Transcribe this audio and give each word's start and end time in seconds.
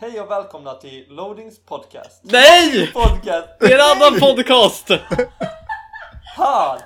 Hej 0.00 0.20
och 0.20 0.30
välkomna 0.30 0.74
till 0.74 1.04
Loadings 1.08 1.64
podcast. 1.64 2.20
Nej! 2.22 2.92
Podcast. 2.92 3.48
Det 3.60 3.72
är 3.72 3.74
en 3.74 3.96
annan 3.96 4.20
podcast! 4.20 4.88
Han! 6.36 6.78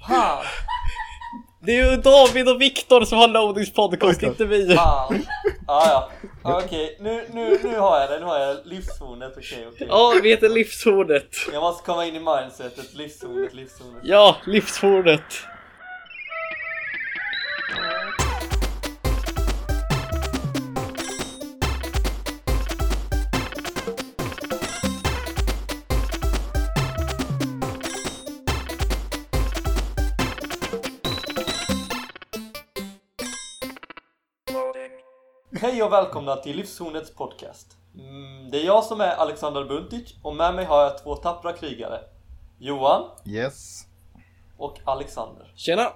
Han! 0.00 0.44
Det 1.62 1.72
är 1.72 1.90
ju 1.90 1.96
David 1.96 2.48
och 2.48 2.60
Viktor 2.60 3.04
som 3.04 3.18
har 3.18 3.28
Loadings 3.28 3.72
podcast, 3.72 4.22
inte 4.22 4.44
vi. 4.44 4.74
Han! 4.74 5.26
Ja, 5.66 6.08
ja. 6.42 6.56
Okej, 6.56 6.96
nu, 7.00 7.28
nu, 7.32 7.58
nu 7.62 7.78
har 7.78 8.00
jag 8.00 8.10
det. 8.10 8.18
Nu 8.18 8.26
har 8.26 8.38
jag 8.38 8.56
livshornet. 8.64 9.32
Okej, 9.36 9.68
okej. 9.72 9.86
Ja, 9.90 10.14
vi 10.22 10.30
heter 10.30 10.48
Livshornet. 10.48 11.36
Jag 11.52 11.60
måste 11.60 11.86
komma 11.86 12.06
in 12.06 12.16
i 12.16 12.20
mindsetet. 12.20 12.94
Livshornet, 12.94 13.54
livshornet. 13.54 14.02
Ja, 14.02 14.36
Livshornet. 14.46 15.22
Hej 35.78 35.84
och 35.84 35.92
välkomna 35.92 36.36
till 36.36 36.56
Livshornets 36.56 37.14
podcast. 37.14 37.76
Mm, 37.94 38.50
det 38.50 38.60
är 38.62 38.66
jag 38.66 38.84
som 38.84 39.00
är 39.00 39.16
Alexander 39.16 39.64
Buntic 39.64 40.16
och 40.22 40.36
med 40.36 40.54
mig 40.54 40.64
har 40.64 40.82
jag 40.82 41.02
två 41.02 41.16
tappra 41.16 41.52
krigare. 41.52 42.00
Johan 42.58 43.10
Yes. 43.24 43.86
och 44.56 44.78
Alexander. 44.84 45.52
Tjena! 45.54 45.92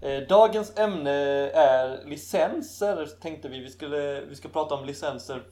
Eh, 0.00 0.20
Dagens 0.28 0.78
ämne 0.78 1.10
är 1.50 2.04
licenser 2.06 3.08
tänkte 3.20 3.48
vi. 3.48 3.60
Vi 3.60 3.70
skulle 3.70 4.20
vi 4.20 4.36
ska 4.36 4.48
prata 4.48 4.74
om 4.74 4.84
licenser. 4.84 5.42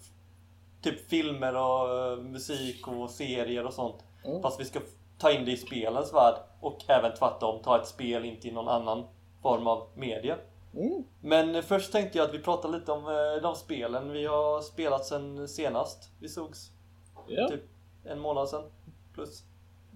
Typ 0.83 1.09
filmer 1.09 1.57
och 1.57 2.13
eh, 2.13 2.17
musik 2.19 2.89
och 2.89 3.11
serier 3.11 3.67
och 3.67 3.75
sånt. 3.75 4.05
Mm. 4.25 4.43
Fast 4.43 4.61
vi 4.61 4.65
ska 4.65 4.81
ta 5.19 5.31
in 5.31 5.45
det 5.45 5.53
i 5.53 5.57
spelens 5.57 6.15
värld. 6.15 6.35
Och 6.61 6.79
även 6.89 7.15
tvärtom, 7.15 7.63
ta 7.63 7.81
ett 7.81 7.89
spel 7.89 8.25
in 8.25 8.41
till 8.41 8.55
någon 8.55 8.69
annan 8.69 9.07
form 9.43 9.67
av 9.67 9.89
media. 9.95 10.37
Mm. 10.75 11.05
Men 11.21 11.63
först 11.63 11.93
tänkte 11.93 12.19
jag 12.19 12.29
att 12.29 12.35
vi 12.35 12.39
pratar 12.39 12.69
lite 12.69 12.93
om 12.93 13.05
eh, 13.07 13.43
de 13.43 13.55
spelen 13.55 14.13
vi 14.13 14.27
har 14.27 14.61
spelat 14.63 15.05
sen 15.07 15.49
senast 15.49 16.11
vi 16.19 16.29
sågs. 16.29 16.71
Ja, 17.29 17.49
Typ 17.49 17.63
en 18.05 18.21
månad 18.21 18.49
sen. 18.49 18.63
Plus. 19.15 19.45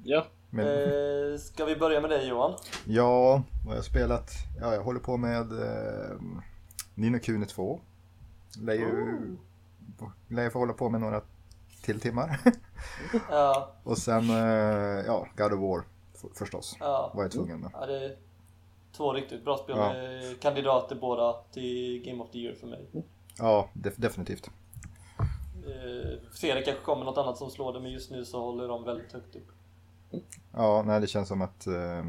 ja. 0.05 0.27
Men, 0.51 0.67
Eh, 0.67 1.39
ska 1.39 1.65
vi 1.65 1.77
börja 1.77 2.01
med 2.01 2.11
dig 2.11 2.29
Johan? 2.29 2.55
Ja, 2.85 3.43
vad 3.65 3.69
har 3.69 3.75
jag 3.75 3.85
spelat? 3.85 4.31
Ja, 4.61 4.75
jag 4.75 4.83
håller 4.83 5.01
på 5.01 5.17
med 5.17 5.53
eh, 5.53 6.17
Nino 6.95 7.19
Kuni 7.19 7.47
2. 7.47 7.81
Lär 8.63 8.75
ju, 8.75 9.19
lär 10.29 10.43
ju 10.43 10.51
få 10.51 10.59
hålla 10.59 10.73
på 10.73 10.89
med 10.89 11.01
några 11.01 11.21
till 11.83 12.01
timmar. 12.01 12.41
Ja, 13.31 13.73
Och 13.85 13.99
sen, 13.99 14.31
eh, 14.31 15.07
ja, 15.07 15.27
God 15.37 15.53
of 15.53 15.61
War 15.61 15.85
förstås. 16.35 16.77
ja. 16.81 17.13
Var 17.15 17.23
jag 17.23 17.33
tvungen 17.33 17.61
med. 17.61 17.71
Ja, 17.75 17.87
det 17.87 18.17
två 18.97 19.13
riktigt 19.13 19.45
bra 19.45 19.57
spel 19.57 19.77
Ja. 19.79 19.95
kandidater 20.41 20.97
båda 20.97 21.33
till 21.53 22.03
Game 22.05 22.23
of 22.23 22.31
the 22.31 22.39
Year 22.39 22.55
för 22.55 22.67
mig. 22.67 22.87
Ja, 23.39 23.69
def- 23.75 23.95
definitivt. 24.01 24.51
Eh, 25.67 26.31
ser 26.33 26.55
det 26.55 26.63
kanske 26.63 26.83
kommer 26.85 27.05
något 27.05 27.19
annat 27.19 27.37
som 27.37 27.51
slår 27.51 27.73
det 27.73 27.81
men 27.81 27.91
just 27.93 28.11
nu 28.11 28.25
så 28.25 28.41
håller 28.41 28.69
de 28.69 28.85
väldigt 28.85 29.13
högt 29.13 29.37
upp. 29.37 29.49
Ja, 30.53 30.83
nej, 30.87 31.01
det 31.01 31.07
känns 31.07 31.29
som 31.29 31.43
att 31.43 31.67
eh, 31.67 32.05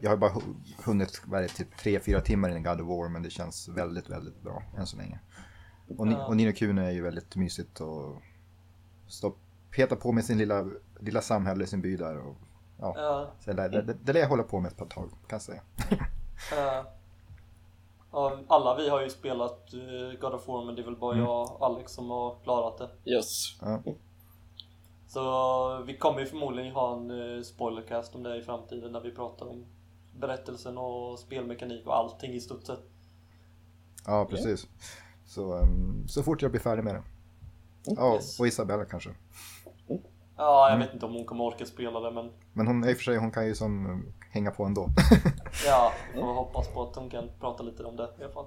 jag, 0.00 0.10
har 0.10 0.16
bara 0.16 0.30
hu- 0.30 0.54
hunnit 0.84 1.22
vad 1.26 1.42
det, 1.42 1.48
typ 1.48 1.74
3-4 1.74 2.20
timmar 2.20 2.48
in 2.50 2.56
i 2.56 2.60
God 2.60 2.80
of 2.80 2.86
War 2.88 3.08
men 3.08 3.22
det 3.22 3.30
känns 3.30 3.68
väldigt, 3.68 4.10
väldigt 4.10 4.42
bra 4.42 4.62
än 4.78 4.86
så 4.86 4.96
länge. 4.96 5.20
Och, 5.98 6.06
Ni- 6.08 6.16
och 6.28 6.36
Nino 6.36 6.52
Kuni 6.52 6.82
är 6.82 6.90
ju 6.90 7.02
väldigt 7.02 7.36
mysigt 7.36 7.80
och 7.80 8.22
stå, 9.06 9.34
peta 9.70 9.96
på 9.96 10.12
med 10.12 10.24
sin 10.24 10.38
lilla, 10.38 10.66
lilla 11.00 11.20
samhälle, 11.20 11.66
sin 11.66 11.80
by 11.82 11.96
där. 11.96 12.18
Och, 12.18 12.36
ja, 12.80 12.94
Ja, 12.96 13.30
så 13.40 13.52
det, 13.52 13.68
det, 13.68 13.96
det 14.04 14.12
lär 14.12 14.20
jag 14.20 14.28
hålla 14.28 14.42
på 14.42 14.60
med 14.60 14.70
ett 14.72 14.76
par 14.78 14.86
tag 14.86 15.10
kan 15.10 15.18
jag 15.36 15.42
säga. 15.42 15.60
ja. 16.56 16.84
Ja, 18.12 18.38
alla 18.48 18.76
vi 18.76 18.88
har 18.88 19.02
ju 19.02 19.10
spelat 19.10 19.74
eh, 19.74 20.20
God 20.20 20.34
of 20.34 20.48
War 20.48 20.64
men 20.64 20.74
det 20.74 20.82
är 20.82 20.84
väl 20.84 20.96
bara 20.96 21.12
Mm. 21.14 21.24
jag 21.26 21.40
och 21.52 21.66
Alex 21.66 21.92
som 21.92 22.10
har 22.10 22.36
klarat 22.44 22.78
det. 22.78 23.10
Yes. 23.10 23.60
Ja, 23.60 23.82
Så 25.08 25.82
vi 25.86 25.96
kommer 25.98 26.20
ju 26.20 26.26
förmodligen 26.26 26.72
ha 26.74 26.96
en 26.96 27.36
eh, 27.36 27.42
spoilercast 27.42 28.14
om 28.14 28.22
det 28.22 28.36
i 28.36 28.42
framtiden 28.42 28.92
där 28.92 29.00
vi 29.00 29.10
pratar 29.14 29.46
om 29.46 29.64
berättelsen 30.18 30.78
och 30.78 31.18
spelmekanik 31.18 31.86
och 31.86 31.96
allting 31.96 32.32
i 32.32 32.40
stort 32.40 32.64
sett. 32.66 32.80
ja 34.06 34.26
precis. 34.30 34.66
Så, 35.26 35.52
ehm, 35.54 36.08
så 36.08 36.22
fort 36.22 36.42
jag 36.42 36.50
blir 36.50 36.60
färdig 36.60 36.84
med 36.84 36.94
det. 36.94 37.02
Ja, 37.84 38.14
Yes. 38.14 38.40
och 38.40 38.46
Isabella 38.46 38.84
kanske. 38.84 39.10
Ja, 40.38 40.66
jag 40.68 40.74
Mm. 40.74 40.86
vet 40.86 40.94
inte 40.94 41.06
om 41.06 41.14
hon 41.14 41.24
kommer 41.24 41.44
orka 41.44 41.64
spela 41.66 42.00
det 42.00 42.10
men 42.10 42.30
Men 42.52 42.66
hon, 42.66 42.88
i 42.88 42.92
och 42.92 42.96
för 42.96 43.04
sig, 43.04 43.16
hon 43.16 43.30
kan 43.30 43.46
ju 43.46 43.54
som 43.54 43.86
eh, 43.86 44.32
hänga 44.34 44.50
på 44.50 44.64
ändå. 44.64 44.88
ja, 45.66 45.92
vi 46.14 46.20
får 46.20 46.34
hoppas 46.34 46.68
på 46.68 46.82
att 46.82 46.96
hon 46.96 47.10
kan 47.10 47.30
prata 47.40 47.62
lite 47.62 47.84
om 47.84 47.96
det 47.96 48.08
i 48.20 48.24
alla 48.24 48.32
fall. 48.32 48.46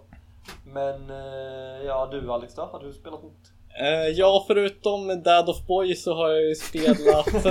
Men 0.66 1.10
eh, 1.10 1.86
ja, 1.86 2.08
du 2.12 2.32
Alex 2.32 2.56
då? 2.56 2.62
Har 2.72 2.80
du 2.80 2.94
spelat 2.94 3.24
något? 3.24 3.52
Eh, 3.82 4.08
ja, 4.08 4.44
förutom 4.48 5.24
Dad 5.24 5.50
of 5.50 5.68
Boy 5.68 5.96
så 5.96 6.14
har 6.16 6.30
jag 6.30 6.42
ju 6.44 6.56
spelat 6.56 7.28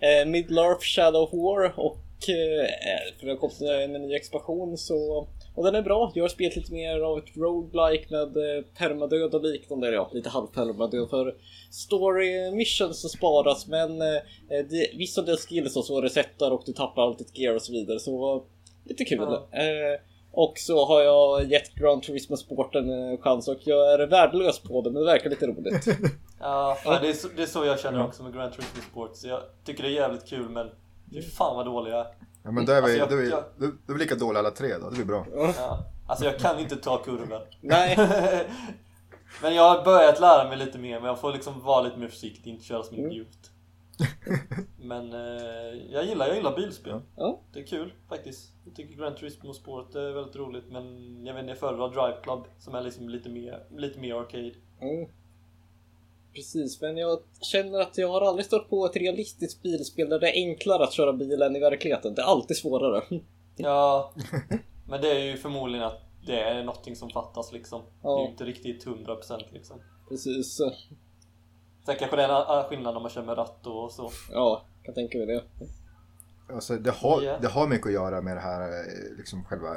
eh, 0.00 0.24
Middle-earth 0.26 0.80
Shadow 0.82 1.22
of 1.22 1.32
War 1.32 1.80
och 1.80 1.98
eh, 2.28 2.68
för 3.18 3.26
det 3.26 3.32
har 3.32 3.36
kommit 3.36 3.60
en 3.60 3.92
ny 3.92 4.14
expansion 4.14 4.76
så 4.76 5.28
och 5.58 5.64
den 5.64 5.74
är 5.74 5.82
bra. 5.82 6.12
Jag 6.14 6.24
har 6.24 6.28
spelat 6.28 6.56
lite 6.56 6.72
mer 6.72 7.00
av 7.00 7.18
ett 7.18 7.36
roguelike 7.36 8.06
med 8.10 8.36
eh, 8.36 8.64
permadöd 8.78 9.34
och 9.34 9.42
liknande. 9.42 9.86
Eller 9.86 9.96
ja, 9.96 10.10
lite 10.12 10.28
halvpermadöd 10.28 11.10
för 11.10 11.34
story 11.70 12.50
missions 12.50 13.00
som 13.00 13.10
sparas 13.10 13.66
men 13.66 14.02
eh, 14.02 14.18
det, 14.48 14.90
vissa 14.96 15.22
deras 15.22 15.46
skills 15.46 15.76
och 15.76 15.84
så 15.84 16.00
resetar 16.00 16.50
och 16.50 16.62
du 16.66 16.72
tappar 16.72 17.02
allt 17.02 17.18
ditt 17.18 17.38
gear 17.38 17.54
och 17.54 17.62
så 17.62 17.72
vidare 17.72 17.98
så 17.98 18.44
lite 18.84 19.04
kul. 19.04 19.18
Ja. 19.20 19.58
Eh, 19.58 20.00
och 20.32 20.52
så 20.56 20.84
har 20.86 21.00
jag 21.00 21.44
gett 21.44 21.74
Grand 21.74 22.02
Turismo 22.02 22.36
Sport 22.36 22.74
en 22.74 23.12
eh, 23.12 23.18
chans 23.20 23.48
och 23.48 23.58
jag 23.64 23.92
är 23.92 24.06
värdelös 24.06 24.58
på 24.58 24.82
det 24.82 24.90
men 24.90 25.02
det 25.02 25.06
verkar 25.06 25.30
lite 25.30 25.46
roligt. 25.46 25.86
Ja, 26.40 26.76
fan, 26.84 27.02
det, 27.02 27.08
är 27.08 27.12
så, 27.12 27.28
det 27.36 27.42
är 27.42 27.46
så 27.46 27.64
jag 27.64 27.80
känner 27.80 28.04
också 28.04 28.22
med 28.22 28.34
Grand 28.34 28.52
Turismo 28.52 28.82
Sport. 28.90 29.16
Så 29.16 29.28
jag 29.28 29.40
tycker 29.64 29.82
det 29.82 29.88
är 29.88 29.92
jävligt 29.92 30.28
kul 30.28 30.48
men 30.48 30.70
fy 31.12 31.22
fan 31.22 31.56
vad 31.56 31.66
dålig 31.66 31.92
jag 31.92 32.00
är. 32.00 32.06
Ja, 32.42 32.50
men 32.50 32.64
då 32.66 32.72
är 32.72 32.82
vi, 32.82 32.82
Alltså, 32.82 32.98
jag- 32.98 33.08
då 33.08 33.14
är 33.14 33.20
vi, 33.20 33.30
jag- 33.30 33.44
då, 33.58 33.66
då 33.86 33.92
är 33.92 33.98
vi 33.98 34.04
lika 34.04 34.14
dåliga 34.14 34.38
alla 34.40 34.50
tre 34.50 34.78
då, 34.78 34.88
det 34.90 34.94
blir 34.96 35.04
bra. 35.04 35.26
Ja. 35.34 35.78
Alltså 36.06 36.24
jag 36.24 36.38
kan 36.38 36.58
inte 36.58 36.76
ta 36.76 36.98
kurvor. 36.98 37.40
Nej, 37.60 37.96
men 39.42 39.54
jag 39.54 39.62
har 39.76 39.84
börjat 39.84 40.20
lära 40.20 40.48
mig 40.48 40.58
lite 40.58 40.78
mer 40.78 41.00
men 41.00 41.08
jag 41.08 41.20
får 41.20 41.32
liksom 41.32 41.60
vara 41.60 41.82
lite 41.82 41.98
mer 41.98 42.08
försiktig, 42.08 42.50
inte 42.50 42.64
köra 42.64 42.82
som 42.82 42.94
en 42.96 43.00
Mm. 43.00 43.12
idiot. 43.12 43.50
Men 44.78 45.12
eh, 45.12 45.20
jag 45.90 46.04
gillar, 46.04 46.26
jag 46.26 46.36
gillar 46.36 46.56
bilspel. 46.56 47.00
Ja. 47.16 47.40
Det 47.52 47.60
är 47.60 47.66
kul 47.66 47.92
faktiskt. 48.08 48.52
Jag 48.64 48.74
tycker 48.74 48.96
Grand 48.96 49.16
Turismo 49.16 49.52
Sport 49.54 49.94
är 49.94 50.12
väldigt 50.12 50.36
roligt 50.36 50.64
men 50.70 50.84
jag 51.26 51.34
vet 51.34 51.40
inte, 51.40 51.50
jag 51.50 51.58
föredrar 51.58 51.88
Drive 51.88 52.22
Club 52.22 52.44
som 52.58 52.74
är 52.74 52.82
liksom 52.82 53.08
lite 53.08 53.28
mer, 53.28 53.62
lite 53.76 53.98
mer 54.00 54.14
arcade. 54.14 54.52
Mm. 54.80 55.10
Precis, 56.34 56.80
men 56.80 56.96
jag 56.96 57.18
känner 57.40 57.78
att 57.78 57.98
jag 57.98 58.08
har 58.08 58.20
aldrig 58.20 58.46
stött 58.46 58.70
på 58.70 58.86
ett 58.86 58.96
realistiskt 58.96 59.62
bilspel 59.62 60.08
där 60.08 60.18
det 60.18 60.28
är 60.28 60.48
enklare 60.48 60.84
att 60.84 60.92
köra 60.92 61.12
bil 61.12 61.42
än 61.42 61.56
i 61.56 61.60
verkligheten. 61.60 62.14
Det 62.14 62.22
är 62.22 62.26
alltid 62.26 62.56
svårare. 62.56 63.02
Ja, 63.60 64.12
men 64.88 65.00
det 65.00 65.10
är 65.10 65.18
ju 65.24 65.36
förmodligen 65.36 65.86
att 65.86 66.00
det 66.26 66.40
är 66.40 66.64
någonting 66.64 66.96
som 66.96 67.10
fattas 67.10 67.52
liksom. 67.52 67.82
Det 68.02 68.08
är 68.08 68.10
Ja. 68.12 68.22
ju 68.24 68.30
inte 68.30 68.44
riktigt 68.44 68.86
100% 68.86 69.40
liksom. 69.52 69.76
Precis. 70.08 70.56
Sen 71.86 71.96
kanske 71.98 72.16
det 72.16 72.22
är 72.22 72.58
en 72.62 72.68
skillnad 72.68 72.96
om 72.96 73.02
man 73.02 73.10
kör 73.10 73.22
med 73.22 73.38
ratt 73.38 73.66
och 73.66 73.92
så. 73.92 74.10
Ja, 74.32 74.64
kan 74.84 74.94
tänka 74.94 75.18
mig 75.18 75.26
det. 75.26 75.42
Alltså, 76.54 76.76
det, 76.76 76.90
har, 76.90 77.22
Ja. 77.22 77.38
det 77.42 77.48
har 77.48 77.66
mycket 77.66 77.86
att 77.86 77.92
göra 77.92 78.20
med 78.22 78.36
det 78.36 78.40
här, 78.40 78.60
eh, 78.68 79.16
liksom 79.16 79.44
själva... 79.44 79.68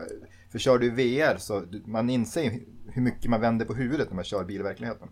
För 0.51 0.59
kör 0.59 0.77
du 0.77 0.89
VR 0.89 1.37
så 1.37 1.63
man 1.85 2.09
inser 2.09 2.59
hur 2.93 3.01
mycket 3.01 3.29
man 3.29 3.41
vänder 3.41 3.65
på 3.65 3.73
huvudet 3.73 4.07
när 4.09 4.15
man 4.15 4.25
kör 4.25 4.43
bil 4.43 4.59
i 4.59 4.63
verkligheten. 4.63 5.07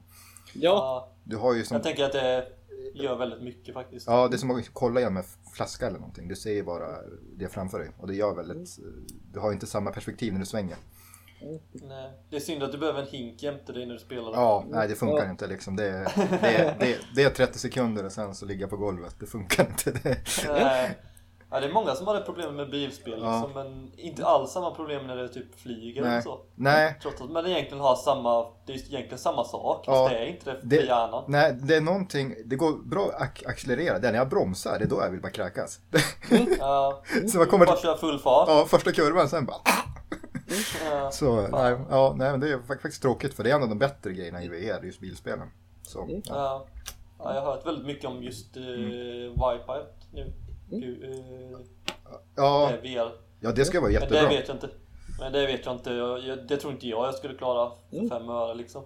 Ja, 0.54 0.62
Ja, 0.62 1.10
Du 1.30 1.38
har 1.38 1.54
ju 1.54 1.64
som... 1.66 1.76
jag 1.76 1.84
tänker 1.84 2.04
att 2.06 2.12
det 2.12 2.48
gör 2.94 3.16
väldigt 3.16 3.42
mycket 3.42 3.74
faktiskt. 3.74 4.08
Ja, 4.08 4.28
det 4.28 4.36
är 4.36 4.38
som 4.38 4.52
att 4.52 4.70
kolla 4.74 5.00
genom 5.00 5.18
en 5.18 5.24
flaska 5.54 5.88
eller 5.88 6.00
någonting. 6.00 6.28
Du 6.28 6.36
ser 6.36 6.52
ju 6.52 6.64
bara 6.64 6.88
det 7.38 7.48
framför 7.48 7.80
dig. 7.80 7.90
Och 7.98 8.08
det 8.08 8.16
gör 8.16 8.36
väldigt... 8.36 8.80
Du 9.34 9.40
har 9.40 9.52
inte 9.54 9.68
samma 9.68 9.92
perspektiv 9.92 10.34
när 10.34 10.40
du 10.40 10.46
svänger. 10.46 10.78
Nej. 11.72 12.12
Det 12.30 12.36
är 12.36 12.40
synd 12.40 12.64
att 12.64 12.72
du 12.72 12.78
behöver 12.78 13.02
en 13.02 13.08
hink 13.08 13.44
jämte 13.44 13.74
dig 13.74 13.86
när 13.86 13.94
du 13.94 14.00
spelar. 14.00 14.32
Ja, 14.34 14.66
nej 14.70 14.88
det 14.88 14.96
funkar 14.96 15.24
Ja. 15.26 15.30
inte 15.30 15.48
liksom. 15.48 15.76
Det, 15.76 15.84
är- 15.90 16.12
det, 16.42 16.48
är- 16.56 16.76
det, 16.80 16.94
är- 16.94 17.00
det 17.16 17.24
är 17.24 17.30
30 17.30 17.60
sekunder 17.60 18.06
och 18.06 18.12
sen 18.12 18.36
så 18.36 18.46
ligger 18.46 18.62
jag 18.62 18.70
på 18.70 18.78
golvet. 18.78 19.16
Det 19.20 19.26
funkar 19.26 19.68
inte. 19.70 19.92
Det, 19.92 20.18
Nej. 20.48 20.98
Ja, 21.52 21.60
det 21.60 21.66
är 21.68 21.72
många 21.74 21.96
som 21.96 22.08
har 22.08 22.16
det 22.16 22.22
problemet 22.22 22.54
med 22.54 22.70
bilspel 22.70 23.20
Ja. 23.24 23.32
liksom, 23.32 23.52
men 23.54 23.92
inte 23.98 24.26
alls 24.26 24.52
samma 24.52 24.72
problem 24.72 25.08
när 25.08 25.16
det 25.16 25.28
typ 25.30 25.60
flyger 25.60 26.02
eller 26.02 26.12
nej. 26.12 26.22
så. 26.24 26.40
nej, 26.56 27.00
Trots 27.02 27.22
att 27.22 27.32
man 27.32 27.46
egentligen 27.48 27.80
har 27.84 27.96
samma, 27.96 28.46
det 28.66 28.74
är 28.74 28.78
egentligen 28.78 29.18
samma 29.18 29.44
sak, 29.44 29.84
Ja. 29.88 29.94
fast 29.94 30.10
det 30.10 30.20
är 30.20 30.26
inte 30.26 30.52
det 30.54 30.60
för 30.60 30.68
Det- 30.68 30.86
hjärnan. 30.86 31.24
nej, 31.28 31.58
det 31.62 31.76
är 31.76 31.82
någonting. 31.82 32.36
Det 32.46 32.56
går 32.56 32.72
bra 32.90 33.10
att 33.18 33.46
accelerera. 33.46 34.00
Det 34.00 34.08
är 34.08 34.12
när 34.12 34.20
jag 34.20 34.30
bromsar, 34.30 34.80
det 34.80 34.86
är 34.86 34.90
då 34.90 35.02
jag 35.02 35.10
vill 35.10 35.22
bara 35.22 35.32
kräkas. 35.32 35.80
Ja, 36.60 37.02
Så 37.32 37.38
man 37.38 37.48
kommer 37.48 37.66
bara 37.66 37.78
köra 37.78 37.98
full 37.98 38.20
fart. 38.20 38.48
ja, 38.50 38.66
första 38.68 38.92
kurvan 38.92 39.30
sen 39.30 39.46
bara... 39.46 39.58
Ja. 40.92 41.12
Så, 41.12 41.48
nej, 41.48 41.78
ja, 41.90 42.14
nej, 42.18 42.32
men 42.32 42.40
det 42.40 42.50
är 42.50 42.58
fak- 42.58 42.68
faktiskt 42.82 43.02
tråkigt 43.02 43.34
för 43.34 43.44
det 43.44 43.52
är 43.52 43.56
en 43.56 43.64
av 43.64 43.70
de 43.70 43.80
bättre 43.80 44.14
grejerna 44.14 44.44
i 44.44 44.48
VR, 44.48 44.84
just 44.86 45.00
bilspelen. 45.00 45.48
Så, 45.84 46.04
Mm. 46.04 46.22
ja. 46.26 46.36
Ja. 46.36 46.66
ja, 47.20 47.34
jag 47.36 47.42
har 47.42 47.52
hört 47.52 47.66
väldigt 47.66 47.86
mycket 47.86 48.06
om 48.06 48.24
just 48.24 48.58
uh, 48.58 48.64
Wipeout 49.30 49.96
nu. 50.14 50.34
Uh, 50.74 51.60
Ja, 52.36 52.72
VR. 52.84 53.12
ja, 53.40 53.52
det 53.52 53.66
ska 53.66 53.80
vara 53.80 53.92
Men 53.92 54.02
jättebra. 54.02 54.22
det 54.22 54.28
vet 54.28 54.48
jag 54.48 54.56
inte. 54.58 54.70
Men 55.20 55.32
det 55.32 55.46
vet 55.48 55.66
jag 55.66 55.76
inte. 55.76 55.92
Jag, 55.92 56.20
jag, 56.28 56.48
det 56.48 56.58
tror 56.58 56.74
inte 56.74 56.88
jag 56.88 57.08
jag 57.08 57.16
skulle 57.16 57.34
klara 57.34 57.72
för 57.90 57.98
Mm. 57.98 58.10
fem 58.10 58.30
öre 58.30 58.56
liksom. 58.56 58.84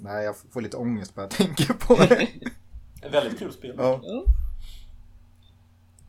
Nej, 0.00 0.24
jag 0.24 0.34
får 0.52 0.60
lite 0.60 0.76
ångest 0.76 1.14
bara 1.14 1.22
jag 1.22 1.30
tänker 1.30 1.74
på 1.74 1.94
det. 1.94 2.28
Ett 3.06 3.14
väldigt 3.14 3.38
kul 3.38 3.52
spel. 3.52 3.74
Ja, 3.78 4.00
Ja. 4.02 4.24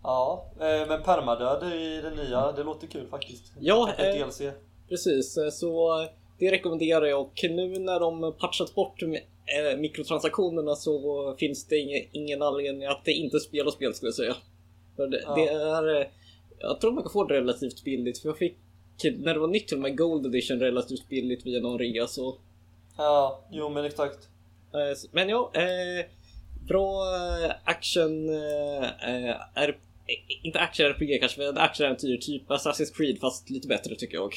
Ja, 0.03 0.45
eh, 0.59 0.87
men 0.87 1.03
permadöd 1.03 1.73
i 1.73 2.01
det 2.01 2.09
nya, 2.15 2.51
det 2.51 2.63
låter 2.63 2.87
kul 2.87 3.07
faktiskt. 3.07 3.53
Ja, 3.59 3.93
ett 3.97 4.15
eh, 4.21 4.25
DLC. 4.25 4.41
Precis, 4.89 5.37
eh, 5.37 5.49
så 5.49 5.99
det 6.37 6.51
rekommenderar 6.51 7.05
jag 7.05 7.21
och 7.21 7.33
nu 7.43 7.79
när 7.79 7.99
de 7.99 8.33
patchat 8.39 8.75
bort 8.75 9.01
eh, 9.57 9.77
mikrotransaktionerna 9.79 10.75
så 10.75 11.35
finns 11.39 11.67
det 11.67 11.77
ingen, 11.77 12.03
ingen 12.11 12.41
anledning 12.41 12.85
att 12.85 13.05
det 13.05 13.11
inte 13.11 13.39
spela 13.39 13.71
spel 13.71 13.93
skulle 13.93 14.07
jag 14.07 14.15
säga. 14.15 14.35
För 14.95 15.07
det, 15.07 15.21
Ja. 15.25 15.35
det 15.35 15.47
är, 15.47 16.01
eh, 16.01 16.07
jag 16.59 16.81
tror 16.81 16.91
man 16.91 17.03
kan 17.03 17.11
få 17.11 17.23
det 17.23 17.33
relativt 17.33 17.83
billigt 17.83 18.17
för 18.17 18.29
jag 18.29 18.37
fick 18.37 18.57
när 19.17 19.33
det 19.33 19.39
var 19.39 19.47
nytt 19.47 19.67
till 19.67 19.77
med 19.77 19.97
Gold 19.97 20.25
Edition 20.25 20.59
relativt 20.59 21.09
billigt 21.09 21.45
via 21.45 21.59
någon 21.61 21.79
rea 21.79 22.07
så. 22.07 22.37
Ja, 22.97 23.45
jo 23.51 23.69
men 23.69 23.85
exakt. 23.85 24.19
eh, 24.73 24.97
Men 25.11 25.29
ja, 25.29 25.51
eh, 25.53 26.05
bra 26.67 27.03
eh, 27.15 27.51
action, 27.63 28.29
eh, 28.29 28.87
är, 29.53 29.77
inte 30.43 30.59
action 30.59 30.85
RPG 30.85 31.19
kanske, 31.19 31.41
men 31.41 31.57
action-äventyr 31.57 32.17
typ 32.17 32.47
Assassin's 32.49 32.93
Creed 32.97 33.19
fast 33.19 33.49
lite 33.49 33.67
bättre 33.67 33.95
tycker 33.95 34.15
jag. 34.15 34.33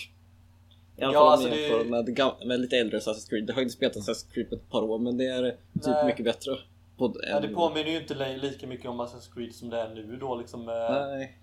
I 1.02 1.04
alla 1.04 1.14
Ja, 1.14 1.20
fall 1.20 1.32
alltså 1.32 1.48
det- 1.48 1.90
med, 1.90 2.46
med 2.46 2.60
lite 2.60 2.76
äldre 2.76 2.98
Assassin's 2.98 3.28
Creed. 3.30 3.46
Det 3.46 3.52
har 3.52 3.62
inte 3.62 3.74
spelat 3.74 3.96
Assassin's 3.96 4.32
Creed 4.34 4.48
på 4.48 4.54
ett 4.54 4.70
par 4.70 4.82
år 4.82 4.98
men 4.98 5.16
det 5.18 5.26
är 5.26 5.50
typ 5.74 5.86
Nej. 5.86 6.06
mycket 6.06 6.24
bättre. 6.24 6.52
På 6.98 7.14
Ja, 7.30 7.40
det 7.40 7.48
påminner 7.48 7.90
ju 7.90 8.00
inte 8.00 8.14
li- 8.14 8.38
lika 8.38 8.66
mycket 8.66 8.90
om 8.90 9.00
Assassin's 9.00 9.34
Creed 9.34 9.54
som 9.54 9.70
det 9.70 9.78
är 9.80 9.88
nu 9.94 10.16
då 10.20 10.34
liksom 10.36 10.64
med, 10.64 10.90
Nej, 11.10 11.38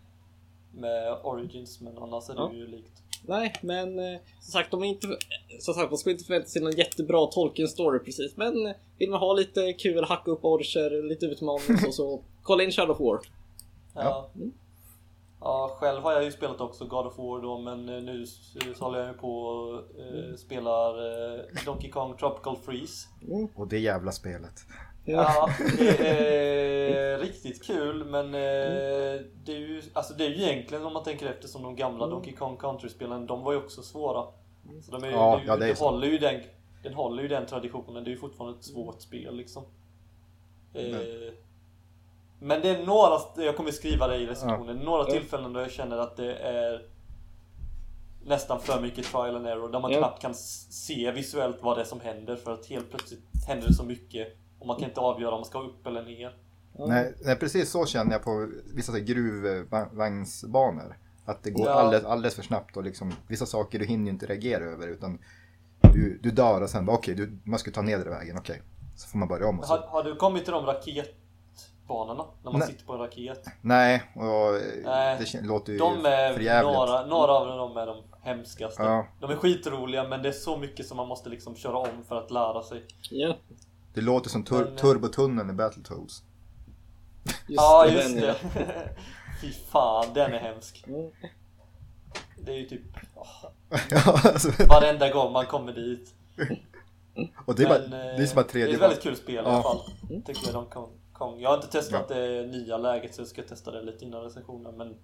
med 0.73 1.13
Origins 1.23 1.81
men 1.81 1.97
annars 1.97 2.29
är 2.29 2.33
det 2.33 2.39
Ja. 2.39 2.51
ju 2.53 2.67
likt. 2.67 2.91
nej, 3.27 3.53
men 3.61 3.99
eh, 3.99 4.19
som 4.39 4.51
sagt, 4.51 4.71
de 4.71 4.83
är 4.83 4.87
inte, 4.87 5.07
som 5.59 5.73
sagt, 5.73 5.91
man 5.91 5.97
ska 5.97 6.11
inte 6.11 6.23
förvänta 6.23 6.47
sig 6.49 6.61
någon 6.61 6.75
jättebra 6.75 7.25
Tolkien-story 7.25 7.99
precis. 7.99 8.37
Men 8.37 8.73
vill 8.97 9.09
man 9.09 9.19
ha 9.19 9.33
lite 9.33 9.73
kul, 9.73 10.03
hacka 10.03 10.31
upp 10.31 10.45
orcher, 10.45 11.09
lite 11.09 11.25
utmaning 11.25 11.77
så, 11.85 11.91
så 11.91 12.23
kolla 12.43 12.63
in 12.63 12.71
Shadow 12.71 12.91
of 12.95 12.99
War. 13.01 13.19
Ja. 13.95 14.29
Mm. 14.35 14.51
Ja, 15.41 15.77
själv 15.79 16.01
har 16.03 16.11
jag 16.13 16.23
ju 16.23 16.31
spelat 16.31 16.61
också 16.61 16.85
God 16.85 17.05
of 17.05 17.17
War 17.17 17.41
då 17.41 17.57
men 17.57 17.89
eh, 17.89 18.01
nu 18.03 18.23
s- 18.23 18.53
så 18.77 18.85
håller 18.85 18.99
jag 18.99 19.07
ju 19.07 19.13
på 19.13 19.41
och 19.41 19.99
Mm. 19.99 20.29
eh, 20.31 20.35
spelar 20.35 20.89
eh, 21.35 21.41
Donkey 21.65 21.89
Kong 21.91 22.17
Tropical 22.17 22.57
Freeze. 22.57 23.07
och 23.55 23.67
det 23.67 23.79
jävla 23.79 24.11
spelet. 24.11 24.53
Ja, 25.05 25.49
det 25.77 26.07
är 26.07 27.17
riktigt 27.23 27.63
kul 27.63 28.03
men 28.05 28.25
eh, 28.25 29.21
det 29.43 29.51
är 29.51 29.57
ju 29.59 29.81
alltså 29.93 30.13
det 30.13 30.25
är 30.25 30.29
ju 30.29 30.43
egentligen 30.43 30.85
om 30.85 30.93
man 30.93 31.03
tänker 31.03 31.27
efter 31.27 31.47
som 31.47 31.63
de 31.63 31.75
gamla 31.75 32.03
Mm. 32.05 32.09
Donkey 32.15 32.33
Kong 32.35 32.57
Country-spelen, 32.57 33.25
de 33.25 33.43
var 33.43 33.51
ju 33.53 33.57
också 33.59 33.81
svåra. 33.81 34.25
Så 34.81 34.91
de 34.91 35.03
är, 35.03 35.11
Ja, 35.11 35.35
det 35.35 35.37
är 35.37 35.41
ju, 35.41 35.47
ja, 35.47 35.55
det 35.57 35.69
är 35.69 35.75
så. 35.75 35.85
håller 35.89 36.07
ju 36.07 36.17
den, 36.17 36.41
den 36.83 36.93
håller 36.93 37.23
ju 37.23 37.29
den 37.29 37.45
traditionen, 37.45 38.03
det 38.03 38.09
är 38.09 38.11
ju 38.11 38.17
fortfarande 38.17 38.57
ett 38.57 38.63
svårt 38.65 39.01
spel 39.01 39.35
liksom. 39.35 39.63
Eh, 40.73 41.33
men 42.39 42.61
det 42.61 42.69
är 42.69 42.85
några, 42.85 43.19
jag 43.45 43.57
kommer 43.57 43.71
skriva 43.71 44.07
det 44.07 44.15
i 44.17 44.25
recensionen, 44.27 44.77
några 44.77 45.03
Ja. 45.07 45.11
tillfällen 45.13 45.53
då 45.53 45.59
jag 45.59 45.71
känner 45.71 45.97
att 45.97 46.17
det 46.17 46.35
är 46.35 46.85
nästan 48.25 48.59
för 48.59 48.81
mycket 48.81 49.05
trial 49.05 49.35
and 49.35 49.47
error 49.47 49.69
där 49.69 49.79
man 49.79 49.91
Ja. 49.91 49.97
knappt 49.97 50.21
kan 50.21 50.33
se 50.35 51.11
visuellt 51.11 51.57
vad 51.61 51.77
det 51.77 51.81
är 51.81 51.85
som 51.85 51.99
händer 51.99 52.35
för 52.35 52.51
att 52.53 52.65
helt 52.65 52.89
plötsligt 52.89 53.19
händer 53.47 53.67
det 53.67 53.73
så 53.73 53.83
mycket 53.83 54.27
och 54.59 54.67
man 54.67 54.79
kan 54.79 54.89
inte 54.89 54.99
avgöra 54.99 55.31
om 55.31 55.37
man 55.39 55.45
ska 55.45 55.59
upp 55.61 55.87
eller 55.87 56.03
ner. 56.03 56.37
Ja. 56.77 56.85
Nej, 56.87 57.13
nej, 57.25 57.35
precis 57.35 57.69
så 57.71 57.85
känner 57.85 58.11
jag 58.11 58.23
på 58.23 58.49
vissa 58.73 58.99
gruvvagnsbanor. 58.99 60.97
Att 61.25 61.43
det 61.43 61.51
går 61.51 61.65
Ja. 61.67 61.73
alldeles, 61.73 62.05
alldeles 62.05 62.35
för 62.35 62.43
snabbt 62.43 62.77
och 62.77 62.83
liksom 62.83 63.13
vissa 63.27 63.45
saker 63.45 63.79
du 63.79 63.85
hinner 63.85 64.05
ju 64.05 64.09
inte 64.11 64.25
reagera 64.25 64.63
över 64.63 64.87
utan 64.87 65.19
du, 65.93 66.19
du 66.23 66.31
dör 66.31 66.61
och 66.61 66.69
sen 66.69 66.85
bara 66.85 66.97
okej, 66.97 67.15
du 67.15 67.39
man 67.43 67.59
ska 67.59 67.71
ta 67.71 67.81
nedre 67.81 68.09
vägen, 68.09 68.37
okej. 68.37 68.61
Så 68.95 69.07
får 69.09 69.17
man 69.17 69.27
börja 69.27 69.47
om 69.47 69.59
och 69.59 69.65
så. 69.65 69.73
Har, 69.73 69.87
har 69.87 70.03
du 70.03 70.15
kommit 70.15 70.43
till 70.43 70.53
de 70.53 70.65
raketbanorna? 71.89 72.25
När 72.43 72.51
man 72.51 72.59
Nej. 72.59 72.67
sitter 72.67 72.85
på 72.85 72.93
en 72.93 72.99
raket? 72.99 73.45
Nej, 73.61 74.03
och 74.15 74.53
Nej, 74.85 75.17
det 75.19 75.25
kän- 75.25 75.45
låter 75.47 75.71
ju 75.73 75.77
De 75.79 76.05
är 76.05 76.33
för 76.33 76.41
jävligt. 76.41 76.73
några, 76.73 77.05
några 77.05 77.31
av 77.31 77.47
dem 77.47 77.77
är 77.77 77.85
de 77.85 78.03
hemskaste. 78.21 78.83
Ja. 78.83 79.07
De 79.19 79.31
är 79.31 79.35
skitroliga 79.35 80.03
men 80.03 80.21
det 80.23 80.29
är 80.29 80.33
så 80.33 80.57
mycket 80.57 80.87
som 80.87 80.97
man 80.97 81.07
måste 81.07 81.29
liksom 81.29 81.55
köra 81.55 81.77
om 81.77 82.03
för 82.07 82.15
att 82.15 82.31
lära 82.31 82.63
sig. 82.63 82.85
Ja, 83.09 83.35
Det 83.93 84.01
låter 84.01 84.29
som 84.29 84.43
tur- 84.43 84.65
Men- 84.65 84.75
turbotunneln 84.75 85.49
i 85.49 85.53
Battletoads. 85.53 86.23
ja, 87.47 87.85
det, 87.85 87.91
just 87.93 88.15
det. 88.15 88.35
Fy 89.41 89.51
fan, 89.71 90.05
den 90.13 90.33
är 90.33 90.39
hemsk. 90.39 90.85
Det 92.45 92.51
är 92.51 92.57
ju 92.57 92.65
typ 92.65 92.81
ja, 93.91 94.21
alltså, 94.23 94.65
varenda 94.69 95.09
gång 95.09 95.33
man 95.33 95.45
kommer 95.45 95.73
dit. 95.73 96.13
och 97.45 97.55
det 97.55 97.63
är, 97.63 97.67
bara, 97.69 97.79
Men, 97.79 97.89
det 97.91 98.13
eh, 98.13 98.21
är 98.21 98.25
som 98.25 98.39
att 98.39 98.47
det 98.47 98.49
är 98.49 98.53
tredje 98.53 98.75
ett 98.75 98.81
väldigt 98.81 99.01
kul 99.03 99.15
spel 99.15 99.35
i 99.35 99.37
alla 99.37 99.63
fall. 99.63 99.79
Tycker 100.25 100.41
jag, 100.45 100.53
de 100.53 100.65
Kong, 100.65 100.89
Kong. 101.19 101.39
Jag 101.39 101.49
har 101.49 101.55
inte 101.55 101.67
testat 101.67 102.07
det 102.07 102.47
nya 102.47 102.77
läget 102.77 103.15
så 103.15 103.21
jag 103.21 103.27
ska 103.27 103.41
testa 103.43 103.71
det 103.71 103.81
lite 103.81 104.05
innan 104.05 104.21
recensionen 104.23 104.77
men 104.77 104.97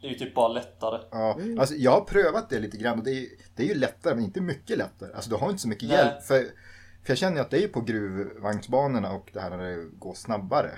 det 0.00 0.06
är 0.06 0.10
ju 0.10 0.18
typ 0.18 0.34
bara 0.34 0.48
lättare. 0.48 1.00
Ja, 1.10 1.38
alltså 1.58 1.74
jag 1.74 1.90
har 1.90 2.00
prövat 2.00 2.50
det 2.50 2.58
lite 2.58 2.76
grann 2.76 2.98
och 2.98 3.04
det 3.04 3.10
är, 3.10 3.26
det 3.56 3.62
är 3.62 3.66
ju 3.66 3.74
lättare 3.74 4.14
men 4.14 4.24
inte 4.24 4.40
mycket 4.40 4.78
lättare. 4.78 5.12
Alltså 5.14 5.30
du 5.30 5.36
har 5.36 5.50
inte 5.50 5.62
så 5.62 5.68
mycket 5.68 5.88
Nej. 5.88 5.98
hjälp. 5.98 6.22
För, 6.22 6.40
för 7.02 7.10
jag 7.10 7.18
känner 7.18 7.36
ju 7.36 7.42
att 7.42 7.50
det 7.50 7.56
är 7.56 7.60
ju 7.60 7.68
på 7.68 7.80
gruvvagnsbanorna 7.80 9.12
och 9.12 9.30
det 9.32 9.40
här 9.40 9.50
när 9.50 9.58
det 9.58 9.84
går 9.98 10.14
snabbare. 10.14 10.70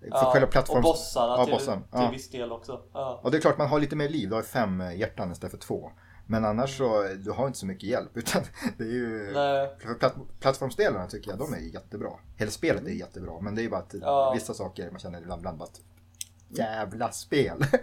För 0.00 0.24
själva 0.32 0.46
plattforms... 0.46 0.86
Och 0.86 0.92
bossarna 0.92 1.34
Ja, 1.38 1.44
till, 1.44 1.54
bossen. 1.54 1.82
till 1.82 1.88
Ja. 1.92 2.10
viss 2.10 2.30
del 2.30 2.52
också. 2.52 2.82
Ja. 2.92 3.20
Och 3.24 3.30
det 3.30 3.36
är 3.36 3.40
klart 3.40 3.58
man 3.58 3.68
har 3.68 3.80
lite 3.80 3.96
mer 3.96 4.08
liv, 4.08 4.28
du 4.28 4.34
har 4.34 4.42
fem 4.42 4.82
hjärtan 4.96 5.32
istället 5.32 5.50
för 5.50 5.58
två. 5.58 5.92
Men 6.30 6.44
annars 6.44 6.76
så, 6.78 7.02
du 7.24 7.30
har 7.30 7.46
inte 7.46 7.58
så 7.58 7.66
mycket 7.66 7.88
hjälp 7.88 8.10
utan 8.16 8.42
det 8.78 8.84
är 8.84 8.88
ju... 8.88 9.34
Platt, 9.98 10.14
plattformsdelarna 10.40 11.06
tycker 11.06 11.30
jag, 11.30 11.38
de 11.38 11.54
är 11.54 11.58
jättebra. 11.58 12.10
Hela 12.36 12.50
spelet 12.50 12.86
är 12.86 12.90
jättebra, 12.90 13.40
men 13.40 13.54
det 13.54 13.60
är 13.60 13.62
ju 13.62 13.70
bara 13.70 13.80
att 13.80 13.94
Ja. 14.00 14.32
vissa 14.34 14.54
saker 14.54 14.90
man 14.90 15.00
känner 15.00 15.20
ibland, 15.22 15.40
ibland 15.40 15.58
bara 15.58 15.64
att 15.64 15.80
jävla 16.48 17.12
spel. 17.12 17.64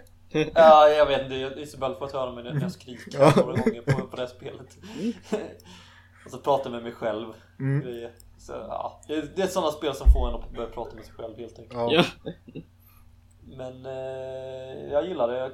Ja, 0.54 0.88
jag 0.88 1.06
vet 1.06 1.22
inte. 1.22 1.60
Isabel 1.60 1.94
får 1.94 2.08
höra 2.12 2.32
mig 2.32 2.44
när 2.44 2.60
jag 2.60 2.72
skriker 2.72 3.18
Ja. 3.20 3.32
några 3.36 3.52
gånger 3.56 3.82
på, 3.82 4.06
på 4.06 4.16
det 4.16 4.22
här 4.22 4.28
spelet. 4.28 4.78
och 6.24 6.30
så 6.30 6.38
pratar 6.38 6.64
jag 6.64 6.72
med 6.72 6.82
mig 6.82 6.92
själv. 6.92 7.26
Mm. 7.58 7.80
Grejer. 7.80 8.12
Så, 8.38 8.52
ja, 8.52 9.00
det, 9.08 9.36
det 9.36 9.42
är 9.42 9.46
sådana 9.46 9.72
spel 9.72 9.94
som 9.94 10.12
får 10.12 10.28
en 10.28 10.34
att 10.34 10.52
börja 10.52 10.68
prata 10.68 10.94
med 10.94 11.04
sig 11.04 11.14
själv 11.14 11.36
helt 11.38 11.58
enkelt. 11.58 11.92
Ja. 11.92 12.04
Men 13.42 13.86
eh, 13.86 14.92
jag 14.92 15.06
gillar 15.08 15.28
det. 15.28 15.38
Jag 15.38 15.52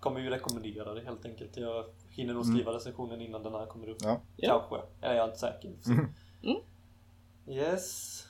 kommer 0.00 0.20
ju 0.20 0.30
rekommendera 0.30 0.94
det 0.94 1.00
helt 1.00 1.24
enkelt. 1.24 1.56
Jag 1.56 1.84
hinner 2.16 2.34
nog 2.34 2.46
skriva 2.46 2.72
recensionen 2.72 3.20
innan 3.20 3.42
den 3.42 3.52
här 3.54 3.66
kommer 3.66 3.88
upp. 3.88 3.96
Ja. 4.00 4.20
Kanske. 4.38 4.76
Eller 5.00 5.14
jag 5.14 5.22
är 5.24 5.28
inte 5.28 5.38
säker. 5.38 5.72
Mm. 5.86 6.06
Mm. 6.42 6.60
Yes. 7.48 8.22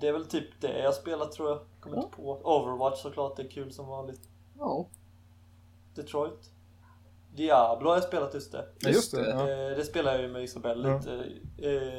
Det 0.00 0.08
är 0.08 0.12
väl 0.12 0.26
typ 0.26 0.60
det 0.60 0.78
jag 0.82 0.94
spelat 0.94 1.32
tror 1.32 1.48
jag. 1.48 1.60
Kommer 1.80 1.96
Ja. 1.96 2.02
inte 2.02 2.16
på. 2.16 2.22
Overwatch 2.44 3.02
såklart, 3.02 3.36
det 3.36 3.42
är 3.42 3.50
kul 3.50 3.72
som 3.72 3.86
vanligt. 3.86 4.28
ja. 4.58 4.86
Detroit. 5.94 6.50
Diablo 7.34 7.88
har 7.88 7.96
jag 7.96 8.04
spelat 8.04 8.34
just 8.34 8.52
det. 8.52 8.66
Ja, 8.80 8.88
just 8.88 9.14
det. 9.14 9.30
Ja. 9.30 9.40
Eh, 9.50 9.76
Det 9.76 9.84
spelar 9.84 10.12
jag 10.12 10.22
ju 10.22 10.28
med 10.28 10.42
Isabelle 10.44 10.88
Ja. 10.88 10.96
lite. 10.98 11.24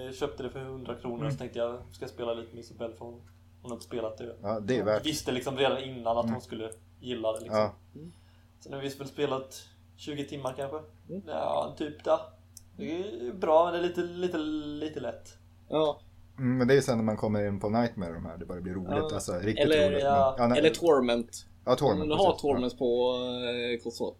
Eh, 0.07 0.11
Köpte 0.13 0.43
det 0.43 0.49
för 0.49 0.59
100 0.59 0.95
kronor 0.95 1.19
Mm. 1.19 1.31
så 1.31 1.37
tänkte 1.37 1.59
jag 1.59 1.79
ska 1.91 2.03
jag 2.03 2.09
spela 2.09 2.33
lite 2.33 2.55
med 2.55 2.63
Isabelle 2.63 2.93
för 2.95 3.05
hon, 3.05 3.13
hon 3.61 3.71
har 3.71 3.75
inte 3.75 3.85
spelat 3.85 4.17
det. 4.17 4.35
ja, 4.41 4.59
det 4.59 4.73
är 4.73 4.77
Jag 4.77 4.85
värt. 4.85 5.05
visste 5.05 5.31
liksom 5.31 5.57
redan 5.57 5.77
innan 5.83 6.17
att 6.17 6.23
Mm. 6.23 6.33
hon 6.33 6.41
skulle 6.41 6.71
gilla 6.99 7.33
det 7.33 7.39
liksom. 7.39 7.59
Ja. 7.59 7.73
Så 8.59 8.69
nu 8.69 8.75
har 8.75 8.83
vi 8.83 8.89
väl 8.89 9.07
spelat 9.07 9.63
20 9.99 10.25
timmar 10.27 10.53
kanske. 10.57 10.77
Mm. 11.09 11.21
Ja, 11.27 11.75
typ 11.77 12.03
där. 12.03 12.19
Det 12.77 12.91
är 13.03 13.33
bra 13.33 13.65
men 13.65 13.73
det 13.73 13.79
är 13.79 13.83
lite, 13.87 14.01
lite, 14.01 14.37
lite 14.37 14.99
lätt. 14.99 15.37
ja. 15.69 15.99
Mm, 16.37 16.57
men 16.57 16.67
det 16.67 16.73
är 16.73 16.75
ju 16.75 16.81
sen 16.81 16.97
när 16.97 17.05
man 17.05 17.17
kommer 17.17 17.47
in 17.47 17.59
på 17.59 17.69
Nightmare 17.69 18.13
de 18.13 18.25
här, 18.25 18.37
det 18.37 18.45
börjar 18.45 18.61
bli 18.61 18.73
roligt. 18.73 18.89
Ja. 18.91 19.09
Alltså 19.13 19.33
riktigt 19.33 19.65
Eller- 19.65 19.89
roligt. 19.91 20.03
ja. 20.03 20.35
Men, 20.39 20.49
nej, 20.49 20.59
Eller 20.59 20.69
Torment. 20.69 21.45
Ja, 21.65 21.75
Torment. 21.75 22.01
Om 22.03 22.09
du 22.09 22.15
har. 22.15 22.33
Torment 22.37 22.77
på 22.79 23.13
eh, 23.75 23.83
konsol. 23.83 24.13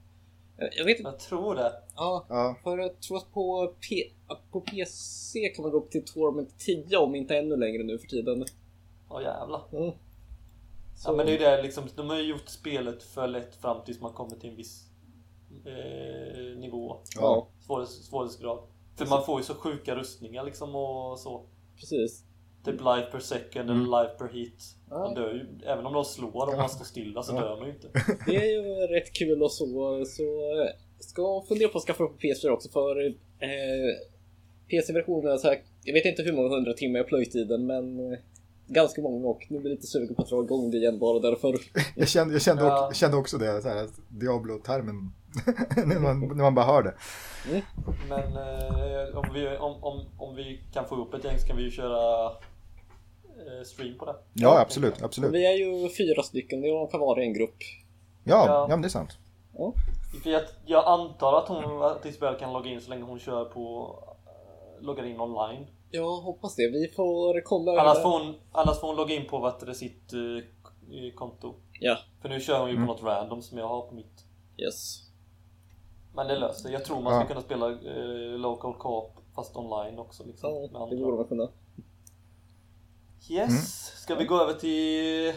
Jag- 0.78 0.86
vet 0.86 0.98
inte. 1.00 1.10
Jag 1.10 1.20
tror 1.20 1.56
det. 1.56 1.72
Ja, 1.96 2.26
Ja. 2.30 2.56
för 2.64 2.78
jag 2.78 3.00
tror 3.02 3.18
att 3.18 3.32
på, 3.34 3.74
P- 3.90 4.12
på 4.52 4.62
PC 4.62 5.50
kan 5.50 5.64
man 5.64 5.72
gå 5.72 5.78
upp 5.78 5.92
till 5.92 6.06
Torment 6.06 6.60
10 6.60 6.98
om 6.98 7.16
inte 7.16 7.38
ännu 7.38 7.56
längre 7.58 7.84
nu 7.84 7.98
för 8.00 8.08
tiden. 8.08 8.46
Åh 9.10 9.22
jävlar. 9.22 9.62
Mm. 9.74 9.92
Ja 11.06 11.12
men 11.14 11.26
det 11.26 11.32
är 11.32 11.34
ju 11.34 11.38
det 11.58 11.62
liksom, 11.64 11.84
de 11.96 12.10
har 12.10 12.16
ju 12.18 12.24
gjort 12.24 12.50
spelet 12.50 13.04
för 13.04 13.28
lätt 13.28 13.56
fram 13.56 13.78
tills 13.86 14.02
man 14.02 14.14
kommer 14.14 14.36
till 14.36 14.50
en 14.50 14.56
viss 14.56 14.86
eh, 15.66 16.58
nivå. 16.60 16.98
Ja, 17.16 17.48
Svårighets, 17.66 18.06
svårighetsgrad. 18.08 18.60
För 18.98 19.06
man 19.06 19.26
får 19.26 19.40
ju 19.40 19.44
så 19.44 19.54
sjuka 19.54 19.96
rustningar 19.96 20.44
liksom 20.44 20.76
och 20.76 21.20
så. 21.20 21.46
precis. 21.80 22.24
Typ 22.66 22.76
life 22.82 23.08
per 23.12 23.20
second 23.20 23.70
Mm. 23.70 23.82
eller 23.82 24.04
life 24.04 24.16
per 24.18 24.28
hit. 24.34 24.64
Man 24.90 25.14
dör 25.14 25.34
ju, 25.34 25.46
även 25.66 25.86
om 25.86 25.94
de 25.94 26.06
slår 26.06 26.50
om 26.50 26.58
man 26.58 26.70
står 26.70 26.86
stilla 26.86 27.24
så 27.24 27.36
Ja. 27.36 27.42
dör 27.42 27.58
man 27.58 27.66
ju 27.68 27.74
inte. 27.74 27.88
Det 28.26 28.36
är 28.36 28.46
ju 28.52 28.64
rätt 28.88 29.14
kul 29.14 29.44
och 29.44 29.52
så. 29.52 29.66
så 30.06 30.24
ska 31.00 31.44
fundera 31.48 31.70
på 31.70 31.78
att 31.78 31.84
skaffa 31.84 32.04
upp 32.04 32.22
PS4 32.22 32.50
också 32.50 32.70
för 32.70 33.06
eh, 33.08 33.12
PC-versionen, 34.70 35.40
så 35.40 35.48
här, 35.48 35.62
jag 35.84 35.94
vet 35.94 36.06
inte 36.06 36.22
hur 36.24 36.34
många 36.34 36.50
hundra 36.50 36.74
timmar 36.74 36.98
jag 37.00 37.08
plöjt 37.08 37.36
i 37.36 37.44
den 37.44 37.66
men 37.66 38.12
eh, 38.14 38.20
ganska 38.68 39.02
många 39.02 39.28
och 39.28 39.46
nu 39.50 39.60
blir 39.60 39.70
jag 39.72 39.76
lite 39.76 39.88
sugen 39.88 40.16
på 40.16 40.22
att 40.22 40.30
dra 40.30 40.44
igång 40.44 40.72
det 40.72 40.78
igen 40.78 41.00
bara 41.00 41.20
därför. 41.20 41.56
Jag 41.96 42.08
kände, 42.08 42.34
jag 42.34 42.42
kände, 42.42 42.64
Ja. 42.64 42.88
också, 42.88 43.00
kände 43.00 43.18
också 43.18 43.38
det, 43.38 43.62
så 43.62 43.70
här, 43.70 43.88
Diablo-termen, 44.10 45.12
när, 45.86 46.00
man, 46.00 46.20
när 46.20 46.44
man 46.44 46.56
bara 46.56 46.66
hör 46.66 46.84
det. 46.84 46.94
Men 48.10 48.20
eh, 48.38 49.18
om, 49.18 49.26
vi, 49.34 49.58
om, 49.58 49.84
om, 49.84 50.06
om 50.18 50.36
vi 50.36 50.62
kan 50.74 50.86
få 50.86 50.96
upp 50.96 51.14
ett 51.14 51.24
gäng 51.24 51.40
så 51.40 51.48
kan 51.48 51.58
vi 51.58 51.64
ju 51.64 51.72
köra 51.72 52.26
eh, 52.26 53.64
stream 53.66 53.98
på 53.98 54.06
det. 54.06 54.16
Ja, 54.34 54.60
absolut, 54.62 55.02
absolut. 55.02 55.32
Vi 55.32 55.46
är 55.46 55.54
ju 55.58 55.90
fyra 55.90 56.24
stycken, 56.24 56.62
det 56.62 56.88
kan 56.92 57.00
vara 57.00 57.22
en 57.24 57.34
grupp. 57.34 57.58
Ja, 58.24 58.44
Ja. 58.46 58.54
ja, 58.62 58.68
men 58.68 58.82
det 58.82 58.88
är 58.88 58.90
sant. 58.90 59.18
Ja. 59.58 59.74
Jag, 60.26 60.42
jag 60.66 60.86
antar 60.88 61.38
att 61.38 61.48
hon 61.48 61.82
att 61.84 62.06
Isabel 62.06 62.36
kan 62.40 62.54
logga 62.54 62.70
in 62.70 62.82
så 62.82 62.90
länge 62.90 63.04
hon 63.04 63.20
kör 63.20 63.46
på 63.46 63.96
eh, 64.26 64.86
loggar 64.86 65.06
in 65.06 65.20
online. 65.20 65.68
Jag 65.92 66.12
hoppas 66.18 66.56
det. 66.56 66.68
Vi 66.68 66.88
får 66.96 67.42
kolla 67.42 67.82
Annars 67.82 68.02
får 68.02 68.10
hon, 68.20 68.36
annars 68.52 68.80
får 68.80 68.88
hon 68.88 68.96
logga 68.96 69.16
in 69.16 69.28
på 69.28 69.40
vad 69.40 69.66
det, 69.66 69.74
sitt 69.76 70.14
eh, 70.14 70.20
k- 70.64 70.72
konto. 71.16 71.56
Ja, 71.80 71.98
För 72.22 72.30
nu 72.30 72.40
kör 72.40 72.60
hon 72.60 72.70
ju 72.70 72.76
Mm. 72.76 72.88
på 72.88 72.94
något 72.94 73.04
random 73.04 73.42
som 73.42 73.58
jag 73.58 73.68
har 73.68 73.82
på 73.82 73.96
mitt. 73.96 74.26
yes. 74.58 75.09
Men 76.14 76.28
det 76.28 76.36
löser 76.40 76.62
sig. 76.62 76.72
Jag 76.74 76.86
tror 76.86 77.02
man 77.02 77.14
Ja. 77.14 77.20
ska 77.20 77.28
kunna 77.28 77.42
spela 77.42 77.70
eh, 77.70 78.38
local 78.40 78.74
co-op 78.74 79.18
fast 79.36 79.56
online 79.58 80.00
också. 80.00 80.24
Liksom, 80.26 80.54
med 80.54 80.70
Ja, 80.74 80.88
det 80.92 80.96
borde 80.98 81.18
man 81.18 81.26
kunna. 81.28 81.50
Yes, 83.30 83.50
Mm. 83.50 83.62
ska 83.96 84.16
vi 84.16 84.26
gå 84.26 84.42
över 84.42 84.54
till 84.54 85.34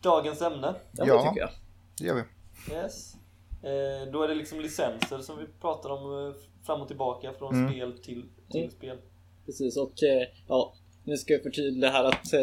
dagens 0.00 0.42
ämne? 0.42 0.74
Ja, 0.92 1.04
Ja. 1.06 1.14
det 1.22 1.28
tycker 1.28 1.40
jag. 1.40 1.50
Det 1.98 2.04
gör 2.04 2.14
vi. 2.14 2.74
Yes. 2.74 3.14
Eh, 3.62 4.12
då 4.12 4.22
är 4.22 4.28
det 4.28 4.34
liksom 4.34 4.60
licenser 4.60 5.18
som 5.18 5.38
vi 5.38 5.46
pratar 5.60 5.90
om 5.90 6.26
eh, 6.28 6.34
fram 6.66 6.80
och 6.80 6.88
tillbaka 6.88 7.32
från 7.32 7.54
Mm. 7.54 7.70
spel 7.72 7.92
till, 7.92 8.28
till 8.50 8.60
Mm. 8.60 8.70
spel. 8.70 8.98
Precis, 9.46 9.76
och 9.76 10.02
eh, 10.02 10.28
ja, 10.48 10.74
nu 11.04 11.16
ska 11.16 11.32
jag 11.32 11.42
förtydliga 11.42 11.90
här 11.90 12.04
att 12.04 12.32
eh, 12.32 12.40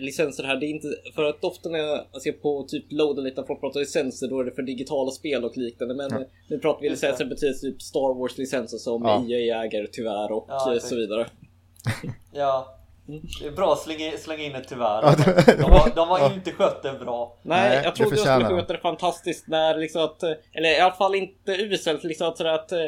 licenser 0.00 0.44
här, 0.44 0.56
det 0.56 0.66
är 0.66 0.68
inte... 0.70 0.88
För 1.14 1.24
att 1.24 1.44
ofta 1.44 1.68
när 1.68 1.78
jag 1.78 2.22
ser 2.22 2.32
på 2.32 2.64
typ 2.68 2.84
loaden 2.88 3.24
lite 3.24 3.40
när 3.40 3.46
folk 3.46 3.60
pratar 3.60 3.80
licenser, 3.80 4.28
då 4.28 4.40
är 4.40 4.44
det 4.44 4.52
för 4.52 4.62
digitala 4.62 5.10
spel 5.10 5.44
och 5.44 5.56
liknande. 5.56 5.94
Men 5.94 6.08
Ja. 6.10 6.16
eh, 6.20 6.26
nu 6.48 6.58
pratar 6.58 6.80
vi 6.82 6.90
licenser 6.90 7.24
betyder 7.24 7.54
typ 7.54 7.82
Star 7.82 8.14
Wars-licenser 8.18 8.78
som 8.78 9.02
Ja. 9.04 9.24
EA 9.36 9.64
äger 9.64 9.88
tyvärr 9.92 10.32
och 10.32 10.44
Ja, 10.48 10.74
eh, 10.74 10.78
så 10.80 10.96
vidare. 10.96 11.26
Ja, 12.32 12.78
Mm. 13.08 13.20
det 13.40 13.46
är 13.46 13.50
bra 13.52 13.72
att 13.72 13.78
slänga, 13.78 14.12
slänga 14.18 14.42
in 14.44 14.54
ett 14.54 14.68
tyvärr. 14.68 15.02
Ja, 15.02 15.14
det- 15.16 15.56
De 15.62 15.62
har, 15.70 15.92
de 15.94 16.08
har 16.08 16.18
Ja. 16.20 16.32
inte 16.34 16.52
skött 16.52 16.82
det 16.82 16.92
bra. 16.92 17.36
Nej, 17.42 17.68
Nej, 17.68 17.80
jag 17.84 17.92
det 17.92 17.96
trodde 17.96 18.16
jag 18.16 18.42
skulle 18.42 18.60
sköta 18.60 18.72
det 18.72 18.78
fantastiskt 18.78 19.48
när 19.48 19.78
liksom 19.78 20.02
att, 20.04 20.22
eh, 20.22 20.30
eller 20.52 20.68
i 20.70 20.80
alla 20.80 20.94
fall 20.94 21.14
inte 21.14 21.52
uselt 21.52 22.04
liksom 22.04 22.28
att 22.28 22.36
sådär 22.38 22.50
att, 22.52 22.72
eh, 22.72 22.78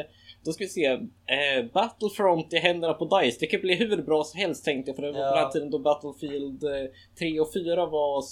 då 0.45 0.51
ska 0.51 0.63
vi 0.63 0.67
se, 0.69 0.85
eh, 0.85 1.65
Battlefront 1.73 2.53
i 2.53 2.57
händerna 2.57 2.93
på 2.93 3.19
DICE, 3.21 3.37
det 3.39 3.45
kan 3.47 3.61
bli 3.61 3.75
hur 3.75 4.01
bra 4.03 4.23
som 4.23 4.39
helst 4.39 4.65
tänkte 4.65 4.89
jag 4.89 4.95
för 4.95 5.03
det 5.03 5.11
var 5.11 5.19
Ja. 5.19 5.29
på 5.31 5.35
den 5.37 5.51
tiden 5.51 5.69
då 5.69 5.79
Battlefield 5.79 6.63
eh, 6.63 6.71
3 7.19 7.39
och 7.39 7.53
4 7.53 7.85
var, 7.85 8.23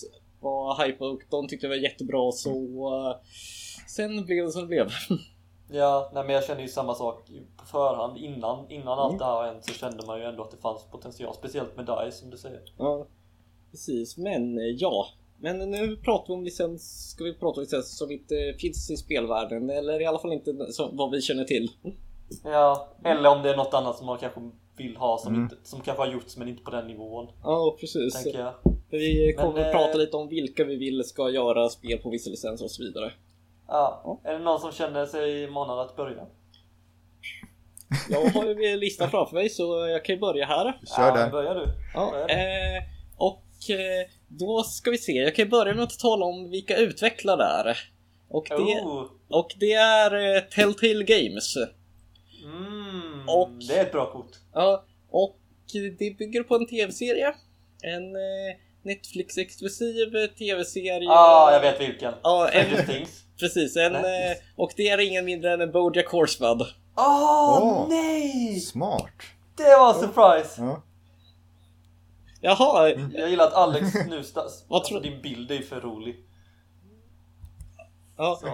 var 0.41 0.85
hype 0.85 1.03
och 1.03 1.21
de 1.29 1.47
tyckte 1.47 1.67
det 1.67 1.69
var 1.69 1.83
jättebra 1.83 2.31
så 2.31 2.51
eh, 2.51 3.15
sen 3.87 4.25
blev 4.25 4.45
det 4.45 4.51
som 4.51 4.61
det 4.61 4.67
blev. 4.67 4.87
Ja, 5.75 6.11
nej 6.13 6.23
men 6.25 6.35
jag 6.35 6.43
kände 6.43 6.61
ju 6.63 6.67
samma 6.69 6.93
sak 6.95 7.27
på 7.57 7.65
förhand 7.65 8.17
innan, 8.17 8.71
innan 8.71 8.99
allt 8.99 9.09
Mm. 9.11 9.19
det 9.19 9.25
här 9.25 9.31
har 9.31 9.45
hänt 9.45 9.65
så 9.65 9.73
kände 9.73 10.05
man 10.05 10.19
ju 10.19 10.25
ändå 10.25 10.43
att 10.43 10.51
det 10.51 10.57
fanns 10.57 10.83
potential. 10.91 11.33
Speciellt 11.35 11.75
med 11.75 11.85
DICE 11.85 12.11
som 12.17 12.29
du 12.29 12.37
säger. 12.37 12.61
ja, 12.77 13.07
precis, 13.71 14.17
men 14.17 14.57
eh, 14.57 14.65
ja. 14.77 15.05
Men 15.39 15.57
nu 15.71 15.97
pratar 15.97 16.27
vi 16.27 16.33
om 16.33 16.43
licens, 16.43 17.09
ska 17.11 17.23
vi 17.23 17.33
prata 17.33 17.59
om 17.59 17.61
licens 17.63 17.97
som 17.97 18.11
inte 18.11 18.35
finns 18.59 18.91
i 18.91 18.97
spelvärlden 18.97 19.69
eller 19.69 20.01
i 20.01 20.05
alla 20.05 20.19
fall 20.19 20.33
inte 20.33 20.71
som, 20.71 20.97
vad 20.97 21.11
vi 21.11 21.21
känner 21.21 21.43
till. 21.43 21.69
Ja, 22.43 22.87
eller 23.05 23.29
om 23.29 23.41
det 23.43 23.49
är 23.49 23.57
något 23.57 23.73
annat 23.73 23.97
som 23.97 24.05
man 24.05 24.17
kanske 24.17 24.39
vill 24.77 24.97
ha 24.97 25.17
som, 25.17 25.33
Mm. 25.33 25.43
inte, 25.43 25.55
som 25.63 25.81
kanske 25.81 26.03
har 26.03 26.11
gjorts 26.11 26.37
men 26.37 26.47
inte 26.47 26.63
på 26.63 26.71
den 26.71 26.87
nivån. 26.87 27.27
Ja, 27.43 27.75
precis. 27.79 28.23
Tänker 28.23 28.39
jag. 28.39 28.53
Vi 28.89 29.33
kommer 29.37 29.53
Men, 29.53 29.61
att 29.61 29.67
eh, 29.75 29.79
prata 29.79 29.97
lite 29.97 30.17
om 30.17 30.27
vilka 30.29 30.63
vi 30.63 30.75
vill 30.75 31.03
ska 31.03 31.29
göra 31.29 31.69
spel 31.69 31.97
på 31.99 32.09
vissa 32.09 32.29
licenser 32.29 32.65
och 32.65 32.71
så 32.71 32.83
vidare. 32.83 33.11
Ja. 33.67 34.19
Är 34.23 34.33
det 34.33 34.39
någon 34.39 34.59
som 34.59 34.71
känner 34.71 35.05
sig 35.05 35.47
manad 35.49 35.79
att 35.79 35.95
börja? 35.95 36.25
Jag 38.09 38.29
har 38.29 38.45
ju 38.45 38.65
en 38.65 38.79
lista 38.79 39.09
framför 39.09 39.35
mig 39.35 39.49
så 39.49 39.87
jag 39.87 40.05
kan 40.05 40.15
ju 40.15 40.21
börja 40.21 40.45
här. 40.45 40.79
Kör 40.97 41.03
ja, 41.07 41.15
där. 41.15 41.29
Börjar 41.31 41.55
du? 41.55 41.65
Ja, 41.93 42.27
eh, 42.29 42.83
och 43.17 43.69
eh, 43.69 44.07
då 44.27 44.63
ska 44.63 44.91
vi 44.91 44.97
se, 44.97 45.11
jag 45.11 45.35
kan 45.35 45.49
börja 45.49 45.73
med 45.73 45.83
att 45.83 45.99
tala 45.99 46.25
om 46.25 46.49
vilka 46.49 46.77
utvecklare 46.77 47.37
det 47.37 47.69
är. 47.69 47.77
Och 48.29 48.45
det, 48.49 48.55
Oh. 48.55 49.05
och 49.29 49.47
det 49.59 49.73
är 49.73 50.35
eh, 50.35 50.41
Telltale 50.41 51.03
Games. 51.03 51.55
Mm, 52.43 53.29
Och- 53.29 53.49
Det 53.67 53.77
är 53.77 53.81
ett 53.85 53.91
bra 53.91 54.11
kort. 54.11 54.31
Ja, 54.53 54.83
och 55.09 55.35
det 55.99 56.17
bygger 56.17 56.43
på 56.43 56.55
en 56.55 56.67
tv-serie. 56.67 57.33
En 57.83 58.15
eh, 58.15 58.55
Netflix-exklusiv 58.83 60.27
tv-serie. 60.37 61.03
Ja, 61.03 61.11
ah, 61.47 61.51
jag 61.53 61.61
vet 61.61 61.81
vilken. 61.81 62.13
Ja, 62.23 62.49
en, 62.49 62.65
precis. 63.39 63.75
En, 63.77 63.95
eh, 63.95 64.01
och 64.55 64.71
det 64.77 64.89
är 64.89 64.97
ingen 64.99 65.25
mindre 65.25 65.53
än 65.53 65.61
en 65.61 65.71
Bojack 65.71 66.07
Horseman. 66.07 66.61
Åh, 66.95 67.59
Åh. 67.63 67.85
nej! 67.89 68.59
Smart. 68.59 69.13
Det 69.57 69.63
var 69.63 69.93
en 69.93 69.99
surprise! 69.99 70.61
Ja. 70.61 70.81
Jaha, 72.41 72.89
Jag 73.13 73.29
gillar 73.29 73.47
att 73.47 73.53
Alex 73.53 73.93
nu... 74.09 74.23
alltså, 74.69 74.99
din 74.99 75.21
bild 75.21 75.51
är 75.51 75.55
ju 75.55 75.63
för 75.63 75.81
rolig. 75.81 76.15
ja, 78.17 78.39
Så. 78.41 78.47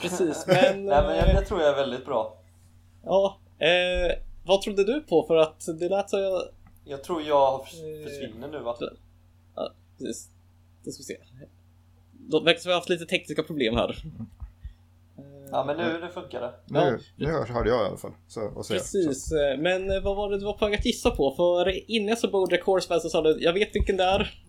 precis. 0.00 0.44
Men, 0.46 0.56
Nej, 0.86 1.02
men 1.06 1.16
jag, 1.16 1.28
eh, 1.28 1.34
jag 1.34 1.46
tror 1.46 1.60
jag 1.60 1.70
är 1.70 1.74
väldigt 1.76 2.04
bra. 2.06 2.36
Ja, 3.04 3.38
eh, 3.58 4.16
vad 4.44 4.62
trodde 4.62 4.84
du 4.84 5.00
på? 5.00 5.24
För 5.26 5.36
att 5.36 5.66
det 5.78 5.88
lät 5.88 6.10
så 6.10 6.18
jag... 6.18 6.42
Jag 6.84 7.04
tror 7.04 7.22
jag 7.22 7.54
Eh, 7.60 8.04
försvinner 8.08 8.48
nu 8.48 8.58
va? 8.58 8.76
Ja, 9.54 9.70
precis. 9.98 10.28
Då 10.84 10.90
ska 10.90 11.00
vi 11.00 11.04
se. 11.04 11.16
Då 12.12 12.40
verkar 12.40 12.60
som 12.60 12.68
vi 12.68 12.72
har 12.72 12.80
haft 12.80 12.88
lite 12.88 13.06
tekniska 13.06 13.42
problem 13.42 13.74
här. 13.76 13.90
Eh, 15.18 15.24
Ja, 15.50 15.64
men 15.64 15.76
nu, 15.76 16.00
nu 16.00 16.08
funkar 16.08 16.40
det. 16.40 16.52
Nu, 16.66 16.78
Ja. 16.78 16.98
nu 17.16 17.26
hör- 17.32 17.46
hörde 17.46 17.68
jag 17.70 17.82
i 17.84 17.88
alla 17.88 17.96
fall. 17.96 18.12
Så, 18.28 18.40
och 18.48 18.66
så, 18.66 18.72
Precis, 18.74 19.32
eh, 19.32 19.58
men 19.58 19.86
vad 20.04 20.16
var 20.16 20.30
det 20.30 20.38
du 20.38 20.44
var 20.44 20.52
på 20.52 20.64
väg 20.66 20.74
att 20.78 20.86
gissa 20.86 21.10
på? 21.10 21.34
För 21.34 21.90
innan 21.90 22.08
jag 22.08 22.18
sa 22.18 22.28
Bojack 22.28 22.62
Horseman 22.62 23.00
så 23.00 23.08
sa 23.08 23.22
du 23.22 23.42
jag 23.42 23.52
vet 23.52 23.74
vilken 23.74 23.96
det 23.96 24.04
är. 24.04 24.40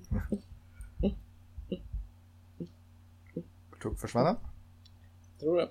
Så, 3.33 3.41
tog 3.81 3.99
försvann 3.99 4.25
han? 4.25 4.37
Tror 5.39 5.55
du? 5.57 5.61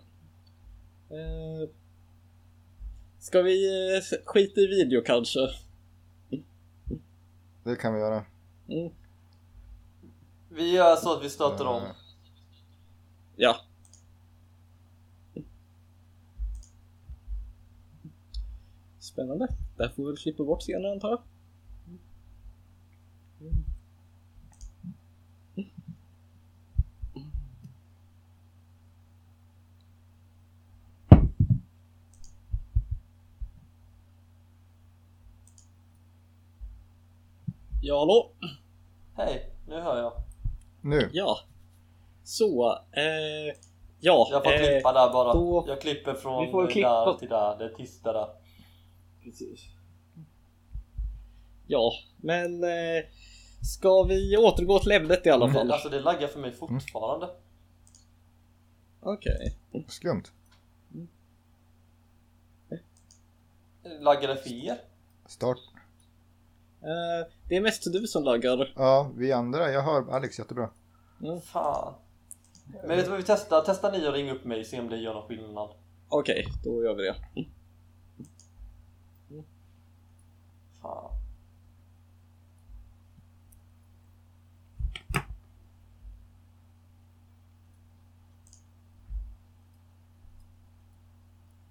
Eh, 1.16 1.68
ska 3.24 3.42
vi 3.42 3.94
eh, 3.96 4.02
skita 4.24 4.60
i 4.60 4.66
video 4.66 5.02
kanske? 5.06 5.40
Det 7.64 7.76
kan 7.76 7.94
vi 7.94 8.00
göra. 8.00 8.24
Mm. 8.68 8.92
Vi 10.48 10.70
gör 10.72 10.96
så 10.96 11.16
att 11.16 11.24
vi 11.24 11.30
startar 11.30 11.64
om. 11.64 11.82
Eh, 11.82 11.88
Ja. 13.36 13.56
Spännande. 18.98 19.48
Där 19.76 19.88
får 19.88 20.02
vi 20.02 20.08
väl 20.08 20.16
klippa 20.16 20.44
bort 20.44 20.60
scenen 20.60 20.92
antar 20.92 21.08
jag. 21.08 21.22
Ja, 37.86 37.98
hallå? 37.98 38.30
Hej, 39.16 39.50
nu 39.68 39.80
hör 39.80 39.98
jag. 39.98 40.12
Nu. 40.80 41.10
Ja. 41.12 41.38
Så, 42.24 42.72
eh, 42.92 43.56
ja. 44.00 44.28
Jag 44.30 44.44
får 44.44 44.52
eh, 44.52 44.58
klippa 44.58 44.92
där 44.92 45.12
bara. 45.12 45.32
då- 45.34 45.64
Jag 45.68 45.80
klipper 45.80 46.14
från 46.14 46.44
Vi 46.46 46.50
får 46.50 46.62
där 46.62 46.70
klippa- 46.70 47.18
till 47.18 47.28
där. 47.28 47.58
Det 47.58 47.64
är 47.64 47.68
tyst 47.68 48.04
där. 48.04 48.28
Precis. 49.24 49.60
Ja, 51.66 51.92
men 52.16 52.64
eh, 52.64 53.04
ska 53.62 54.02
vi 54.02 54.36
återgå 54.36 54.78
till 54.78 54.92
ämnet 54.92 55.26
i 55.26 55.30
alla 55.30 55.52
fall? 55.52 55.70
Alltså 55.72 55.88
det 55.88 56.00
laggar 56.00 56.28
för 56.28 56.40
mig 56.40 56.52
fortfarande. 56.52 57.28
Okej. 59.00 59.56
Skumt. 59.88 60.22
Laggar 64.00 64.28
det 64.28 64.36
för 64.36 64.50
er? 64.52 64.78
Start. 65.26 65.58
Eh, 66.84 67.26
det 67.48 67.56
är 67.56 67.60
mest 67.60 67.92
du 67.92 68.06
som 68.06 68.24
laggar. 68.24 68.72
Ja, 68.76 69.10
vi 69.16 69.32
andra. 69.32 69.70
Jag 69.70 69.82
hör 69.82 70.10
Alex 70.10 70.38
jättebra. 70.38 70.70
Fan. 71.44 71.94
Men 72.86 72.96
vet 72.96 73.04
du 73.04 73.10
vad 73.10 73.18
vi 73.18 73.24
testar? 73.26 73.62
Testar 73.66 73.92
ni 73.92 74.06
att 74.06 74.14
ringa 74.14 74.32
upp 74.34 74.44
mig 74.44 74.60
och 74.60 74.66
se 74.66 74.80
om 74.80 74.88
det 74.88 74.96
gör 74.96 75.14
någon 75.14 75.28
skillnad? 75.28 75.70
Okej, 76.08 76.46
då 76.64 76.84
gör 76.84 76.94
vi 76.94 77.02
det. 77.02 77.14
Fan. 80.82 81.10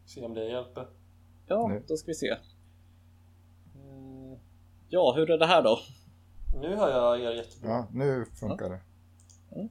Se 0.05 0.25
om 0.25 0.34
det 0.34 0.46
hjälper. 0.50 0.88
Ja, 1.48 1.67
Nu. 1.67 1.84
då 1.88 1.98
ska 1.98 2.08
vi 2.08 2.13
se. 2.15 2.38
Ja, 4.94 5.14
hur 5.16 5.32
är 5.32 5.38
det 5.38 5.46
här 5.46 5.62
då? 5.62 5.80
Nu 6.62 6.76
hör 6.76 6.92
jag 6.92 7.22
er 7.22 7.36
jättebra. 7.36 7.70
Ja, 7.70 7.88
nu 7.94 8.26
funkar 8.40 8.70
det. 8.70 8.80
Mm. 9.56 9.70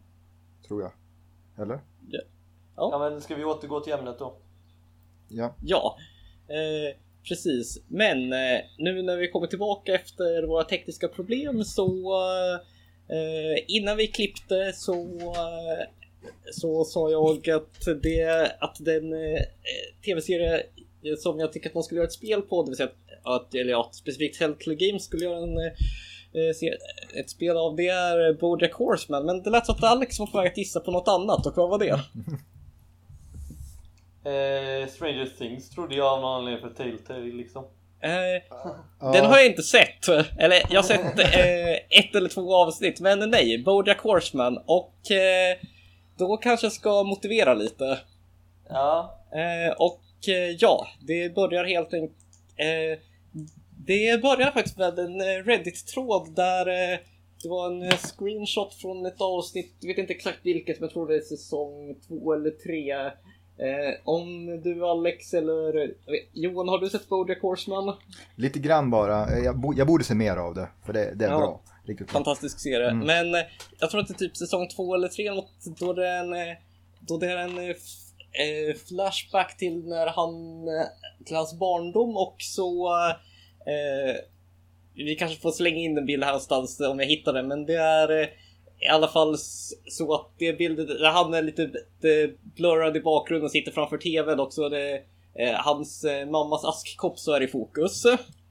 Tror 0.68 0.82
jag. 0.82 0.92
Eller? 1.58 1.80
Ja, 2.76 2.98
men 2.98 3.20
ska 3.20 3.34
vi 3.34 3.44
återgå 3.44 3.80
till 3.80 3.92
ämnet 3.92 4.18
då? 4.18 4.34
Ja. 5.28 5.54
Ja, 5.64 5.96
eh, 6.48 6.96
precis. 7.28 7.82
Men 7.88 8.32
eh, 8.32 8.60
nu 8.78 9.02
när 9.02 9.16
vi 9.16 9.28
kommer 9.28 9.46
tillbaka 9.46 9.94
efter 9.94 10.46
våra 10.46 10.64
tekniska 10.64 11.08
problem 11.08 11.64
så 11.64 12.14
eh, 13.08 13.64
innan 13.68 13.96
vi 13.96 14.06
klippte 14.06 14.72
så 14.72 14.94
eh, 15.20 15.86
så 16.52 16.84
sa 16.84 17.10
jag 17.10 17.48
att 17.50 18.02
det 18.02 18.52
att 18.60 18.76
den 18.80 19.12
eh, 19.12 19.42
tv-serie 20.04 20.62
som 21.18 21.40
jag 21.40 21.52
tycker 21.52 21.68
att 21.68 21.74
man 21.74 21.82
skulle 21.82 21.98
göra 21.98 22.06
ett 22.06 22.12
spel 22.12 22.42
på, 22.42 22.62
det 22.62 22.70
vill 22.70 22.76
säga 22.76 22.90
att 23.24 23.54
eller 23.54 23.70
ja, 23.70 23.90
specifikt 23.92 24.38
Telltale 24.38 24.76
Games 24.76 25.04
skulle 25.04 25.24
göra 25.24 25.38
en 25.38 25.58
eh, 25.58 27.20
ett 27.20 27.30
spel 27.30 27.56
av 27.56 27.76
det 27.76 27.88
är 27.88 28.40
Bojack 28.40 28.72
Horseman, 28.72 29.26
men 29.26 29.42
det 29.42 29.50
lät 29.50 29.66
som 29.66 29.74
att 29.74 29.84
Alex 29.84 30.18
var 30.18 30.26
på 30.26 30.38
väg 30.38 30.46
att 30.48 30.58
gissa 30.58 30.80
på 30.80 30.90
något 30.90 31.08
annat 31.08 31.46
och 31.46 31.52
vad 31.56 31.70
var 31.70 31.78
det? 31.78 32.00
Eh, 34.24 34.88
Stranger 34.88 35.28
Things 35.38 35.70
trodde 35.70 35.94
jag 35.94 36.06
av 36.06 36.20
någon 36.20 36.38
anledning 36.38 36.68
för 36.68 36.76
Telltale 36.76 37.32
liksom. 37.32 37.64
Eh, 38.00 38.10
Ja. 39.00 39.12
Den 39.12 39.24
har 39.24 39.38
jag 39.38 39.46
inte 39.46 39.62
sett. 39.62 40.08
Eller 40.38 40.62
jag 40.70 40.82
har 40.82 40.82
sett 40.82 41.18
eh, 41.18 41.98
ett 41.98 42.14
eller 42.14 42.28
två 42.28 42.54
avsnitt. 42.54 43.00
Men 43.00 43.30
nej, 43.30 43.62
Bojack 43.64 44.00
Horseman. 44.00 44.58
Och 44.66 45.10
eh, 45.10 45.56
då 46.18 46.36
kanske 46.36 46.66
jag 46.66 46.72
ska 46.72 47.02
motivera 47.04 47.54
lite. 47.54 47.98
Ja, 48.68 49.18
Eh, 49.32 49.72
och 49.78 50.28
eh, 50.28 50.50
ja, 50.58 50.86
det 51.00 51.34
börjar 51.34 51.64
helt 51.64 51.94
enkelt... 51.94 52.18
Det 53.86 54.22
börjar 54.22 54.50
faktiskt 54.50 54.78
med 54.78 54.98
en 54.98 55.20
eh, 55.20 55.44
Reddit-tråd 55.44 56.34
där 56.34 56.66
eh, 56.92 56.98
det 57.42 57.48
var 57.48 57.66
en 57.70 57.82
eh, 57.82 57.96
screenshot 57.96 58.74
från 58.74 59.06
ett 59.06 59.20
avsnitt, 59.20 59.74
jag 59.80 59.88
vet 59.88 59.98
inte 59.98 60.12
exakt 60.12 60.38
vilket, 60.42 60.80
men 60.80 60.86
jag 60.86 60.92
tror 60.92 61.08
det 61.08 61.16
är 61.16 61.20
säsong 61.20 61.94
två 62.08 62.32
eller 62.34 62.50
tre. 62.50 62.92
Eh, 63.58 63.94
om 64.04 64.46
du 64.62 64.84
Alex 64.86 65.34
eller 65.34 65.72
vet- 66.10 66.28
Johan, 66.32 66.68
har 66.68 66.78
du 66.78 66.88
sett 66.90 67.08
Bojack 67.08 67.42
Horseman? 67.42 67.94
Lite 68.36 68.58
grann 68.58 68.90
bara. 68.90 69.38
Jag, 69.38 69.58
bo, 69.58 69.74
jag 69.76 69.86
borde 69.86 70.04
se 70.04 70.14
mer 70.14 70.36
av 70.36 70.54
det, 70.54 70.68
för 70.86 70.92
det, 70.92 71.14
det 71.14 71.24
är 71.24 71.30
Ja. 71.30 71.38
bra. 71.38 71.60
Riktigt 71.86 72.06
bra. 72.06 72.12
fantastisk 72.12 72.60
serie. 72.60 72.90
Mm. 72.90 73.06
Men 73.06 73.34
eh, 73.34 73.40
jag 73.78 73.90
tror 73.90 74.00
att 74.00 74.08
det 74.08 74.14
är 74.14 74.18
typ 74.18 74.36
säsong 74.36 74.68
två 74.68 74.94
eller 74.94 75.08
tre 75.08 75.30
något, 75.34 75.52
då 75.80 75.92
det 75.92 76.08
är 76.08 76.18
en, 76.20 76.56
då 77.00 77.18
det 77.18 77.26
är 77.32 77.36
en 77.36 77.58
eh, 77.58 78.76
flashback 78.88 79.56
till 79.56 79.88
när 79.88 80.06
han, 80.06 80.34
till 81.26 81.36
hans 81.36 81.58
barndom 81.58 82.16
och 82.16 82.36
så 82.38 82.86
eh, 82.86 83.14
vi 84.94 85.16
kanske 85.18 85.40
får 85.40 85.50
slänga 85.50 85.78
in 85.78 85.98
en 85.98 86.06
bild 86.06 86.24
här 86.24 86.30
någonstans 86.30 86.80
om 86.80 86.98
jag 86.98 87.06
hittar 87.06 87.32
den, 87.32 87.48
men 87.48 87.66
det 87.66 87.76
är 87.76 88.20
eh, 88.20 88.28
i 88.80 88.88
alla 88.88 89.08
fall 89.08 89.34
så 89.88 90.14
att 90.14 90.30
det 90.38 90.48
är 90.48 90.56
bilder 90.56 90.86
där 90.86 91.10
han 91.10 91.34
är 91.34 91.42
lite, 91.42 91.62
lite 91.62 92.34
blurrad 92.56 92.96
i 92.96 93.00
bakgrunden 93.00 93.44
och 93.44 93.50
sitter 93.50 93.72
framför 93.72 93.98
tvn 93.98 94.40
och 94.40 94.52
så 94.52 94.66
är 94.66 94.70
det 94.70 95.02
eh, 95.34 95.54
hans 95.54 96.04
eh, 96.04 96.26
mammas 96.26 96.64
askkopp 96.64 97.18
så 97.18 97.32
är 97.32 97.40
i 97.40 97.48
fokus. 97.48 98.02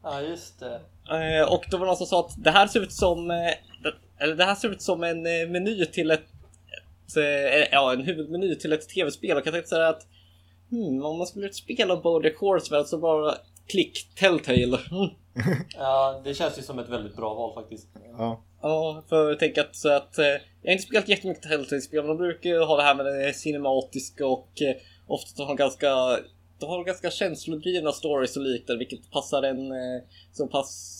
ja 0.03 0.21
just 0.21 0.59
det. 0.59 0.81
Eh, 1.09 1.53
och 1.53 1.65
då 1.71 1.77
var 1.77 1.85
det 1.85 1.89
någon 1.89 1.97
som 1.97 2.07
sa 2.07 2.19
att 2.19 2.43
det 2.43 2.51
här 2.51 2.67
ser 2.67 2.79
ut 2.79 2.93
som, 2.93 3.31
eh, 3.31 3.53
eller 4.19 4.35
det 4.35 4.43
här 4.43 4.55
ser 4.55 4.71
ut 4.71 4.81
som 4.81 5.03
en 5.03 5.25
eh, 5.25 5.49
meny 5.49 5.85
till 5.85 6.11
ett, 6.11 6.21
ett 7.07 7.17
eh, 7.17 7.67
ja 7.71 7.93
en 7.93 8.01
huvudmeny 8.01 8.55
till 8.55 8.73
ett 8.73 8.89
tv-spel 8.89 9.37
och 9.37 9.45
jag 9.45 9.53
tänkte 9.53 9.69
säga 9.69 9.87
att 9.87 10.07
hmm, 10.69 11.05
om 11.05 11.17
man 11.17 11.27
skulle 11.27 11.45
göra 11.45 11.49
ett 11.49 11.55
spel 11.55 11.91
av 11.91 12.01
Bojack 12.01 12.37
Horseman 12.37 12.85
så 12.85 12.97
bara 12.97 13.35
klick 13.67 14.15
Telltale. 14.15 14.79
Mm. 14.91 15.09
Ja, 15.77 16.21
det 16.23 16.33
känns 16.33 16.57
ju 16.57 16.61
som 16.61 16.79
ett 16.79 16.89
väldigt 16.89 17.15
bra 17.15 17.33
val 17.33 17.53
faktiskt. 17.53 17.87
Ja. 18.17 18.43
Ja, 18.61 19.03
för 19.09 19.35
tänker 19.35 19.61
att, 19.61 19.75
så 19.75 19.89
att 19.89 20.17
eh, 20.17 20.25
jag 20.25 20.69
har 20.69 20.71
inte 20.71 20.83
spelat 20.83 21.07
jättemycket 21.07 21.43
Telltale-spel, 21.43 21.99
men 21.99 22.07
de 22.07 22.17
brukar 22.17 22.65
ha 22.67 22.77
det 22.77 22.83
här 22.83 22.95
med 22.95 23.05
det 23.05 23.33
cinematiska 23.33 24.27
och 24.27 24.61
eh, 24.61 24.75
ofta 25.07 25.43
har 25.43 25.47
de 25.47 25.55
ganska 25.55 26.19
de 26.59 26.69
har 26.69 26.83
ganska 26.83 27.11
känslodrivna 27.11 27.91
stories 27.91 28.37
och 28.37 28.43
liknande, 28.43 28.79
vilket 28.79 29.11
passar 29.11 29.43
en 29.43 29.71
eh, 29.71 30.01
så 30.31 30.47
pass 30.47 30.97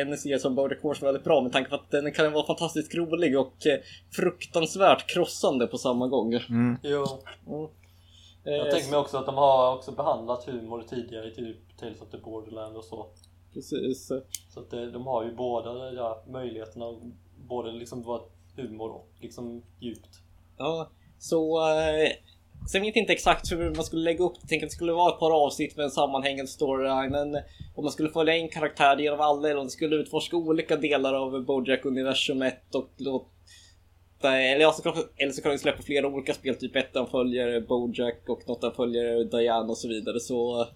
en 0.00 0.16
serie 0.16 0.38
som 0.38 0.54
Bojack 0.54 0.82
Horseman 0.82 1.06
väldigt 1.06 1.24
bra 1.24 1.42
med 1.42 1.52
tanke 1.52 1.70
på 1.70 1.76
att 1.76 1.90
den 1.90 2.12
kan 2.12 2.32
vara 2.32 2.46
fantastiskt 2.46 2.94
rolig 2.94 3.38
och 3.38 3.66
eh, 3.66 3.78
fruktansvärt 4.12 5.06
krossande 5.06 5.66
på 5.66 5.78
samma 5.78 6.06
gång. 6.06 6.34
Mm. 6.34 6.76
Jo, 6.82 7.06
Mm. 7.46 7.68
Jag 8.46 8.66
Eh, 8.66 8.72
tänker 8.72 8.90
mig 8.90 8.98
också 8.98 9.16
att 9.16 9.26
de 9.26 9.34
har 9.34 9.76
också 9.76 9.92
behandlat 9.92 10.44
humor 10.44 10.84
tidigare 10.88 11.28
i 11.28 11.34
typ 11.34 11.78
Tales 11.78 12.02
of 12.02 12.08
the 12.10 12.18
Borderland 12.18 12.76
och 12.76 12.84
så. 12.84 13.06
Precis. 13.54 14.12
Så 14.54 14.60
att 14.60 14.70
det, 14.70 14.90
de 14.90 15.06
har 15.06 15.24
ju 15.24 15.34
båda 15.34 15.92
ja, 15.92 16.24
möjligheterna, 16.26 16.86
att 16.86 17.02
både 17.36 17.72
liksom 17.72 18.02
vara 18.02 18.22
humor 18.56 18.90
och 18.90 19.08
liksom 19.20 19.62
djupt. 19.80 20.20
Ja, 20.58 20.90
så... 21.18 21.68
Eh, 21.70 22.10
sen 22.72 22.82
vet 22.82 22.96
jag 22.96 23.02
inte 23.02 23.12
exakt 23.12 23.52
hur 23.52 23.74
man 23.74 23.84
skulle 23.84 24.02
lägga 24.02 24.24
upp 24.24 24.34
det. 24.40 24.46
Tänk 24.48 24.62
att 24.62 24.68
det 24.68 24.74
skulle 24.74 24.92
vara 24.92 25.12
ett 25.12 25.18
par 25.18 25.44
avsnitt 25.44 25.76
med 25.76 25.84
en 25.84 25.90
sammanhängande 25.90 26.50
storyline. 26.50 27.10
Men 27.10 27.34
om 27.74 27.84
man 27.84 27.92
skulle 27.92 28.08
följa 28.08 28.36
en 28.36 28.48
karaktär 28.48 28.96
genom 28.98 29.20
alla 29.20 29.48
eller 29.48 29.60
om 29.60 29.66
det 29.66 29.70
skulle 29.70 29.96
utforska 29.96 30.36
olika 30.36 30.76
delar 30.76 31.14
av 31.14 31.44
Bojack-universumet 31.44 32.74
och 32.74 32.90
låta... 32.96 33.26
Eller, 34.34 34.60
ja, 34.60 34.72
så 34.72 34.82
kan, 34.82 34.94
eller 35.16 35.32
så 35.32 35.42
kan 35.42 35.52
de 35.52 35.58
släppa 35.58 35.82
flera 35.82 36.06
olika 36.06 36.34
spel. 36.34 36.54
Typ 36.54 36.76
ettan 36.76 37.06
följer 37.06 37.60
Bojack 37.60 38.28
och 38.28 38.48
något 38.48 38.76
följer 38.76 39.24
Diane 39.24 39.68
och 39.68 39.78
så 39.78 39.88
vidare. 39.88 40.20
Så... 40.20 40.66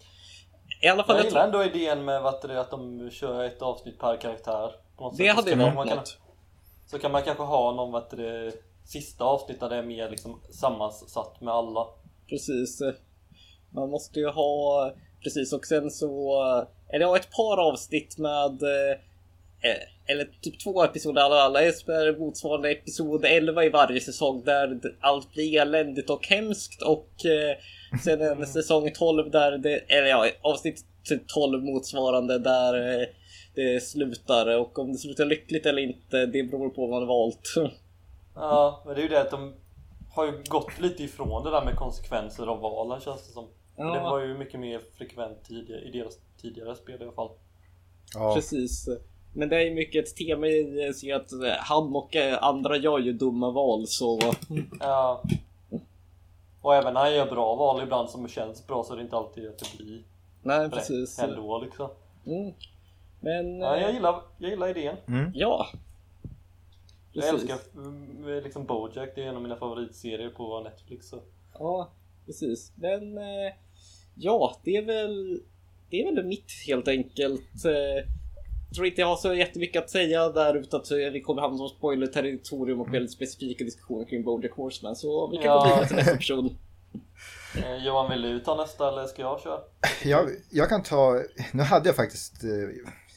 I 0.83 0.89
alla 0.89 1.05
fall... 1.05 1.17
Jag 1.17 1.25
gillar 1.25 1.45
ändå 1.45 1.65
idén 1.65 2.05
med 2.05 2.23
vad 2.23 2.49
det 2.49 2.61
att 2.61 2.71
de 2.71 3.11
kör 3.11 3.45
ett 3.45 3.63
avsnitt 3.63 3.99
per 3.99 4.17
karaktär. 4.17 4.71
Det 5.17 5.29
hade 5.29 5.55
varit 5.55 5.89
kan- 5.89 5.97
något. 5.97 6.19
Så 6.87 6.99
kan 6.99 7.13
man 7.13 7.23
kanske 7.23 7.43
ha 7.43 7.75
någon 7.75 7.93
vad 7.93 8.11
det 8.11 8.53
sista 8.85 9.25
avsnitt 9.25 9.61
där 9.61 9.69
det 9.69 9.77
är 9.77 9.83
mer 9.83 10.11
liksom 10.11 10.41
sammansatt 10.51 11.41
med 11.41 11.55
alla. 11.55 11.87
Precis. 12.29 12.83
Man 13.75 13.91
måste 13.91 14.21
ju 14.21 14.29
ha, 14.29 14.93
precis 15.23 15.53
och 15.53 15.67
sen 15.67 15.91
så, 15.91 16.43
eller 16.89 17.07
ja 17.07 17.17
ett 17.17 17.31
par 17.31 17.69
avsnitt 17.69 18.19
med, 18.19 18.63
eh, 18.63 18.99
eller 20.07 20.29
typ 20.41 20.61
två 20.61 20.85
episoder 20.85 21.23
alla, 21.23 21.37
alla 21.37 21.63
är 21.63 22.19
motsvarande 22.19 22.71
episod 22.71 23.25
11 23.25 23.65
i 23.65 23.69
varje 23.69 24.01
säsong 24.01 24.43
där 24.45 24.81
allt 25.01 25.33
blir 25.33 25.61
eländigt 25.61 26.11
och 26.11 26.27
hemskt 26.27 26.83
och 26.83 27.27
eh, 27.27 27.57
sen 28.05 28.21
en 28.21 28.47
säsong 28.47 28.91
12 28.95 29.31
där 29.31 29.59
det, 29.59 29.77
eller 29.79 30.07
ja 30.07 30.27
avsnitt 30.43 30.85
typ 31.05 31.29
12 31.29 31.63
motsvarande 31.63 32.39
där 32.39 33.01
eh, 33.01 33.07
det 33.55 33.81
slutar 33.81 34.59
och 34.59 34.79
om 34.79 34.93
det 34.93 34.99
slutar 34.99 35.25
lyckligt 35.25 35.67
eller 35.67 35.83
inte 35.83 36.27
det 36.27 36.43
beror 36.43 36.71
på 36.71 36.87
vad 36.87 36.91
man 36.91 37.09
valt. 37.09 37.55
Ja, 38.35 38.83
men 38.87 38.95
det 38.95 39.01
är 39.01 39.03
ju 39.03 39.09
det 39.09 39.21
att 39.21 39.31
de 39.31 39.55
har 40.15 40.27
ju 40.27 40.33
gått 40.49 40.81
lite 40.81 41.03
ifrån 41.03 41.45
det 41.45 41.51
där 41.51 41.65
med 41.65 41.77
konsekvenser 41.77 42.47
av 42.47 42.61
valen 42.61 43.01
känns 43.01 43.27
det 43.27 43.33
som. 43.33 43.47
För 43.77 43.85
Det 43.85 44.01
var 44.01 44.21
ju 44.21 44.39
mycket 44.39 44.61
mer 44.61 44.81
frekvent 44.99 45.45
tidigare, 45.45 45.81
i 45.81 45.91
deras 45.91 46.19
tidigare 46.43 46.77
spel 46.77 47.01
i 47.01 47.05
alla 47.05 47.13
fall. 47.13 47.31
Ja. 48.15 48.35
Precis. 48.35 48.89
Men 49.33 49.49
det 49.49 49.57
är 49.57 49.61
ju 49.61 49.75
mycket 49.75 50.09
ett 50.09 50.17
tema 50.17 50.47
i 50.47 50.93
sig 50.95 51.13
att 51.13 51.33
eh, 51.33 51.53
han 51.59 51.97
och 51.97 52.17
eh, 52.17 52.43
andra 52.43 52.77
gör 52.77 52.99
ju 52.99 53.13
dumma 53.13 53.51
val 53.51 53.87
så... 53.87 54.21
Ja. 54.81 55.23
Och 56.63 56.75
även 56.75 56.95
när 56.95 57.01
han 57.01 57.15
gör 57.15 57.27
bra 57.27 57.55
val 57.55 57.83
ibland 57.83 58.11
som 58.11 58.29
känns 58.29 58.67
bra 58.67 58.85
så 58.85 58.93
är 58.93 58.97
det 58.97 59.03
inte 59.03 59.17
alltid 59.17 59.49
att 59.49 59.59
det 59.59 59.77
blir 59.77 60.03
Nej 60.43 60.59
rätt 60.59 60.73
precis. 60.73 61.19
ändå 61.19 61.61
liksom. 61.61 61.89
Mm. 62.27 62.53
Men... 63.21 63.61
Ja, 63.61 63.77
jag 63.77 63.89
eh, 63.89 63.95
gillar, 63.95 64.23
jag 64.39 64.51
gillar 64.51 64.69
idén. 64.69 64.97
Mm. 65.09 65.33
ja. 65.35 65.67
Jag 67.13 67.25
Precis. 67.25 67.51
älskar 67.51 67.81
mm, 67.81 68.43
liksom 68.45 68.65
Bojack, 68.65 69.11
det 69.15 69.23
är 69.23 69.27
en 69.27 69.37
av 69.37 69.43
mina 69.43 69.57
favoritserier 69.57 70.31
på 70.31 70.61
Netflix. 70.61 71.09
Så. 71.09 71.19
Ja, 71.59 71.91
precis. 72.27 72.73
Men... 72.75 73.19
Ja, 74.15 74.57
det 74.65 74.77
är 74.77 74.83
väl... 74.83 75.43
Det 75.91 76.03
är 76.03 76.15
väl 76.15 76.25
mitt 76.25 76.53
helt 76.67 76.89
enkelt. 76.89 77.65
Eh, 78.71 78.75
tror 78.75 78.87
inte 78.87 79.01
jag 79.01 79.09
har 79.09 79.17
så 79.17 79.35
jättemycket 79.35 79.83
att 79.85 79.91
säga 79.91 80.29
där 80.29 80.55
utan 80.55 80.81
att 80.81 80.91
eh, 80.91 80.97
vi 80.97 81.21
kommer 81.21 81.43
hamna 81.43 81.59
som 81.59 81.69
spoiler-territorium 81.69 82.81
och 82.81 82.95
väldigt 82.95 83.13
specifika 83.13 83.65
diskussioner 83.65 84.05
kring 84.05 84.25
Bojack 84.25 84.53
Horseman. 84.53 84.97
Så 84.97 85.31
vi 85.31 85.37
kan 85.37 85.45
Ja. 85.47 85.59
gå 85.63 85.65
vidare 85.69 85.87
till 85.87 85.97
nästa 85.97 86.17
person. 86.17 86.57
Eh, 87.57 87.87
Johan, 87.87 88.11
vill 88.11 88.23
du 88.23 88.41
ta 88.41 88.57
nästa 88.57 88.89
eller 88.89 89.07
ska 89.07 89.23
jag 89.23 89.41
köra? 89.41 89.59
Jag, 90.05 90.29
jag 90.51 90.69
kan 90.69 90.83
ta, 90.83 91.23
nu 91.53 91.63
hade 91.63 91.89
jag 91.89 91.97
faktiskt 91.97 92.45
eh, 92.45 92.51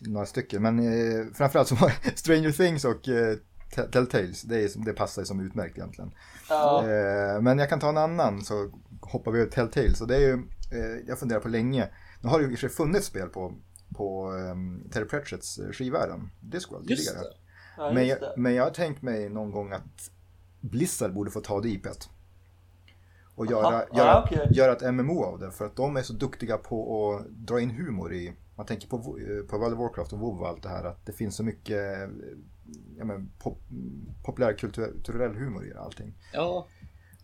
några 0.02 0.26
stycken, 0.26 0.62
men 0.62 0.80
eh, 0.80 1.26
framförallt 1.34 1.68
så 1.68 1.76
var 1.76 1.92
Stranger 2.16 2.52
Things 2.52 2.86
och 2.86 3.08
eh, 3.10 3.36
Te- 3.76 3.88
Telltales, 3.92 4.42
det, 4.42 4.56
är, 4.64 4.86
det 4.86 4.94
passar 4.94 5.22
ju 5.22 5.26
som 5.26 5.40
utmärkt 5.46 5.78
egentligen. 5.78 6.12
Ja, 6.50 6.84
Eh, 6.84 7.42
men 7.42 7.60
jag 7.60 7.70
kan 7.70 7.80
ta 7.80 7.90
en 7.90 7.98
annan 7.98 8.42
så 8.42 8.72
hoppar 9.02 9.32
vi 9.32 9.40
över 9.40 9.52
Telltales. 9.52 10.02
Och 10.02 10.08
det 10.08 10.16
är 10.16 10.20
ju, 10.20 10.34
eh, 10.72 11.00
jag 11.08 11.20
funderar 11.20 11.40
på 11.40 11.48
länge, 11.50 11.88
nu 12.22 12.30
har 12.30 12.40
det 12.40 12.46
ju 12.46 12.52
i 12.52 12.56
och 12.56 12.60
för 12.60 12.68
sig 12.68 12.76
funnits 12.78 13.08
spel 13.08 13.28
på, 13.28 13.54
på 13.94 14.32
um, 14.32 14.90
Terry 14.92 15.06
Pratchetts 15.06 15.58
eh, 15.60 15.72
skivvärlden, 15.72 16.30
Discworld 16.42 16.90
Just 16.90 17.08
tidigare. 17.08 17.24
det. 17.30 17.36
ja 17.78 17.92
Men 17.94 18.08
jag, 18.08 18.20
det. 18.20 18.34
men 18.38 18.54
jag 18.54 18.64
har 18.64 18.72
tänkt 18.72 19.02
mig 19.02 19.30
någon 19.30 19.52
gång 19.52 19.72
att 19.72 20.12
Blizzard 20.62 21.14
borde 21.14 21.32
få 21.32 21.42
ta 21.42 21.62
det 21.62 21.70
IPet. 21.70 22.10
och 23.36 23.46
göra, 23.46 23.66
Aha. 23.68 23.86
göra, 23.96 24.14
Ah, 24.16 24.24
okej. 24.26 24.48
göra 24.52 24.72
ett 24.72 24.94
MMO 24.94 25.24
av 25.24 25.40
det. 25.40 25.52
För 25.52 25.66
att 25.66 25.76
de 25.76 25.98
är 25.98 26.02
så 26.02 26.14
duktiga 26.14 26.58
på 26.58 27.12
att 27.14 27.28
dra 27.30 27.60
in 27.60 27.70
humor 27.72 28.14
i, 28.14 28.34
man 28.56 28.66
tänker 28.66 28.88
på, 28.88 28.98
Wo- 29.00 29.48
på 29.48 29.58
World 29.58 29.74
of 29.74 29.80
Warcraft 29.80 30.14
och 30.14 30.20
WoW 30.20 30.42
och 30.42 30.48
allt 30.48 30.64
det 30.64 30.70
här, 30.70 30.84
att 30.84 31.06
det 31.06 31.12
finns 31.14 31.36
så 31.36 31.44
mycket 31.44 31.98
eh, 31.98 32.10
ja, 32.98 33.06
men, 33.06 33.32
pop, 33.40 33.60
populärkulturell 34.26 35.36
humor 35.36 35.66
i 35.68 35.74
allting. 35.74 36.14
Ja, 36.34 36.68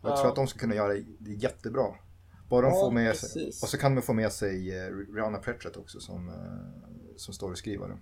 jag 0.01 0.11
Ja. 0.11 0.17
tror 0.17 0.29
att 0.29 0.35
de 0.35 0.47
ska 0.47 0.59
kunna 0.59 0.75
göra 0.75 0.93
det 1.19 1.31
jättebra. 1.33 1.85
Bara 2.49 2.61
de 2.61 2.67
Ja, 2.73 2.79
får 2.81 2.91
med 2.91 3.15
sig, 3.15 3.43
precis. 3.43 3.63
och 3.63 3.69
så 3.69 3.77
kan 3.77 3.95
de 3.95 4.01
få 4.01 4.13
med 4.13 4.31
sig 4.31 4.77
eh, 4.79 4.89
Rihanna 5.15 5.37
Pratchett 5.37 5.77
också 5.77 5.99
som, 5.99 6.29
eh, 6.29 7.15
som 7.17 7.33
storyskrivare. 7.33 7.97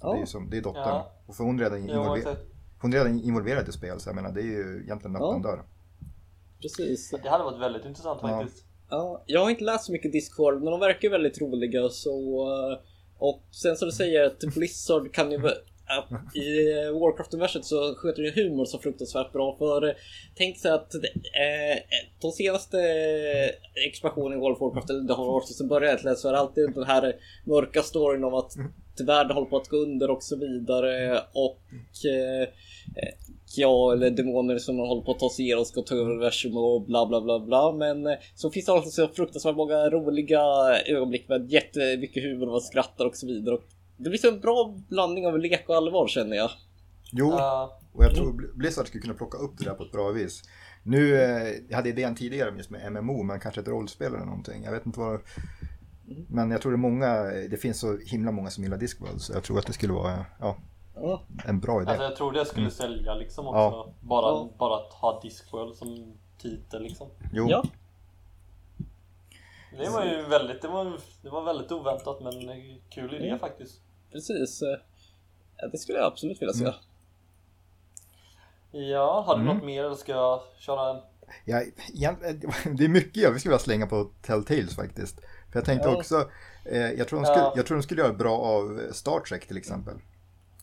Det 0.00 0.06
är 0.06 0.16
ja. 0.20 0.26
som, 0.26 0.50
det 0.50 0.56
är 0.56 0.62
dottern. 0.62 0.82
Ja. 0.84 1.12
Och 1.26 1.36
för 1.36 1.44
hon 1.44 1.60
är 1.60 1.64
redan, 1.64 1.78
involver, 1.78 2.36
hon 2.80 2.92
är 2.92 2.96
redan 2.96 3.20
involverad 3.20 3.68
i 3.68 3.72
spel, 3.72 4.00
så 4.00 4.08
jag 4.08 4.14
menar 4.16 4.32
det 4.32 4.40
är 4.40 4.44
ju 4.44 4.82
egentligen 4.82 5.16
en 5.16 5.22
Ja. 5.22 5.30
öppen 5.30 5.42
dörr. 5.42 5.62
precis. 6.62 7.10
Det 7.22 7.28
hade 7.30 7.44
varit 7.44 7.60
väldigt 7.60 7.84
intressant 7.84 8.18
Ja. 8.22 8.28
faktiskt. 8.28 8.64
Ja, 8.90 9.22
jag 9.26 9.40
har 9.40 9.50
inte 9.50 9.64
läst 9.64 9.84
så 9.84 9.92
mycket 9.92 10.12
Discworld 10.12 10.62
men 10.62 10.70
de 10.70 10.80
verkar 10.80 11.10
väldigt 11.10 11.40
roliga 11.40 11.88
så... 11.88 12.48
Och 13.18 13.42
sen 13.50 13.76
så 13.76 13.84
du 13.84 13.92
säger 13.92 14.24
att 14.24 14.38
Blizzard 14.54 15.12
kan 15.14 15.30
ju... 15.30 15.40
att 15.88 16.36
I 16.36 16.74
Warcraft-universet 16.92 17.64
så 17.64 17.94
sköter 17.94 18.22
ju 18.22 18.30
humor 18.30 18.64
så 18.64 18.78
fruktansvärt 18.78 19.32
bra 19.32 19.56
för 19.58 19.88
eh, 19.88 19.94
Tänk 20.34 20.58
sig 20.58 20.70
att 20.70 20.94
eh, 20.94 21.82
de 22.20 22.32
senaste 22.32 22.78
expansionen 23.88 24.38
i 24.38 24.40
World 24.40 24.54
of 24.54 24.60
Warcraft, 24.60 24.90
eller 24.90 25.00
det 25.00 25.14
har 25.14 25.32
varit 25.32 25.56
sen 25.56 25.68
början 25.68 26.16
så 26.16 26.28
är 26.28 26.32
det 26.32 26.38
alltid 26.38 26.74
den 26.74 26.84
här 26.84 27.16
mörka 27.44 27.82
storyn 27.82 28.24
om 28.24 28.34
att 28.34 28.52
världen 29.00 29.34
håller 29.34 29.48
på 29.48 29.56
att 29.56 29.68
gå 29.68 29.76
under 29.76 30.10
och 30.10 30.22
så 30.22 30.36
vidare 30.36 31.22
och 31.32 31.60
eh, 32.10 32.48
ja, 33.56 33.92
eller 33.92 34.10
demoner 34.10 34.58
som 34.58 34.78
håller 34.78 35.02
på 35.02 35.12
att 35.12 35.18
ta 35.18 35.30
sig 35.30 35.44
igenom 35.44 35.64
ska 35.64 35.82
ta 35.82 35.94
över 35.94 36.10
universum 36.10 36.56
och 36.56 36.82
bla 36.82 37.06
bla 37.06 37.20
bla 37.20 37.40
bla. 37.40 37.72
Men 37.72 38.06
eh, 38.06 38.18
så 38.34 38.50
finns 38.50 38.66
det 38.66 38.72
också 38.72 38.90
så 38.90 39.08
fruktansvärt 39.08 39.56
många 39.56 39.90
roliga 39.90 40.40
ögonblick 40.86 41.28
med 41.28 41.52
jättemycket 41.52 42.22
humor 42.22 42.46
och 42.46 42.52
man 42.52 42.60
skrattar 42.60 43.04
och 43.04 43.16
så 43.16 43.26
vidare. 43.26 43.54
Och 43.54 43.64
det 43.98 44.10
blir 44.10 44.18
så 44.18 44.28
en 44.28 44.40
bra 44.40 44.74
blandning 44.88 45.26
av 45.26 45.38
lek 45.38 45.68
och 45.68 45.74
allvar 45.76 46.08
känner 46.08 46.36
jag. 46.36 46.50
Jo, 47.12 47.30
Ja. 47.38 47.78
och 47.92 48.04
jag 48.04 48.14
tror 48.14 48.32
Bl- 48.32 48.54
Blizzard 48.54 48.86
skulle 48.86 49.02
kunna 49.02 49.14
plocka 49.14 49.38
upp 49.38 49.58
det 49.58 49.64
där 49.64 49.74
på 49.74 49.82
ett 49.82 49.92
bra 49.92 50.08
vis. 50.10 50.42
Nu, 50.82 51.14
eh, 51.22 51.54
jag 51.68 51.76
hade 51.76 51.88
idén 51.88 52.14
tidigare 52.14 52.54
just 52.56 52.70
med 52.70 52.92
MMO, 52.92 53.22
men 53.22 53.40
kanske 53.40 53.60
ett 53.60 53.68
rollspel 53.68 54.14
eller 54.14 54.24
någonting. 54.26 54.64
Jag 54.64 54.72
vet 54.72 54.86
inte 54.86 55.00
vad... 55.00 55.20
Men 56.28 56.50
jag 56.50 56.62
tror 56.62 56.72
det 56.72 56.76
är 56.76 56.90
många, 56.90 57.22
det 57.50 57.60
finns 57.60 57.80
så 57.80 57.96
himla 58.06 58.30
många 58.32 58.50
som 58.50 58.64
gillar 58.64 58.76
Discworld, 58.78 59.20
så 59.20 59.32
jag 59.32 59.42
tror 59.44 59.58
att 59.58 59.66
det 59.66 59.72
skulle 59.72 59.92
vara 59.92 60.24
ja, 60.40 60.56
Ja, 60.94 61.22
en 61.46 61.60
bra 61.60 61.82
idé. 61.82 61.90
Alltså 61.90 62.04
jag 62.04 62.16
tror 62.16 62.32
det 62.32 62.44
skulle 62.44 62.70
sälja 62.70 63.14
liksom 63.14 63.46
också. 63.46 63.58
Mm. 63.58 63.72
Ja. 63.72 63.92
Bara, 64.00 64.26
Ja. 64.26 64.50
bara 64.58 64.76
att 64.76 64.92
ha 64.92 65.20
Discworld 65.22 65.76
som 65.76 66.12
titel 66.38 66.82
liksom. 66.82 67.08
Jo, 67.32 67.46
ja, 67.50 67.64
Det 69.78 69.88
var 69.90 70.04
ju 70.04 70.22
väldigt, 70.22 70.62
det 70.62 70.68
var, 70.68 70.98
det 71.22 71.28
var 71.30 71.44
väldigt 71.44 71.72
oväntat 71.72 72.20
men 72.22 72.32
kul 72.90 73.14
idé 73.14 73.26
Mm. 73.26 73.38
faktiskt. 73.38 73.80
Precis. 74.12 74.62
Eh, 74.62 74.78
Det 75.72 75.78
skulle 75.78 75.98
jag 75.98 76.06
absolut 76.06 76.42
vilja 76.42 76.54
se. 76.54 76.64
Mm. 76.64 76.74
Ja, 78.70 79.20
har 79.26 79.36
du 79.36 79.42
Mm. 79.42 79.54
något 79.56 79.64
mer 79.64 79.84
eller 79.84 79.94
ska 79.96 80.12
jag 80.12 80.40
köra 80.58 80.90
en? 80.96 81.02
Ja, 81.44 81.62
egent- 81.94 82.20
det 82.78 82.84
är 82.84 82.88
mycket 82.88 83.16
jag 83.22 83.40
skulle 83.40 83.50
vilja 83.52 83.58
slänga 83.64 83.86
på 83.86 84.10
Telltales 84.22 84.76
faktiskt. 84.76 85.20
För 85.20 85.58
jag 85.58 85.64
tänkte 85.64 85.88
Ja. 85.88 85.96
också, 85.96 86.30
eh, 86.64 86.92
jag, 86.92 87.08
tror 87.08 87.18
de 87.20 87.24
skulle, 87.26 87.38
Ja. 87.40 87.52
jag 87.56 87.66
tror 87.66 87.76
de 87.76 87.82
skulle 87.82 88.02
göra 88.02 88.12
bra 88.12 88.38
av 88.38 88.80
Star 88.92 89.20
Trek 89.20 89.46
till 89.46 89.56
exempel. 89.56 89.94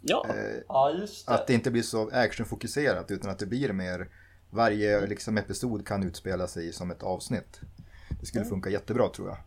Ja, 0.01 0.25
Eh, 0.29 0.61
Ja, 0.67 0.91
just 0.91 1.27
det. 1.27 1.33
att 1.33 1.47
det 1.47 1.53
inte 1.53 1.71
blir 1.71 1.81
så 1.83 2.09
actionfokuserat 2.09 3.11
utan 3.11 3.31
att 3.31 3.39
det 3.39 3.45
blir 3.45 3.73
mer, 3.73 4.09
varje 4.49 5.07
liksom, 5.07 5.37
episod 5.37 5.87
kan 5.87 6.03
utspela 6.03 6.47
sig 6.47 6.73
som 6.73 6.91
ett 6.91 7.03
avsnitt. 7.03 7.59
Det 8.19 8.25
skulle 8.25 8.45
funka 8.45 8.69
jättebra 8.69 9.09
tror 9.09 9.27
jag. 9.27 9.37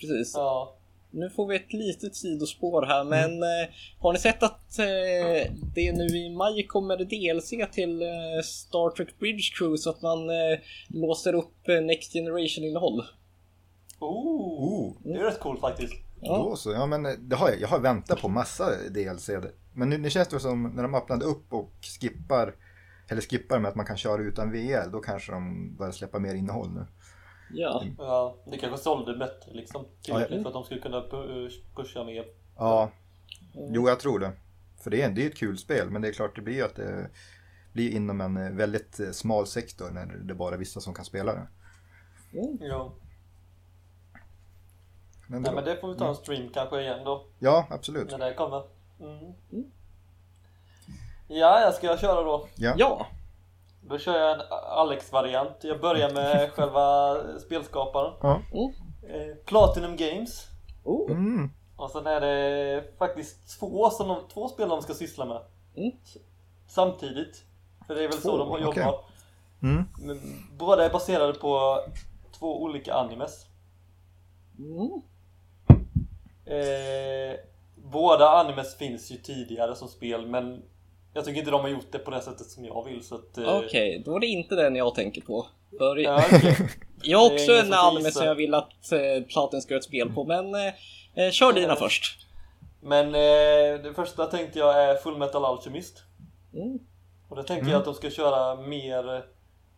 precis. 0.00 0.32
Ja. 0.34 0.76
Nu 1.14 1.30
får 1.30 1.46
vi 1.46 1.56
ett 1.56 1.72
litet 1.72 2.16
sidospår 2.16 2.86
här 2.86 3.04
men 3.04 3.42
eh, 3.42 3.68
har 3.98 4.12
ni 4.12 4.18
sett 4.18 4.42
att 4.42 4.78
eh, 4.78 5.52
det 5.74 5.92
nu 5.92 6.06
i 6.06 6.30
maj 6.30 6.66
kommer 6.66 6.96
DLC 6.96 7.74
till 7.74 8.02
eh, 8.02 8.42
Star 8.44 8.90
Trek 8.90 9.18
Bridge 9.18 9.52
Crew 9.58 9.76
så 9.78 9.90
att 9.90 10.02
man 10.02 10.30
eh, 10.30 10.58
låser 10.88 11.34
upp 11.34 11.68
eh, 11.68 11.80
Next 11.80 12.12
Generation 12.12 12.64
innehåll? 12.64 13.02
Oh, 14.00 14.92
det 15.04 15.18
är 15.18 15.24
rätt 15.24 15.40
coolt 15.40 15.60
faktiskt. 15.60 15.94
Ja. 16.20 16.36
Då 16.36 16.56
så, 16.56 16.72
ja 16.72 16.86
men 16.86 17.28
det 17.28 17.36
har 17.36 17.48
jag, 17.48 17.60
jag 17.60 17.68
har 17.68 17.80
väntat 17.80 18.20
på 18.20 18.28
massa 18.28 18.70
DLC. 18.90 19.30
Men 19.72 19.90
nu, 19.90 19.98
nu 19.98 20.10
känns 20.10 20.28
det 20.28 20.40
som 20.40 20.62
när 20.62 20.82
de 20.82 20.94
öppnade 20.94 21.24
upp 21.24 21.52
och 21.52 21.72
skippar, 22.00 22.54
eller 23.08 23.22
skippar 23.22 23.58
med 23.58 23.68
att 23.68 23.74
man 23.74 23.86
kan 23.86 23.96
köra 23.96 24.22
utan 24.22 24.52
VL, 24.52 24.90
då 24.92 25.00
kanske 25.00 25.32
de 25.32 25.74
börjar 25.76 25.92
släppa 25.92 26.18
mer 26.18 26.34
innehåll 26.34 26.70
nu. 26.74 26.86
Ja, 27.52 27.84
Ja, 27.98 28.36
det 28.46 28.58
kanske 28.58 28.78
sålde 28.78 29.16
bättre 29.16 29.52
liksom. 29.52 29.84
Tillräckligt 30.02 30.30
Ja, 30.30 30.36
ja. 30.36 30.42
för 30.42 30.48
att 30.48 30.54
de 30.54 30.64
skulle 30.64 30.80
kunna 30.80 31.00
pu- 31.00 31.50
pusha 31.74 32.04
mer. 32.04 32.24
Ja, 32.56 32.90
jo 33.54 33.88
jag 33.88 34.00
tror 34.00 34.18
det. 34.18 34.32
För 34.82 34.90
det 34.90 35.02
är, 35.02 35.10
det 35.10 35.22
är 35.22 35.26
ett 35.30 35.36
kul 35.36 35.58
spel, 35.58 35.90
men 35.90 36.02
det 36.02 36.08
är 36.08 36.12
klart 36.12 36.36
det 36.36 36.42
blir 36.42 36.54
ju 36.54 36.62
att 36.62 36.76
det 36.76 37.10
blir 37.72 37.90
inom 37.90 38.20
en 38.20 38.36
eh, 38.36 38.50
väldigt 38.52 39.00
eh, 39.00 39.10
smal 39.10 39.46
sektor 39.46 39.90
när 39.90 40.06
det 40.06 40.32
är 40.32 40.34
bara 40.36 40.56
vissa 40.56 40.80
som 40.80 40.94
kan 40.94 41.04
spela 41.04 41.32
det. 41.34 41.46
Mm. 42.38 42.58
Ja. 42.60 42.92
Men, 45.26 45.42
Nej 45.42 45.54
men 45.54 45.64
det 45.64 45.76
får 45.80 45.92
vi 45.92 45.98
ta 45.98 46.08
en 46.08 46.14
stream 46.14 46.48
kanske 46.54 46.80
igen 46.80 47.04
då. 47.04 47.26
Ja, 47.38 47.66
absolut. 47.70 48.10
När 48.10 48.18
det 48.18 48.34
kommer. 48.34 48.62
Mm. 49.00 49.18
Mm. 49.52 49.64
Ja, 51.28 51.60
jag 51.60 51.74
ska 51.74 51.96
köra 51.96 52.22
då. 52.22 52.48
Ja. 52.54 52.74
ja. 52.78 53.06
Då 53.82 53.98
kör 53.98 54.18
jag 54.18 54.32
en 54.40 54.46
Alex-variant. 54.50 55.56
Jag 55.60 55.80
börjar 55.80 56.10
med 56.14 56.52
själva 56.54 57.16
spelskaparen. 57.38 58.14
Ja. 58.22 58.40
Mm. 58.52 58.72
Eh, 59.30 59.36
Platinum 59.44 59.96
Games. 59.96 60.46
Oh. 60.84 61.10
Mm. 61.10 61.50
Och 61.76 61.90
sen 61.90 62.06
är 62.06 62.20
det 62.20 62.84
faktiskt 62.98 63.60
två, 63.60 63.90
som 63.90 64.08
de, 64.08 64.16
två 64.32 64.48
spel 64.48 64.68
de 64.68 64.82
ska 64.82 64.94
syssla 64.94 65.24
med. 65.24 65.42
Mm. 65.76 65.92
Samtidigt. 66.68 67.44
För 67.86 67.94
det 67.94 68.04
är 68.04 68.08
väl 68.08 68.18
så 68.18 68.30
Två, 68.30 68.38
de 68.38 68.62
jobbar. 68.62 68.70
okej. 68.72 68.92
Mm. 69.62 69.84
Båda 70.58 70.84
är 70.84 70.90
baserade 70.90 71.34
på 71.34 71.80
två 72.38 72.62
olika 72.62 72.94
animes. 72.94 73.46
Mm. 74.58 75.02
Eh, 76.44 77.36
båda 77.76 78.28
animes 78.28 78.76
finns 78.76 79.10
ju 79.10 79.16
tidigare 79.16 79.74
som 79.74 79.88
spel 79.88 80.26
men 80.26 80.62
jag 81.14 81.24
tycker 81.24 81.38
inte 81.38 81.50
de 81.50 81.60
har 81.60 81.68
gjort 81.68 81.92
det 81.92 81.98
på 81.98 82.10
det 82.10 82.20
sättet 82.20 82.46
som 82.46 82.64
jag 82.64 82.84
vill 82.84 83.04
så 83.04 83.14
att... 83.14 83.38
Eh, 83.38 83.56
Okej, 83.56 84.02
då 84.04 84.16
är 84.16 84.20
det 84.20 84.26
inte 84.26 84.54
den 84.54 84.76
jag 84.76 84.94
tänker 84.94 85.20
på. 85.20 85.46
För 85.78 85.96
Ja, 85.96 86.24
okej. 86.32 86.56
jag 87.02 87.18
har 87.18 87.32
också 87.32 87.52
en 87.52 87.66
som 87.66 87.72
anime 87.72 88.10
som 88.10 88.26
jag 88.26 88.34
vill 88.34 88.54
att 88.54 88.92
eh, 88.92 89.24
Platin 89.28 89.62
ska 89.62 89.74
göra 89.74 89.78
ett 89.78 89.84
spel 89.84 90.12
på 90.12 90.24
men 90.24 90.54
eh, 90.54 90.72
eh, 91.14 91.30
kör 91.30 91.52
dina 91.52 91.72
Eh. 91.72 91.78
först. 91.78 92.26
Men 92.80 93.06
eh, 93.06 93.82
det 93.82 93.92
första 93.94 94.26
tänkte 94.26 94.58
jag 94.58 94.82
är 94.82 94.94
Full 94.96 95.18
Metal 95.18 95.44
Alchemist. 95.44 96.02
Mm. 96.54 96.78
Och 97.28 97.36
det 97.36 97.42
tänker 97.42 97.62
Mm. 97.62 97.72
jag 97.72 97.78
att 97.78 97.84
de 97.84 97.94
ska 97.94 98.10
köra 98.10 98.54
mer 98.56 99.24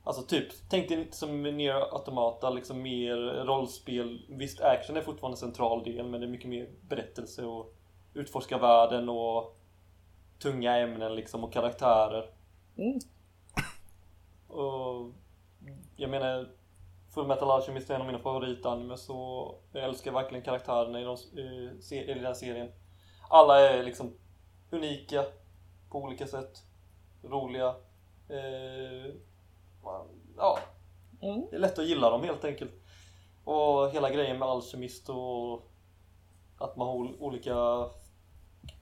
Alltså 0.07 0.23
typ, 0.23 0.49
tänk 0.71 0.89
dig 0.89 0.99
inte 1.01 1.17
som 1.17 1.43
Nier 1.43 1.95
Automata, 1.95 2.51
liksom 2.51 2.83
mer 2.83 3.17
rollspel 3.45 4.21
Visst, 4.29 4.61
action 4.61 4.97
är 4.97 5.01
fortfarande 5.01 5.35
en 5.35 5.41
central 5.41 5.85
del 5.85 6.07
men 6.07 6.21
det 6.21 6.27
är 6.27 6.31
mycket 6.31 6.49
mer 6.49 6.69
berättelse 6.89 7.45
och 7.45 7.75
utforska 8.15 8.59
världen 8.59 9.09
och 9.09 9.57
tunga 10.39 10.77
ämnen 10.79 11.15
liksom 11.15 11.45
och 11.45 11.53
karaktärer. 11.53 12.31
Mm. 12.77 12.99
Och 14.49 15.13
jag 15.97 16.11
menar 16.11 16.49
Full 17.15 17.27
Metal 17.27 17.51
Alchemist 17.51 17.91
är 17.91 17.95
en 17.95 18.01
av 18.01 18.07
mina 18.07 18.19
favoritanimes 18.19 19.09
och 19.11 19.65
jag 19.73 19.85
älskar 19.85 20.13
verkligen 20.13 20.45
karaktärerna 20.45 21.01
i, 21.01 21.05
de, 21.05 21.17
i, 21.41 21.97
i 22.11 22.15
den 22.15 22.25
här 22.25 22.35
serien. 22.35 22.73
Alla 23.31 23.61
är 23.61 23.83
liksom 23.83 24.15
unika 24.71 25.25
på 25.91 25.99
olika 25.99 26.27
sätt. 26.27 26.63
Roliga. 27.23 27.75
Eh, 28.29 29.15
Ja, 30.37 30.59
Mm. 31.23 31.47
det 31.51 31.57
är 31.57 31.61
lätt 31.61 31.79
att 31.79 31.87
gilla 31.87 32.11
dem 32.11 32.23
helt 32.23 32.45
enkelt. 32.45 32.73
Och 33.45 33.91
hela 33.91 34.11
grejen 34.11 34.39
med 34.39 34.49
alkemist 34.49 35.09
och 35.09 35.71
att 36.59 36.77
man 36.77 36.87
har 36.89 36.95
ol- 36.95 37.17
olika 37.21 37.55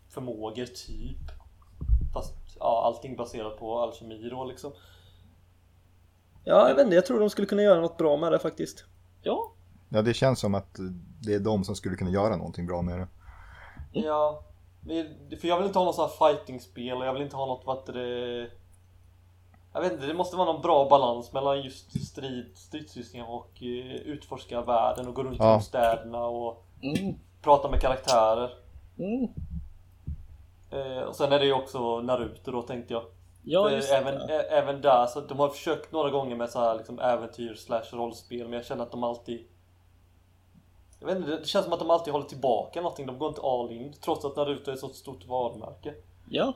förmågor 0.09 0.65
typ 0.67 1.31
Fast 2.13 2.35
ja, 2.59 2.83
allting 2.85 3.17
baserat 3.17 3.59
på 3.59 3.79
alkemi 3.79 4.29
då 4.31 4.45
liksom 4.45 4.73
Ja, 6.45 6.69
jag 6.69 6.75
vet 6.75 6.85
inte, 6.85 6.97
jag 6.97 7.07
tror 7.07 7.21
de 7.21 7.31
skulle 7.31 7.47
kunna 7.47 7.63
göra 7.63 7.81
något 7.81 7.99
bra 7.99 8.17
med 8.17 8.33
det 8.33 8.39
faktiskt 8.39 8.85
Ja, 9.23 9.53
Ja, 9.89 10.03
det 10.03 10.15
känns 10.15 10.41
som 10.41 10.55
att 10.55 10.79
det 11.23 11.35
är 11.35 11.41
de 11.41 11.65
som 11.65 11.77
skulle 11.77 11.97
kunna 11.97 12.11
göra 12.11 12.37
någonting 12.37 12.67
bra 12.67 12.83
med 12.83 12.99
det. 12.99 13.09
Ja, 13.93 14.43
för 15.41 15.49
jag 15.49 15.57
vill 15.57 15.67
inte 15.67 15.79
ha 15.79 15.85
något 15.85 15.95
sånt 15.95 16.13
här 16.19 16.29
fighting-spel 16.29 16.97
och 16.97 17.07
jag 17.07 17.13
vill 17.13 17.23
inte 17.23 17.37
ha 17.37 17.47
något 17.47 17.67
vad 17.67 17.95
det 17.95 18.51
Jag 19.73 19.81
vet 19.81 19.93
inte, 19.93 20.07
det 20.07 20.15
måste 20.15 20.37
vara 20.37 20.53
någon 20.53 20.63
bra 20.63 20.89
balans 20.89 21.33
mellan 21.33 21.63
just 21.63 22.07
strid, 22.07 22.53
stridsrustningar 22.55 23.31
och 23.31 23.63
eh, 23.63 23.97
utforska 23.97 24.63
världen 24.63 25.09
och 25.09 25.15
gå 25.15 25.23
runt 25.23 25.37
Ja. 25.39 25.59
i 25.59 25.63
städerna 25.63 26.25
och 26.25 26.65
mm. 26.83 27.15
prata 27.43 27.71
med 27.71 27.81
karaktärer 27.81 28.51
Mm. 28.99 29.29
Eh, 30.73 30.99
Och 31.03 31.17
sen 31.17 31.33
är 31.33 31.39
det 31.39 31.45
ju 31.47 31.53
också 31.53 32.01
Naruto 32.01 32.51
då 32.53 32.63
tänkte 32.63 32.93
jag 32.95 33.03
Ja, 33.45 33.71
just 33.71 33.93
även, 33.93 34.15
det. 34.27 34.35
ä, 34.35 34.43
även 34.43 34.81
där, 34.81 35.07
så 35.07 35.21
de 35.21 35.39
har 35.39 35.49
försökt 35.49 35.93
några 35.93 36.11
gånger 36.11 36.37
med 36.37 36.51
så 36.51 36.59
här 36.61 36.75
liksom 36.77 36.99
äventyr 36.99 37.55
slash 37.55 37.85
rollspel 37.93 38.43
men 38.45 38.53
jag 38.53 38.65
känner 38.65 38.83
att 38.83 38.91
de 38.91 39.05
alltid 39.05 39.45
Jag 41.01 41.07
vet 41.07 41.17
inte, 41.19 41.31
det 41.37 41.47
känns 41.47 41.65
som 41.65 41.73
att 41.73 41.79
de 41.79 41.91
alltid 41.91 42.13
håller 42.13 42.27
tillbaka 42.27 42.81
någonting, 42.81 43.07
de 43.07 43.19
går 43.19 43.29
inte 43.29 43.41
all 43.41 43.71
in 43.73 43.93
trots 44.05 44.25
att 44.25 44.37
Naruto 44.37 44.71
är 44.71 44.75
ett 44.75 44.81
så 44.81 44.89
stort 44.89 45.27
varumärke. 45.27 45.95
Ja, 46.31 46.53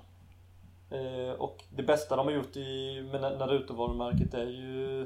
Eh, 0.91 1.33
och 1.41 1.65
det 1.71 1.83
bästa 1.83 2.17
de 2.17 2.27
har 2.27 2.33
gjort 2.33 2.57
i, 2.57 3.03
med 3.13 3.21
Na- 3.21 3.39
Naruto-varumärket 3.39 4.35
är 4.35 4.47
ju 4.47 5.01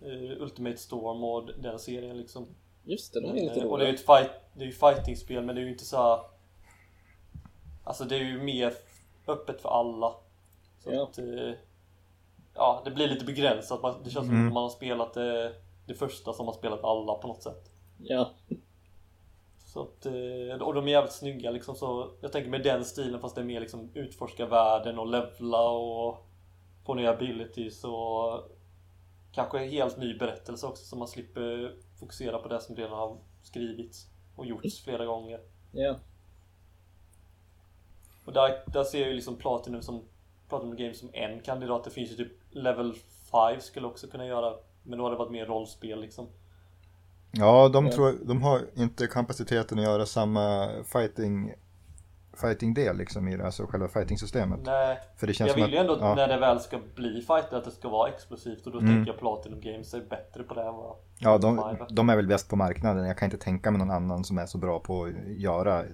eh, 0.00 0.42
Ultimate 0.42 0.76
Storm 0.76 1.24
och 1.24 1.50
den 1.58 1.78
serien 1.78 2.18
liksom. 2.18 2.46
just 2.84 3.14
det. 3.14 3.20
De 3.20 3.28
är 3.28 3.34
lite 3.34 3.60
Eh, 3.60 3.66
och 3.66 3.78
det 3.78 3.84
är 3.84 3.88
ju 3.88 3.92
roliga. 3.92 3.94
ett 3.94 4.06
fight, 4.06 4.30
det 4.54 4.64
är 4.64 4.70
fighting-spel 4.70 5.42
men 5.44 5.54
det 5.54 5.60
är 5.60 5.64
ju 5.64 5.70
inte 5.72 5.84
så 5.84 5.96
här, 5.96 6.20
Alltså 7.90 8.04
det 8.04 8.16
är 8.16 8.20
ju 8.24 8.42
mer 8.42 8.72
öppet 9.26 9.60
för 9.62 9.68
alla. 9.68 10.14
Så 10.78 10.92
Ja. 10.92 11.02
att, 11.02 11.18
eh, 11.18 11.52
ja, 12.54 12.82
det 12.84 12.90
blir 12.90 13.08
lite 13.08 13.24
begränsat. 13.24 14.04
Det 14.04 14.10
känns 14.10 14.26
som 14.26 14.34
Mm. 14.34 14.46
att 14.46 14.52
man 14.54 14.62
har 14.62 14.70
spelat 14.70 15.14
det, 15.14 15.54
det 15.86 15.94
första 15.94 16.32
som 16.32 16.46
har 16.46 16.54
spelat 16.54 16.84
alla 16.84 17.14
på 17.14 17.28
något 17.28 17.42
sätt. 17.42 17.70
Ja, 17.98 18.30
Så 19.64 19.82
att, 19.82 20.06
eh, 20.06 20.62
och 20.62 20.74
de 20.74 20.86
är 20.86 20.90
jävligt 20.90 21.12
snygga 21.12 21.50
liksom 21.50 21.74
så 21.74 22.10
Jag 22.20 22.32
tänker 22.32 22.50
med 22.50 22.62
den 22.62 22.84
stilen 22.84 23.20
fast 23.20 23.34
det 23.34 23.40
är 23.40 23.44
mer 23.44 23.60
liksom 23.60 23.90
utforska 23.94 24.46
världen 24.46 24.98
och 24.98 25.06
levla 25.06 25.68
och 25.70 26.26
Få 26.86 26.94
nya 26.94 27.10
abilities 27.10 27.84
och 27.84 28.42
Kanske 29.32 29.58
en 29.58 29.68
helt 29.70 29.98
ny 29.98 30.18
berättelse 30.18 30.66
också 30.66 30.84
så 30.84 30.96
man 30.96 31.08
slipper 31.08 31.74
fokusera 32.00 32.38
på 32.38 32.48
det 32.48 32.60
som 32.60 32.76
redan 32.76 32.98
har 32.98 33.16
skrivits 33.42 34.06
och 34.36 34.46
gjorts 34.46 34.80
flera 34.84 35.06
gånger. 35.06 35.40
ja. 35.72 35.96
Och 38.30 38.34
där, 38.34 38.62
där 38.66 38.84
ser 38.84 38.98
jag 39.00 39.08
ju 39.08 39.14
liksom 39.14 39.36
Platinum 39.36 39.82
som 39.82 40.02
Platinum 40.48 40.76
Games 40.76 40.98
som 40.98 41.08
en 41.12 41.40
kandidat. 41.40 41.84
Det 41.84 41.90
finns 41.90 42.10
ju 42.10 42.14
typ 42.14 42.32
Level 42.50 42.94
5 43.54 43.60
skulle 43.60 43.86
också 43.86 44.06
kunna 44.06 44.26
göra 44.26 44.54
Men 44.82 44.98
då 44.98 45.04
hade 45.04 45.14
det 45.14 45.18
varit 45.18 45.32
mer 45.32 45.46
rollspel 45.46 46.00
liksom. 46.00 46.26
Ja, 47.32 47.68
de, 47.68 47.86
Ja. 47.86 47.92
tror, 47.92 48.14
de 48.24 48.42
har 48.42 48.60
inte 48.74 49.06
kapaciteten 49.06 49.78
att 49.78 49.84
göra 49.84 50.06
samma 50.06 50.68
fighting 50.84 51.54
fighting-del 52.40 52.96
liksom 52.96 53.28
i 53.28 53.36
det, 53.36 53.44
alltså 53.44 53.66
själva 53.66 53.88
fighting-systemet. 53.88 54.60
Nej, 54.64 54.98
För 55.16 55.26
det 55.26 55.32
känns 55.34 55.48
jag 55.48 55.54
vill 55.64 55.72
ju 55.72 55.78
att, 55.78 55.80
ändå 55.90 55.98
ja, 56.00 56.14
när 56.14 56.28
det 56.28 56.36
väl 56.38 56.60
ska 56.60 56.78
bli 56.94 57.20
fighter 57.22 57.56
att 57.56 57.64
det 57.64 57.70
ska 57.70 57.88
vara 57.88 58.08
explosivt 58.08 58.66
och 58.66 58.72
då 58.72 58.78
Mm. 58.78 58.94
tänker 58.94 59.12
jag 59.12 59.20
Platinum 59.20 59.60
Games 59.60 59.94
är 59.94 60.00
bättre 60.00 60.42
på 60.42 60.54
det 60.54 60.62
än 60.62 60.74
vad 60.74 60.96
ja 61.18 61.38
de, 61.38 61.76
de 61.90 62.08
är 62.10 62.16
väl 62.16 62.26
bäst 62.26 62.48
på 62.50 62.56
marknaden. 62.56 63.06
Jag 63.06 63.18
kan 63.18 63.26
inte 63.26 63.38
tänka 63.38 63.70
mig 63.70 63.78
någon 63.78 63.90
annan 63.90 64.24
som 64.24 64.38
är 64.38 64.46
så 64.46 64.58
bra 64.58 64.80
på 64.80 65.04
att 65.04 65.12
göra 65.26 65.84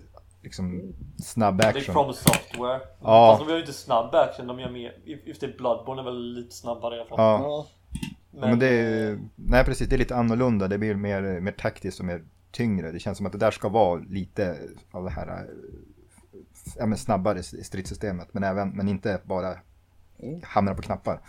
liksom 0.42 0.92
snabb 1.18 1.58
Det 1.58 1.64
är 1.64 1.68
action. 1.68 1.92
From 1.94 2.12
Software. 2.14 2.80
Ja. 3.02 3.30
Fast 3.32 3.40
de 3.40 3.48
gör 3.50 3.56
ju 3.56 3.62
inte 3.62 3.72
snabb 3.72 4.14
action, 4.14 4.46
de 4.46 4.60
gör 4.60 4.70
mer... 4.70 4.94
det, 5.40 5.56
Bloodborne 5.58 6.02
är 6.02 6.04
väl 6.04 6.32
lite 6.34 6.54
snabbare 6.54 6.96
i 6.96 7.00
alla 7.00 7.08
fall. 7.08 7.18
Ja, 7.18 7.66
men, 8.30 8.50
men 8.50 8.58
det 8.58 8.68
är, 8.68 9.18
nej 9.34 9.64
precis, 9.64 9.88
det 9.88 9.96
är 9.96 9.98
lite 9.98 10.16
annorlunda. 10.16 10.68
Det 10.68 10.78
blir 10.78 10.94
mer, 10.94 11.40
mer 11.40 11.52
taktiskt 11.52 11.98
och 12.00 12.06
mer 12.06 12.24
tyngre. 12.52 12.92
Det 12.92 12.98
känns 12.98 13.16
som 13.16 13.26
att 13.26 13.32
det 13.32 13.38
där 13.38 13.50
ska 13.50 13.68
vara 13.68 14.00
lite 14.08 14.58
av 14.90 15.04
det 15.04 15.10
här 15.10 15.26
eh, 15.28 15.44
ja, 16.78 16.86
men 16.86 16.98
snabbare 16.98 17.42
stridssystemet. 17.42 18.28
Men, 18.32 18.42
även, 18.44 18.68
men 18.70 18.88
inte 18.88 19.20
bara 19.24 19.56
Mm. 20.22 20.40
hamra 20.44 20.74
på 20.74 20.82
knappar. 20.82 21.20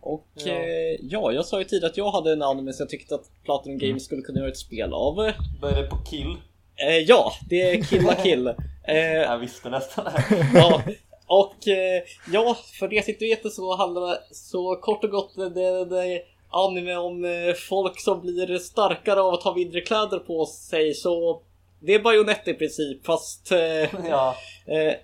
Och 0.00 0.28
Ja. 0.34 0.52
eh, 0.52 0.96
ja, 1.00 1.32
jag 1.32 1.46
sa 1.46 1.58
ju 1.58 1.64
tidigare 1.64 1.90
att 1.90 1.96
jag 1.96 2.10
hade 2.10 2.32
en 2.32 2.42
anime 2.42 2.72
som 2.72 2.82
jag 2.84 2.88
tyckte 2.90 3.14
att 3.14 3.30
Platinum 3.44 3.78
Games 3.78 4.04
skulle 4.04 4.22
kunna 4.22 4.38
göra 4.38 4.48
ett 4.50 4.56
spel 4.56 4.92
av. 4.92 5.14
Börjar 5.60 5.82
det 5.82 5.90
på 5.90 5.96
kill? 5.96 6.36
Eh, 6.76 6.98
ja, 6.98 7.32
det 7.48 7.62
är 7.62 7.82
Kill 7.82 8.02
la 8.02 8.14
Kill. 8.14 8.54
Eh, 8.88 9.16
Jag 9.16 9.38
visste 9.38 9.70
nästan 9.70 10.04
ja, 10.54 10.82
och 11.26 11.68
eh, 11.68 12.02
ja, 12.32 12.56
för 12.78 12.88
det 12.88 13.04
som 13.04 13.12
inte 13.12 13.24
vet 13.24 13.52
så 13.52 13.76
handlar 13.76 14.08
det 14.08 14.20
så 14.30 14.76
kort 14.76 15.04
och 15.04 15.10
gott 15.10 15.34
det, 15.36 15.84
det, 15.84 16.22
anime 16.50 16.96
om 16.96 17.24
eh, 17.24 17.54
folk 17.68 18.00
som 18.00 18.20
blir 18.20 18.58
starkare 18.58 19.20
av 19.20 19.34
att 19.34 19.42
ha 19.42 19.54
mindre 19.54 19.80
kläder 19.80 20.18
på 20.18 20.46
sig. 20.46 20.94
Så 20.94 21.42
det 21.80 21.94
är 21.94 21.98
bajonett 21.98 22.48
i 22.48 22.54
princip, 22.54 23.06
fast 23.06 23.52
eh, 23.52 23.58
Ja, 24.08 24.36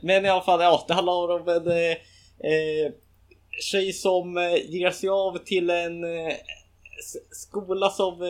men 0.01 0.25
i 0.25 0.29
alla 0.29 0.43
fall, 0.43 0.61
ja, 0.61 0.85
det 0.89 0.95
handlar 0.95 1.41
om 1.41 1.49
en 1.49 1.71
eh, 1.71 2.93
tjej 3.71 3.93
som 3.93 4.35
ger 4.65 4.91
sig 4.91 5.09
av 5.09 5.39
till 5.39 5.71
en 5.71 6.05
skola 7.31 7.91
som 7.91 8.23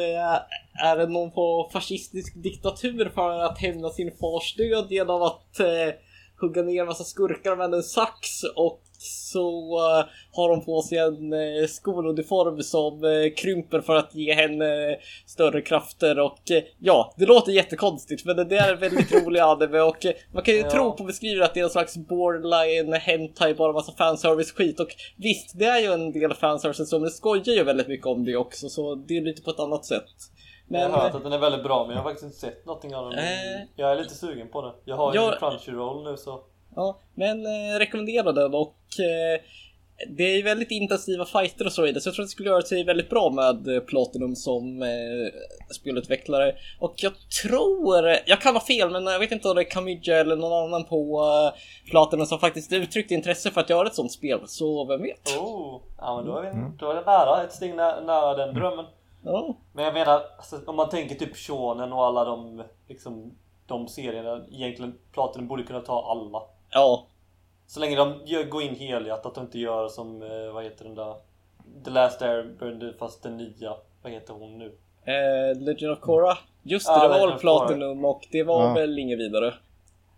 är 0.83 1.07
någon 1.07 1.31
på 1.31 1.71
fascistisk 1.73 2.35
diktatur 2.43 3.11
för 3.15 3.39
att 3.39 3.59
hämna 3.59 3.91
sin 3.91 4.11
fars 4.21 4.57
död 4.57 4.87
genom 4.91 5.23
att 5.23 5.61
eh, 5.61 5.95
hugga 6.43 6.63
ner 6.63 6.81
en 6.81 6.87
massa 6.87 7.05
skurkar 7.05 7.57
med 7.57 7.75
en 7.75 7.83
sax 7.83 8.43
och 8.57 8.81
så 8.99 9.77
eh, 9.79 10.05
har 10.33 10.49
hon 10.51 10.65
på 10.65 10.83
sig 10.83 10.99
en 10.99 11.33
eh, 11.33 11.67
skoluniform 11.69 12.63
som 12.63 13.05
eh, 13.05 13.35
krymper 13.37 13.81
för 13.81 13.97
att 13.97 14.15
ge 14.15 14.35
henne 14.35 14.97
större 15.27 15.61
krafter 15.63 16.19
och 16.19 16.39
ja, 16.79 17.15
det 17.19 17.27
låter 17.27 17.53
jättekonstigt 17.53 18.25
men 18.25 18.37
det 18.49 18.57
är 18.57 18.73
en 18.73 18.79
väldigt 18.81 19.13
rolig 19.25 19.41
anime 19.41 19.81
och 19.81 20.07
man 20.33 20.43
kan 20.43 20.55
ju 20.55 20.61
Ja. 20.61 20.71
tro 20.71 20.97
på 20.97 21.05
beskrivningen 21.05 21.45
att 21.45 21.55
det 21.55 21.61
är 21.61 21.65
en 21.65 21.71
slags 21.71 21.97
borderline 21.97 22.93
hentai, 22.93 23.55
bara 23.55 23.73
massa 23.73 23.93
fanservice 23.93 24.53
skit 24.53 24.81
och 24.81 24.89
visst, 25.17 25.59
det 25.59 25.65
är 25.65 25.81
ju 25.81 25.93
en 25.93 26.13
del 26.13 26.35
fanservice 26.35 26.89
som 26.89 27.03
det 27.03 27.11
skojar 27.11 27.55
ju 27.55 27.65
väldigt 27.65 27.89
mycket 27.89 28.07
om 28.07 28.25
det 28.25 28.37
också 28.37 28.69
så 28.69 28.95
det 28.95 29.17
är 29.17 29.21
lite 29.21 29.43
på 29.43 29.51
ett 29.51 29.61
annat 29.61 29.85
sätt. 29.85 30.05
Jag 30.81 30.91
Men 30.91 30.99
har 31.01 31.01
hört 31.07 31.15
att 31.15 31.23
den 31.23 31.33
är 31.33 31.39
väldigt 31.39 31.63
bra 31.65 31.85
men 31.87 31.97
jag 31.97 32.03
har 32.03 32.11
faktiskt 32.11 32.25
inte 32.25 32.37
sett 32.37 32.67
någonting 32.67 32.95
av 32.95 33.11
den. 33.11 33.19
Eh. 33.19 33.25
Jag 33.77 33.91
är 33.93 33.97
lite 33.97 34.15
sugen 34.15 34.49
på 34.49 34.63
det. 34.63 34.73
Jag 34.85 34.97
har 34.97 35.15
ju 35.15 35.21
Jag- 35.21 35.39
Crunchyroll 35.39 36.05
nu 36.05 36.17
så. 36.17 36.41
Ja, 36.77 36.99
men 37.15 37.47
eh, 37.47 37.79
rekommenderar 37.79 38.33
den 38.33 38.55
och 38.55 38.77
eh, 39.01 39.41
det 40.09 40.23
är 40.23 40.37
ju 40.37 40.43
väldigt 40.43 40.71
intensiva 40.71 41.25
fighter 41.25 41.67
och 41.67 41.73
så 41.73 41.83
vidare 41.83 42.01
så 42.01 42.09
jag 42.09 42.15
tror 42.15 42.23
att 42.23 42.29
det 42.29 42.33
skulle 42.33 42.49
göra 42.49 42.63
sig 42.63 42.85
väldigt 42.85 43.11
bra 43.11 43.31
med 43.31 43.69
eh, 43.77 43.81
Platinum 43.83 44.37
som 44.37 44.83
eh, 44.83 44.89
spelutvecklare. 45.75 46.55
Och 46.81 46.95
jag 46.97 47.13
tror, 47.43 48.07
jag 48.27 48.41
kan 48.41 48.55
ha 48.55 48.61
fel 48.61 48.91
men 48.91 49.07
jag 49.07 49.19
vet 49.19 49.33
inte 49.33 49.49
om 49.49 49.55
det 49.57 49.63
är 49.63 49.71
Kamiya 49.71 50.17
eller 50.21 50.37
någon 50.37 50.53
annan 50.69 50.85
på 50.85 51.21
eh, 51.55 51.61
Platinum 51.91 52.27
som 52.27 52.39
faktiskt 52.39 52.73
uttryckt 52.73 53.11
intresse 53.11 53.51
för 53.51 53.61
att 53.61 53.71
göra 53.71 53.87
ett 53.87 53.95
sånt 53.95 54.13
spel. 54.13 54.41
Så 54.47 54.85
vem 54.85 55.03
vet? 55.03 55.29
Oh, 55.39 55.81
ja 55.99 56.17
men 56.17 56.27
då 56.27 56.37
är, 56.39 56.43
vi, 56.43 56.49
Mm. 56.49 56.77
då 56.79 56.91
är 56.91 56.95
det 56.95 57.01
nära, 57.07 57.43
ett 57.45 57.53
steg 57.53 57.75
nä, 57.75 58.01
nära 58.01 58.35
den 58.47 58.55
drömmen. 58.55 58.85
Ja, 59.25 59.55
Men 59.73 59.85
jag 59.85 59.95
menar, 59.95 60.23
alltså, 60.37 60.61
om 60.67 60.77
man 60.77 60.89
tänker 60.89 61.15
typ 61.15 61.37
Shonen 61.37 61.93
och 61.93 62.05
alla 62.05 62.25
de, 62.25 62.63
liksom, 62.89 63.33
de 63.67 63.89
serierna, 63.89 64.45
egentligen 64.53 64.99
Platinum 65.13 65.49
borde 65.49 65.63
kunna 65.63 65.81
ta 65.81 66.03
alla. 66.11 66.43
ja, 66.71 67.07
Så 67.67 67.81
länge 67.81 67.97
de 67.97 68.21
gör, 68.25 68.45
går 68.45 68.63
in 68.63 68.75
helhjärtat 68.75 69.37
och 69.37 69.43
inte 69.43 69.59
gör 69.59 69.89
som, 69.89 70.23
eh, 70.23 70.53
vad 70.53 70.65
heter 70.65 70.85
den 70.85 70.95
där? 70.95 71.15
The 71.85 71.91
Last 71.91 72.23
Airbender 72.23 72.95
fast 72.99 73.23
den 73.23 73.37
nya, 73.37 73.77
vad 74.03 74.13
heter 74.13 74.35
hon 74.35 74.59
nu? 74.59 74.77
eh, 75.05 75.61
Legend 75.61 75.93
of 75.93 76.01
Korra. 76.01 76.39
Just 76.63 76.87
det, 76.87 76.93
Ja, 76.93 77.03
det 77.03 77.09
var 77.09 77.19
Legend. 77.27 77.41
Platinum 77.41 78.05
och 78.05 78.27
det 78.33 78.43
var 78.43 78.63
Ja. 78.69 78.75
väl 78.75 78.99
inget 78.99 79.19
vidare. 79.19 79.55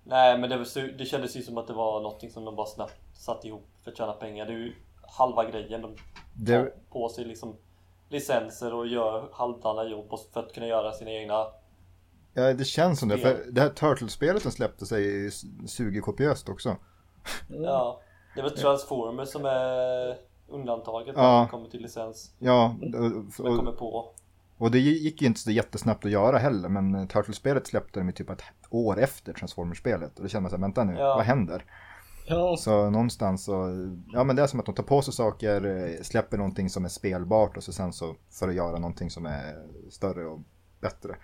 Nej 0.04 0.38
men 0.38 0.50
det, 0.50 0.56
var, 0.56 0.64
så- 0.64 0.80
det 0.98 1.04
kändes 1.04 1.36
ju 1.36 1.42
som 1.42 1.58
att 1.58 1.66
det 1.66 1.72
var 1.72 2.00
någonting 2.00 2.30
som 2.30 2.44
de 2.44 2.56
bara 2.56 2.66
snabbt 2.66 2.94
satte 3.14 3.48
ihop 3.48 3.66
för 3.84 3.90
att 3.90 3.96
tjäna 3.96 4.12
pengar. 4.12 4.46
Det 4.46 4.52
är 4.52 4.56
ju 4.56 4.72
halva 5.18 5.50
grejen. 5.50 5.82
De 5.82 5.88
tar 5.88 6.02
Det, 6.34 6.72
på 6.90 7.08
sig 7.08 7.24
liksom 7.24 7.56
licenser 8.14 8.74
och 8.74 8.86
gör 8.86 9.28
halvdana 9.32 9.84
jobb 9.84 10.12
för 10.32 10.40
att 10.40 10.52
kunna 10.54 10.66
göra 10.66 10.92
sina 10.92 11.10
egna 11.10 11.46
ja, 12.34 12.52
det 12.52 12.64
känns 12.64 13.00
som 13.00 13.08
det, 13.08 13.18
för 13.18 13.44
det 13.52 13.60
här 13.60 13.68
Turtles-spelet 13.68 14.42
som 14.42 14.52
släppte 14.52 14.86
sig 14.86 15.30
suger 15.66 16.00
kopiöst 16.00 16.48
också. 16.48 16.76
Mm. 17.50 17.62
Ja, 17.62 18.00
det 18.34 18.40
är 18.40 18.44
väl 18.44 18.56
Transformers 18.56 19.28
som 19.28 19.44
är 19.44 20.16
undantaget 20.48 21.14
Ja. 21.16 21.22
när 21.36 21.42
det 21.44 21.50
kommer 21.50 21.68
till 21.68 21.82
licens. 21.82 22.34
Ja, 22.38 22.76
Som 23.32 23.46
jag 23.46 23.56
kommer 23.56 23.72
på. 23.72 24.12
och 24.58 24.70
det 24.70 24.78
gick 24.78 25.22
ju 25.22 25.26
inte 25.28 25.40
så 25.40 25.50
jättesnabbt 25.50 26.04
att 26.04 26.10
göra 26.10 26.38
heller, 26.38 26.68
men 26.68 27.08
Turtles-spelet 27.08 27.66
släppte 27.66 28.00
de 28.00 28.06
ju 28.06 28.12
typ 28.12 28.30
ett 28.30 28.42
år 28.70 28.98
efter 29.00 29.32
Transformers-spelet. 29.32 30.16
Och 30.16 30.22
det 30.22 30.28
kände 30.28 30.42
man 30.42 30.50
såhär, 30.50 30.60
vänta 30.62 30.84
nu, 30.84 30.94
Ja. 30.98 31.16
vad 31.16 31.24
händer? 31.24 31.64
Ja, 32.26 32.56
Så 32.56 32.90
någonstans 32.90 33.44
så, 33.44 33.52
ja 34.12 34.24
men 34.24 34.36
det 34.36 34.42
är 34.42 34.46
som 34.46 34.60
att 34.60 34.66
de 34.66 34.74
tar 34.74 34.82
på 34.82 35.02
sig 35.02 35.14
saker, 35.14 35.64
eh, 35.64 36.02
släpper 36.02 36.36
någonting 36.36 36.70
som 36.70 36.84
är 36.84 36.88
spelbart 36.88 37.56
och 37.56 37.62
så 37.62 37.72
sen 37.72 37.92
så 37.92 38.16
för 38.30 38.48
att 38.48 38.54
göra 38.54 38.78
någonting 38.78 39.10
som 39.10 39.26
är 39.26 39.66
större 39.90 40.26
och 40.26 40.40
bättre. 40.80 41.16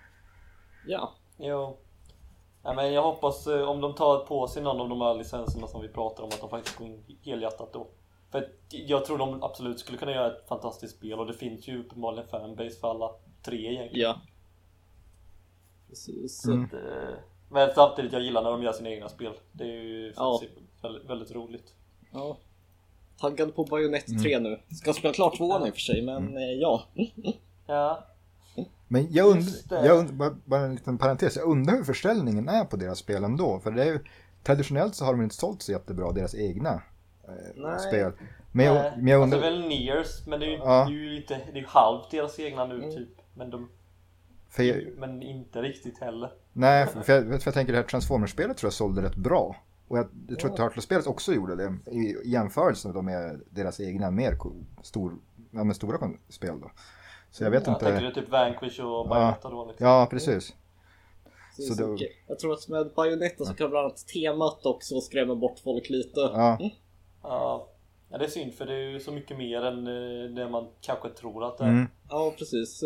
ja. 0.87 1.13
Jo. 1.37 1.77
Nej, 2.63 2.75
men 2.75 2.93
jag 2.93 3.03
hoppas 3.03 3.47
eh, 3.47 3.69
om 3.69 3.81
de 3.81 3.95
tar 3.95 4.25
på 4.25 4.47
sig 4.47 4.63
någon 4.63 4.81
av 4.81 4.89
de 4.89 5.01
här 5.01 5.15
licenserna 5.15 5.67
som 5.67 5.81
vi 5.81 5.87
pratar 5.87 6.23
om 6.23 6.29
att 6.29 6.39
de 6.41 6.49
faktiskt 6.49 6.77
går 6.77 6.87
in 6.87 7.03
helhjärtat 7.21 7.73
då. 7.73 7.87
För 8.31 8.49
jag 8.69 9.05
tror 9.05 9.17
de 9.17 9.43
absolut 9.43 9.79
skulle 9.79 9.97
kunna 9.97 10.11
göra 10.11 10.31
ett 10.37 10.47
fantastiskt 10.47 10.97
spel 10.97 11.19
och 11.19 11.25
det 11.25 11.33
finns 11.33 11.67
ju 11.67 11.79
uppenbarligen 11.79 12.27
fanbase 12.29 12.79
för 12.79 12.89
alla 12.89 13.11
tre 13.43 13.57
egentligen. 13.57 14.09
Ja. 14.09 14.21
Precis. 15.89 16.45
Mm. 16.45 16.69
Så 16.69 16.77
att, 16.77 16.83
eh, 16.83 17.15
men 17.49 17.69
samtidigt, 17.75 18.13
jag 18.13 18.21
gillar 18.21 18.43
när 18.43 18.51
de 18.51 18.63
gör 18.63 18.73
sina 18.73 18.89
egna 18.89 19.09
spel. 19.09 19.33
Det 19.51 19.63
är 19.63 19.67
ju 19.67 20.13
Ja. 20.15 20.41
Väldigt, 20.81 21.09
väldigt 21.09 21.31
roligt. 21.31 21.73
Ja. 22.11 22.37
Taggad 23.19 23.55
på 23.55 23.63
Bayonetta 23.63 24.11
Mm. 24.11 24.23
3 24.23 24.39
nu. 24.39 24.59
Ska 24.75 24.93
spela 24.93 25.13
klart 25.13 25.37
tvåan 25.37 25.67
i 25.67 25.69
och 25.69 25.73
för 25.73 25.81
sig, 25.81 26.01
men 26.01 26.37
eh, 26.37 26.43
ja. 26.43 26.83
Ja, 27.67 28.07
Men 28.87 29.07
jag 29.13 29.27
undrar, 29.27 29.85
jag 29.85 29.99
und, 29.99 30.13
bara, 30.13 30.35
bara 30.45 30.61
en 30.61 30.75
liten 30.75 30.97
parentes, 30.97 31.35
jag 31.35 31.47
undrar 31.49 31.75
hur 31.75 31.83
försäljningen 31.83 32.49
är 32.49 32.65
på 32.65 32.75
deras 32.77 32.97
spel 32.99 33.23
ändå. 33.23 33.59
För 33.59 33.71
det 33.71 33.81
är 33.83 33.87
ju, 33.87 33.99
traditionellt 34.43 34.95
så 34.95 35.05
har 35.05 35.11
de 35.13 35.21
inte 35.21 35.35
sålt 35.35 35.61
så 35.61 35.71
jättebra, 35.71 36.11
deras 36.11 36.35
egna 36.35 36.81
Nej. 37.55 37.79
spel. 37.79 38.11
Men 38.51 38.65
jag, 38.65 38.75
Nej, 38.75 38.91
men 38.97 39.07
jag 39.07 39.21
alltså 39.21 39.37
undrar... 39.37 39.51
väl 39.51 39.67
Nears, 39.69 40.27
men 40.27 40.39
det 40.39 40.45
är 40.45 40.49
ju, 40.49 40.57
Ja. 40.57 40.85
det 40.89 40.91
är 40.93 40.97
ju 40.97 41.17
inte, 41.17 41.33
det 41.45 41.57
är 41.57 41.61
ju 41.61 41.67
halvt 41.67 42.11
deras 42.11 42.39
egna 42.39 42.65
nu 42.65 42.75
Mm. 42.75 42.91
typ. 42.91 43.09
Men, 43.33 43.49
de, 43.49 43.69
För 44.49 44.63
jag, 44.63 44.83
men 44.97 45.21
inte 45.23 45.61
riktigt 45.61 45.99
heller. 45.99 46.31
nej, 46.53 46.87
för 46.87 47.13
jag, 47.13 47.25
för 47.27 47.41
jag 47.47 47.53
tänker 47.53 47.73
det 47.73 47.79
här 47.79 47.85
Transformers-spelet 47.87 48.57
tror 48.57 48.67
jag 48.67 48.73
sålde 48.73 49.01
rätt 49.01 49.15
bra. 49.15 49.55
Och 49.91 49.97
jag, 49.97 50.07
jag 50.27 50.39
tror 50.39 50.51
att 50.51 50.59
Ja. 50.59 50.65
Turtles-spelet 50.69 51.07
också 51.07 51.33
gjorde 51.33 51.55
det 51.55 51.91
i 51.91 52.15
jämförelse 52.25 52.87
med, 52.87 52.95
de 52.95 53.05
med 53.05 53.41
deras 53.49 53.79
egna 53.79 54.11
mer 54.11 54.37
stor, 54.83 55.13
ja, 55.51 55.63
men 55.63 55.73
stora 55.75 55.97
spel 56.29 56.59
då. 56.61 56.71
Så 57.31 57.43
jag 57.43 57.51
vet 57.51 57.67
Jag 57.67 57.79
tänker 57.79 57.93
inte. 58.05 58.19
du 58.19 58.21
typ 58.21 58.29
Vanquish 58.31 58.79
och 58.79 59.09
Bayonetta 59.09 59.49
då 59.49 59.65
liksom. 59.65 59.87
Ja, 59.87 60.07
precis. 60.09 60.53
Så 61.57 61.73
Så 61.73 61.93
okej. 61.93 62.23
Jag 62.27 62.39
tror 62.39 62.53
att 62.53 62.67
med 62.67 62.91
Bayonetta 62.95 63.45
så 63.45 63.53
kan 63.53 63.69
bland 63.69 63.85
annat 63.85 64.07
temat 64.07 64.65
också 64.65 65.01
skrämma 65.01 65.35
bort 65.35 65.59
folk 65.59 65.89
lite. 65.89 66.19
Ja, 66.19 66.57
Ja. 67.23 67.67
ja, 68.09 68.17
det 68.17 68.25
är 68.25 68.29
synd 68.29 68.53
för 68.53 68.65
det 68.65 68.73
är 68.73 68.89
ju 68.89 68.99
så 68.99 69.11
mycket 69.11 69.37
mer 69.37 69.61
än 69.61 69.87
eh, 69.87 70.35
det 70.35 70.49
man 70.49 70.67
kanske 70.81 71.09
tror 71.09 71.43
att 71.47 71.57
det 71.57 71.63
är. 71.63 71.69
mm. 71.69 71.85
Ja, 72.09 72.33
precis. 72.37 72.83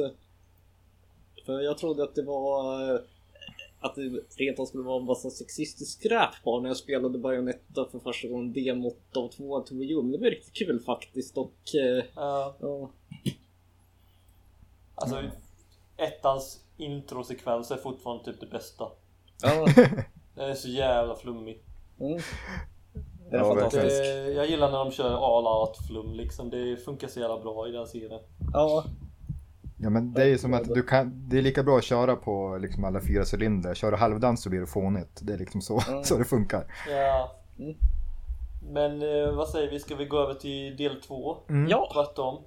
För 1.46 1.60
jag 1.62 1.78
trodde 1.78 2.04
att 2.04 2.16
det 2.16 2.24
var 2.24 2.82
eh, 2.94 3.00
att 3.86 3.96
det 3.96 4.20
rent 4.38 4.60
av 4.60 4.66
skulle 4.66 4.84
vara 4.84 5.00
en 5.00 5.06
massa 5.06 5.30
sexistisk 5.30 6.00
skräp 6.00 6.44
bara 6.46 6.62
när 6.62 6.70
jag 6.70 6.78
spelade 6.78 7.18
Bayonetta 7.18 7.86
för 7.92 8.00
första 8.00 8.28
gången 8.28 8.54
demot 8.54 9.18
av 9.18 9.28
tvåan 9.30 9.66
till 9.66 9.78
Wii 9.78 9.94
det 9.94 10.18
var 10.18 10.30
riktigt 10.30 10.54
kul 10.54 10.80
faktiskt 10.80 11.38
och 11.38 11.54
eh, 11.76 12.04
Ja, 12.16 12.56
ja. 12.62 12.90
alltså 14.96 15.18
Mm. 15.18 15.32
ettans 15.98 16.60
introsekvens 16.78 17.72
är 17.72 17.78
fortfarande 17.78 18.24
typ 18.26 18.40
det 18.40 18.46
bästa. 18.48 18.88
ja. 19.42 19.66
Den 20.36 20.50
är 20.50 20.54
så 20.56 20.70
jävla 20.70 21.16
flummig. 21.16 21.62
Mm. 22.00 22.20
Den 23.30 23.34
är 23.34 23.38
Ja, 23.38 23.46
fantastisk. 23.56 23.88
Det, 23.88 24.32
jag 24.32 24.50
gillar 24.50 24.72
när 24.72 24.78
de 24.78 24.92
kör 24.92 25.38
all 25.38 25.62
out 25.62 25.78
flum 25.88 26.14
liksom. 26.14 26.50
Det 26.50 26.78
funkar 26.78 27.08
så 27.08 27.20
jävla 27.20 27.40
bra 27.40 27.68
i 27.68 27.72
den 27.72 27.88
serien. 27.88 28.20
Ja, 28.54 28.84
ja, 29.78 29.90
men 29.90 30.14
det 30.14 30.22
är 30.22 30.26
ju 30.28 30.38
som 30.38 30.54
att 30.54 30.64
du 30.74 30.84
kan, 30.84 31.30
det 31.30 31.38
är 31.38 31.42
lika 31.42 31.64
bra 31.64 31.78
att 31.78 31.84
köra 31.84 32.16
på 32.16 32.58
liksom 32.62 32.84
alla 32.86 33.02
fyra 33.02 33.24
cylindrar. 33.34 33.74
Kör 33.74 33.92
du 33.92 33.98
halvdans 33.98 34.44
så 34.44 34.50
blir 34.50 34.60
det 34.60 34.68
fånigt. 34.68 35.20
Det 35.22 35.34
är 35.34 35.38
liksom 35.38 35.62
så, 35.62 35.82
Mm. 35.88 36.04
så 36.04 36.18
det 36.18 36.26
funkar. 36.26 36.66
Ja. 36.90 37.32
Mm. 37.60 37.76
Men 38.70 39.02
eh, 39.02 39.32
vad 39.36 39.50
säger 39.50 39.72
vi? 39.72 39.80
Ska 39.80 39.96
vi 39.96 40.06
gå 40.06 40.20
över 40.20 40.34
till 40.34 40.78
del 40.78 41.02
två? 41.02 41.38
Mm. 41.50 41.70
ja. 41.70 41.90
Tvärtom. 41.94 42.42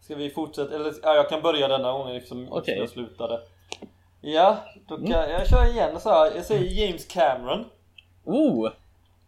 Ska 0.00 0.14
vi 0.14 0.30
fortsätta? 0.30 0.74
Eller 0.74 0.94
ja, 1.02 1.14
jag 1.14 1.28
kan 1.28 1.42
börja 1.42 1.68
denna 1.68 1.92
gången 1.92 2.14
liksom 2.14 2.48
Okej. 2.50 2.78
jag 2.78 2.88
slutade. 2.88 3.40
Ja, 4.20 4.58
då 4.88 4.96
kan 4.96 5.06
Mm. 5.06 5.30
jag 5.30 5.48
kör 5.48 5.70
igen 5.70 6.00
så 6.00 6.10
här. 6.10 6.32
Jag 6.36 6.44
säger 6.44 6.86
James 6.86 7.06
Cameron. 7.06 7.64
Oh! 8.24 8.68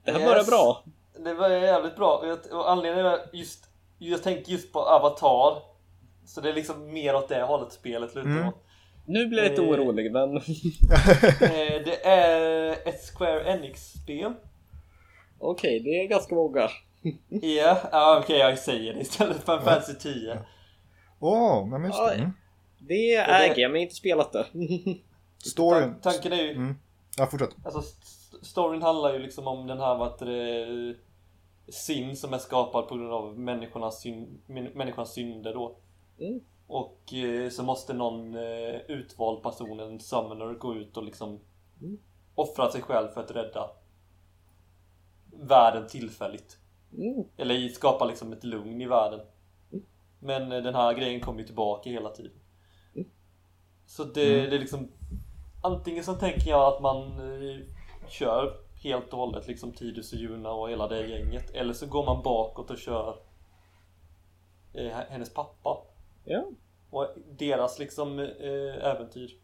Det 0.05 0.13
här 0.13 0.19
Yes. 0.21 0.29
börjar 0.29 0.45
bra. 0.45 0.83
Det 1.25 1.35
var 1.35 1.49
jävligt 1.49 1.97
bra. 1.97 2.23
Och 2.53 2.71
anledningen 2.71 3.07
är 3.07 3.19
just... 3.33 3.65
Jag 3.99 4.23
tänkte 4.23 4.53
just 4.53 4.73
på 4.73 4.81
Avatar. 4.81 5.63
Så 6.25 6.41
det 6.41 6.49
är 6.49 6.55
liksom 6.55 6.93
mer 6.93 7.15
åt 7.15 7.29
det 7.29 7.43
hållet 7.43 7.73
spelet 7.73 8.15
lutar 8.15 8.31
Mm. 8.31 8.49
åt. 8.49 8.55
Nu 9.07 9.27
blir 9.27 9.43
jag 9.43 9.51
lite 9.51 9.63
Eh. 9.63 9.69
orolig 9.69 10.13
men... 10.13 10.37
Eh, 10.37 11.83
Det 11.85 12.05
är 12.07 12.71
ett 12.89 13.11
Square 13.15 13.45
Enix-spel. 13.53 14.33
Okej, 15.39 15.81
det 15.81 15.91
är 15.91 16.07
ganska 16.09 16.35
många. 16.35 16.69
Ja, 17.29 17.79
ja 17.93 18.21
okej 18.25 18.39
jag 18.39 18.59
säger 18.59 18.95
det 18.95 19.01
istället 19.01 19.43
för 19.45 19.59
en 19.59 19.65
Fantasy 19.65 19.95
10. 19.95 20.39
Åh, 21.21 21.67
men 21.67 21.85
just 21.85 21.99
det. 22.09 22.15
Mm. 22.15 22.31
Det 22.79 23.15
äger 23.15 23.63
jag 23.63 23.71
men 23.73 23.81
inte 23.81 23.95
spelat 23.95 24.33
det. 24.33 24.47
Storyn. 25.45 25.83
Tan- 25.95 26.01
Tanken 26.03 26.33
är 26.33 26.43
ju... 26.43 26.51
Mm. 26.51 26.75
Ja, 27.19 27.27
fortsätt. 27.27 27.57
Alltså 27.65 27.81
st- 27.81 28.45
storyn 28.47 28.83
handlar 28.83 29.13
ju 29.13 29.19
liksom 29.19 29.47
om 29.47 29.67
den 29.67 29.79
här 29.81 29.97
vad 29.97 30.19
det, 30.19 30.95
sin 31.73 32.17
som 32.17 32.35
är 32.35 32.39
skapad 32.39 32.89
på 32.89 32.95
grund 32.97 33.13
av 33.13 33.39
människornas, 33.39 34.01
syn, 34.03 34.41
män- 34.47 34.75
människans 34.75 35.13
synder 35.13 35.55
då. 35.55 35.77
Mm. 36.23 36.41
Och 36.67 37.15
eh, 37.15 37.51
så 37.51 37.63
måste 37.63 37.93
någon 37.93 38.35
eh, 38.35 38.81
utvald 38.89 39.43
person, 39.43 39.81
en 39.81 40.01
summoner, 40.01 40.55
gå 40.55 40.75
ut 40.75 40.97
och 40.97 41.05
liksom 41.05 41.41
Mm. 41.83 41.99
offra 42.35 42.71
sig 42.71 42.83
själv 42.83 43.09
för 43.09 43.21
att 43.21 43.31
rädda 43.31 43.71
världen 45.33 45.89
tillfälligt. 45.89 46.59
Mm. 46.99 47.25
Eller 47.37 47.69
skapa 47.69 48.05
liksom 48.05 48.33
ett 48.33 48.45
lugn 48.45 48.81
i 48.81 48.87
världen. 48.87 49.21
Men 50.19 50.53
eh, 50.53 50.63
den 50.63 50.75
här 50.75 50.95
grejen 50.95 51.21
kommer 51.21 51.41
ju 51.41 51.47
tillbaka 51.47 51.91
hela 51.91 52.11
tiden. 52.11 52.41
Mm. 52.95 53.09
Så 53.87 54.05
det, 54.05 54.47
det 54.47 54.57
är 54.57 54.61
liksom 54.61 54.89
Antingen 55.65 56.05
så 56.05 56.15
tänker 56.15 56.51
jag 56.51 56.75
att 56.75 56.83
man 56.83 57.03
eh, 57.07 57.61
kör 58.09 58.57
helt 58.83 59.13
och 59.13 59.19
hållet 59.19 59.49
liksom 59.49 59.73
Tidus 59.73 60.13
och 60.13 60.19
Juna 60.19 60.51
och 60.51 60.71
hela 60.71 60.89
det 60.89 61.07
gänget. 61.07 61.51
Eller 61.51 61.73
så 61.73 61.87
går 61.87 62.05
man 62.07 62.23
bakåt 62.23 62.71
och 62.71 62.79
kör 62.79 63.17
eh, 64.75 64.93
hennes 65.09 65.35
pappa. 65.35 65.79
Ja. 66.25 66.45
Och 66.91 67.07
deras 67.39 67.79
liksom 67.79 68.19
eh, 68.19 68.85
äventyr. 68.91 69.37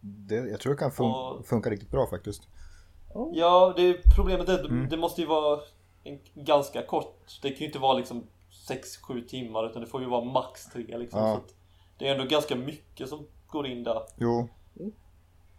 Det, 0.00 0.34
jag 0.34 0.60
tror 0.60 0.72
det 0.72 0.78
kan 0.78 0.90
fun- 0.90 1.12
Och- 1.14 1.46
funka 1.46 1.70
riktigt 1.70 1.90
bra 1.90 2.06
faktiskt. 2.06 2.48
Ja, 3.32 3.74
det, 3.76 3.96
problemet 4.16 4.48
är 4.48 4.54
att 4.54 4.70
Mm. 4.70 4.88
det 4.88 4.96
måste 4.96 5.20
ju 5.20 5.26
vara 5.26 5.60
en, 6.04 6.18
ganska 6.34 6.82
kort. 6.82 7.38
Det 7.42 7.48
kan 7.50 7.58
ju 7.58 7.66
inte 7.66 7.78
vara 7.78 7.96
liksom 7.98 8.26
6-7 8.68 9.26
timmar 9.28 9.66
utan 9.70 9.82
det 9.82 9.88
får 9.88 10.00
ju 10.02 10.08
vara 10.08 10.24
max 10.24 10.66
3 10.66 10.98
liksom. 10.98 11.20
Ja. 11.20 11.32
Så 11.32 11.38
att 11.38 11.54
det 11.98 12.08
är 12.08 12.12
ändå 12.12 12.24
ganska 12.24 12.56
mycket 12.56 13.08
som 13.08 13.26
går 13.46 13.66
in 13.66 13.82
där. 13.84 14.02
Jo, 14.16 14.48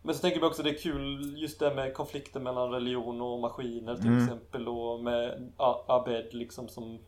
Men 0.02 0.16
så 0.16 0.22
tänker 0.22 0.40
jag 0.40 0.48
också 0.48 0.64
det 0.64 0.70
är 0.70 0.78
kul 0.78 1.34
just 1.42 1.60
det 1.60 1.76
med 1.76 1.94
konflikten 1.94 2.44
mellan 2.44 2.72
religion 2.72 3.22
och 3.22 3.40
maskiner 3.40 3.96
till 3.96 4.08
Mm. 4.08 4.24
exempel 4.24 4.68
och 4.68 5.04
med 5.04 5.52
Abed 5.88 6.34
liksom 6.34 6.68
som 6.70 7.00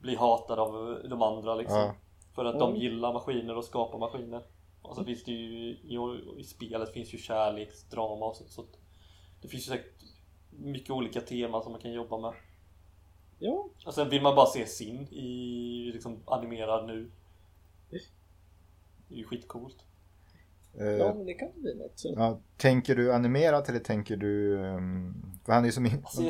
blir 0.00 0.16
hatad 0.16 0.58
av 0.58 1.02
de 1.10 1.22
andra 1.22 1.54
liksom. 1.54 1.78
Ja. 1.78 1.94
För 2.34 2.44
att 2.44 2.54
Mm. 2.54 2.72
de 2.72 2.76
gillar 2.80 3.12
maskiner 3.12 3.56
och 3.56 3.64
skapar 3.64 3.98
maskiner. 3.98 4.42
Och 4.82 4.96
så 4.96 5.04
finns 5.04 5.24
det 5.24 5.30
ju 5.32 5.68
i, 5.68 5.98
i 6.38 6.44
spelet 6.44 6.92
finns 6.92 7.14
ju 7.14 7.18
kärleksdrama 7.18 8.26
och 8.26 8.36
så, 8.36 8.44
så 8.48 8.64
det 9.42 9.48
finns 9.48 9.66
ju 9.66 9.70
säkert 9.70 10.02
mycket 10.50 10.90
olika 10.90 11.20
teman 11.20 11.62
som 11.62 11.72
man 11.72 11.80
kan 11.80 11.92
jobba 11.92 12.18
med. 12.18 12.32
Ja. 13.38 13.68
Och 13.86 13.94
sen 13.94 14.08
vill 14.10 14.22
man 14.22 14.36
bara 14.36 14.46
se 14.46 14.66
sin 14.66 15.08
i 15.08 15.90
liksom 15.92 16.22
animerad 16.26 16.86
nu. 16.86 17.10
Det 17.90 19.14
är 19.14 19.18
ju 19.18 19.24
skitcoolt. 19.24 19.76
eh, 20.80 20.86
ja, 20.86 21.14
men 21.14 21.26
det 21.26 21.34
kan 21.34 21.48
bli 21.56 21.74
något. 21.74 22.02
Ja, 22.04 22.40
tänker 22.56 22.96
du 22.96 23.12
animerat 23.12 23.68
eller 23.68 23.78
tänker 23.78 24.16
du... 24.16 24.64
ehm, 24.66 25.14
för 25.44 25.52
han 25.52 25.62
är 25.62 25.66
ju 25.66 25.72
som, 25.72 25.86
in, 25.86 25.92
Alltså, 26.04 26.22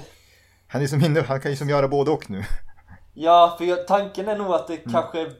han 0.67 0.83
är 0.83 0.87
som 0.87 1.05
inne, 1.05 1.21
han 1.21 1.41
kan 1.41 1.51
ju 1.51 1.57
som 1.57 1.69
göra 1.69 1.89
både 1.89 2.11
och 2.11 2.31
nu. 2.31 2.43
Ja, 3.21 3.55
för 3.59 3.65
jag, 3.65 3.87
tanken 3.87 4.29
är 4.29 4.39
nog 4.39 4.53
att 4.53 4.67
det 4.67 4.75
Mm. 4.79 4.93
kanske 4.93 5.31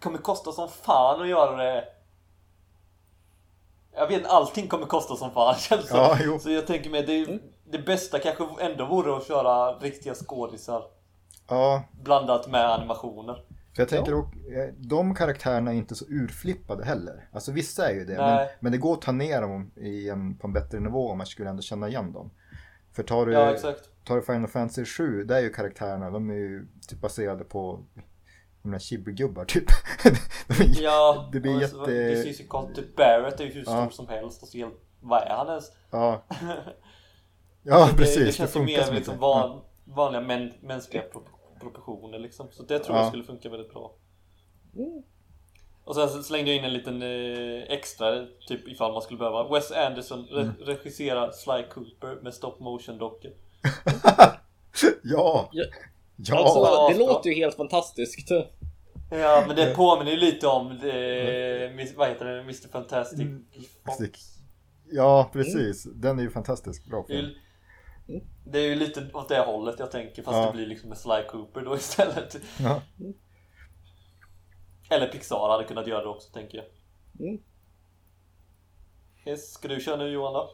kommer 0.00 0.18
kosta 0.18 0.52
som 0.52 0.68
fan 0.68 1.22
att 1.22 1.28
göra 1.28 1.56
det. 1.56 1.84
Jag 3.96 4.06
vet 4.06 4.26
allting 4.26 4.68
kommer 4.68 4.86
kosta 4.86 5.16
som 5.16 5.30
fan 5.30 5.54
känns 5.58 5.90
Ja, 5.90 6.18
jo. 6.20 6.38
Så 6.38 6.50
jag 6.50 6.66
tänker 6.66 6.90
mig 6.90 7.02
det, 7.06 7.38
det 7.72 7.78
bästa 7.78 8.18
kanske 8.18 8.44
ändå 8.60 8.86
vore 8.86 9.16
att 9.16 9.26
köra 9.26 9.72
riktiga 9.78 10.14
skådisar 10.14 10.82
Ja, 11.48 11.82
blandat 12.02 12.48
med 12.50 12.70
animationer. 12.72 13.34
för 13.74 13.82
jag 13.82 13.88
tänker 13.88 14.14
och, 14.14 14.24
eh, 14.24 14.74
de 14.78 15.14
karaktärerna 15.14 15.70
är 15.70 15.74
inte 15.76 15.94
så 15.94 16.04
urflippade 16.04 16.84
heller. 16.84 17.28
Alltså 17.32 17.52
vissa 17.52 17.90
är 17.90 17.94
ju 17.94 18.04
det, 18.04 18.16
men, 18.16 18.48
men 18.60 18.72
det 18.72 18.78
går 18.78 18.92
att 18.94 19.02
ta 19.02 19.12
ner 19.12 19.40
dem 19.42 19.70
i 19.76 20.08
en, 20.08 20.38
på 20.38 20.46
en 20.46 20.52
bättre 20.52 20.80
nivå 20.80 21.10
om 21.10 21.18
man 21.18 21.26
skulle 21.26 21.50
ändå 21.50 21.62
känna 21.62 21.88
igen 21.88 22.12
dem. 22.12 22.30
För 22.92 23.02
tar 23.02 23.26
du, 23.26 23.32
Ja, 23.32 23.50
exakt. 23.54 23.89
Tar 24.10 24.16
du 24.16 24.22
Final 24.22 24.48
Fantasy 24.48 24.84
7, 24.84 25.24
där 25.24 25.36
är 25.36 25.40
ju 25.40 25.50
karaktärerna, 25.52 26.10
de 26.10 26.30
är 26.30 26.34
ju 26.34 26.66
typ 26.88 27.00
baserade 27.00 27.44
på 27.44 27.84
de 28.62 28.70
där 28.72 28.78
chibi-gubbar 28.78 29.44
typ. 29.44 29.64
de 30.48 30.64
är, 30.64 30.82
Ja, 30.82 31.28
det 31.32 31.40
blir 31.40 31.54
och 31.56 31.60
jätte- 31.62 31.86
Det 31.86 32.40
ju 32.40 32.46
konstigt. 32.46 32.76
Typ 32.86 32.96
Barrett 32.96 33.40
är 33.40 33.44
ju 33.44 33.50
hur 33.52 33.62
stor 33.62 33.74
Ja. 33.74 33.90
som 33.90 34.08
helst. 34.08 34.42
Och 34.42 34.48
så 34.48 34.58
helt, 34.58 34.74
vad 35.00 35.22
är 35.22 35.28
han 35.36 35.48
ens? 35.48 35.72
Ja, 35.90 36.22
ja 37.62 37.88
det, 37.90 37.96
precis. 37.96 38.16
det 38.18 38.24
Det, 38.24 38.32
känns 38.32 38.50
ju 38.50 38.52
funkar 38.52 38.76
mer 38.76 38.82
som 38.82 38.94
liksom 38.94 39.18
van, 39.18 39.60
vanliga 39.84 40.20
män, 40.22 40.52
mänskliga 40.60 41.02
pro, 41.02 41.22
proportioner 41.60 42.18
liksom. 42.18 42.48
Så 42.50 42.62
det 42.62 42.78
tror 42.78 42.96
Ja. 42.96 43.02
jag 43.02 43.08
skulle 43.08 43.24
funka 43.24 43.48
väldigt 43.48 43.72
bra. 43.72 43.94
Och 45.84 45.94
sen 45.96 46.24
slängde 46.24 46.50
jag 46.50 46.58
in 46.58 46.64
en 46.64 46.72
liten 46.72 47.02
eh, 47.02 47.62
extra, 47.72 48.26
typ 48.48 48.68
ifall 48.68 48.92
man 48.92 49.02
skulle 49.02 49.18
behöva. 49.18 49.48
Wes 49.48 49.70
Anderson 49.72 50.24
re 50.30 50.40
Mm. 50.42 50.52
regisserar 50.60 51.30
Sly 51.30 51.62
Cooper 51.70 52.22
med 52.22 52.34
stop 52.34 52.56
motion 52.58 52.98
dockor. 52.98 53.30
Ja! 55.02 55.48
Ja. 55.52 55.64
Ja! 56.16 56.36
alltså, 56.38 56.88
det 56.88 56.98
låter 57.06 57.30
ju 57.30 57.36
helt 57.36 57.56
fantastiskt. 57.56 58.30
Ja, 59.10 59.44
men 59.46 59.56
det 59.56 59.74
påminner 59.76 60.10
ju 60.10 60.16
lite 60.16 60.46
om, 60.46 60.66
eh, 60.70 61.76
mis, 61.76 61.94
vad 61.96 62.08
heter 62.08 62.24
det, 62.24 62.40
Mr 62.40 62.68
Fantastic 62.72 63.20
Mm. 63.20 63.44
Fox. 63.86 64.20
ja, 64.90 65.30
precis. 65.32 65.82
Den 65.94 66.18
är 66.18 66.22
ju 66.22 66.30
fantastiskt 66.30 66.86
bra 66.86 67.04
Det 67.08 67.12
är, 67.14 67.16
film. 67.22 67.32
ju, 68.06 68.20
det 68.44 68.58
är 68.58 68.68
ju 68.68 68.74
lite 68.74 69.10
åt 69.14 69.28
det 69.28 69.40
hållet 69.40 69.76
jag 69.78 69.90
tänker, 69.90 70.22
fast 70.22 70.36
Ja. 70.36 70.46
det 70.46 70.52
blir 70.52 70.66
liksom 70.66 70.88
med 70.88 70.98
Sly 70.98 71.22
Cooper 71.28 71.60
då 71.60 71.76
istället. 71.76 72.36
Ja. 72.60 72.82
Eller 74.90 75.06
Pixar 75.08 75.50
hade 75.50 75.64
kunnat 75.64 75.86
göra 75.86 76.02
det 76.02 76.08
också, 76.08 76.32
tänker 76.32 76.58
jag. 76.58 76.66
Mm. 77.28 77.42
Ska 79.38 79.68
du 79.68 79.80
köra 79.80 79.96
nu 79.96 80.08
Johan 80.08 80.32
då? 80.32 80.50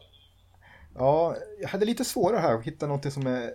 Ja, 0.97 1.35
jag 1.61 1.69
hade 1.69 1.85
lite 1.85 2.05
svårare 2.05 2.39
här 2.39 2.53
att 2.53 2.63
hitta 2.63 2.87
någonting 2.87 3.11
som 3.11 3.27
är... 3.27 3.53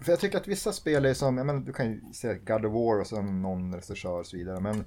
För 0.00 0.12
jag 0.12 0.20
tycker 0.20 0.38
att 0.38 0.48
vissa 0.48 0.72
spel 0.72 1.04
är 1.04 1.14
som, 1.14 1.36
jag 1.36 1.46
menar, 1.46 1.60
du 1.60 1.72
kan 1.72 1.86
ju 1.86 2.00
se 2.12 2.34
God 2.34 2.64
of 2.64 2.72
War 2.72 3.00
och 3.00 3.06
sen 3.06 3.42
någon 3.42 3.74
regissör 3.74 4.18
och 4.20 4.26
så 4.26 4.36
vidare, 4.36 4.60
men 4.60 4.84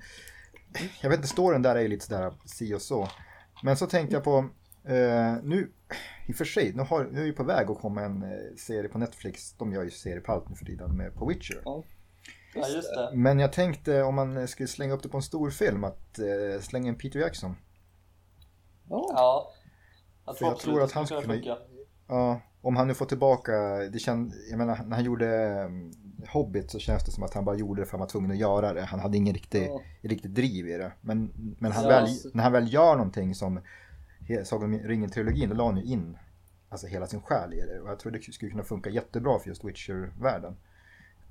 jag 1.01 1.09
vet 1.09 1.17
inte, 1.17 1.27
storyn 1.27 1.61
där 1.61 1.75
är 1.75 1.79
ju 1.79 1.87
lite 1.87 2.05
sådär 2.05 2.33
si 2.45 2.73
och 2.73 2.81
så. 2.81 3.09
Men 3.63 3.77
så 3.77 3.87
tänkte 3.87 4.15
jag 4.15 4.23
på, 4.23 4.37
eh, 4.83 5.35
nu, 5.43 5.71
i 6.27 6.31
och 6.31 6.35
för 6.35 6.45
sig, 6.45 6.73
nu, 6.73 6.83
har, 6.83 7.03
nu 7.11 7.21
är 7.21 7.25
ju 7.25 7.33
på 7.33 7.43
väg 7.43 7.69
att 7.69 7.79
komma 7.79 8.01
en 8.01 8.23
eh, 8.23 8.55
serie 8.57 8.89
på 8.89 8.97
Netflix, 8.97 9.53
de 9.53 9.73
gör 9.73 9.83
ju 9.83 9.89
serier 9.89 10.19
på 10.19 10.31
allt 10.31 10.49
nu 10.49 10.55
för 10.55 10.65
tiden, 10.65 10.97
med 10.97 11.13
på 11.15 11.25
Witcher. 11.25 11.61
Ja. 11.65 11.83
Ja, 12.55 12.67
just 12.67 12.95
det. 12.95 13.11
Men 13.13 13.39
jag 13.39 13.53
tänkte 13.53 14.03
om 14.03 14.15
man 14.15 14.47
skulle 14.47 14.67
slänga 14.67 14.93
upp 14.93 15.03
det 15.03 15.09
på 15.09 15.17
en 15.17 15.23
stor 15.23 15.49
film 15.49 15.83
att 15.83 16.19
eh, 16.19 16.61
slänga 16.61 16.87
in 16.87 16.97
Peter 16.97 17.19
Jackson. 17.19 17.55
Ja. 18.89 19.11
Ja. 19.15 19.51
Jag 20.25 20.37
För 20.37 20.45
jag 20.45 20.59
tror 20.59 20.83
att 20.83 20.91
han 20.91 21.05
skulle 21.07 21.21
kunna. 21.21 21.57
Ja, 22.07 22.41
om 22.61 22.75
han 22.75 22.87
nu 22.87 22.93
får 22.93 23.05
tillbaka, 23.05 23.51
det 23.91 23.99
känd, 23.99 24.33
jag 24.49 24.57
menar 24.57 24.83
när 24.87 24.95
han 24.95 25.05
gjorde 25.05 25.63
um, 25.65 25.91
Hobbit 26.27 26.71
så 26.71 26.79
känns 26.79 27.03
det 27.05 27.11
som 27.11 27.23
att 27.23 27.33
han 27.33 27.45
bara 27.45 27.55
gjorde 27.55 27.81
det 27.81 27.85
för 27.85 27.89
att 27.89 27.91
han 27.91 27.99
var 27.99 28.07
tvungen 28.07 28.31
att 28.31 28.37
göra 28.37 28.73
det. 28.73 28.81
Han 28.81 28.99
hade 28.99 29.17
ingen 29.17 29.33
riktig, 29.33 29.67
Ja. 29.67 29.81
riktigt 30.01 30.35
driv 30.35 30.67
i 30.67 30.77
det. 30.77 30.91
Men, 31.01 31.31
men 31.59 31.71
han 31.71 31.83
Ja, 31.83 31.89
väl, 31.89 32.03
alltså- 32.03 32.29
när 32.33 32.43
han 32.43 32.51
väl 32.51 32.73
gör 32.73 32.95
någonting 32.95 33.35
som 33.35 33.59
Sagan 34.43 34.73
om 34.73 34.79
ringen-trilogin, 34.79 35.49
då 35.49 35.55
la 35.55 35.65
han 35.65 35.77
ju 35.77 35.83
in 35.83 36.17
alltså 36.69 36.87
hela 36.87 37.07
sin 37.07 37.21
själ 37.21 37.53
i 37.53 37.61
det. 37.61 37.79
Och 37.81 37.89
jag 37.89 37.99
tror 37.99 38.11
det 38.11 38.33
skulle 38.33 38.51
kunna 38.51 38.63
funka 38.63 38.89
jättebra 38.89 39.39
för 39.39 39.49
just 39.49 39.63
Witcher-världen. 39.63 40.55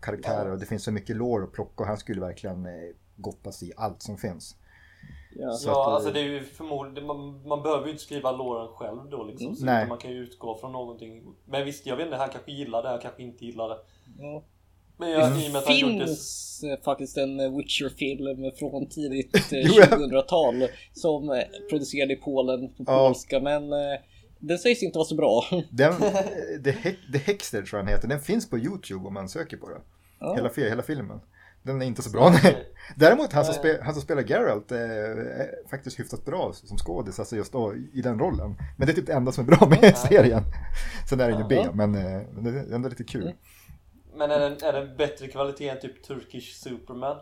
Karaktärer 0.01 0.51
och 0.51 0.59
det 0.59 0.67
finns 0.67 0.85
så 0.85 0.93
mycket 0.93 1.17
lore 1.17 1.45
att 1.45 1.53
plocka 1.53 1.83
och 1.83 1.87
han 1.87 1.97
skulle 1.97 2.21
verkligen 2.21 2.67
eh, 2.67 2.73
gottas 3.17 3.63
i 3.63 3.73
allt 3.77 4.03
som 4.03 4.17
finns. 4.19 4.57
Ja. 5.37 5.53
Så 5.53 5.69
ja, 5.69 5.83
att, 5.83 5.89
eh, 5.89 5.95
alltså 5.95 6.11
det 6.11 6.21
är 6.21 6.25
ju 6.25 6.45
förmodligen, 6.45 7.07
man, 7.07 7.49
man 7.49 7.63
behöver 7.63 7.85
ju 7.85 7.91
inte 7.91 8.03
skriva 8.05 8.33
låren 8.33 8.69
själv 8.69 9.11
då 9.11 9.25
liksom. 9.25 9.47
Mm. 9.47 9.57
Så 9.57 9.89
man 9.89 9.99
kan 9.99 10.11
ju 10.11 10.17
utgå 10.19 10.59
från 10.59 10.73
någonting. 10.73 11.23
Men 11.45 11.65
visst, 11.65 11.87
jag 11.87 11.97
vet 11.97 12.05
inte, 12.07 12.17
han 12.17 12.29
kanske 12.29 12.53
gillar 12.53 12.83
det, 12.83 12.89
han 12.89 12.99
kanske 13.01 13.23
inte 13.23 13.45
gillar 13.45 13.69
det. 13.69 13.77
Ja. 14.19 14.43
Men 14.97 15.11
jag, 15.11 15.27
Mm. 15.27 15.39
i 15.39 15.49
och 15.49 15.53
med 15.53 15.59
att 15.59 15.67
han 15.67 15.79
gjort 15.79 15.91
det... 16.01 16.07
finns 16.07 16.61
eh, 16.65 16.85
faktiskt 16.85 17.17
en 17.17 17.41
eh, 17.41 17.57
Witcher-film 17.57 18.51
från 18.59 18.87
tidigt 18.89 19.35
eh, 19.53 19.61
Jo, 19.61 19.73
jag- 19.77 19.89
2000-tal 19.89 20.69
som 20.93 21.43
producerad 21.71 22.11
i 22.11 22.17
Polen 22.17 22.69
på 22.69 22.85
Ja. 22.87 23.07
polska 23.09 23.41
men 23.41 23.71
den 24.39 24.59
sägs 24.59 24.83
inte 24.83 24.99
vara 24.99 25.07
så 25.07 25.15
bra. 25.15 25.45
Den, 25.71 25.93
The, 26.65 26.73
The 27.13 27.19
Hexter 27.19 27.63
tror 27.63 27.79
jag 27.79 27.87
den 27.87 27.95
heter, 27.95 28.09
den 28.09 28.21
finns 28.21 28.51
på 28.51 28.59
YouTube 28.59 29.07
om 29.09 29.15
man 29.15 29.29
söker 29.29 29.57
på 29.57 29.69
den. 29.69 29.81
Ja. 30.21 30.35
Hela, 30.35 30.51
hela 30.71 30.83
filmen. 30.83 31.21
Den 31.65 31.83
är 31.83 31.87
inte 31.87 32.03
så 32.03 32.11
bra. 32.11 32.31
nej. 32.43 32.73
Däremot 32.97 33.33
han 33.33 33.45
som, 33.45 33.55
spe, 33.55 33.79
han 33.83 33.93
som 33.95 34.03
spelar 34.03 34.23
Geralt 34.23 34.73
eh, 34.73 34.79
är 34.79 35.69
faktiskt 35.71 36.01
hyfsat 36.01 36.25
bra 36.25 36.53
som 36.53 36.79
skådis, 36.79 37.19
alltså 37.19 37.37
just 37.37 37.53
då 37.53 37.75
i 37.93 38.03
den 38.03 38.19
rollen. 38.19 38.57
Men 38.77 38.87
det 38.87 38.93
är 38.93 38.95
typ 38.95 39.07
det 39.07 39.13
enda 39.13 39.33
som 39.33 39.45
är 39.45 39.57
bra 39.57 39.69
med 39.69 39.97
serien. 39.99 40.43
Sen 41.09 41.21
är 41.21 41.31
det 41.31 41.39
ju 41.39 41.45
B, 41.49 41.67
men 41.75 41.95
eh, 41.95 42.21
men 42.33 42.45
det 42.45 42.51
är 42.61 42.75
ändå 42.75 42.89
lite 42.89 43.05
kul. 43.05 43.23
Mm. 43.23 43.37
Men 44.17 44.31
är 44.31 44.39
den, 44.41 44.53
är 44.63 44.73
den 44.73 44.97
bättre 44.97 45.27
kvalitet 45.29 45.69
än 45.69 45.81
typ 45.81 46.03
Turkish 46.05 46.55
Superman? 46.63 47.17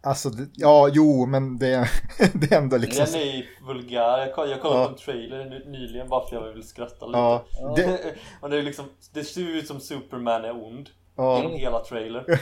Alltså, 0.00 0.30
det, 0.30 0.48
ja, 0.54 0.88
jo, 0.92 1.26
men 1.26 1.58
det, 1.58 1.88
det 2.34 2.52
är 2.52 2.58
ändå 2.58 2.76
liksom... 2.76 3.04
Den 3.04 3.14
är 3.14 3.36
ju 3.36 3.46
vulgär. 3.66 4.18
Jag 4.18 4.34
kollade, 4.34 4.52
jag 4.52 4.60
kollade 4.62 4.80
Ja. 4.80 4.86
på 4.86 4.92
en 4.92 4.98
trailer 4.98 5.44
ny- 5.50 5.64
nyligen 5.70 6.08
bara 6.08 6.28
för 6.28 6.36
jag 6.36 6.52
vill 6.52 6.62
skratta 6.62 7.06
lite. 7.06 7.18
Ja, 7.18 7.44
det, 7.76 8.14
Och 8.40 8.50
det 8.50 8.58
är 8.58 8.62
liksom, 8.62 8.84
det 9.12 9.24
ser 9.24 9.40
ut 9.56 9.66
som 9.66 9.80
Superman 9.80 10.44
är 10.44 10.64
ond. 10.64 10.88
Ja, 11.18 11.36
Genom 11.38 11.52
hela 11.52 11.80
trailern. 11.80 12.24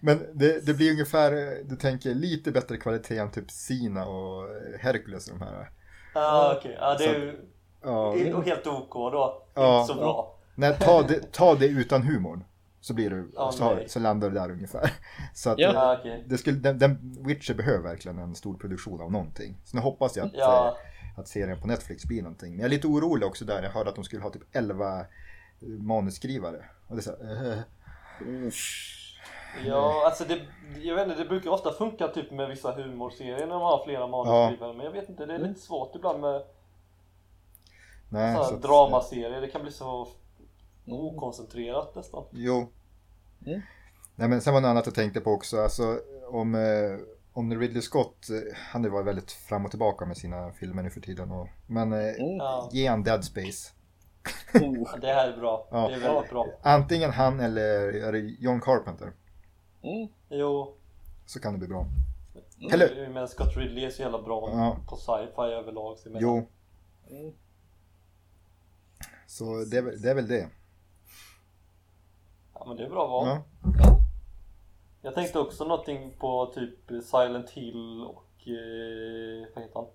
men 0.00 0.26
det, 0.34 0.66
det 0.66 0.74
blir 0.74 0.90
ungefär, 0.90 1.58
du 1.64 1.76
tänker 1.76 2.14
lite 2.14 2.50
bättre 2.50 2.76
kvalitet 2.76 3.18
än 3.18 3.30
typ 3.30 3.50
Sina 3.50 4.06
och 4.06 4.48
Hercules 4.80 5.28
och 5.28 5.38
de 5.38 5.44
här. 5.44 5.70
ah, 6.14 6.54
okej. 6.58 6.76
Ja, 6.80 6.94
det 6.98 7.04
är 7.04 7.14
ju 7.20 7.40
Ja, 7.82 8.14
det 8.16 8.28
är 8.28 8.42
helt 8.42 8.66
OK 8.66 8.92
då. 9.12 9.42
Ja. 9.54 9.80
Inte 9.80 9.92
så 9.94 9.98
bra. 9.98 10.36
nej, 10.54 10.76
ta, 10.80 11.02
det, 11.02 11.32
ta 11.32 11.54
det 11.54 11.66
utan 11.66 12.02
humorn. 12.02 12.44
Så 12.80 12.94
blir 12.94 13.10
du, 13.10 13.30
Ja, 13.34 13.52
så, 13.52 13.78
så 13.86 14.00
landar 14.00 14.30
det 14.30 14.40
där 14.40 14.50
ungefär. 14.50 14.90
Så 15.34 15.50
att, 15.50 15.58
Ja. 15.58 15.72
Ja, 15.74 15.96
okej. 16.00 16.24
det 16.28 16.38
skulle, 16.38 16.58
den, 16.58 16.78
den 16.78 17.16
Witcher 17.26 17.54
behöver 17.54 17.82
verkligen 17.82 18.18
en 18.18 18.34
stor 18.34 18.54
produktion 18.56 19.00
av 19.00 19.12
någonting. 19.12 19.56
Så 19.64 19.76
nu 19.76 19.82
hoppas 19.82 20.16
jag 20.16 20.26
att, 20.26 20.32
Ja. 20.34 20.76
eh, 21.14 21.18
att 21.20 21.28
serien 21.28 21.60
på 21.60 21.66
Netflix 21.66 22.04
blir 22.04 22.22
någonting. 22.22 22.50
Men 22.50 22.58
jag 22.60 22.66
är 22.66 22.70
lite 22.70 22.86
orolig 22.86 23.26
också 23.28 23.44
där. 23.44 23.62
Jag 23.62 23.70
hörde 23.70 23.90
att 23.90 23.94
de 23.96 24.04
skulle 24.04 24.22
ha 24.22 24.30
typ 24.30 24.42
11 24.56 25.00
eh, 25.00 25.04
manusskrivare. 25.68 26.64
Och 26.88 26.96
det 26.96 27.00
är 27.00 27.02
så 27.02 27.10
eh, 27.10 27.58
Ja, 29.66 30.02
alltså 30.06 30.24
det, 30.24 30.40
jag 30.82 30.94
vet 30.94 31.08
inte, 31.08 31.22
det 31.22 31.28
brukar 31.28 31.50
ofta 31.50 31.72
funka 31.72 32.08
typ 32.08 32.30
med 32.30 32.48
vissa 32.48 32.72
humorserier 32.72 33.46
när 33.46 33.54
de 33.54 33.62
har 33.62 33.84
flera 33.84 34.06
manusskrivare. 34.06 34.72
Men 34.76 34.86
jag 34.86 34.92
vet 34.92 35.08
inte, 35.08 35.26
det 35.26 35.34
är 35.34 35.38
lite 35.38 35.60
svårt 35.60 35.96
ibland 35.96 36.20
med 36.20 36.42
nej, 38.08 38.34
så 38.36 38.54
att- 38.54 38.62
dramaserier. 38.62 39.40
Det 39.40 39.48
kan 39.48 39.62
bli 39.62 39.70
så 39.72 40.08
okoncentrerat 40.86 41.94
nästan. 41.94 42.24
Jo. 42.30 42.68
Mm. 43.46 43.60
Nej 44.16 44.28
men 44.28 44.40
sen 44.40 44.54
var 44.54 44.60
det 44.60 44.66
något 44.66 44.70
annat 44.70 44.86
jag 44.86 44.94
tänkte 44.94 45.20
på 45.20 45.30
också. 45.30 45.60
Alltså 45.60 45.98
om, 46.30 46.54
eh, 46.54 46.98
om 47.32 47.60
Ridley 47.60 47.82
Scott, 47.82 48.26
han 48.72 48.92
var 48.92 49.02
väldigt 49.02 49.32
fram 49.32 49.64
och 49.64 49.70
tillbaka 49.70 50.06
med 50.06 50.16
sina 50.16 50.52
filmer 50.52 50.82
nu 50.82 50.90
för 50.90 51.00
tiden. 51.00 51.30
Och, 51.30 51.48
men 51.66 51.92
eh, 51.92 51.98
Mm. 51.98 52.36
Ja, 52.36 52.68
ge 52.72 52.86
han 52.86 53.02
Dead 53.02 53.24
Space. 53.24 53.72
Oh. 54.54 54.98
det 55.00 55.06
här 55.12 55.32
är 55.32 55.36
bra. 55.36 55.66
Ja. 55.70 55.88
Det 55.88 55.94
är 55.94 56.00
väldigt 56.00 56.30
bra. 56.30 56.46
Antingen 56.62 57.10
han 57.10 57.40
eller 57.40 57.92
är 58.08 58.12
det 58.12 58.18
John 58.18 58.60
Carpenter. 58.60 59.12
Mm. 59.82 60.08
Jo, 60.28 60.74
Så 61.26 61.40
kan 61.40 61.52
det 61.52 61.58
bli 61.58 61.68
bra. 61.68 61.86
Mm. 62.60 62.72
Eller- 62.72 63.08
men 63.08 63.28
Scott 63.28 63.56
Ridley 63.56 63.84
är 63.84 63.90
så 63.90 64.02
jävla 64.02 64.22
bra 64.22 64.50
Ja. 64.52 64.76
på 64.88 64.96
sci-fi 64.96 65.42
överlag. 65.52 65.98
Så 65.98 66.08
Jo, 66.20 66.48
Mm. 67.10 67.32
så 69.26 69.64
det 69.70 69.76
är, 69.78 69.82
väl- 69.82 70.00
det 70.02 70.10
är 70.10 70.14
väl 70.14 70.28
det. 70.28 70.48
Ja 72.54 72.64
men 72.66 72.76
det 72.76 72.84
är 72.84 72.90
bra 72.90 73.06
val. 73.06 73.26
Ja. 73.28 73.42
Jag 75.02 75.14
tänkte 75.14 75.38
också 75.38 75.64
någonting 75.64 76.14
på 76.18 76.46
typ 76.54 77.04
Silent 77.04 77.50
Hill 77.50 78.04
och 78.04 78.48
eh, 78.48 79.46
vad 79.54 79.64
heter 79.64 79.74
han? 79.74 79.86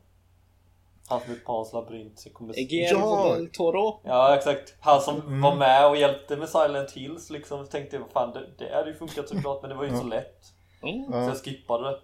Han 1.09 1.19
som 1.21 1.31
är 1.33 1.37
Pans 1.37 1.73
labyrint. 1.73 2.19
så 2.19 2.29
Guillermo 2.29 2.99
Ja. 3.39 3.47
Toro. 3.53 3.99
Ja 4.03 4.35
exakt. 4.35 4.75
Han 4.79 5.01
som 5.01 5.15
Mm. 5.21 5.41
var 5.41 5.55
med 5.55 5.87
och 5.89 5.97
hjälpte 5.97 6.37
med 6.37 6.49
Silent 6.49 6.91
Hills 6.91 7.29
liksom. 7.29 7.65
Så 7.65 7.71
tänkte 7.71 7.95
jag 7.95 8.01
vad 8.01 8.11
fan 8.11 8.31
det, 8.33 8.65
det 8.65 8.75
hade 8.75 8.89
ju 8.89 8.95
funkat 8.95 9.29
såklart 9.29 9.61
men 9.61 9.69
det 9.69 9.75
var 9.75 9.83
ju 9.83 9.91
Ja. 9.91 9.97
så 9.99 10.05
lätt. 10.07 10.43
Mm. 10.83 11.05
Så 11.05 11.11
Ja. 11.17 11.23
jag 11.25 11.37
skippade 11.37 11.89
det. 11.91 11.99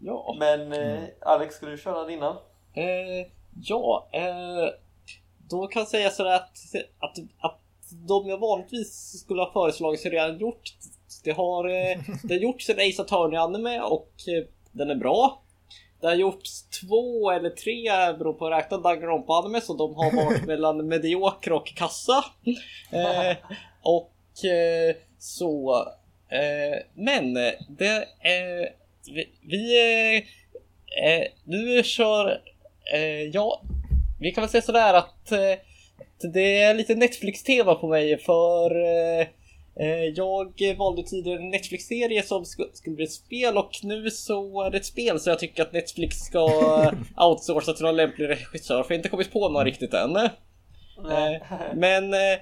Ja. 0.00 0.36
Men 0.38 0.72
eh, 0.72 0.78
Mm. 0.98 1.04
Alex 1.20 1.54
ska 1.54 1.66
du 1.66 1.78
köra 1.78 2.04
dina? 2.04 2.28
Eh, 2.74 3.26
ja, 3.62 4.08
eh, 4.12 4.68
då 5.50 5.66
kan 5.66 5.80
jag 5.80 5.88
säga 5.88 6.10
sådär 6.10 6.34
att, 6.34 6.58
att, 6.98 7.18
att 7.40 7.60
de 8.08 8.28
jag 8.28 8.38
vanligtvis 8.38 9.20
skulle 9.20 9.42
ha 9.42 9.52
föreslagit 9.52 10.04
har 10.04 10.10
redan 10.10 10.38
gjort. 10.38 10.62
Det 11.24 11.30
har, 11.30 11.64
eh, 11.68 11.98
det 12.22 12.34
har 12.34 12.40
gjorts 12.40 12.70
en 12.70 12.76
Ace 12.78 13.02
Attorney 13.02 13.38
anime 13.38 13.80
och 13.80 14.10
eh, 14.28 14.44
den 14.72 14.90
är 14.90 14.94
bra. 14.94 15.42
Det 16.00 16.06
har 16.06 16.14
gjorts 16.14 16.62
två 16.62 17.30
eller 17.30 17.50
tre, 17.50 17.90
beror 18.18 18.32
på 18.32 18.46
att 18.46 18.52
räkna 18.58 18.78
Danganronpa 18.78 19.32
anime, 19.32 19.60
så 19.60 19.74
de 19.74 19.94
har 19.94 20.24
varit 20.24 20.44
mellan 20.46 20.88
medioker 20.88 21.52
och 21.52 21.66
kassa. 21.66 22.24
Eh, 22.92 23.36
och 23.82 24.44
eh, 24.44 24.96
så... 25.18 25.76
Eh, 26.28 26.82
men 26.94 27.34
det... 27.68 27.96
Eh, 28.20 28.68
vi... 29.06 29.28
vi 29.42 29.80
eh, 29.80 30.22
eh, 31.04 31.26
nu 31.44 31.82
kör... 31.82 32.40
Ja, 33.32 33.62
vi 34.20 34.32
kan 34.32 34.42
väl 34.42 34.50
säga 34.50 34.62
sådär 34.62 34.94
att 34.94 35.32
det 36.32 36.60
är 36.62 36.74
lite 36.74 36.94
Netflix-tema 36.94 37.74
på 37.74 37.88
mig 37.88 38.18
för 38.18 38.70
jag 40.14 40.76
valde 40.78 41.02
tidigare 41.02 41.38
en 41.38 41.48
Netflix-serie 41.50 42.22
som 42.22 42.42
sk- 42.42 42.70
skulle 42.72 42.96
bli 42.96 43.04
ett 43.04 43.12
spel 43.12 43.56
och 43.58 43.70
nu 43.82 44.10
så 44.10 44.62
är 44.62 44.70
det 44.70 44.76
ett 44.76 44.86
spel 44.86 45.20
så 45.20 45.30
jag 45.30 45.38
tycker 45.38 45.62
att 45.62 45.72
Netflix 45.72 46.16
ska 46.16 46.44
outsourca 47.16 47.72
till 47.72 47.84
någon 47.84 47.96
lämplig 47.96 48.28
regissör 48.28 48.82
för 48.82 48.90
jag 48.90 48.96
har 48.96 48.98
inte 48.98 49.08
kommit 49.08 49.32
på 49.32 49.48
någon 49.48 49.64
riktigt 49.64 49.94
än. 49.94 50.16
Eh, 50.16 50.30
men 51.74 52.14
eh, 52.14 52.38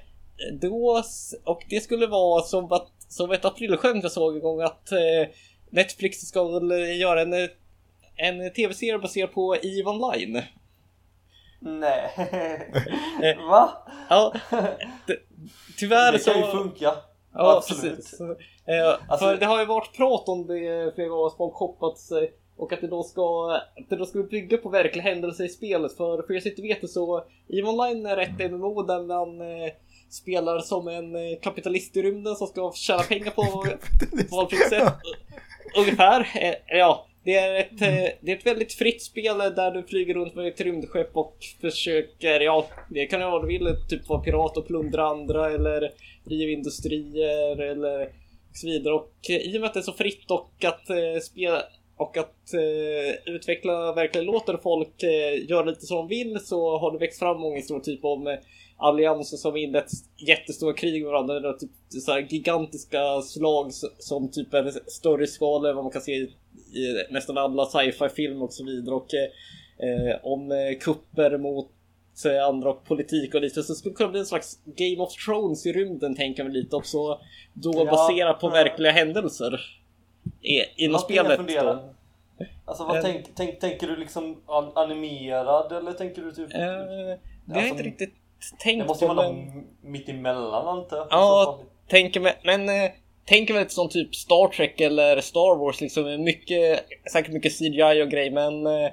då, 0.60 1.02
och 1.44 1.62
det 1.68 1.80
skulle 1.80 2.06
vara 2.06 2.42
som, 2.42 2.72
att, 2.72 2.88
som 3.08 3.30
ett 3.30 3.44
aprilskämt 3.44 4.02
jag 4.02 4.12
såg 4.12 4.34
en 4.34 4.40
gång 4.42 4.60
att 4.60 4.92
eh, 4.92 5.28
Netflix 5.70 6.18
ska 6.18 6.44
väl 6.48 6.70
eh, 6.72 6.98
göra 6.98 7.20
en, 7.22 7.32
eh, 7.32 7.48
en 8.16 8.52
tv-serie 8.52 8.98
baserad 8.98 9.32
på 9.32 9.54
EVE 9.56 9.90
Online. 9.90 10.42
Nej. 11.60 12.10
Eh. 13.22 13.46
Va? 13.48 13.70
Ja, 14.10 14.34
det, 15.06 15.16
tyvärr 15.78 16.12
Det 16.12 16.18
så... 16.18 16.30
kan 16.30 16.40
ju 16.40 16.46
funka. 16.46 16.94
Ja, 17.34 17.56
Absolut. 17.56 17.96
precis. 17.96 18.20
Eh, 18.20 18.28
Alltså- 19.08 19.26
för 19.26 19.36
det 19.36 19.46
har 19.46 19.60
ju 19.60 19.66
varit 19.66 19.96
prat 19.96 20.28
om 20.28 20.46
det 20.46 20.94
flera 20.94 21.08
gånger, 21.08 21.26
att 21.26 21.36
folk 21.36 21.54
hoppats 21.54 22.12
och 22.56 22.72
att 22.72 22.80
det 22.80 22.86
då 22.86 23.02
ska, 23.02 23.52
att 23.76 23.88
det 23.90 23.96
då 23.96 24.06
ska 24.06 24.18
bygga 24.22 24.56
på 24.58 24.68
verkliga 24.68 25.02
händelser 25.04 25.44
i 25.44 25.48
spelet. 25.48 25.96
För 25.96 26.22
för 26.22 26.34
er 26.34 26.40
som 26.40 26.50
inte 26.50 26.62
vet 26.62 26.80
det 26.80 26.88
så, 26.88 27.24
EVE 27.48 27.68
Online 27.68 28.06
är 28.06 28.16
ett 28.16 28.50
MMO 28.52 28.82
där 28.82 29.02
man 29.02 29.40
eh, 29.40 29.72
spelar 30.10 30.58
som 30.58 30.88
en 30.88 31.16
eh, 31.16 31.38
kapitalist 31.42 31.96
i 31.96 32.02
rymden 32.02 32.34
som 32.36 32.46
ska 32.46 32.72
tjäna 32.74 33.02
pengar 33.02 33.30
på 33.30 33.42
valfritt 34.36 34.68
sätt. 34.68 34.92
Ungefär. 35.78 36.20
Eh, 36.34 36.78
ja, 36.78 37.06
Det 37.24 37.34
är, 37.34 37.60
ett, 37.60 37.82
eh, 37.82 38.18
det 38.20 38.32
är 38.32 38.36
ett 38.36 38.46
väldigt 38.46 38.72
fritt 38.72 39.02
spel 39.02 39.38
där 39.38 39.70
du 39.70 39.82
flyger 39.82 40.14
runt 40.14 40.34
med 40.34 40.46
ett 40.46 40.60
rymdskepp 40.60 41.16
och 41.16 41.36
försöker, 41.60 42.40
ja, 42.40 42.66
det 42.90 43.06
kan 43.06 43.20
ju 43.20 43.26
vara 43.26 43.42
du 43.42 43.48
vill, 43.48 43.76
typ 43.88 44.08
vara 44.08 44.20
pirat 44.20 44.56
och 44.56 44.66
plundra 44.66 45.06
andra 45.06 45.50
eller 45.50 45.92
driva 46.24 46.52
industrier 46.52 47.60
eller 47.60 48.08
så 48.52 48.66
vidare. 48.66 48.94
Och 48.94 49.12
eh, 49.30 49.36
i 49.36 49.56
och 49.56 49.60
med 49.60 49.68
att 49.68 49.74
det 49.74 49.80
är 49.80 49.82
så 49.82 49.92
fritt 49.92 50.30
och 50.30 50.64
att 50.64 50.90
eh, 50.90 51.20
spela 51.22 51.62
och 51.96 52.16
att 52.16 52.54
eh, 52.54 53.34
utveckla 53.34 53.92
verkligen 53.92 54.26
låter 54.26 54.56
folk 54.62 55.02
eh, 55.02 55.50
göra 55.50 55.64
lite 55.64 55.86
som 55.86 55.96
de 55.96 56.08
vill 56.08 56.40
så 56.40 56.78
har 56.78 56.92
det 56.92 56.98
växt 56.98 57.18
fram 57.18 57.40
många 57.40 57.56
historier 57.56 57.84
typ 57.84 58.04
om 58.04 58.36
allianser 58.88 59.36
som 59.36 59.56
inlett 59.56 59.90
jättestora 60.26 60.72
krig 60.74 61.02
med 61.02 61.12
varandra. 61.12 61.52
Typ 61.52 61.70
så 61.88 62.12
här 62.12 62.26
gigantiska 62.30 63.22
slag 63.22 63.70
som 63.98 64.30
typ 64.30 64.54
är 64.54 64.90
större 64.90 65.26
skala 65.26 65.68
än 65.68 65.74
vad 65.76 65.84
man 65.84 65.92
kan 65.92 66.02
se 66.02 66.12
i, 66.12 66.22
i 66.74 67.06
nästan 67.10 67.38
alla 67.38 67.66
sci-fi 67.66 68.08
filmer 68.08 68.44
och 68.44 68.52
så 68.52 68.64
vidare. 68.64 68.94
Och 68.94 69.08
eh, 69.14 69.88
eh, 69.88 70.16
om 70.22 70.52
eh, 70.52 70.78
kupper 70.80 71.38
mot 71.38 71.70
eh, 72.26 72.46
andra 72.46 72.70
och 72.70 72.84
politik 72.84 73.34
och 73.34 73.40
lite 73.40 73.62
så 73.62 73.74
skulle 73.74 73.92
det 73.92 73.96
kunna 73.96 74.10
bli 74.10 74.20
en 74.20 74.26
slags 74.26 74.58
Game 74.64 75.02
of 75.02 75.14
Thrones 75.26 75.66
i 75.66 75.72
rymden 75.72 76.16
tänker 76.16 76.42
jag 76.44 76.52
mig 76.52 76.62
lite 76.62 76.76
också. 76.76 77.20
Då 77.52 77.72
Ja, 77.74 77.84
baserat 77.84 78.40
på 78.40 78.46
ja. 78.46 78.50
verkliga 78.52 78.92
händelser. 78.92 79.60
I, 80.42 80.84
inom 80.84 81.00
spelet. 81.00 81.40
Alltså 82.64 82.84
vad 82.84 83.02
tänk, 83.02 83.26
tänk, 83.34 83.60
tänker 83.60 83.86
du 83.86 83.96
liksom 83.96 84.42
an- 84.46 84.72
animerad 84.74 85.72
eller 85.72 85.92
tänker 85.92 86.22
du 86.22 86.32
typ... 86.32 86.54
Eh, 86.54 86.60
det 86.60 86.64
har 86.66 87.16
jag 87.46 87.56
Alltså, 87.56 87.70
inte 87.70 87.82
riktigt 87.82 88.14
det 88.50 88.56
tänkt 88.62 88.86
måste 88.86 89.04
ju 89.04 89.08
på. 89.08 89.14
vara 89.14 89.32
Men... 89.32 89.46
något 89.46 89.64
mitt 89.82 90.08
emellan 90.08 90.68
antar 90.78 90.96
jag. 90.96 91.06
Ja. 91.10 91.58
så. 91.60 91.66
Tänker 91.90 92.20
mig, 92.20 92.34
men 92.44 92.68
eh, 92.68 92.90
tänker 93.26 93.54
väl 93.54 93.62
lite 93.62 93.74
som 93.74 93.88
typ 93.88 94.14
Star 94.14 94.48
Trek 94.48 94.80
eller 94.80 95.20
Star 95.20 95.58
Wars 95.58 95.80
liksom. 95.80 96.24
Mycket, 96.24 96.84
säkert 97.12 97.32
mycket 97.32 97.58
CGI 97.58 98.02
och 98.02 98.10
grejer 98.10 98.30
men 98.30 98.66
eh, 98.66 98.90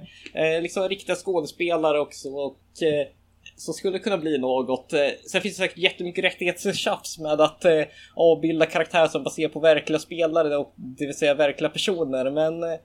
eh, 0.55 0.61
liksom 0.61 0.89
riktiga 0.89 1.15
skådespelare 1.15 1.99
också 1.99 2.29
och 2.29 2.83
eh, 2.83 3.07
så 3.55 3.73
skulle 3.73 3.93
det 3.97 3.99
kunna 4.03 4.17
bli 4.17 4.37
något. 4.37 4.93
Eh, 4.93 4.99
sen 5.31 5.41
finns 5.41 5.57
det 5.57 5.63
säkert 5.63 5.77
jättemycket 5.77 6.23
rättighetstjafs 6.23 7.19
med 7.19 7.41
att 7.41 7.65
eh, 7.65 7.83
avbilda 8.15 8.65
karaktärer 8.65 9.07
som 9.07 9.23
baserar 9.23 9.49
på 9.49 9.59
verkliga 9.59 9.99
spelare, 9.99 10.57
och, 10.57 10.73
det 10.75 11.05
vill 11.05 11.17
säga 11.17 11.33
verkliga 11.33 11.69
personer. 11.69 12.31
Men 12.31 12.63
eh, 12.63 12.79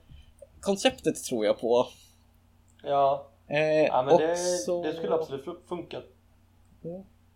konceptet 0.61 1.23
tror 1.23 1.45
jag 1.45 1.59
på. 1.59 1.87
Ja, 2.83 3.31
Eh, 3.49 3.85
ja 3.85 4.03
men 4.03 4.17
det, 4.17 4.31
också- 4.31 4.81
det 4.83 4.93
skulle 4.93 5.13
absolut 5.13 5.45
fun- 5.45 5.57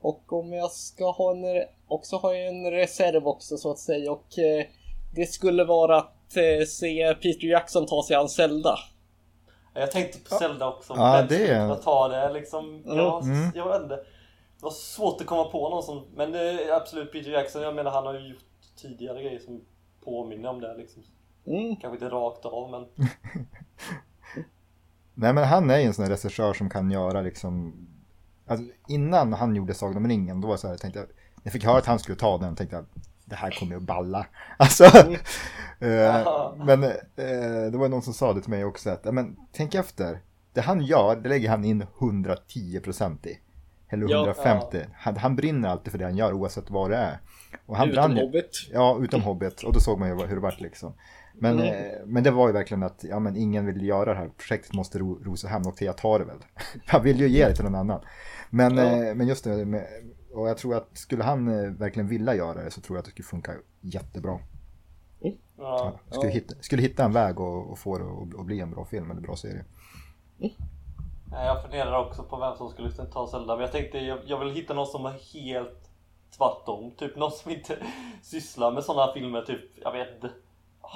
Och 0.01 0.33
om 0.33 0.53
jag 0.53 0.71
ska 0.71 1.11
ha 1.11 1.31
en, 1.31 1.43
också 1.87 2.17
har 2.17 2.33
jag 2.33 2.47
en 2.47 2.71
reserv 2.71 3.27
också 3.27 3.57
så 3.57 3.71
att 3.71 3.79
säga 3.79 4.11
och 4.11 4.39
eh, 4.39 4.65
det 5.15 5.25
skulle 5.25 5.63
vara 5.63 5.97
att 5.97 6.37
eh, 6.37 6.65
se 6.67 7.13
Peter 7.15 7.47
Jackson 7.47 7.85
ta 7.85 8.03
sig 8.03 8.15
an 8.15 8.29
Zelda. 8.29 8.75
Jag 9.73 9.91
tänkte 9.91 10.19
på 10.29 10.35
Zelda 10.35 10.67
också. 10.67 10.93
Ja, 10.97 11.13
Vem 11.17 11.27
det 11.27 11.47
är- 11.47 11.75
ta 11.75 12.07
det 12.07 12.33
liksom? 12.33 12.83
Jag, 12.85 13.23
Mm. 13.23 13.51
jag 13.55 13.67
vet 13.73 13.81
inte. 13.81 13.95
Det 13.95 14.63
var 14.65 14.71
svårt 14.71 15.21
att 15.21 15.27
komma 15.27 15.43
på 15.43 15.69
någon 15.69 15.83
som... 15.83 16.05
Men 16.15 16.31
det 16.31 16.39
är 16.63 16.71
absolut 16.75 17.11
Peter 17.11 17.31
Jackson. 17.31 17.61
Jag 17.61 17.75
menar 17.75 17.91
han 17.91 18.05
har 18.05 18.13
ju 18.13 18.27
gjort 18.29 18.43
tidigare 18.81 19.23
grejer 19.23 19.39
som 19.39 19.61
påminner 20.03 20.49
om 20.49 20.59
det 20.61 20.77
liksom. 20.77 21.03
Mm. 21.47 21.75
Kanske 21.75 22.05
inte 22.05 22.15
rakt 22.15 22.45
av 22.45 22.69
men... 22.71 22.85
Nej 25.13 25.33
men 25.33 25.43
han 25.43 25.69
är 25.69 25.77
ju 25.79 25.83
en 25.85 25.93
sån 25.93 26.03
här 26.03 26.11
regissör 26.11 26.53
som 26.53 26.69
kan 26.69 26.91
göra 26.91 27.21
liksom 27.21 27.73
alltså, 28.51 28.65
Innan 28.87 29.33
han 29.33 29.55
gjorde 29.55 29.73
Sagan 29.73 29.97
om 29.97 30.07
ringen 30.07 30.41
då 30.41 30.47
var 30.47 30.55
det 30.55 30.59
så 30.61 30.67
här, 30.67 30.73
jag 30.73 30.81
tänkte 30.81 30.99
jag 30.99 31.07
När 31.07 31.43
jag 31.43 31.53
fick 31.53 31.65
höra 31.65 31.77
att 31.77 31.85
han 31.85 31.99
skulle 31.99 32.17
ta 32.17 32.37
den 32.37 32.55
tänkte 32.55 32.75
jag 32.75 32.85
Det 33.25 33.35
här 33.35 33.51
kommer 33.59 33.75
att 33.75 33.81
balla. 33.81 34.25
Alltså 34.57 34.83
eh, 35.79 36.53
Men 36.65 36.83
eh, 36.83 37.71
det 37.71 37.77
var 37.77 37.89
någon 37.89 38.01
som 38.01 38.13
sa 38.13 38.33
det 38.33 38.41
till 38.41 38.49
mig 38.49 38.65
också 38.65 38.89
att 38.89 39.01
ja, 39.03 39.11
men, 39.11 39.35
Tänk 39.51 39.75
efter 39.75 40.19
Det 40.53 40.61
han 40.61 40.81
gör 40.81 41.15
det 41.15 41.29
lägger 41.29 41.49
han 41.49 41.65
in 41.65 41.83
110% 41.99 43.27
i 43.27 43.39
Eller 43.89 44.09
Ja, 44.09 44.17
150 44.17 44.85
han, 44.93 45.17
han 45.17 45.35
brinner 45.35 45.69
alltid 45.69 45.91
för 45.91 45.99
det 45.99 46.05
han 46.05 46.17
gör 46.17 46.33
oavsett 46.33 46.69
vad 46.69 46.89
det 46.89 46.97
är 46.97 47.19
och 47.65 47.77
han 47.77 47.89
Utom 47.89 47.95
brann 48.13 48.17
Hobbit. 48.25 48.69
Ja, 48.73 48.99
utom 49.01 49.21
Hobbit. 49.21 49.63
Och 49.63 49.73
då 49.73 49.79
såg 49.79 49.99
man 49.99 50.09
ju 50.09 50.25
hur 50.27 50.35
det 50.35 50.41
vart 50.41 50.61
liksom. 50.61 50.93
Men, 51.33 51.53
Mm. 51.59 51.67
eh, 51.67 51.91
men 52.05 52.23
det 52.23 52.31
var 52.31 52.47
ju 52.47 52.53
verkligen 52.53 52.83
att 52.83 53.03
ja, 53.09 53.19
men 53.19 53.35
ingen 53.37 53.65
vill 53.65 53.81
göra 53.85 54.13
det 54.13 54.19
här 54.19 54.29
projektet, 54.37 54.73
måste 54.73 54.99
ro, 54.99 55.19
Rosehamn 55.23 55.67
och 55.67 55.81
jag 55.81 55.97
tar 55.97 56.19
det 56.19 56.25
väl. 56.25 56.37
Han 56.85 57.03
vill 57.03 57.19
ju 57.19 57.27
ge 57.27 57.45
det 57.47 57.55
till 57.55 57.63
någon 57.63 57.75
annan. 57.75 58.01
Men, 58.49 58.77
Ja. 58.77 58.83
eh, 58.83 59.15
men 59.15 59.27
just 59.27 59.43
det, 59.43 59.65
med, 59.65 59.87
och 60.33 60.49
jag 60.49 60.57
tror 60.57 60.75
att 60.75 60.97
skulle 60.97 61.23
han 61.23 61.47
eh, 61.47 61.71
verkligen 61.71 62.07
vilja 62.07 62.35
göra 62.35 62.63
det 62.63 62.71
så 62.71 62.81
tror 62.81 62.97
jag 62.97 62.99
att 62.99 63.05
det 63.05 63.11
skulle 63.11 63.25
funka 63.25 63.51
jättebra. 63.81 64.39
Ja. 65.57 65.99
Skulle, 66.09 66.27
Ja. 66.27 66.33
hitta, 66.33 66.55
skulle 66.61 66.81
hitta 66.81 67.05
en 67.05 67.11
väg 67.13 67.39
och, 67.39 67.71
och 67.71 67.79
få 67.79 67.97
det 67.97 68.39
att, 68.39 68.45
bli 68.45 68.59
en 68.59 68.71
bra 68.71 68.85
film 68.85 69.11
eller 69.11 69.21
bra 69.21 69.35
serie. 69.35 69.65
Nej, 70.37 71.45
Jag 71.45 71.61
funderar 71.61 72.07
också 72.07 72.23
på 72.23 72.39
vem 72.39 72.55
som 72.55 72.69
skulle 72.69 72.91
ta 72.91 73.27
Zelda. 73.27 73.55
Men 73.55 73.61
jag 73.61 73.71
tänkte 73.71 73.97
jag, 73.97 74.19
jag 74.25 74.39
vill 74.39 74.53
hitta 74.55 74.73
någon 74.73 74.87
som 74.87 75.05
är 75.05 75.11
helt 75.33 75.90
tvärtom. 76.37 76.91
Typ 76.91 77.15
någon 77.15 77.31
som 77.31 77.51
inte 77.51 77.77
sysslar 78.23 78.71
med 78.71 78.83
sådana 78.83 79.13
filmer. 79.13 79.41
Typ, 79.41 79.61
jag 79.83 79.91
vet 79.91 80.15
inte. 80.15 80.29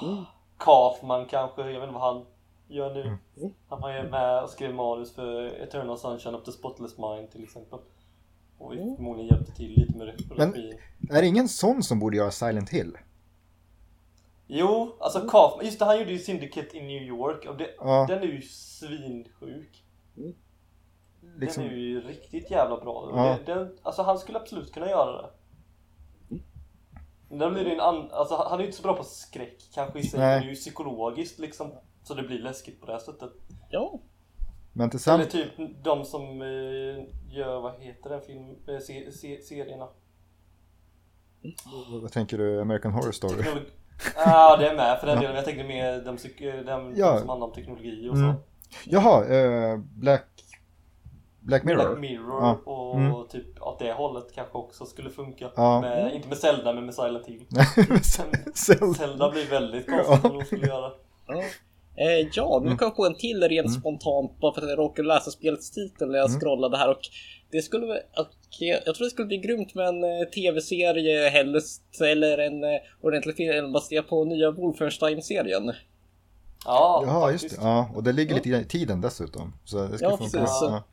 Mm. 0.03 0.23
Kaufman 0.57 1.25
kanske. 1.25 1.61
Jag 1.61 1.79
vet 1.79 1.89
inte 1.89 1.99
vad 1.99 2.15
han 2.15 2.25
gör 2.67 2.93
nu. 2.93 3.01
Mm. 3.01 3.53
Han 3.69 3.81
var 3.81 3.93
ju 3.93 4.09
med 4.09 4.43
och 4.43 4.49
skrev 4.49 4.73
manus 4.75 5.15
för 5.15 5.43
Eternal 5.61 5.97
Sunshine 5.97 6.35
of 6.35 6.43
the 6.43 6.51
Spotless 6.51 6.97
Mind 6.97 7.31
till 7.31 7.43
exempel. 7.43 7.79
Och 8.57 8.73
vi 8.73 8.81
Mm. 8.81 8.95
förmodligen 8.95 9.35
hjälpte 9.35 9.51
till 9.55 9.73
lite 9.77 9.97
med 9.97 10.21
Men- 10.37 10.53
regin. 10.53 10.77
Är 11.09 11.21
det 11.21 11.27
ingen 11.27 11.47
sån 11.49 11.83
som 11.83 11.99
borde 11.99 12.17
göra 12.17 12.31
Silent 12.31 12.69
Hill? 12.69 12.97
Jo, 14.47 14.95
alltså 14.99 15.19
Kaufman. 15.29 15.65
Just 15.65 15.79
det, 15.79 15.85
han 15.85 15.99
gjorde 15.99 16.11
ju 16.11 16.19
Syndicate 16.19 16.77
i 16.77 16.81
New 16.81 17.01
York. 17.03 17.45
Och 17.49 17.57
det, 17.57 17.75
Ja, 17.79 18.05
den 18.09 18.19
är 18.19 18.25
ju 18.27 18.41
svinsjuk. 18.41 19.83
Liksom, 21.39 21.63
Den 21.63 21.71
är 21.73 21.77
ju 21.77 22.01
riktigt 22.01 22.51
jävla 22.51 22.77
bra. 22.77 23.11
Ja. 23.15 23.37
Det, 23.45 23.53
den, 23.53 23.77
alltså 23.83 24.01
han 24.01 24.17
skulle 24.17 24.39
absolut 24.39 24.73
kunna 24.73 24.89
göra 24.89 25.21
det. 25.21 25.29
Den 27.29 27.53
blir 27.53 27.63
det 27.65 27.71
en 27.73 27.79
an, 27.79 28.09
alltså 28.11 28.35
han 28.49 28.53
är 28.53 28.59
ju 28.59 28.65
inte 28.65 28.77
så 28.77 28.83
bra 28.83 28.95
på 28.95 29.03
skräck 29.03 29.57
kanske 29.73 29.99
i 29.99 30.03
sig, 30.03 30.19
men 30.19 30.41
det 30.41 30.45
är 30.47 30.49
ju 30.49 30.55
psykologiskt 30.55 31.39
liksom. 31.39 31.71
Så 32.03 32.13
det 32.13 32.23
blir 32.23 32.39
läskigt 32.39 32.79
på 32.79 32.85
det 32.85 32.91
här 32.91 32.99
sättet. 32.99 33.31
Ja. 33.69 33.99
men 34.73 34.81
Eller 34.83 34.91
tillsammans... 34.91 35.31
typ 35.31 35.51
de 35.83 36.05
som 36.05 36.41
eh, 36.41 37.03
gör, 37.37 37.61
vad 37.61 37.81
heter 37.81 38.09
den 38.09 38.21
film, 38.21 38.55
eh, 38.67 38.79
se, 38.79 39.11
se, 39.11 39.41
serierna? 39.41 39.87
Vad 42.01 42.11
tänker 42.11 42.37
du? 42.37 42.61
American 42.61 42.91
Horror 42.91 43.11
Story? 43.11 43.37
Teknologi. 43.37 43.65
Ja, 44.15 44.57
det 44.57 44.67
är 44.69 44.75
med 44.75 44.99
för 44.99 45.07
den 45.07 45.19
delen. 45.19 45.35
Jag 45.35 45.45
tänkte 45.45 45.63
mer 45.63 46.01
de, 46.05 46.17
psyk- 46.17 46.63
de, 46.65 46.93
Ja. 46.95 47.19
som 47.19 47.29
handlar 47.29 47.47
om 47.47 47.53
teknologi 47.53 48.09
och 48.09 48.17
så. 48.17 48.23
Mm. 48.23 48.35
Jaha, 48.85 49.25
eh, 49.35 49.77
Black... 49.77 50.25
Black 51.45 51.63
Black 51.63 51.77
Mirror? 51.77 51.97
Mirror 51.97 52.41
Ja. 52.41 52.59
och 52.71 52.95
Mm. 52.95 53.13
typ 53.31 53.61
åt 53.61 53.79
det 53.79 53.93
hållet 53.93 54.25
kanske 54.35 54.57
också 54.57 54.85
skulle 54.85 55.09
funka. 55.09 55.49
Ja. 55.55 55.81
Med, 55.81 56.13
inte 56.15 56.27
med 56.27 56.37
Zelda 56.37 56.73
men 56.73 56.85
med 56.85 56.95
Silent 56.95 57.25
Hill. 57.27 57.45
Zelda. 58.55 58.93
Zelda 58.93 59.31
blir 59.31 59.49
väldigt 59.49 59.85
konstigt 59.87 60.31
om 60.31 60.37
de 60.39 60.45
skulle 60.45 60.67
göra. 60.67 60.91
Ja. 61.27 61.43
Eh, 61.97 62.27
ja, 62.33 62.57
Mm. 62.57 62.69
nu 62.71 62.77
kan 62.77 62.85
jag 62.87 62.95
på 62.95 63.05
en 63.05 63.15
till 63.15 63.43
rent 63.43 63.73
spontant 63.73 64.39
bara 64.39 64.53
för 64.53 64.61
att 64.61 64.69
jag 64.69 64.79
råkade 64.79 65.07
läsa 65.07 65.31
spelets 65.31 65.71
titel 65.71 66.11
när 66.11 66.17
jag 66.17 66.29
Mm. 66.29 66.39
scrollade 66.39 66.77
här 66.77 66.89
och 66.89 66.99
det 67.51 67.61
skulle 67.61 67.85
och 67.95 68.27
jag, 68.59 68.95
tror 68.95 69.03
det 69.05 69.09
skulle 69.09 69.25
bli 69.27 69.37
grymt 69.37 69.75
med 69.75 69.87
en 69.87 70.03
eh, 70.03 70.25
tv-serie 70.35 71.29
helst 71.29 72.01
eller 72.01 72.37
en 72.37 72.63
eh, 72.63 72.69
ordentlig 73.01 73.35
film 73.35 73.71
baserad 73.71 74.07
på 74.07 74.25
nya 74.25 74.51
Wolfenstein-serien. 74.51 75.73
Ja, 76.65 77.03
Ja, 77.07 77.31
just 77.31 77.49
det. 77.49 77.55
Ja, 77.61 77.89
och 77.95 78.03
det 78.03 78.11
ligger 78.11 78.31
Ja. 78.31 78.35
lite 78.35 78.49
i 78.49 78.65
tiden 78.65 79.01
dessutom. 79.01 79.53
Så 79.65 79.77
det 79.87 79.97
ska 79.97 80.05
Ja, 80.05 80.17
funka. 80.17 80.23
precis. 80.39 80.57
Ja. 80.61 80.83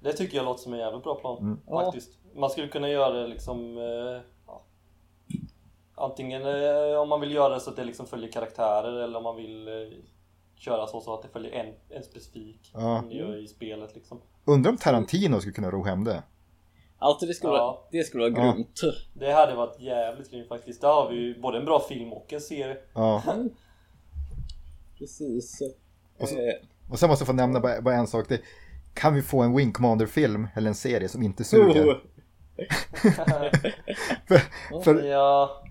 Det 0.00 0.12
tycker 0.12 0.36
jag 0.36 0.44
låter 0.44 0.62
som 0.62 0.72
en 0.72 0.78
jävligt 0.78 1.02
bra 1.02 1.14
plan. 1.14 1.38
Mm. 1.38 1.60
Ja. 1.66 1.84
Faktiskt. 1.84 2.18
Man 2.34 2.50
skulle 2.50 2.68
kunna 2.68 2.88
göra 2.88 3.12
det 3.14 3.26
liksom... 3.26 3.78
Eh, 3.78 4.20
ja. 4.46 4.62
Antingen 5.94 6.42
eh, 6.42 7.00
om 7.00 7.08
man 7.08 7.20
vill 7.20 7.32
göra 7.34 7.54
det 7.54 7.60
så 7.60 7.70
att 7.70 7.76
det 7.76 7.84
liksom 7.84 8.06
följer 8.06 8.32
karaktärer 8.32 9.02
eller 9.02 9.16
om 9.18 9.22
man 9.24 9.36
vill 9.36 9.68
eh, 9.68 9.74
köra 10.56 10.86
så, 10.86 11.00
så 11.00 11.14
att 11.14 11.22
det 11.22 11.28
följer 11.28 11.52
en, 11.52 11.74
en 11.96 12.02
specifik. 12.02 12.70
Ja. 12.74 13.04
Gör 13.10 13.36
i 13.44 13.48
spelet 13.48 13.94
liksom. 13.94 14.20
Undrar 14.44 14.70
om 14.70 14.76
Tarantino 14.76 15.40
skulle 15.40 15.54
kunna 15.54 15.70
ro 15.70 15.82
hem 15.84 16.04
det. 16.04 16.22
Alltså 16.98 17.26
det 17.26 17.34
skulle, 17.34 17.52
Ja. 17.52 17.66
vara, 17.66 17.76
det 17.90 18.04
skulle 18.04 18.30
vara 18.30 18.46
Ja. 18.46 18.52
grymt. 18.52 18.80
Det 19.14 19.32
hade 19.32 19.54
varit 19.54 19.80
jävligt 19.80 20.30
grymt 20.30 20.48
faktiskt. 20.48 20.80
Där 20.80 20.88
har 20.88 21.08
vi 21.10 21.16
ju 21.16 21.40
både 21.40 21.58
en 21.58 21.64
bra 21.64 21.80
film 21.80 22.12
och 22.12 22.32
en 22.32 22.40
serie. 22.40 22.76
Ja. 22.94 23.22
Precis. 24.98 25.62
Och 26.18 26.28
så- 26.28 26.38
Eh, 26.38 26.54
Och 26.88 26.98
sen 26.98 27.08
måste 27.08 27.22
jag 27.22 27.26
få 27.26 27.32
nämna 27.32 27.60
bara, 27.60 27.82
bara 27.82 27.94
en 27.94 28.06
sak. 28.06 28.28
Det, 28.28 28.40
kan 28.94 29.14
vi 29.14 29.22
få 29.22 29.42
en 29.42 29.56
Wing 29.56 29.72
Commander-film 29.72 30.48
eller 30.54 30.68
en 30.68 30.74
serie 30.74 31.08
som 31.08 31.22
inte 31.22 31.44
suger? 31.44 31.88
oh, 31.88 31.96
för 34.28 34.40
för 34.84 35.02
ja, 35.02 35.62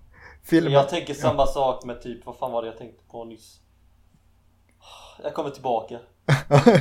filmen... 0.44 0.74
jag 0.74 0.90
tänker 0.90 1.14
samma 1.14 1.48
sak 1.48 1.86
med 1.86 2.02
typ, 2.02 2.26
vad 2.26 2.38
fan 2.38 2.52
var 2.52 2.62
det 2.62 2.68
jag 2.68 2.78
tänkte 2.78 3.04
på 3.12 3.26
nyss? 3.26 3.60
Jag 5.24 5.34
kommer 5.34 5.50
tillbaka. 5.50 6.00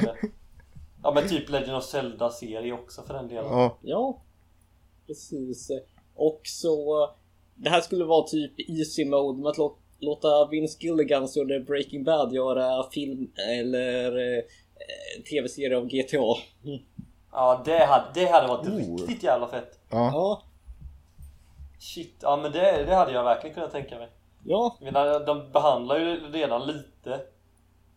Ja 1.02 1.12
men 1.14 1.28
typ 1.28 1.48
Legend 1.48 1.76
of 1.76 1.84
Zelda-serie 1.84 2.72
också 2.72 3.02
för 3.02 3.14
den 3.14 3.28
delen. 3.28 3.44
ja, 3.44 3.78
ja, 3.80 4.22
precis. 5.06 5.70
Och 6.14 6.40
så 6.44 7.08
det 7.54 7.70
här 7.70 7.80
skulle 7.80 8.04
vara 8.04 8.26
typ 8.26 8.52
easy 8.70 9.04
mode 9.04 9.42
med 9.42 9.50
att 9.50 9.58
låta 9.58 9.81
låta 10.02 10.46
Vince 10.50 10.78
Gilligan 10.80 11.28
som 11.28 11.40
gjorde 11.42 11.60
Breaking 11.60 12.04
Bad 12.04 12.32
göra 12.32 12.90
film 12.90 13.32
eller 13.48 14.16
eh, 14.18 14.42
tv-serie 15.30 15.76
av 15.76 15.86
GTA. 15.86 16.36
Ja, 17.32 17.62
det 17.64 17.84
hade, 17.84 18.04
det 18.14 18.26
hade 18.26 18.48
varit 18.48 18.68
Oh. 18.68 18.96
riktigt 18.98 19.22
jävla 19.22 19.48
fett. 19.48 19.78
Ja, 19.90 20.10
Ja, 20.12 20.42
Shit, 21.78 22.16
ja 22.22 22.36
men 22.36 22.52
det, 22.52 22.84
det 22.84 22.94
hade 22.94 23.12
jag 23.12 23.24
verkligen 23.24 23.54
kunnat 23.54 23.72
tänka 23.72 23.98
mig. 23.98 24.08
ja, 24.44 24.76
Jag 24.80 24.92
menar, 24.92 25.26
de 25.26 25.52
behandlar 25.52 25.98
ju 25.98 26.20
redan 26.32 26.66
lite 26.66 27.12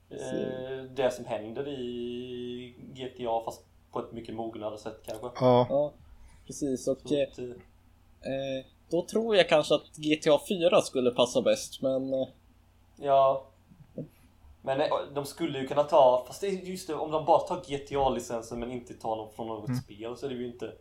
eh, 0.09 0.83
det 0.95 1.11
som 1.13 1.25
händer 1.25 1.67
i 1.67 2.75
GTA 2.93 3.41
fast 3.45 3.65
på 3.91 3.99
ett 3.99 4.11
mycket 4.11 4.35
mognare 4.35 4.77
sätt 4.77 4.99
kanske. 5.05 5.27
ja, 5.39 5.67
ja. 5.69 5.93
Precis 6.47 6.87
och 6.87 6.97
Så 7.05 7.15
eh, 7.15 7.21
eh, 7.21 7.45
eh, 8.31 8.65
då 8.89 9.05
tror 9.05 9.35
jag 9.35 9.49
kanske 9.49 9.75
att 9.75 9.95
GTA 9.97 10.39
4 10.49 10.81
skulle 10.81 11.11
passa 11.11 11.41
bäst 11.41 11.81
men 11.81 12.13
eh, 12.13 12.27
ja. 12.97 13.47
Men 14.61 14.81
eh, 14.81 14.87
de 15.15 15.25
skulle 15.25 15.59
ju 15.59 15.67
kunna 15.67 15.83
ta, 15.83 16.23
fast 16.27 16.41
det 16.41 16.47
är 16.47 16.51
just 16.51 16.87
det, 16.87 16.93
om 16.95 17.11
de 17.11 17.25
bara 17.25 17.39
tar 17.39 17.55
GTA-licensen 17.55 18.59
men 18.59 18.71
inte 18.71 18.93
tar 18.93 19.15
någon 19.15 19.33
från 19.35 19.47
något 19.47 19.77
spel 19.83 20.17
så 20.17 20.25
är 20.25 20.29
det 20.29 20.35
ju 20.35 20.47
inte 20.47 20.71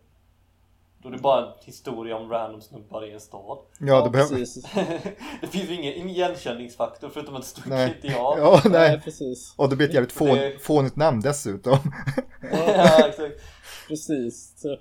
Då 1.02 1.09
är 1.09 1.12
det 1.12 1.18
bara 1.18 1.46
en 1.46 1.52
historia 1.64 2.16
om 2.16 2.30
random 2.30 2.61
snubbar 2.61 3.05
i 3.07 3.12
en 3.12 3.20
stad. 3.20 3.59
ja, 3.80 4.05
det 4.05 4.11
behöver... 4.11 4.36
precis. 4.36 4.62
det 5.40 5.46
finns 5.46 5.70
ju 5.70 5.74
ingen, 5.74 6.09
igenkänningsfaktor 6.09 7.09
förutom 7.12 7.34
att 7.36 7.42
det 7.42 7.48
står 7.48 7.70
Nej. 7.70 7.96
GTA. 8.00 8.09
Ja, 8.12 8.61
Nej, 8.64 8.72
nej. 8.72 9.00
precis. 9.00 9.55
Och 9.57 9.68
det 9.68 9.76
blir 9.76 9.88
ett 9.88 9.94
jävligt 9.94 10.12
fån, 10.12 10.28
Det- 10.36 10.59
fånigt 10.62 10.96
namn 10.96 11.20
dessutom. 11.20 11.78
ja, 12.52 13.09
exakt. 13.09 13.40
Precis. 13.88 14.52
Så, 14.57 14.76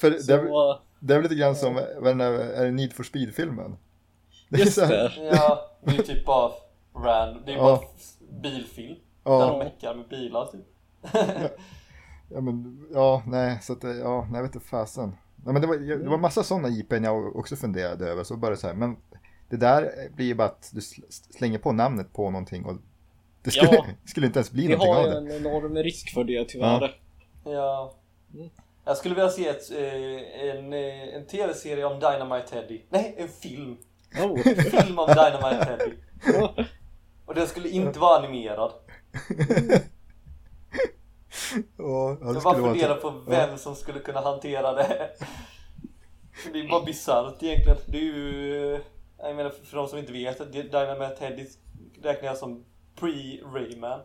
För 0.00 0.10
så, 0.18 0.32
det 0.32 0.48
är 1.00 1.18
väl 1.18 1.22
lite 1.22 1.34
grann 1.34 1.56
som, 1.56 1.74
vad 1.98 2.20
är 2.20 2.64
det 2.64 2.70
Need 2.70 2.92
for 2.92 3.02
Speed-filmen? 3.04 3.76
Det 4.48 4.56
är 4.60 4.64
just 4.64 4.76
det. 4.88 5.12
Ja, 5.32 5.70
det 5.84 5.98
är 5.98 6.02
typ 6.02 6.24
bara 6.26 6.52
random. 6.94 7.42
Det 7.46 7.52
är 7.52 7.56
Ja. 7.56 7.62
bara 7.62 7.80
bilfilm. 8.42 8.96
Där 9.24 9.32
de 9.32 9.40
Ja, 9.40 9.58
meckar 9.58 9.94
med 9.94 10.08
bilar 10.08 10.46
typ. 10.46 10.66
ja, 12.30 12.40
men, 12.40 12.86
ja, 12.92 13.22
nej, 13.26 13.58
så 13.62 13.72
att, 13.72 13.80
det- 13.80 13.96
ja, 13.98 14.26
nej, 14.30 14.38
jag 14.38 14.42
vet 14.42 14.54
inte 14.54 14.66
fasen. 14.66 15.08
Nej, 15.36 15.52
men 15.52 15.62
det 15.62 15.68
var, 15.68 15.76
det 15.76 16.08
var 16.08 16.18
massa 16.18 16.42
sådana 16.42 16.68
IPn 16.68 17.04
jag 17.04 17.36
också 17.36 17.56
funderade 17.56 18.08
över, 18.08 18.24
så 18.24 18.36
bara 18.36 18.56
så 18.56 18.66
här, 18.66 18.74
men 18.74 18.96
det 19.48 19.56
där 19.56 19.92
blir 20.16 20.26
ju 20.26 20.34
bara 20.34 20.48
att 20.48 20.70
du 20.74 20.80
sl- 20.80 21.04
slänger 21.10 21.58
på 21.58 21.72
namnet 21.72 22.12
på 22.12 22.30
någonting 22.30 22.64
och 22.64 22.76
det 23.42 23.50
skulle, 23.50 23.74
Ja. 23.74 23.86
skulle 24.04 24.26
inte 24.26 24.38
ens 24.38 24.50
bli 24.52 24.66
Vi 24.66 24.72
någonting 24.72 24.94
har 24.94 25.00
av 25.00 25.06
ju 25.24 25.28
det. 25.28 25.36
en 25.36 25.46
enorm 25.46 25.74
risk 25.76 26.14
för 26.14 26.24
det 26.24 26.44
tyvärr. 26.48 27.00
Ja. 27.44 27.94
Mm. 28.34 28.50
Jag 28.88 28.96
skulle 28.96 29.14
vilja 29.14 29.30
se 29.30 29.48
ett, 29.48 29.70
eh, 29.70 30.48
en, 30.48 30.72
eh, 30.72 31.14
en 31.14 31.26
tv-serie 31.26 31.84
om 31.84 32.00
Dynamite 32.00 32.48
Teddy. 32.48 32.80
Nej, 32.88 33.14
en 33.18 33.28
film. 33.28 33.76
Oh. 34.22 34.48
En 34.48 34.56
film 34.56 34.98
om 34.98 35.06
Dynamite 35.08 35.64
Teddy. 35.78 35.92
Ja. 36.38 36.54
Och 37.26 37.34
den 37.34 37.46
skulle 37.46 37.68
inte 37.68 37.98
vara 37.98 38.18
animerad. 38.18 38.72
Ja, 41.78 42.16
ja, 42.20 42.32
Jag 42.34 42.42
bara 42.42 42.54
funderar 42.54 42.94
på 42.96 43.10
vem 43.10 43.58
som 43.58 43.74
skulle 43.74 43.98
kunna 44.00 44.20
hantera 44.20 44.72
det. 44.72 45.10
Det 46.52 46.60
är 46.60 46.68
bara 46.68 46.84
bisarrt 46.84 47.42
egentligen. 47.42 47.78
Det 47.88 47.98
är 47.98 48.02
ju... 48.02 48.74
eh, 48.74 48.80
Jag 49.18 49.36
menar 49.36 49.50
för 49.50 49.76
de 49.76 49.88
som 49.88 49.98
inte 49.98 50.12
vet, 50.12 50.40
att 50.40 50.52
Dynamite 50.52 51.16
Teddy 51.18 51.46
räknar 52.02 52.28
jag 52.28 52.36
som 52.36 52.64
pre-Rayman. 53.00 54.00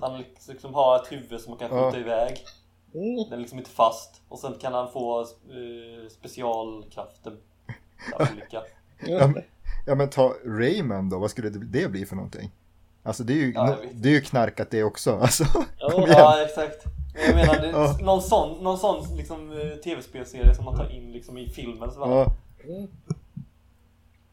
Han 0.00 0.24
liksom 0.48 0.74
har 0.74 0.96
ett 0.96 1.12
huvud 1.12 1.40
som 1.40 1.50
man 1.50 1.58
kan 1.58 1.68
skjuta 1.68 1.90
Ja. 1.98 2.04
iväg. 2.04 2.44
Mm. 2.94 3.16
Den 3.24 3.32
är 3.32 3.36
liksom 3.36 3.58
inte 3.58 3.70
fast. 3.70 4.22
Och 4.28 4.38
sen 4.38 4.54
kan 4.60 4.72
han 4.72 4.92
få 4.92 5.20
eh, 5.20 6.08
specialkrafter. 6.10 7.36
Ja, 8.18 8.26
olika. 8.32 8.62
Ja, 9.06 9.26
men, 9.26 9.42
ja 9.86 9.94
men 9.94 10.10
ta 10.10 10.34
Rayman 10.44 11.08
då, 11.08 11.18
vad 11.18 11.30
skulle 11.30 11.50
det, 11.50 11.88
bli 11.88 12.06
för 12.06 12.16
någonting? 12.16 12.50
Alltså 13.02 13.22
det 13.24 13.32
är 13.32 13.36
ju, 13.36 13.52
Ja, 13.52 13.76
det 13.92 14.08
är 14.08 14.12
ju 14.12 14.20
knarkat 14.20 14.70
det 14.70 14.84
också. 14.84 15.10
Alltså, 15.20 15.44
igen. 15.44 16.04
Ja, 16.08 16.42
exakt. 16.42 16.84
Jag 17.26 17.34
menar, 17.34 17.54
det, 17.60 17.68
Ja. 17.72 17.96
någon 18.00 18.22
sån, 18.22 18.64
någon 18.64 18.78
sån 18.78 19.16
liksom, 19.16 19.52
eh, 19.52 19.76
tv-spelserie 19.76 20.54
som 20.54 20.64
man 20.64 20.76
tar 20.76 20.90
in 20.92 21.12
liksom, 21.12 21.38
i 21.38 21.48
filmens 21.48 21.96
värld. 21.96 22.08
Ja, 22.08 22.26
Mm. 22.64 22.88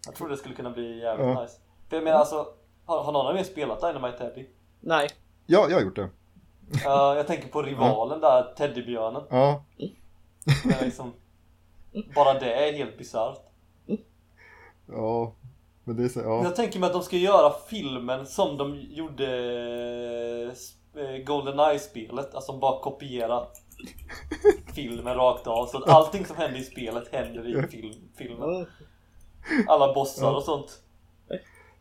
Jag 0.05 0.16
tror 0.16 0.30
det 0.30 0.38
skulle 0.38 0.55
kunna 0.55 0.70
bli 0.72 0.99
jävligt 0.99 1.28
Ja. 1.28 1.41
nice. 1.41 1.53
För 1.89 1.95
jag 1.97 2.03
menar 2.03 2.18
alltså, 2.20 2.47
har, 2.86 3.03
har 3.03 3.12
någon 3.12 3.28
av 3.28 3.38
er 3.38 3.43
spelat 3.43 3.82
Dynamite 3.82 4.18
Teddy? 4.18 4.45
Nej. 4.80 5.10
ja, 5.45 5.68
jag 5.70 5.76
har 5.78 5.82
gjort 5.82 5.95
det. 5.95 6.10
Ja, 6.84 7.15
jag 7.15 7.28
tänker 7.28 7.47
på 7.47 7.61
rivalen 7.61 8.20
där, 8.22 8.53
Teddybjörnen. 8.57 9.22
Ja, 9.30 9.63
Men 10.65 10.76
liksom, 10.86 11.13
bara 12.15 12.39
det 12.39 12.53
är 12.53 12.74
helt 12.74 12.97
bisarrt. 12.97 13.39
ja. 14.88 15.34
Men 15.84 15.95
det 15.97 16.03
är 16.03 16.09
så, 16.09 16.20
ja. 16.20 16.43
Jag 16.43 16.55
tänker 16.55 16.80
mig 16.80 16.88
att 16.88 16.93
de 16.93 17.01
ska 17.01 17.17
göra 17.17 17.53
filmen 17.70 18.26
som 18.28 18.57
de 18.57 18.76
gjorde 18.89 19.26
eh, 20.95 21.17
Goldeneye-spelet. 21.26 22.36
Alltså 22.36 22.57
bara 22.59 22.82
kopiera 22.82 23.47
filmen 24.76 25.15
rakt 25.15 25.47
av. 25.47 25.65
Så 25.65 25.78
att 25.78 25.89
allting 25.89 26.26
som 26.26 26.36
händer 26.36 26.59
i 26.59 26.63
spelet 26.63 27.13
händer 27.13 27.47
i 27.65 27.67
film, 27.67 27.93
filmen. 28.17 28.67
Alla 29.67 29.93
bossar 29.93 30.34
och 30.34 30.43
sånt. 30.43 30.82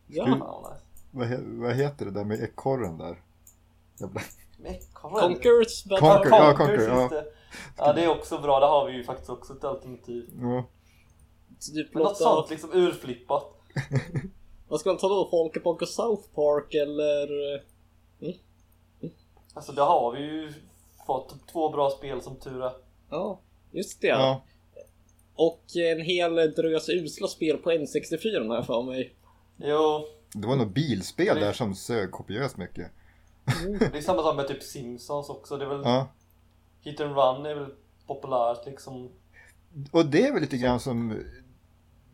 Ja. 0.07 0.23
Skulle- 0.25 0.37
Ja. 0.39 0.73
Vad, 1.11 1.27
he, 1.27 1.37
vad 1.41 1.75
heter 1.75 2.05
det 2.05 2.11
där 2.11 2.23
med 2.23 2.43
ekorren 2.43 2.97
där? 2.97 3.17
Jävla... 3.99 4.21
Mekorren. 4.59 5.19
Conquers 5.33 5.85
Bad 5.85 5.99
Conquer, 5.99 6.29
Ja, 6.29 6.45
ja, 6.49 6.55
Conquer, 6.57 6.99
just 7.01 7.09
det. 7.09 7.25
Ja, 7.77 7.93
det 7.93 8.03
är 8.03 8.09
också 8.09 8.37
bra. 8.37 8.59
Där 8.59 8.67
har 8.67 8.85
vi 8.85 8.93
ju 8.93 9.03
faktiskt 9.03 9.29
också 9.29 9.53
ett 9.53 9.63
alternativ. 9.63 10.29
Ja. 10.41 10.63
Typ 11.73 11.93
Men 11.93 12.03
något 12.03 12.17
sånt 12.17 12.49
liksom 12.49 12.73
urflippat. 12.73 13.43
vad 14.67 14.79
ska 14.79 14.89
man 14.89 14.97
ta 14.97 15.07
då? 15.07 15.27
Folke 15.31 15.59
Ponke 15.59 15.85
South 15.85 16.29
Park 16.35 16.73
eller? 16.73 17.53
eh, 17.55 17.61
Alltså 19.53 19.71
där 19.71 19.83
har 19.85 20.11
vi 20.11 20.19
ju 20.21 20.53
fått 21.05 21.47
två 21.51 21.69
bra 21.69 21.89
spel 21.89 22.21
som 22.21 22.35
tur 22.35 22.63
är. 22.63 22.71
Ja, 23.09 23.39
just 23.71 24.01
det. 24.01 24.07
Ja. 24.07 24.41
Och 25.35 25.63
en 25.75 26.01
hel 26.01 26.35
drös 26.35 26.89
usla 26.89 27.27
spel 27.27 27.57
på 27.57 27.71
N64 27.71 28.47
har 28.47 28.55
jag 28.55 28.65
för 28.65 28.81
mig. 28.81 29.15
Jo, 29.57 30.05
Det 30.33 30.47
var 30.47 30.55
nog 30.55 30.73
bilspel 30.73 31.39
där 31.39 31.53
som 31.53 31.75
sög 31.75 32.11
kopiöst 32.11 32.57
mycket. 32.57 32.91
Det 33.91 33.97
är 33.97 34.01
samma 34.01 34.21
sak 34.21 34.35
med 34.35 34.47
typ 34.47 34.63
Simpsons 34.63 35.29
också. 35.29 35.57
Det 35.57 35.65
är 35.65 35.69
väl 35.69 35.81
Ja. 35.83 36.07
Hit 36.81 36.99
and 37.01 37.15
Run 37.15 37.45
är 37.45 37.55
väl 37.55 37.69
populärt 38.07 38.65
liksom. 38.65 39.09
Och 39.91 40.05
det 40.05 40.27
är 40.27 40.31
väl 40.33 40.41
lite 40.41 40.57
grann 40.57 40.79
som... 40.79 41.23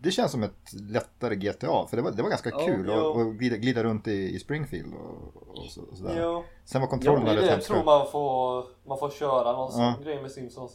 Det 0.02 0.12
känns 0.12 0.32
som 0.32 0.44
ett 0.44 0.74
lättare 0.74 1.36
GTA, 1.36 1.88
för 1.90 1.98
det 1.98 2.02
var, 2.04 2.12
det 2.12 2.22
var 2.24 2.30
ganska 2.30 2.50
Ja, 2.50 2.66
kul 2.66 2.92
att 2.92 3.38
glida, 3.38 3.58
glida 3.58 3.84
runt 3.84 4.08
i, 4.08 4.36
i 4.36 4.40
Springfield 4.40 4.94
och, 4.94 5.48
och, 5.48 5.66
så, 5.72 5.82
och 5.82 5.98
sådär. 5.98 6.20
Jo, 6.22 6.44
Sen 6.66 6.82
var 6.82 6.88
kontrollerna 6.88 7.32
är 7.32 7.36
det 7.36 7.42
rätt 7.42 7.50
jag 7.52 7.64
tror 7.64 7.76
hemska. 7.76 7.92
man 7.92 8.12
får, 8.12 8.66
man 8.88 8.98
får 9.00 9.10
köra 9.10 9.52
någon 9.52 9.72
sån 9.72 9.82
Ja. 9.82 9.94
grej 10.04 10.22
med 10.22 10.32
Simpsons. 10.32 10.72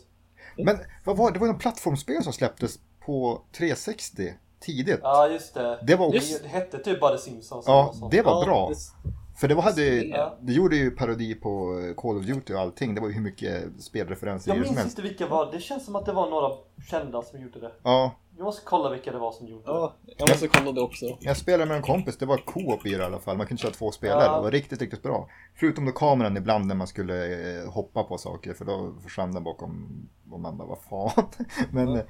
Men 0.57 0.79
vad 1.05 1.17
var 1.17 1.31
det? 1.31 1.39
Var 1.39 1.47
ju 1.47 1.53
en 1.53 1.59
plattformsspel 1.59 2.23
som 2.25 2.33
släpptes 2.33 2.79
på 3.07 3.43
360 3.53 4.35
tidigt. 4.61 5.01
Ja, 5.03 5.29
just 5.29 5.55
det. 5.55 5.79
Det 5.87 5.97
var 5.97 6.07
också... 6.07 6.33
Det, 6.35 6.43
det 6.43 6.49
hette 6.49 6.79
typ 6.79 7.01
bara 7.01 7.17
The 7.17 7.23
Simpsons. 7.23 7.65
Ja, 7.67 7.95
det 8.11 8.23
var 8.23 8.33
Ja, 8.41 8.45
bra. 8.45 8.69
det- 8.69 9.11
För 9.41 9.49
det 9.49 9.55
var, 9.55 9.63
hade, 9.63 10.05
Ja. 10.05 10.39
det 10.41 10.53
gjorde 10.53 10.77
ju 10.77 10.91
parodi 10.91 11.35
på 11.35 11.81
eh, 11.89 11.95
Call 11.95 12.17
of 12.17 12.25
Duty 12.27 12.55
och 12.55 12.61
allting. 12.61 12.95
Det 12.95 13.01
var 13.01 13.09
ju 13.09 13.15
hur 13.15 13.23
mycket 13.23 13.65
spelreferenser 13.83 14.51
Jag 14.51 14.57
som 14.57 14.63
minns 14.63 14.79
helst. 14.79 14.99
inte 14.99 15.09
vilka 15.09 15.27
var. 15.27 15.53
Det 15.53 15.61
känns 15.61 15.85
som 15.85 15.97
att 15.97 16.07
det 16.07 16.13
var 16.13 16.31
några 16.31 16.57
kända 16.91 17.23
som 17.23 17.41
gjorde 17.43 17.61
det. 17.61 17.73
Ja, 17.83 18.15
Jag 18.37 18.45
måste 18.45 18.63
kolla 18.65 18.91
vilka 18.91 19.13
det 19.13 19.19
var 19.19 19.33
som 19.33 19.47
gjorde 19.47 19.63
det. 19.65 19.71
Ja, 19.71 19.95
jag 20.19 20.29
måste 20.29 20.49
kolla 20.49 20.73
det 20.73 20.81
också. 20.81 21.07
jag 21.21 21.37
spelade 21.37 21.67
med 21.67 21.77
en 21.77 21.83
kompis. 21.83 22.17
Det 22.19 22.27
var 22.27 22.37
co-op 22.37 22.87
i 22.87 22.91
det 22.91 22.99
i 22.99 23.03
alla 23.03 23.19
fall. 23.19 23.37
Man 23.37 23.47
kunde 23.47 23.63
köra 23.63 23.73
två 23.73 23.91
spelare. 23.91 24.25
Ja. 24.25 24.37
Det 24.37 24.43
var 24.43 24.51
riktigt, 24.51 24.81
riktigt 24.81 25.03
bra. 25.03 25.29
Förutom 25.55 25.85
då 25.87 25.93
kameran 25.93 26.37
ibland 26.37 26.67
när 26.67 26.75
man 26.75 26.87
skulle 26.87 27.27
eh, 27.63 27.71
hoppa 27.71 28.03
på 28.03 28.19
saker. 28.19 28.55
För 28.55 28.65
då 28.65 28.95
försvann 29.03 29.35
den 29.35 29.45
bakom 29.45 29.89
och 30.31 30.41
man 30.41 30.59
bara, 30.59 30.69
vad 30.69 31.13
fan. 31.13 31.25
Men, 31.73 31.89
eh, 31.89 32.03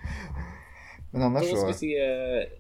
men 1.13 1.21
Då 1.21 1.27
annars 1.27 1.45
ska 1.47 1.67
vi 1.67 1.73
så. 1.73 1.79
se. 1.79 1.97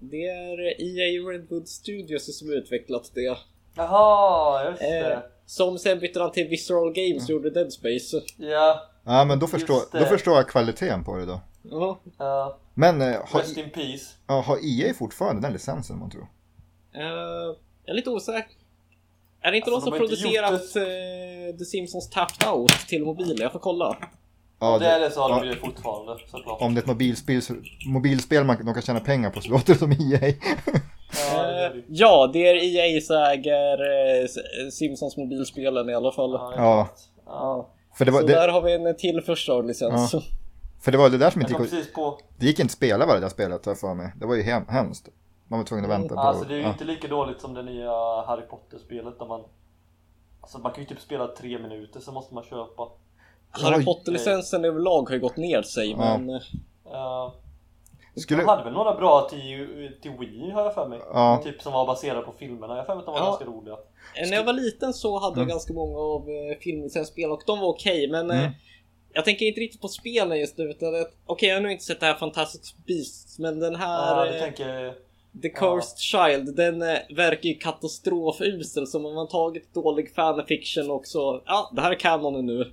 Det 0.01 0.25
är 0.29 0.83
EA 0.83 1.31
Redwood 1.33 1.69
Studios 1.69 2.39
som 2.39 2.51
utvecklat 2.53 3.11
det. 3.15 3.37
Jaha, 3.75 4.71
just 4.71 4.83
Eh, 4.83 4.89
det. 4.89 5.23
som 5.47 5.79
sen 5.79 5.99
bytte 5.99 6.21
han 6.21 6.33
till 6.33 6.49
Visceral 6.49 6.93
Games 6.93 7.25
och 7.25 7.31
gjorde 7.31 7.51
Dead 7.51 7.73
Space. 7.73 8.21
Ja, 8.37 8.87
Ja, 9.05 9.25
men 9.25 9.39
då 9.39 9.47
förstår, 9.47 9.81
det. 9.93 9.99
då 9.99 10.05
förstår 10.05 10.35
jag 10.37 10.49
kvaliteten 10.49 11.05
på 11.05 11.17
det 11.17 11.27
då. 11.27 11.41
Ja. 11.63 11.99
ja. 12.19 12.59
Men 12.75 13.01
eh, 13.03 13.17
har, 13.27 13.41
Rest 13.41 13.57
in 13.57 13.71
peace. 13.71 14.05
ja, 14.27 14.41
har 14.41 14.59
EA 14.65 14.95
fortfarande 14.95 15.43
den 15.43 15.53
licensen 15.53 15.99
man 15.99 16.11
tror? 16.11 16.27
Eh, 16.95 17.03
jag 17.85 17.93
är 17.93 17.95
lite 17.95 18.11
osäker. 18.11 18.53
Är 19.43 19.51
det 19.51 19.57
inte 19.57 19.71
Alltså, 19.71 19.91
någon 19.91 19.99
de 19.99 20.07
som 20.07 20.09
producerat 20.17 20.77
eh, 20.77 21.59
The 21.59 21.65
Simpsons 21.65 22.11
Tapped 22.11 22.49
Out 22.49 22.71
till 22.89 23.05
mobiler? 23.05 23.43
Jag 23.43 23.53
får 23.53 23.59
kolla. 23.59 23.97
Ja, 24.61 24.79
det 24.79 24.87
är 24.87 25.01
det 25.01 25.11
så 25.11 25.21
har 25.21 25.31
ja. 25.31 25.39
de 25.41 25.47
ju 25.47 25.55
det 25.55 25.61
fortfarande 25.61 26.17
såklart. 26.31 26.61
Om 26.61 26.75
det 26.75 26.79
är 26.79 26.83
ett 26.83 26.89
mobilspel, 26.89 27.43
mobilspel 27.87 28.45
man, 28.45 28.65
de 28.65 28.75
kan 28.75 28.83
tjäna 28.83 29.01
pengar 29.01 29.31
på 29.31 29.41
så 29.41 29.51
låter 29.51 29.73
det 29.73 29.79
som 29.79 29.93
EA. 29.93 30.35
Ja, 31.41 31.67
det 31.67 31.79
Eh, 31.79 31.83
ja, 31.89 32.31
det 32.33 32.49
är 32.49 32.55
EA 32.55 33.01
som 33.01 33.17
äger 33.17 33.79
eh, 33.81 34.27
Simpsons 34.71 35.17
mobilspelen 35.17 35.89
i 35.89 35.95
alla 35.95 36.13
fall. 36.13 36.33
Ja, 36.33 36.53
Ja. 36.57 36.89
ja. 37.27 37.69
För 37.95 38.05
det 38.05 38.11
var 38.11 38.21
så 38.21 38.27
det, 38.27 38.33
där 38.33 38.49
har 38.49 38.63
vi 38.63 38.75
en 38.75 38.97
till 38.97 39.21
första 39.21 39.61
licens. 39.61 40.15
för 40.81 40.93
det, 40.93 40.99
var 40.99 41.11
det 41.11 41.19
där 41.19 41.31
som 41.31 41.41
inte 41.41 41.53
gick 41.53 41.87
att, 41.87 41.93
på... 41.95 42.19
Det 42.39 42.47
gick 42.47 42.59
inte 42.59 42.71
att 42.71 42.71
spela 42.71 43.07
var 43.07 43.15
det 43.15 43.21
där 43.21 43.29
spelet 43.29 43.65
har 43.65 43.73
jag 43.73 43.81
för 43.81 43.95
mig. 43.95 44.13
Det 44.21 44.27
var 44.27 44.35
ju 44.35 44.43
hem, 44.43 44.63
hemskt. 44.69 45.09
Man 45.49 45.59
var 45.59 45.67
tvungen 45.67 45.85
att 45.85 45.91
vänta 45.91 46.15
på... 46.15 46.21
Alltså 46.21 46.45
det 46.45 46.55
är 46.55 46.59
ju 46.59 46.63
ja. 46.63 46.73
inte 46.73 46.85
lika 46.85 47.09
dåligt 47.09 47.41
som 47.41 47.55
det 47.55 47.63
nya 47.63 47.93
Harry 48.27 48.43
Potter-spelet 48.43 49.19
där 49.19 49.27
man 49.27 49.45
Alltså 50.41 50.59
man 50.59 50.73
kan 50.73 50.83
ju 50.83 50.89
typ 50.89 51.01
spela 51.01 51.27
tre 51.27 51.59
minuter 51.59 52.01
så 52.01 52.13
måste 52.13 52.35
man 52.35 52.45
köpa 52.45 52.89
Harry 53.51 53.79
Oj. 53.79 53.85
Potter-licensen 53.85 54.65
överlag 54.65 55.09
har 55.09 55.15
ju 55.15 55.21
gått 55.21 55.37
ner 55.37 55.63
sig 55.63 55.91
Ja. 55.91 55.97
men... 55.97 56.31
eh, 56.31 56.43
uh, 56.87 57.33
Skulle... 58.17 58.43
De 58.43 58.49
hade 58.49 58.65
väl 58.65 58.73
några 58.73 58.95
bra 58.95 59.29
till, 59.31 59.91
till 60.03 60.11
Wii 60.21 60.51
har 60.51 60.63
jag 60.63 60.75
för 60.75 60.89
mig 60.89 61.01
Ja. 61.13 61.41
Typ 61.45 61.63
som 61.63 61.73
var 61.73 61.87
baserade 61.87 62.23
på 62.23 62.33
filmerna, 62.39 62.73
jag 62.77 62.81
har 62.83 62.87
för 62.87 62.95
mig 62.95 63.01
att 63.01 63.07
de 63.07 63.13
var 63.13 63.21
Ja. 63.21 63.25
ganska 63.25 63.45
roliga 63.45 63.77
När 64.31 64.37
jag 64.37 64.45
var 64.45 64.53
liten 64.53 64.93
så 64.95 65.19
hade 65.19 65.33
jag 65.33 65.39
Mm. 65.43 65.49
ganska 65.49 65.73
många 65.73 65.99
av 65.99 66.21
eh, 66.31 66.59
filmlicensspel 66.61 67.31
och 67.31 67.43
de 67.47 67.59
var 67.61 67.69
okej 67.69 68.09
men 68.11 68.31
eh, 68.31 68.39
Mm. 68.41 68.53
Jag 69.13 69.25
tänker 69.25 69.47
inte 69.47 69.61
riktigt 69.61 69.81
på 69.81 69.89
spelen 69.89 70.39
just 70.39 70.59
nu 70.59 70.65
utan 70.65 70.95
att 70.95 71.13
okej 71.27 71.49
jag 71.49 71.57
har 71.57 71.61
nog 71.63 71.73
inte 71.73 71.85
sett 71.85 72.01
det 72.01 72.07
här 72.07 72.15
Fantastic 72.15 72.75
Beasts 72.87 73.39
men 73.39 73.61
den 73.61 73.75
här 73.77 74.27
Ja, 74.27 74.35
eh, 74.35 74.41
tänker 74.41 74.95
The 75.43 75.49
Cursed 75.49 75.99
Child 75.99 76.57
den 76.57 76.83
eh, 76.83 76.99
verkar 77.17 77.49
ju 77.49 77.55
katastrofusel 77.55 78.87
som 78.87 79.07
om 79.07 79.15
man 79.15 79.29
tagit 79.29 79.75
dålig 79.75 80.15
fanfiction 80.15 80.91
och 80.91 81.07
så 81.07 81.43
ja 81.47 81.71
det 81.75 81.81
här 81.81 81.91
är 81.91 81.95
kanonen 81.99 82.47
nu 82.47 82.71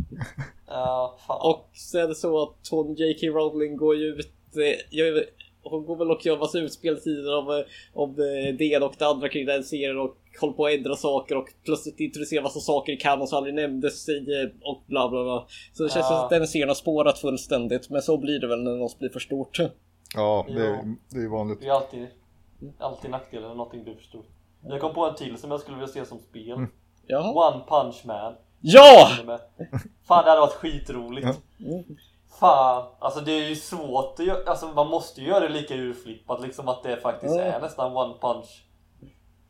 Ja, 0.68 1.18
fan 1.28 1.52
och 1.52 1.70
så 1.74 1.98
är 1.98 2.08
det 2.08 2.16
så 2.16 2.44
att 2.44 2.68
hon 2.72 2.94
J.K. 2.96 3.28
Rowling 3.28 3.78
går 3.78 3.96
ju 3.96 4.06
ut 4.06 4.34
eh, 4.62 4.76
gör, 4.92 5.26
hon 5.64 5.86
går 5.86 5.96
väl 5.96 6.12
och 6.12 6.26
gör 6.26 6.38
massa 6.38 6.60
utspeltider 6.60 7.32
av, 7.38 7.52
eh, 7.60 7.66
av 7.94 8.10
eh, 8.10 8.56
det 8.58 8.64
ena 8.66 8.86
och 8.86 8.96
det 8.98 9.06
andra 9.08 9.30
kring 9.30 9.46
den 9.46 9.64
serien 9.64 9.98
och 10.00 10.18
håller 10.42 10.54
på 10.54 10.66
att 10.66 10.74
ändra 10.74 10.96
saker 10.96 11.38
och 11.38 11.48
plötsligt 11.66 12.00
introducerar 12.00 12.44
massa 12.44 12.60
saker 12.60 12.94
i 12.94 12.98
kanon 12.98 13.28
som 13.28 13.38
aldrig 13.38 13.56
nämndes 13.56 14.10
i 14.10 14.18
eh, 14.18 14.50
och 14.70 14.84
bla 14.88 15.10
bla 15.10 15.24
bla. 15.24 15.48
Så 15.74 15.84
det 15.84 15.90
känns 15.90 16.06
Ja. 16.10 16.16
som 16.18 16.18
att 16.18 16.30
den 16.30 16.48
serien 16.48 16.68
har 16.68 16.76
spårat 16.76 17.20
fullständigt 17.20 17.90
men 17.90 18.02
så 18.02 18.18
blir 18.18 18.40
det 18.40 18.48
väl 18.48 18.64
när 18.64 18.76
något 18.76 19.00
blir 19.00 19.10
för 19.10 19.20
stort. 19.20 19.58
Ja, 20.16 20.46
det, 20.48 20.54
Ja. 20.54 20.84
det 21.10 21.18
är 21.18 21.22
ju 21.22 21.30
vanligt. 21.30 21.60
Det 21.62 21.68
är 21.68 21.72
alltid, 21.72 22.08
alltid 22.80 23.12
nackdelar 23.12 23.48
när 23.48 23.56
någonting 23.56 23.84
blir 23.84 23.96
för 23.96 24.04
stort 24.04 24.26
Jag 24.68 24.82
kom 24.82 24.94
på 24.94 25.06
en 25.06 25.16
till 25.16 25.38
som 25.38 25.52
jag 25.52 25.60
skulle 25.60 25.78
vilja 25.78 25.94
se 25.94 26.06
som 26.06 26.20
spel 26.20 26.52
Mm. 26.52 26.70
Ja! 27.08 27.50
One 27.54 27.64
Punch 27.70 28.02
Man 28.06 28.34
Ja! 28.62 29.10
Fan 30.08 30.24
det 30.24 30.30
hade 30.30 30.42
varit 30.42 30.54
skitroligt 30.54 31.28
Mm. 31.60 31.84
Fan, 32.40 32.86
alltså 33.00 33.22
det 33.22 33.32
är 33.32 33.50
ju 33.50 33.56
svårt 33.56 34.20
att 34.20 34.26
göra, 34.26 34.50
alltså 34.50 34.68
man 34.68 34.88
måste 34.88 35.22
ju 35.22 35.28
göra 35.28 35.40
det 35.40 35.50
lika 35.50 35.76
urflippat 35.76 36.42
liksom 36.42 36.68
att 36.68 36.84
det 36.84 36.98
faktiskt 36.98 37.36
Ja. 37.36 37.42
är 37.42 37.62
nästan 37.62 37.98
one 37.98 38.14
punch 38.22 38.64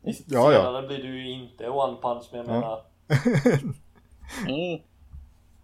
Ja, 0.02 0.52
ja. 0.52 0.58
Senare 0.64 0.86
blir 0.86 0.98
det 0.98 1.08
ju 1.08 1.30
inte 1.30 1.68
one 1.68 1.96
punch 2.02 2.24
men 2.32 2.46
jag 2.46 2.56
Ja. 2.56 2.60
menar 2.60 2.84
Mm. 4.48 4.80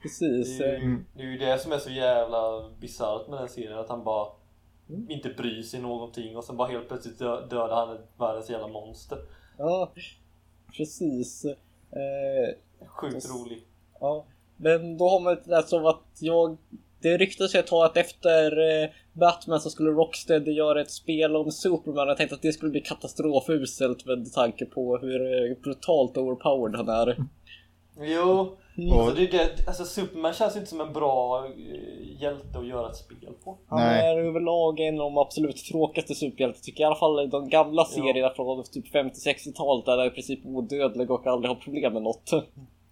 Precis. 0.02 0.58
det, 0.58 0.64
är 0.66 0.74
eh, 0.74 0.82
ju, 0.82 1.04
det 1.16 1.22
är 1.22 1.26
ju 1.26 1.38
det 1.38 1.58
som 1.58 1.72
är 1.72 1.78
så 1.78 1.90
jävla 1.90 2.68
bisarrt 2.80 3.28
med 3.28 3.38
den 3.38 3.48
serien 3.48 3.78
att 3.78 3.88
han 3.88 4.04
bara 4.04 4.28
Mm. 4.90 5.10
inte 5.10 5.28
bryr 5.28 5.62
sig 5.62 5.80
någonting 5.80 6.36
och 6.36 6.44
sen 6.44 6.56
bara 6.56 6.68
helt 6.68 6.88
plötsligt 6.88 7.18
dö, 7.18 7.46
dödar 7.46 7.86
han 7.86 7.96
ett 7.96 8.08
världens 8.18 8.50
jävla 8.50 8.68
monster 8.68 9.18
Ja, 9.58 9.92
precis. 10.76 11.44
Eh, 11.44 12.86
Sjukt 12.86 13.26
rolig 13.30 13.66
Ja, 14.00 14.24
men 14.56 14.98
då 14.98 15.08
har 15.08 15.20
man 15.20 15.36
där 15.44 15.62
som 15.62 15.86
att 15.86 16.02
jag... 16.20 16.56
Det 17.04 17.16
ryktas 17.18 17.54
ju 17.54 17.58
ett 17.58 17.66
tag 17.66 17.84
att 17.84 17.96
efter 17.96 18.52
eh, 18.82 18.88
Batman 19.12 19.60
så 19.60 19.70
skulle 19.70 19.90
Rocksteady 19.90 20.52
göra 20.52 20.80
ett 20.80 20.90
spel 20.90 21.36
om 21.36 21.50
Superman. 21.50 22.08
Jag 22.08 22.16
tänkte 22.16 22.34
att 22.34 22.42
det 22.42 22.52
skulle 22.52 22.70
bli 22.70 22.80
katastrofuselt 22.80 24.06
med 24.06 24.32
tanke 24.32 24.64
på 24.64 24.96
hur 24.98 25.50
eh, 25.50 25.56
brutalt 25.62 26.16
overpowered 26.16 26.76
han 26.76 26.88
är. 26.88 27.16
Jo, 28.00 28.56
Mm. 28.78 28.98
alltså, 28.98 29.14
det, 29.16 29.26
det, 29.26 29.50
alltså 29.66 29.84
Superman 29.84 30.32
känns 30.32 30.56
inte 30.56 30.68
som 30.68 30.80
en 30.80 30.92
bra 30.92 31.46
eh, 31.46 32.22
hjälte 32.22 32.58
att 32.58 32.66
göra 32.66 32.90
ett 32.90 32.96
spel 32.96 33.28
på 33.44 33.58
Han 33.68 33.80
Nej. 33.80 34.06
är 34.10 34.18
överlag 34.18 34.80
en 34.80 34.94
av 35.00 35.04
de 35.12 35.18
absolut 35.18 35.56
tråkigaste 35.56 36.14
superhjältar 36.14 36.60
tycker 36.60 36.82
jag. 36.82 36.86
I 36.86 36.90
alla 36.90 36.96
fall 36.96 37.24
i 37.24 37.26
de 37.26 37.48
gamla 37.48 37.84
serierna 37.84 38.30
från 38.36 38.64
typ 38.72 38.94
50-60-talet 38.94 39.84
där 39.86 39.92
han 39.92 40.00
är 40.00 40.06
i 40.06 40.10
princip 40.10 40.40
odödlig 40.46 41.10
och 41.10 41.26
aldrig 41.26 41.50
har 41.50 41.56
problem 41.60 41.92
med 41.92 42.02
något. 42.02 42.30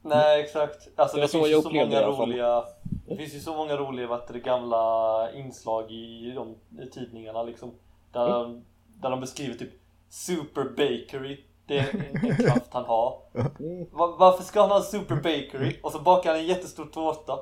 Nej 0.04 0.40
exakt, 0.40 0.88
alltså 0.96 1.16
Det 1.16 1.22
det, 1.22 1.28
så 1.28 1.44
finns 1.44 1.62
så 1.62 1.70
i 1.70 1.74
många 1.74 1.98
alla 1.98 2.16
fall. 2.16 2.28
roliga 2.30 2.64
Det 3.12 3.16
finns 3.16 3.34
ju 3.34 3.40
så 3.40 3.56
många 3.56 3.76
roliga 3.76 4.06
det, 4.32 4.38
gamla 4.38 5.32
inslag 5.32 5.90
i 5.90 6.32
de 6.34 6.54
i 6.82 6.86
tidningarna 6.90 7.42
liksom 7.42 7.70
Där, 8.12 8.26
Mm. 8.26 8.52
de, 8.52 8.64
där 9.02 9.10
de 9.10 9.20
beskriver 9.20 9.54
typ 9.54 9.70
Super 10.08 10.64
Bakery 10.64 11.40
Det 11.66 11.78
är 11.78 11.88
en, 11.94 12.26
en 12.30 12.36
kraft 12.36 12.68
han 12.72 12.84
har 12.84 13.18
Mm. 13.60 13.86
Va- 13.92 14.16
Varför 14.18 14.44
ska 14.44 14.60
han 14.60 14.70
ha 14.70 14.80
Super 14.80 15.14
Bakery? 15.16 15.76
Och 15.82 15.92
så 15.92 15.98
bakar 16.00 16.30
han 16.30 16.38
en 16.38 16.46
jättestor 16.46 16.84
tårta 16.84 17.38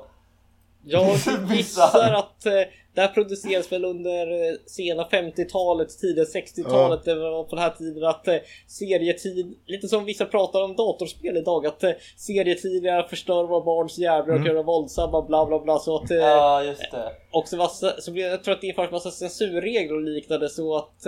Jag 0.85 1.17
gissar 1.55 2.13
att 2.13 2.45
eh, 2.45 2.53
det 2.93 3.01
här 3.01 3.07
produceras 3.07 3.71
väl 3.71 3.85
under 3.85 4.31
eh, 4.31 4.55
sena 4.65 5.03
50-talet, 5.03 5.99
tidiga 5.99 6.23
60-talet. 6.25 7.05
Det 7.05 7.15
var 7.15 7.43
på 7.43 7.55
den 7.55 7.63
här 7.63 7.69
tiden 7.69 8.03
att 8.03 8.27
eh, 8.27 8.35
serietid, 8.67 9.55
lite 9.67 9.87
som 9.87 10.05
vissa 10.05 10.25
pratar 10.25 10.63
om 10.63 10.75
datorspel 10.75 11.37
idag, 11.37 11.65
att 11.65 11.83
eh, 11.83 11.91
serietidningar 12.17 13.03
förstör 13.03 13.43
våra 13.43 13.65
barns 13.65 13.97
hjärnor 13.97 14.29
och 14.29 14.35
Mm. 14.35 14.47
gör 14.47 14.55
dem 14.55 14.65
våldsamma 14.65 15.21
bla 15.21 15.45
bla 15.45 15.59
bla. 15.59 15.79
Så 15.79 15.95
att 15.97 16.11
eh, 16.11 16.17
Ja 16.17 16.63
just 16.63 16.91
det 16.91 17.11
också 17.31 17.55
massa, 17.57 18.01
så 18.01 18.11
jag 18.15 18.43
tror 18.43 18.53
att 18.53 18.61
det 18.61 18.67
införs 18.67 18.91
massa 18.91 19.11
censurregler 19.11 19.95
och 19.95 20.01
liknande 20.01 20.49
så 20.49 20.75
att 20.77 21.05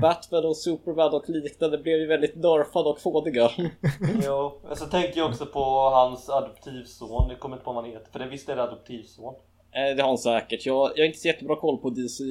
Batman 0.00 0.44
och 0.44 0.56
Superman 0.56 1.14
och 1.14 1.28
liknande 1.28 1.78
blev 1.78 1.98
ju 1.98 2.06
väldigt 2.06 2.34
nerfade 2.36 2.88
och 2.88 3.00
fådiga. 3.00 3.50
Jo, 4.24 4.60
och 4.70 4.78
så 4.78 4.86
tänker 4.86 5.18
jag 5.18 5.30
också 5.30 5.46
på 5.46 5.64
hans 5.90 6.30
adoptivson 6.30 7.30
Jag 7.30 7.40
kommer 7.40 7.56
inte 7.56 7.64
på 7.64 7.72
vad 7.72 7.84
han 7.84 7.92
heter, 7.92 8.12
för 8.12 8.18
det 8.18 8.26
visst 8.26 8.48
är 8.48 8.56
det 8.56 8.62
adoptivson 8.62 9.34
Eh, 9.74 9.96
det 9.96 10.02
har 10.02 10.08
han 10.08 10.18
säkert. 10.18 10.66
Jag, 10.66 10.92
jag 10.94 11.02
har 11.02 11.06
inte 11.06 11.18
så 11.18 11.28
jättebra 11.28 11.56
koll 11.56 11.78
på 11.78 11.90
DC. 11.90 12.24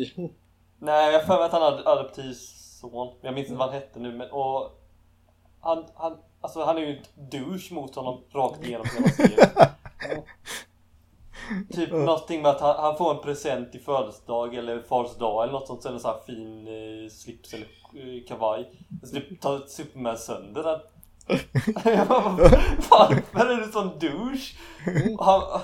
Nej, 0.80 1.12
jag 1.12 1.20
har 1.20 1.26
för 1.26 1.36
mig 1.36 1.46
att 1.46 1.52
han 1.52 1.62
hade 1.62 1.90
adoptivson. 1.90 3.16
Jag 3.22 3.34
minns 3.34 3.48
inte 3.48 3.60
vad 3.60 3.70
han 3.70 3.80
hette 3.80 4.00
nu, 4.00 4.12
men 4.12 4.32
och 4.32 4.80
han, 5.62 5.86
han, 5.94 6.18
alltså 6.42 6.64
han 6.64 6.78
är 6.78 6.82
ju 6.82 7.00
ett 7.00 7.10
douche 7.16 7.74
mot 7.74 7.96
honom 7.96 8.22
rakt 8.34 8.66
igenom 8.68 8.86
hela 8.96 9.08
serien. 9.08 9.50
Typ 11.74 11.92
någonting 11.92 12.42
med 12.42 12.52
att 12.52 12.62
han, 12.62 12.76
han 12.76 12.98
får 12.98 13.12
en 13.14 13.22
present 13.22 13.76
i 13.76 13.80
födelsedag 13.80 14.56
eller 14.56 14.82
fars 14.82 15.18
dag 15.18 15.44
eller 15.44 15.54
något 15.54 15.68
sånt, 15.68 15.86
en 15.86 16.00
sån 16.00 16.12
här 16.12 16.20
fin 16.26 16.68
eh, 16.68 17.10
slips 17.10 17.54
eller 17.54 17.68
eh, 17.94 18.28
kavaj. 18.28 18.72
Så 19.04 19.16
typ 19.16 19.42
tar 19.42 19.60
Superman 19.68 20.18
sönder 20.18 20.64
den. 20.64 20.80
Varför 22.90 23.50
är 23.50 23.66
du 23.66 23.72
sån 23.72 24.00
douche? 24.00 24.56
Han, 25.20 25.62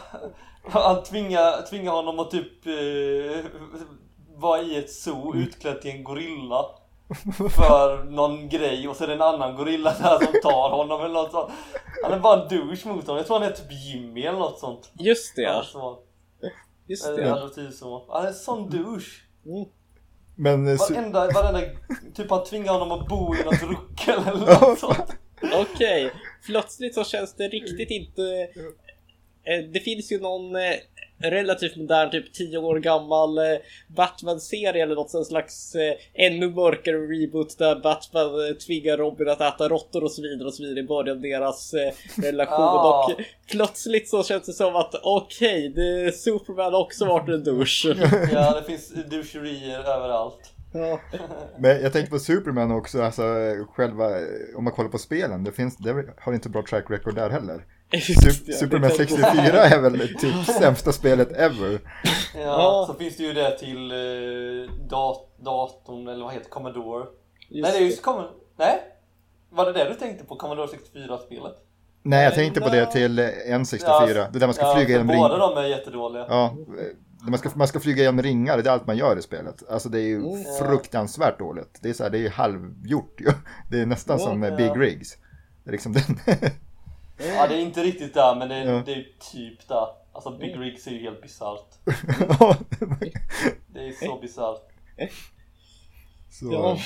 han 0.64 1.04
tvingar, 1.04 1.68
tvingar 1.70 1.92
honom 1.92 2.20
att 2.20 2.32
typ 2.32 2.66
eh, 2.66 3.46
vara 4.36 4.62
i 4.62 4.78
ett 4.78 4.92
zoo 4.92 5.36
utklädd 5.36 5.82
till 5.82 5.92
en 5.92 6.04
gorilla 6.04 6.66
för 7.49 8.03
någon 8.03 8.49
grej 8.49 8.88
och 8.88 8.95
så 8.95 9.03
är 9.03 9.07
det 9.07 9.14
en 9.14 9.22
annan 9.22 9.55
gorilla 9.55 9.93
där 9.99 10.26
som 10.26 10.41
tar 10.43 10.70
honom 10.70 11.01
eller 11.01 11.14
något 11.14 11.32
sånt. 11.32 11.51
Han 12.03 12.14
är 12.14 12.20
bara 12.20 12.41
en 12.41 12.47
douche 12.49 12.86
mot 12.88 13.07
honom. 13.07 13.18
Jag 13.18 13.28
tror 13.28 13.39
han 13.39 13.47
heter 13.47 13.64
typ 13.64 13.72
Jimmy 13.72 14.22
eller 14.24 14.39
något 14.39 14.60
sånt. 14.60 14.91
Just 14.99 15.36
det, 15.36 15.41
ja. 15.41 15.49
Alltså, 15.49 15.97
Just 16.88 17.07
eh, 17.07 17.14
det. 17.16 17.34
adoptivson. 17.34 18.01
Han 18.10 18.24
är 18.24 18.28
en 18.28 18.34
sån 18.34 18.70
douche. 18.70 19.22
Men 20.36 20.68
eh, 20.68 20.78
Varenda, 20.89 21.28
varenda, 21.32 21.62
typ 22.16 22.30
han 22.30 22.43
tvingar 22.43 22.74
honom 22.74 22.91
att 22.91 23.07
bo 23.07 23.36
i 23.36 23.43
något 23.43 23.62
ruckel 23.64 24.20
eller 24.28 24.62
något 24.62 24.80
sånt. 24.80 25.16
Okej, 25.55 26.12
plötsligt 26.45 26.95
så 26.95 27.03
känns 27.03 27.34
det 27.36 27.47
riktigt 27.47 27.89
inte... 27.91 28.22
Eh, 29.43 29.66
Det 29.74 29.80
finns 29.80 30.12
ju 30.12 30.20
någon 30.20 30.55
relativt 31.22 31.76
modern, 31.76 32.12
typ 32.12 32.34
10 32.34 32.58
år 32.58 32.80
gammal 32.80 33.38
eh, 33.38 33.44
Batman-serie 33.88 34.84
eller 34.84 34.96
något 34.96 35.12
sån 35.12 35.26
slags 35.26 35.76
eh, 35.76 35.94
ännu 36.14 36.50
mörkare 36.50 36.98
reboot 36.98 37.58
där 37.58 37.76
Batman 37.76 38.48
eh, 38.48 38.54
tvingar 38.56 38.98
Robin 38.98 39.30
att 39.30 39.42
äta 39.42 39.70
råttor 39.70 40.04
och 40.04 40.12
så 40.12 40.22
vidare 40.22 40.48
och 40.48 40.54
så 40.54 40.64
vidare 40.64 40.80
i 40.80 40.84
början 40.88 41.18
av 41.18 41.22
deras 41.22 41.74
relation 42.24 42.60
Ah. 42.60 43.04
och 43.06 43.22
plötsligt 43.52 44.10
så 44.10 44.24
känns 44.24 44.46
det 44.46 44.54
som 44.54 44.76
att 44.76 44.96
okej, 45.04 45.70
det 45.76 46.16
Superman 46.16 46.74
har 46.74 46.82
också 46.82 47.06
varit 47.06 47.30
en 47.30 47.44
douche. 47.44 47.96
Ja, 48.32 48.60
det 48.60 48.64
finns 48.66 48.94
doucherier 49.10 49.80
överallt. 49.80 50.54
Ja. 50.74 51.00
Men 51.60 51.82
jag 51.82 51.94
tänkte 51.94 52.12
på 52.12 52.20
Superman 52.20 52.72
också, 52.72 53.02
alltså 53.02 53.24
själva, 53.74 54.10
om 54.56 54.64
man 54.64 54.74
kollar 54.74 54.90
på 54.90 54.98
spelen, 54.98 55.44
det, 55.44 55.52
finns, 55.52 55.78
det 55.78 56.06
har 56.18 56.34
inte 56.34 56.50
bra 56.50 56.64
track 56.70 56.86
record 56.90 57.16
där 57.16 57.30
heller. 57.30 57.66
Just 57.92 58.10
Sup- 58.24 58.44
det, 58.46 58.54
Superman 58.54 58.90
det 58.90 58.96
är 58.96 59.08
64 59.08 59.64
är 59.64 59.80
väl 59.80 60.00
typ 60.20 60.46
sämsta 60.62 60.92
spelet 60.92 61.32
ever. 61.32 61.80
Ja, 62.36 62.42
Ja. 62.42 62.84
så 62.88 62.94
finns 62.94 63.18
det 63.18 63.24
ju 63.24 63.34
det 63.34 63.58
till 63.60 63.92
eh, 63.92 64.74
dat 64.90 65.30
datorn, 65.40 66.08
eller 66.08 66.24
vad 66.24 66.34
heter 66.34 66.50
Commodore? 66.50 67.06
Just 67.50 67.64
Nej, 67.70 67.80
det 67.80 67.86
är 67.86 67.90
just 67.90 68.02
Commodore. 68.02 68.32
Nej? 68.58 68.80
Var 69.50 69.66
det 69.66 69.74
det 69.74 69.90
du 69.90 69.96
tänkte 69.96 70.24
på? 70.26 70.36
Commodore 70.36 70.68
64-spelet? 70.68 71.54
Nej, 72.04 72.24
jag 72.24 72.34
tänkte 72.34 72.62
på 72.62 72.70
det 72.70 72.86
till 72.92 73.20
N64, 73.20 73.80
Ja, 74.16 74.28
det 74.34 74.40
där 74.40 74.48
man 74.48 74.54
ska 74.54 74.66
ja, 74.66 74.76
flyga 74.76 74.90
genom 74.90 75.08
Båda 75.08 75.20
ringar. 75.36 75.40
de 75.56 75.58
är 75.58 75.64
jättedåliga. 75.68 76.26
Ja, 76.30 76.46
eh, 76.80 77.30
man 77.30 77.40
ska, 77.40 77.50
man 77.56 77.68
ska 77.68 77.80
flyga 77.80 78.04
genom 78.04 78.22
ringar, 78.22 78.58
det 78.58 78.70
är 78.70 78.74
allt 78.74 78.88
man 78.88 78.98
gör 78.98 79.18
i 79.20 79.22
spelet. 79.22 79.70
Alltså 79.70 79.90
det 79.90 80.00
är 80.00 80.04
ju 80.08 80.16
Mm. 80.18 80.44
fruktansvärt 80.60 81.40
dåligt. 81.40 81.80
Det 81.82 81.90
är 81.90 81.94
så 81.94 82.04
här, 82.04 82.10
det 82.10 82.18
är 82.18 82.22
ju 82.22 82.30
halvgjort 82.30 83.22
ju. 83.22 83.32
Det 83.70 83.80
är 83.82 83.86
nästan 83.86 84.20
Ja, 84.20 84.26
som 84.26 84.44
eh, 84.44 84.50
ja. 84.50 84.56
Big 84.56 84.82
Rigs. 84.82 85.18
Det 85.64 85.70
är 85.70 85.72
liksom 85.72 85.94
den. 85.94 86.04
Ja, 87.20 87.48
det 87.48 87.56
är 87.56 87.62
inte 87.62 87.84
riktigt 87.84 88.14
där, 88.14 88.36
men 88.36 88.50
det 88.50 88.56
är, 88.56 88.74
Ja. 88.74 88.82
det 88.86 88.94
är 88.94 89.08
typ 89.32 89.68
där. 89.68 89.88
Alltså 90.14 90.32
Big 90.32 90.50
Mm. 90.52 90.62
Rigs 90.62 90.88
är 90.88 90.92
ju 90.92 91.00
helt 91.02 91.22
bisarrt. 91.22 91.78
Det 93.68 93.88
är 93.88 93.92
så 94.06 94.20
bisarrt. 94.22 94.62
så. 96.30 96.50
Ja. 96.54 96.78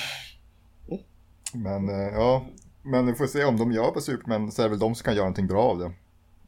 Men 1.54 1.88
eh, 1.88 2.14
ja, 2.14 2.44
men 2.82 3.06
vi 3.06 3.14
får 3.14 3.26
se 3.26 3.44
om 3.44 3.56
de 3.56 3.72
gör 3.72 3.90
på 3.90 4.00
Superman 4.00 4.52
så 4.52 4.62
är 4.62 4.64
det 4.64 4.70
väl 4.70 4.78
de 4.78 4.94
som 4.94 5.04
kan 5.04 5.14
göra 5.14 5.24
någonting 5.24 5.46
bra 5.46 5.62
av 5.62 5.78
det. 5.78 5.92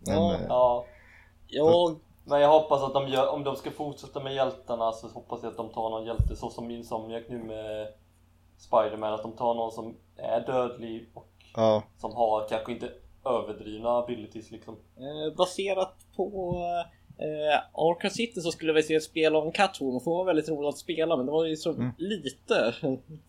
Men, 0.07 0.15
Ja. 0.17 0.35
eh, 0.35 0.41
Ja, 0.49 0.85
Jag, 1.49 1.97
men 2.25 2.41
jag 2.41 2.49
hoppas 2.49 2.83
att 2.83 2.95
de 2.95 3.09
gör, 3.09 3.29
om 3.33 3.45
de 3.45 3.57
ska 3.57 3.71
fortsätta 3.71 4.23
med 4.23 4.35
hjältarna 4.35 4.93
så 4.93 5.09
hoppas 5.09 5.43
jag 5.43 5.51
att 5.51 5.57
de 5.57 5.69
tar 5.69 5.91
någon 5.91 6.05
hjälte 6.07 6.37
så 6.37 6.51
som 6.51 6.71
Insomniac 6.71 7.23
nu 7.29 7.39
med 7.43 7.89
Spiderman, 8.59 9.13
att 9.15 9.23
de 9.23 9.33
tar 9.33 9.55
någon 9.55 9.73
som 9.73 9.97
är 10.17 10.41
dödlig 10.47 11.11
och 11.15 11.29
ja, 11.55 11.83
som 11.99 12.15
har 12.15 12.49
kanske 12.49 12.73
inte 12.73 12.91
överdrivna 13.27 13.89
abilities 13.89 14.51
liksom. 14.51 14.77
eh, 14.97 15.37
baserat 15.37 15.95
på 16.17 16.57
eh, 17.19 17.59
Arkham 17.73 18.11
City 18.11 18.41
så 18.41 18.53
skulle 18.53 18.73
vi 18.73 18.83
se 18.83 18.95
ett 18.95 19.03
spel 19.03 19.37
om 19.37 19.53
Catwoman 19.53 20.01
för 20.01 20.11
det 20.11 20.17
var 20.17 20.25
väldigt 20.25 20.49
roligt 20.49 20.69
att 20.69 20.79
spela 20.79 21.17
men 21.17 21.27
det 21.27 21.33
var 21.33 21.45
ju 21.45 21.57
så 21.57 21.71
Mm. 21.73 21.91
lite. 21.99 22.75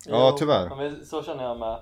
Ja, 0.07 0.35
tyvärr. 0.39 0.65
ja, 0.69 0.75
men 0.75 1.05
så 1.05 1.23
känner 1.23 1.43
jag 1.43 1.59
med. 1.59 1.77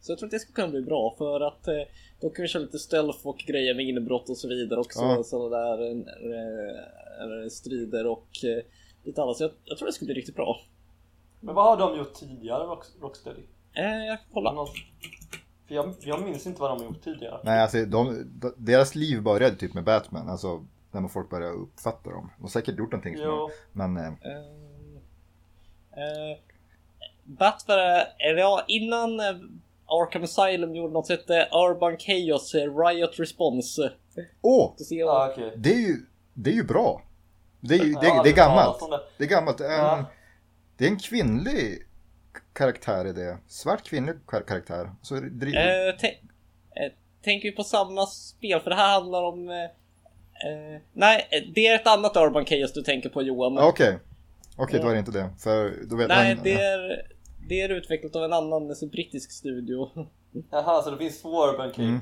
Så 0.00 0.12
jag 0.12 0.18
tror 0.18 0.26
att 0.26 0.30
det 0.30 0.38
skulle 0.38 0.54
kunna 0.54 0.68
bli 0.68 0.80
bra 0.82 1.14
för 1.18 1.40
att 1.40 1.68
eh, 1.68 1.74
då 2.20 2.30
kan 2.30 2.42
vi 2.42 2.48
köra 2.48 2.62
lite 2.62 2.78
stealth 2.78 3.26
och 3.26 3.38
grejer 3.38 3.74
med 3.74 3.84
inbrott 3.88 4.28
och 4.30 4.36
så 4.36 4.48
vidare 4.48 4.80
också. 4.80 5.00
Ja. 5.00 5.22
Sådana 5.22 5.56
där 5.56 5.90
eh, 5.90 7.42
eh, 7.42 7.48
strider 7.50 8.06
och 8.06 8.28
eh, 8.44 8.62
lite 9.04 9.22
annat. 9.22 9.36
Så 9.36 9.44
jag, 9.44 9.50
jag 9.64 9.78
tror 9.78 9.86
det 9.86 9.92
skulle 9.92 10.06
bli 10.06 10.14
riktigt 10.14 10.36
bra. 10.36 10.60
Men 11.40 11.54
vad 11.54 11.64
har 11.64 11.76
de 11.88 11.98
gjort 11.98 12.14
tidigare, 12.14 12.64
Rock, 12.64 12.84
Rocksteady? 13.00 13.40
Eh, 13.74 14.04
jag 14.06 14.18
kan 14.18 14.26
kolla. 14.32 14.52
Någon- 14.52 14.66
jag, 15.74 15.94
jag 16.00 16.22
minns 16.22 16.46
inte 16.46 16.60
vad 16.60 16.70
de 16.70 16.78
har 16.78 16.84
gjort 16.84 17.02
tidigare. 17.04 17.40
nej 17.44 17.60
alltså 17.62 17.84
de, 17.84 18.30
de, 18.40 18.54
deras 18.56 18.94
liv 18.94 19.22
började 19.22 19.56
typ 19.56 19.74
med 19.74 19.84
Batman, 19.84 20.28
alltså 20.28 20.64
när 20.90 21.00
man 21.00 21.10
folk 21.10 21.30
började 21.30 21.52
uppfatta 21.54 22.10
dem. 22.10 22.30
De 22.36 22.42
har 22.42 22.48
säkert 22.48 22.78
gjort 22.78 22.92
någonting 22.92 23.16
som 23.16 23.24
Jo, 23.26 23.50
men 23.72 23.96
eh, 23.96 24.06
Eh, 24.06 26.02
eh, 26.04 26.38
Batman, 27.24 27.76
ja, 28.38 28.64
innan 28.68 29.20
eh, 29.20 29.36
Arkham 29.86 30.22
Asylum 30.22 30.74
gjorde 30.74 30.92
något 30.92 31.06
som 31.06 31.16
hette 31.16 31.48
Urban 31.52 31.96
Chaos 31.98 32.54
Riot 32.54 33.18
Response. 33.20 33.92
åh! 34.40 34.74
Ja 34.78 34.96
jag, 34.96 35.30
okej. 35.30 35.52
Det 35.56 35.72
är 35.74 35.78
ju, 35.88 35.96
det 36.34 36.50
är 36.50 36.54
ju 36.54 36.64
bra. 36.64 37.02
Det 37.60 37.74
är, 37.74 37.84
ju, 37.84 37.92
det, 37.94 38.06
Jag 38.06 38.14
har 38.14 38.24
det 38.24 38.30
är 38.30 38.34
gammalt. 38.36 38.80
det. 38.90 39.00
Det 39.18 39.24
är 39.24 39.28
gammalt. 39.28 39.58
Det 39.58 39.64
Ja. 39.64 40.04
det 40.76 40.84
är 40.84 40.88
en 40.88 40.98
kvinnlig 40.98 41.86
karaktär 42.54 43.06
i 43.06 43.12
det. 43.12 43.38
Svart 43.46 43.82
kvinnlig 43.82 44.14
kar- 44.26 44.46
karaktär. 44.46 44.90
Så 45.02 45.16
är 45.16 45.20
det 45.20 45.46
dri- 45.46 45.56
eh, 45.56 45.88
eh, 46.84 46.92
tänker 47.24 47.48
vi 47.48 47.56
på 47.56 47.64
samma 47.64 48.06
spel? 48.06 48.60
För 48.60 48.70
det 48.70 48.76
här 48.76 48.92
handlar 48.92 49.22
om... 49.22 49.48
Eh, 49.48 49.64
eh, 49.64 50.80
nej, 50.92 51.28
eh, 51.30 51.42
det 51.54 51.66
är 51.66 51.74
ett 51.74 51.86
annat 51.86 52.16
Urban 52.16 52.46
Chaos 52.46 52.72
du 52.72 52.82
tänker 52.82 53.08
på 53.08 53.22
Johan. 53.22 53.58
Okej, 53.58 53.98
okej 54.56 54.80
då 54.80 54.88
är 54.88 54.92
det 54.92 54.98
inte 54.98 55.10
det. 55.10 55.30
För 55.38 55.72
då 55.90 55.96
vet 55.96 56.08
nej, 56.08 56.34
man, 56.34 56.44
det 56.44 56.52
är, 56.52 57.06
det 57.48 57.60
är 57.60 57.68
utvecklat 57.68 58.16
av 58.16 58.24
en 58.24 58.32
annan 58.32 58.68
alltså, 58.68 58.86
brittisk 58.86 59.32
studio. 59.32 59.90
Jaha, 60.50 60.82
så 60.82 60.90
det 60.90 60.98
finns 60.98 61.22
två 61.22 61.46
Urban 61.46 61.72
Kings? 61.72 61.88
Mm. 61.88 62.00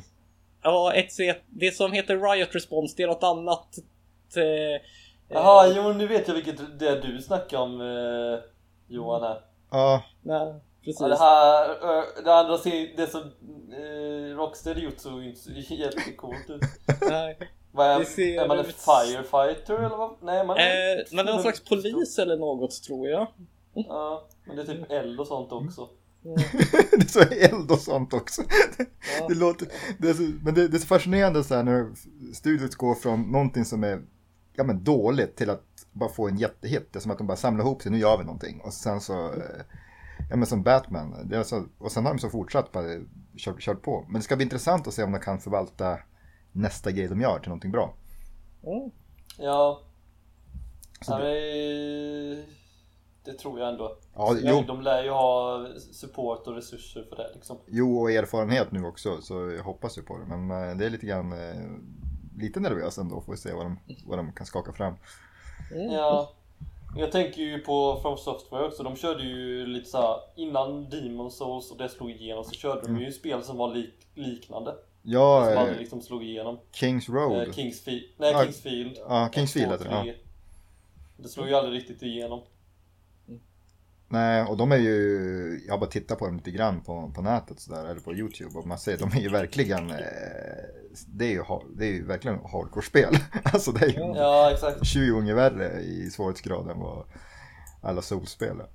ja, 0.62 0.92
ett, 0.94 1.10
det 1.48 1.70
som 1.74 1.92
heter 1.92 2.32
Riot 2.32 2.54
Response, 2.54 2.94
det 2.96 3.02
är 3.02 3.06
något 3.06 3.22
annat. 3.22 3.78
Eh, 4.36 4.82
Jaha, 5.28 5.72
jo 5.76 5.92
nu 5.92 6.06
vet 6.06 6.28
jag 6.28 6.34
vilket 6.34 6.78
det 6.78 7.00
du 7.00 7.22
snackar 7.22 7.58
om 7.58 7.80
eh, 7.80 8.44
Johan 8.88 9.22
här. 9.22 9.40
Ja, 9.72 10.02
Nej, 10.22 10.54
precis. 10.84 11.00
Ja, 11.00 11.08
det 11.08 11.16
här, 11.16 11.70
eh, 11.70 12.24
det 12.24 12.34
andra 12.34 12.58
ser, 12.58 12.96
det 12.96 13.06
som 13.06 13.20
eh, 13.22 14.36
Rocksteady 14.36 14.80
gjort 14.80 14.98
såg 14.98 15.24
inte 15.24 15.40
så 15.40 15.50
jättecoolt 15.74 16.50
ut. 16.50 16.62
Nej. 17.00 17.38
Vad 17.72 17.86
är, 17.86 17.98
Det 17.98 18.04
ser 18.04 18.42
är 18.42 18.48
man 18.48 18.58
en 18.58 18.64
firefighter 18.64 19.74
eller 19.74 19.96
vad? 19.96 20.16
Nej, 20.22 20.46
man 20.46 20.56
Eh, 20.56 20.64
men 21.10 21.24
det 21.24 21.30
är 21.30 21.34
någon 21.34 21.42
slags 21.42 21.64
polis 21.64 22.18
eller 22.18 22.36
något 22.36 22.82
tror 22.82 23.08
jag. 23.08 23.26
Ja, 23.74 24.28
men 24.46 24.56
det 24.56 24.62
är 24.62 24.66
typ 24.66 24.90
eld 24.90 25.20
och 25.20 25.26
sånt 25.26 25.52
också. 25.52 25.88
det 26.92 27.04
är 27.04 27.08
så 27.08 27.20
eld 27.20 27.70
och 27.70 27.78
sånt 27.78 28.14
också. 28.14 28.42
Ja. 29.18 29.28
Det 29.28 29.34
låter, 29.34 29.68
det 29.98 30.08
är 30.08 30.14
så, 30.14 30.22
men 30.22 30.54
det, 30.54 30.68
det 30.68 30.76
är 30.76 30.78
så 30.78 30.86
fascinerande 30.86 31.44
så 31.44 31.54
här 31.54 31.62
när 31.62 31.90
studiot 32.34 32.74
går 32.74 32.94
från 32.94 33.32
någonting 33.32 33.64
som 33.64 33.84
är 33.84 34.02
ja, 34.54 34.64
men 34.64 34.84
dåligt 34.84 35.36
till 35.36 35.50
att 35.50 35.62
bara 35.92 36.08
få 36.10 36.28
en 36.28 36.36
jättehit. 36.36 36.92
Det 36.92 36.98
är 36.98 37.00
som 37.00 37.10
att 37.10 37.18
de 37.18 37.26
bara 37.26 37.36
samlar 37.36 37.64
ihop 37.64 37.82
sig, 37.82 37.92
nu 37.92 37.98
gör 37.98 38.18
vi 38.18 38.24
någonting. 38.24 38.60
Och 38.60 38.72
sen 38.72 39.00
så, 39.00 39.26
eh, 39.26 39.60
ja 40.30 40.36
men 40.36 40.46
som 40.46 40.62
Batman. 40.62 41.28
Det 41.28 41.36
är 41.36 41.42
så, 41.42 41.64
och 41.78 41.92
sen 41.92 42.04
har 42.06 42.12
de 42.14 42.18
så 42.18 42.30
fortsatt, 42.30 42.72
bara 42.72 42.86
kört, 43.36 43.60
kört 43.60 43.82
på. 43.82 44.04
Men 44.06 44.14
det 44.14 44.22
ska 44.22 44.36
bli 44.36 44.44
intressant 44.44 44.86
att 44.88 44.94
se 44.94 45.02
om 45.02 45.12
de 45.12 45.18
kan 45.20 45.40
förvalta 45.40 45.98
nästa 46.52 46.90
grej 46.90 47.08
de 47.08 47.20
gör 47.20 47.38
till 47.38 47.48
någonting 47.48 47.70
bra. 47.70 47.94
Mm. 48.66 48.90
Ja. 49.38 49.82
Så 51.00 51.18
det- 51.18 51.24
det... 51.24 52.44
det 53.24 53.38
tror 53.38 53.60
jag 53.60 53.68
ändå. 53.68 53.98
Ja, 54.14 54.36
jo, 54.42 54.64
de 54.66 54.80
lär 54.80 55.02
ju 55.04 55.10
ha 55.10 55.66
support 55.92 56.46
och 56.46 56.54
resurser 56.54 57.06
för 57.08 57.16
det 57.16 57.30
liksom. 57.34 57.58
jo, 57.66 57.98
och 58.00 58.10
erfarenhet 58.10 58.72
nu 58.72 58.84
också, 58.84 59.20
så 59.20 59.50
jag 59.50 59.62
hoppas 59.64 59.98
ju 59.98 60.02
på 60.02 60.18
det. 60.18 60.36
Men 60.36 60.50
eh, 60.70 60.76
det 60.76 60.86
är 60.86 60.90
lite 60.90 61.06
grann, 61.06 61.32
eh, 61.32 61.62
lite 62.38 62.60
nervös 62.60 62.98
ändå, 62.98 63.20
får 63.20 63.32
vi 63.32 63.38
se 63.38 63.52
vad 63.52 63.66
de, 63.66 63.78
vad 64.06 64.18
de 64.18 64.32
kan 64.32 64.46
skaka 64.46 64.72
fram. 64.72 64.94
Mm. 65.74 65.92
Ja. 65.92 66.32
Jag 66.96 67.12
tänker 67.12 67.42
ju 67.42 67.58
på 67.58 67.98
From 68.02 68.18
Software 68.18 68.66
också, 68.66 68.82
de 68.82 68.96
körde 68.96 69.22
ju 69.22 69.66
lite 69.66 69.90
så 69.90 69.98
här 69.98 70.16
innan 70.36 70.90
Demon 70.90 71.30
Souls 71.30 71.70
och 71.70 71.78
det 71.78 71.88
slog 71.88 72.10
igenom 72.10 72.44
så 72.44 72.50
körde 72.50 72.82
de 72.86 73.00
ju 73.00 73.12
spel 73.12 73.42
som 73.42 73.56
var 73.56 73.74
lik, 73.74 73.94
liknande. 74.14 74.74
Ja, 75.02 75.44
som 75.44 75.52
eh, 75.52 75.60
aldrig 75.60 75.78
liksom 75.78 76.02
slog 76.02 76.24
igenom. 76.24 76.58
Kings 76.72 77.08
Road. 77.08 77.48
Eh, 77.48 77.52
Kingsfield, 77.52 78.02
nej 78.16 78.32
Ja, 78.32 78.42
Kingsfield. 78.44 78.98
ja, 79.08 79.30
Kingsfield 79.34 79.72
Ett, 79.72 79.80
två, 79.80 79.88
heter 79.88 80.04
det. 80.04 80.14
Det 81.16 81.28
slog 81.28 81.48
ju 81.48 81.54
aldrig 81.54 81.80
riktigt 81.80 82.02
igenom. 82.02 82.40
Nej, 84.12 84.42
och 84.44 84.56
de 84.56 84.72
är 84.72 84.76
ju, 84.76 85.60
jag 85.66 85.74
har 85.74 85.78
bara 85.78 85.90
tittat 85.90 86.18
på 86.18 86.26
dem 86.26 86.36
lite 86.36 86.50
grann 86.50 86.80
på, 86.80 87.12
på 87.14 87.22
nätet 87.22 87.60
sådär, 87.60 87.84
eller 87.84 88.00
på 88.00 88.14
YouTube 88.14 88.58
och 88.58 88.66
man 88.66 88.78
ser, 88.78 88.98
de 88.98 89.08
är 89.12 89.20
ju 89.20 89.28
verkligen, 89.28 89.90
eh, 89.90 89.96
det 91.06 91.24
är 91.24 91.30
ju, 91.30 91.44
det 91.76 91.86
är 91.86 91.90
ju 91.90 92.06
verkligen 92.06 92.38
hardcore-spel. 92.38 93.14
Alltså 93.44 93.72
det 93.72 93.84
är 93.84 93.88
ju 93.88 93.98
Ja, 93.98 94.50
exakt. 94.52 94.86
20 94.86 95.10
gånger 95.12 95.34
värre 95.34 95.80
i 95.80 96.10
svårighetsgrad 96.10 96.70
än 96.70 96.78
vad 96.80 97.04
alla 97.82 98.02
Souls-spel 98.02 98.60
är. 98.60 98.66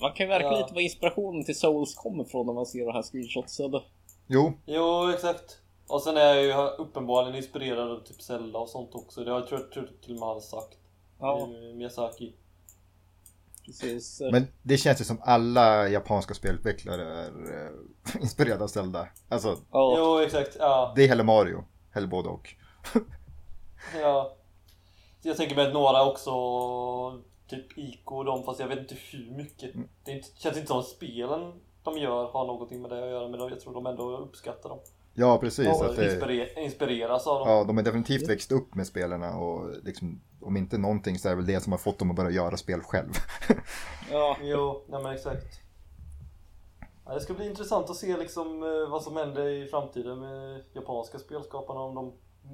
Man 0.00 0.12
kan 0.12 0.26
ju 0.26 0.30
verka 0.32 0.46
Ja. 0.46 0.58
lite 0.58 0.74
var 0.74 0.80
inspirationen 0.80 1.44
till 1.44 1.58
Souls 1.58 1.94
kommer 1.94 2.24
ifrån 2.24 2.46
när 2.46 2.52
man 2.52 2.66
ser 2.66 2.86
de 2.86 2.92
här 2.92 3.02
screenshotsen. 3.02 3.70
Jo, 4.26 4.52
Jo, 4.66 5.10
exakt. 5.14 5.58
Och 5.86 6.02
sen 6.02 6.16
är 6.16 6.34
jag 6.34 6.44
ju 6.44 6.52
uppenbarligen 6.78 7.36
inspirerad 7.36 7.90
av 7.90 8.00
typ 8.04 8.22
Zelda 8.22 8.58
och 8.58 8.68
sånt 8.68 8.94
också. 8.94 9.24
Det 9.24 9.30
har 9.30 9.38
jag 9.38 9.48
tror 9.48 9.58
tror 9.58 9.90
till 10.04 10.12
och 10.14 10.20
med 10.20 10.28
han 10.28 10.40
sagt. 10.40 10.78
Ja, 11.20 11.38
Eh, 11.40 11.76
Miyazaki. 11.76 12.32
Precis. 13.80 14.20
men 14.32 14.46
det 14.62 14.76
känns 14.76 15.00
ju 15.00 15.04
som 15.04 15.18
alla 15.22 15.88
japanska 15.88 16.34
spelutvecklare 16.34 17.02
är 17.02 17.26
eh, 17.26 18.20
inspirerade 18.22 18.64
av 18.64 18.68
Zelda. 18.68 19.08
Alltså, 19.28 19.56
Ja. 19.70 19.94
Jo, 19.98 20.18
exakt. 20.18 20.56
Ja. 20.58 20.92
det 20.96 21.04
är 21.04 21.08
heller 21.08 21.24
Mario, 21.24 21.64
eller 21.92 22.06
både 22.06 22.28
och. 22.28 22.54
ja. 24.00 24.34
Jag 25.22 25.36
tänker 25.36 25.56
mig 25.56 25.66
att 25.66 25.74
några 25.74 26.04
också, 26.04 26.32
typ 27.48 27.78
Ico 27.78 28.16
och 28.16 28.24
dem, 28.24 28.44
fast 28.44 28.60
jag 28.60 28.68
vet 28.68 28.78
inte 28.78 28.96
hur 29.10 29.36
mycket. 29.36 29.74
Mm. 29.74 29.88
Det 30.04 30.12
inte, 30.12 30.28
känns 30.36 30.56
inte 30.56 30.68
som 30.68 30.82
spelen 30.82 31.52
de 31.82 31.98
gör 31.98 32.26
har 32.26 32.46
någonting 32.46 32.82
med 32.82 32.90
det 32.90 33.04
att 33.04 33.10
göra, 33.10 33.28
men 33.28 33.40
jag 33.40 33.60
tror 33.60 33.74
de 33.74 33.86
ändå 33.86 34.16
uppskattar 34.16 34.68
dem. 34.68 34.78
Ja, 35.14 35.38
precis. 35.38 35.68
Och 35.68 35.86
att 35.86 35.96
det, 35.96 36.12
inspire, 36.12 36.62
inspireras 36.64 37.26
av 37.26 37.38
dem. 37.38 37.48
ja, 37.48 37.64
de 37.64 37.76
har 37.76 37.84
definitivt 37.84 38.28
växt 38.28 38.52
upp 38.52 38.74
med 38.74 38.86
spelarna 38.86 39.36
och 39.36 39.70
liksom, 39.82 40.20
om 40.40 40.56
inte 40.56 40.78
någonting 40.78 41.18
så 41.18 41.28
är 41.28 41.30
det 41.30 41.36
väl 41.36 41.46
det 41.46 41.60
som 41.60 41.72
har 41.72 41.78
fått 41.78 41.98
dem 41.98 42.10
att 42.10 42.16
börja 42.16 42.30
göra 42.30 42.56
spel 42.56 42.80
själv. 42.82 43.12
Ja. 44.10 44.36
Jo, 44.42 44.84
nej 44.88 45.02
men 45.02 45.14
exakt. 45.14 45.60
Ja, 47.04 47.14
det 47.14 47.20
ska 47.20 47.34
bli 47.34 47.46
intressant 47.46 47.90
att 47.90 47.96
se 47.96 48.16
liksom 48.16 48.62
eh, 48.62 48.90
vad 48.90 49.02
som 49.02 49.16
händer 49.16 49.48
i 49.48 49.66
framtiden 49.66 50.18
med 50.18 50.64
japanska 50.72 51.18
spelskaparna 51.18 51.80
om 51.80 51.94
de 51.94 52.12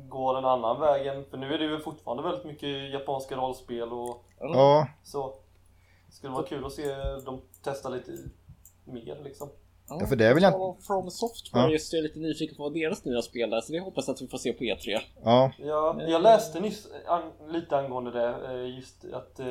går 0.08 0.38
en 0.38 0.44
annan 0.44 0.80
väg 0.80 1.06
än, 1.06 1.24
för 1.24 1.36
nu 1.36 1.54
är 1.54 1.58
det 1.58 1.64
ju 1.64 1.80
fortfarande 1.80 2.22
väldigt 2.22 2.44
mycket 2.44 2.92
japanska 2.92 3.36
rollspel 3.36 3.92
och 3.92 4.24
ja, 4.40 4.88
så. 5.02 5.34
Det 6.06 6.12
skulle 6.12 6.32
vara 6.32 6.46
kul 6.46 6.64
att 6.64 6.72
se 6.72 6.94
dem 7.24 7.40
testa 7.62 7.88
lite 7.88 8.12
mer 8.84 9.20
liksom. 9.24 9.48
Ja, 9.88 10.06
för 10.06 10.16
det 10.16 10.26
är 10.26 10.34
väl 10.34 10.54
Och 10.54 10.82
From 10.82 11.10
Software 11.10 11.62
Ja. 11.64 11.70
just 11.70 11.92
är 11.92 11.96
jag 11.96 12.02
lite 12.02 12.18
nyfiken 12.18 12.56
på 12.56 12.62
vad 12.62 12.74
deras 12.74 13.04
nya 13.04 13.22
spel 13.22 13.52
är, 13.52 13.60
så 13.60 13.72
det 13.72 13.80
hoppas 13.80 14.08
jag 14.08 14.14
att 14.14 14.22
vi 14.22 14.28
får 14.28 14.38
se 14.38 14.52
på 14.52 14.64
E 14.64 14.74
E3. 14.74 14.98
ja, 15.24 15.50
Ja, 15.58 15.96
jag 16.02 16.22
läste 16.22 16.60
nyss 16.60 16.88
an, 17.06 17.22
lite 17.48 17.76
angående 17.78 18.10
det, 18.10 18.52
eh, 18.52 18.76
just 18.76 19.04
att 19.12 19.40
eh, 19.40 19.46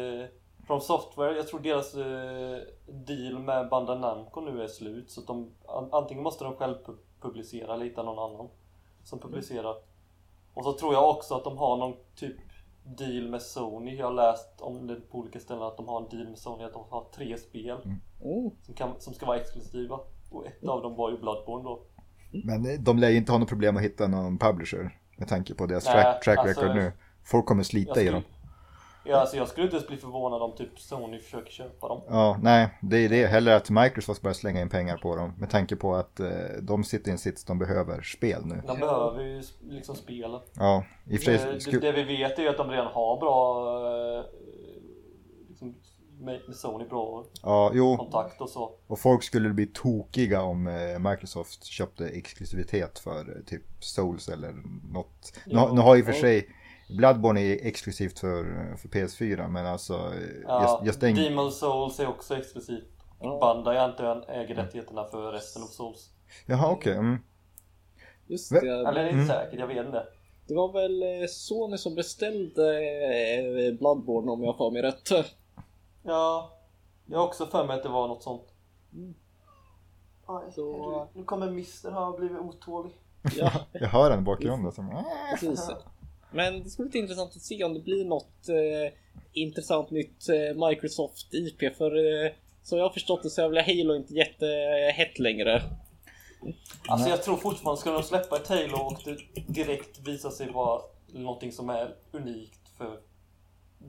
From 0.68 0.82
Software, 0.82 1.36
jag 1.36 1.48
tror 1.48 1.60
deras 1.60 1.96
eh, 1.96 2.60
deal 2.88 3.40
med 3.40 3.70
Bandai 3.70 4.00
Namco 4.00 4.42
nu 4.42 4.64
är 4.64 4.68
slut 4.68 5.12
så 5.12 5.22
att 5.22 5.28
de 5.28 5.52
an, 5.68 5.90
antingen 5.92 6.24
måste 6.24 6.44
de 6.44 6.56
själv 6.56 6.76
pu- 6.86 6.98
publicera 7.22 7.74
eller 7.74 7.86
hitta 7.86 8.04
någon 8.04 8.32
annan 8.32 8.50
som 9.04 9.20
publicerar. 9.20 9.76
Och 10.54 10.64
så 10.64 10.74
tror 10.74 10.94
jag 10.94 11.10
också 11.10 11.36
att 11.36 11.44
de 11.44 11.58
har 11.58 11.78
någon 11.78 11.94
typ 12.16 12.36
deal 12.86 13.28
med 13.30 13.42
Sony. 13.42 13.96
Jag 13.96 14.06
har 14.06 14.14
läst 14.14 14.62
om 14.62 14.88
det 14.88 14.96
på 14.96 15.18
olika 15.18 15.40
ställen 15.40 15.64
att 15.64 15.78
de 15.78 15.88
har 15.88 16.02
en 16.02 16.10
deal 16.10 16.28
med 16.30 16.38
Sony 16.40 16.64
att 16.64 16.74
de 16.74 16.84
har 16.90 17.06
tre 17.16 17.38
spel 17.38 17.78
Mm. 17.86 18.52
som, 18.66 18.74
kan, 18.76 18.90
som 19.00 19.14
ska 19.14 19.26
vara 19.26 19.38
exklusiva. 19.38 20.00
Och 20.34 20.48
ett 20.48 20.68
av 20.68 20.82
dem 20.82 20.96
var 20.96 21.12
ju 21.12 21.18
Bloodborne 21.18 21.64
då. 21.64 21.80
men 22.44 22.84
de 22.84 22.98
lär 22.98 23.10
ju 23.10 23.18
inte 23.18 23.32
ha 23.32 23.40
något 23.40 23.50
problem 23.50 23.78
att 23.78 23.84
hitta 23.84 24.08
någon 24.08 24.38
publisher 24.38 25.00
med 25.18 25.28
tanke 25.28 25.54
på 25.54 25.66
deras 25.66 25.84
track, 25.84 26.24
track 26.24 26.38
alltså, 26.38 26.62
record 26.62 26.76
nu. 26.76 26.92
Folk 27.24 27.46
kommer 27.46 27.64
slita 27.64 27.92
Jag 27.96 27.98
i 28.04 28.08
skulle, 28.08 28.12
dem. 28.12 28.24
Ja, 29.06 29.18
alltså 29.18 29.38
jag 29.38 29.48
skulle 29.48 29.64
inte 29.64 29.76
ens 29.76 29.88
bli 29.88 29.98
förvånad 29.98 30.42
om 30.42 30.56
typ 30.56 30.80
Sony 30.80 31.20
försöker 31.20 31.52
köpa 31.52 31.88
dem. 31.88 32.02
Ja, 32.08 32.40
nej, 32.42 32.70
det 32.82 32.98
är 32.98 33.10
det. 33.10 33.26
Hellre 33.26 33.56
att 33.56 33.70
Microsoft 33.70 34.22
börjar 34.22 34.34
slänga 34.34 34.62
in 34.62 34.70
pengar 34.70 34.98
på 34.98 35.16
dem. 35.16 35.34
Med 35.38 35.50
tanke 35.50 35.76
på 35.76 35.96
att 35.96 36.20
eh, 36.20 36.28
de 36.62 36.84
sitter 36.84 37.10
i 37.10 37.12
en 37.12 37.18
sits 37.18 37.46
de 37.46 37.60
behöver 37.60 38.02
spel 38.02 38.46
nu. 38.46 38.62
De 38.68 38.80
behöver 38.80 39.24
ju 39.24 39.44
liksom 39.62 39.96
spelen. 39.96 40.40
Ja, 40.54 40.84
i 41.06 41.18
och 41.18 41.22
för 41.22 41.38
sig. 41.38 41.72
Det, 41.72 41.80
det 41.80 41.92
vi 41.92 42.18
vet 42.18 42.40
är 42.40 42.44
ju 42.44 42.50
att 42.50 42.58
de 42.58 42.70
redan 42.70 42.88
har 42.88 43.20
bra 43.20 43.68
eh, 44.18 44.26
liksom, 45.50 45.76
med, 46.24 46.42
med 46.48 46.56
Sony 46.56 46.86
bra 46.86 47.26
Ja, 47.44 47.72
jo. 47.74 47.98
kontakt 47.98 48.42
och 48.42 48.50
så. 48.50 48.72
Och 48.88 49.00
folk 49.00 49.24
skulle 49.24 49.50
bli 49.50 49.66
tokiga 49.66 50.42
om 50.42 50.68
eh, 50.68 51.00
Microsoft 51.00 51.64
köpte 51.66 52.06
exklusivitet 52.08 53.00
för 53.00 53.20
eh, 53.38 53.44
typ 53.46 53.64
Souls 53.80 54.30
eller 54.30 54.54
något. 54.94 55.34
Nu, 55.46 55.56
har- 55.58 55.74
nu 55.74 55.82
har 55.82 55.98
och 56.02 56.06
för 56.06 56.14
sig 56.14 56.48
Bloodborne 56.98 57.42
är 57.42 57.66
exklusivt 57.68 58.20
för, 58.20 58.44
för 58.78 58.90
PS4 58.90 59.48
men 59.48 59.66
alltså 59.66 59.94
eh, 59.94 60.42
Ja, 60.48 60.82
just, 60.84 60.86
just. 61.04 61.16
Demon 61.18 61.52
Souls 61.52 62.00
är 62.00 62.08
också 62.08 62.36
exklusivt. 62.38 62.84
Bandai 63.42 63.78
antar 63.78 64.04
jag 64.04 64.42
äger 64.44 64.56
rättigheterna 64.56 65.06
för 65.06 65.32
resten 65.32 65.64
av 65.64 65.68
Souls. 65.68 66.10
Jaha 66.46 66.72
okej. 66.72 66.94
mm. 66.94 67.18
Just 68.28 68.50
det. 68.52 68.58
Eller 68.58 68.94
det 68.94 69.00
är 69.00 69.10
inte 69.10 69.14
Mm. 69.14 69.28
säkert, 69.28 69.60
jag 69.60 69.68
vet 69.68 69.86
inte. 69.86 70.04
Det 70.48 70.54
var 70.56 70.74
väl 70.74 71.04
eh, 71.04 71.28
Sony 71.28 71.78
som 71.78 71.96
beställde 71.96 72.78
eh, 72.78 73.78
Bloodborne 73.80 74.32
om 74.32 74.44
jag 74.44 74.58
får 74.58 74.72
mig 74.72 74.82
rätt. 74.82 75.10
Ja, 76.04 76.54
jag 77.06 77.20
har 77.20 77.26
också 77.28 77.46
för 77.46 77.66
mig 77.68 77.78
att 77.78 77.84
det 77.84 77.90
var 77.90 78.08
något 78.08 78.24
sånt. 78.24 78.54
Mm. 78.94 79.14
Aj, 80.26 80.52
Så- 80.56 80.94
herregud. 80.94 81.08
Nu 81.16 81.24
kommer 81.24 81.52
Mister 81.52 82.08
och 82.08 82.20
blivit 82.20 82.40
otålig. 82.40 82.92
Ja, 83.36 83.52
Jag 83.72 83.88
hör 83.88 84.10
den 84.10 84.20
i 84.20 84.24
bakgrunden. 84.24 84.72
Som, 84.72 85.04
precis. 85.32 85.70
Men 86.32 86.64
det 86.64 86.70
skulle 86.70 86.90
bli 86.90 87.00
intressant 87.00 87.36
att 87.36 87.42
se 87.42 87.64
om 87.64 87.74
det 87.74 87.80
blir 87.80 88.06
något 88.06 88.50
eh, 88.50 88.94
intressant 89.34 89.92
nytt 89.92 90.30
eh, 90.30 90.68
Microsoft 90.68 91.34
IP 91.34 91.76
för 91.78 92.26
eh, 92.26 92.32
som 92.64 92.78
jag 92.78 92.86
har 92.86 92.94
förstått 92.94 93.24
det 93.24 93.30
så 93.30 93.42
är 93.42 93.50
väl 93.50 93.66
Halo 93.66 93.96
inte 93.96 94.14
jättehett 94.14 95.20
längre. 95.20 95.62
Alltså 96.88 97.10
jag 97.10 97.24
tror 97.24 97.38
fortfarande, 97.38 97.82
ska 97.82 97.92
de 97.92 98.04
släppa 98.04 98.36
ett 98.36 98.48
Halo 98.48 98.78
och 98.78 99.02
det 99.06 99.18
direkt 99.54 100.00
visar 100.08 100.30
sig 100.30 100.52
vara 100.52 100.82
någonting 101.08 101.52
som 101.52 101.70
är 101.70 101.96
unikt 102.12 102.70
för... 102.78 103.00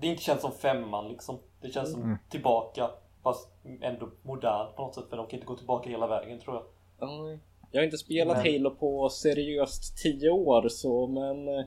Det 0.01 0.07
inte 0.07 0.22
känns 0.22 0.40
som 0.40 0.53
femman 0.53 1.09
liksom. 1.09 1.38
Det 1.61 1.68
känns 1.70 1.92
som 1.92 2.03
Mm. 2.03 2.16
tillbaka, 2.28 2.90
fast 3.22 3.49
ändå 3.80 4.11
modernt 4.22 4.76
på 4.76 4.82
något 4.82 4.95
sätt. 4.95 5.05
För 5.11 5.16
de 5.16 5.26
kan 5.26 5.34
inte 5.34 5.47
gå 5.47 5.57
tillbaka 5.57 5.90
hela 5.90 6.07
vägen 6.07 6.40
tror 6.40 6.57
jag. 6.57 6.64
Ja, 6.99 7.38
Jag 7.70 7.80
har 7.80 7.84
inte 7.84 7.99
spelat 7.99 8.36
Men- 8.36 8.53
Halo 8.55 8.70
på 8.70 9.09
seriöst 9.09 9.97
10 10.03 10.30
år 10.30 10.68
så 10.68 11.07
men 11.07 11.49
eh, 11.49 11.64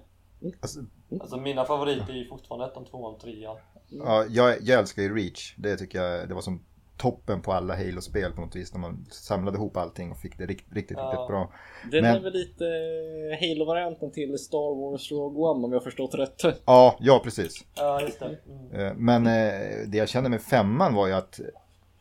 Alltså, 0.62 0.80
Alltså 1.22 1.38
mina 1.38 1.66
favoriter 1.66 2.10
är 2.14 2.18
ju 2.18 2.28
fortfarande 2.28 2.66
ettan, 2.66 2.86
tvåan, 2.86 3.18
trean. 3.20 3.58
ja, 3.90 4.26
jag, 4.30 4.56
jag 4.62 4.80
älskar 4.80 5.02
ju 5.02 5.16
Reach. 5.16 5.56
Det 5.58 5.78
tycker 5.78 6.02
jag 6.04 6.28
det 6.30 6.34
var 6.34 6.42
som 6.42 6.66
toppen 6.98 7.42
på 7.42 7.54
alla 7.54 7.76
Halo-spel 7.76 8.32
på 8.32 8.42
något 8.42 8.56
vis. 8.56 8.74
När 8.74 8.80
man 8.82 9.06
samlade 9.12 9.58
ihop 9.58 9.78
allting 9.78 10.12
och 10.12 10.18
fick 10.18 10.38
det 10.38 10.46
riktigt, 10.46 10.74
riktigt, 10.74 10.98
Ja. 10.98 11.04
riktigt 11.12 11.28
bra. 11.28 11.52
den 11.92 12.02
Men- 12.04 12.16
är 12.16 12.20
väl 12.20 12.34
lite 12.34 12.66
eh, 12.66 13.50
Halo-varianten 13.50 14.12
till 14.12 14.38
Star 14.38 14.76
Wars 14.92 15.12
Rogue 15.12 15.40
One 15.42 15.66
om 15.66 15.74
jag 15.74 15.84
förstått 15.84 16.16
rätt. 16.16 16.42
Ja, 16.66 16.98
ja 17.00 17.22
precis. 17.24 17.66
Ja, 17.76 18.02
just 18.02 18.20
det. 18.20 18.40
Mm. 18.50 18.72
Eh, 18.88 18.94
Men 18.96 19.28
eh, 19.28 19.88
det 19.88 19.98
jag 19.98 20.10
kände 20.10 20.30
med 20.30 20.42
femman 20.42 20.94
var 20.94 21.08
ju 21.08 21.14
att 21.14 21.40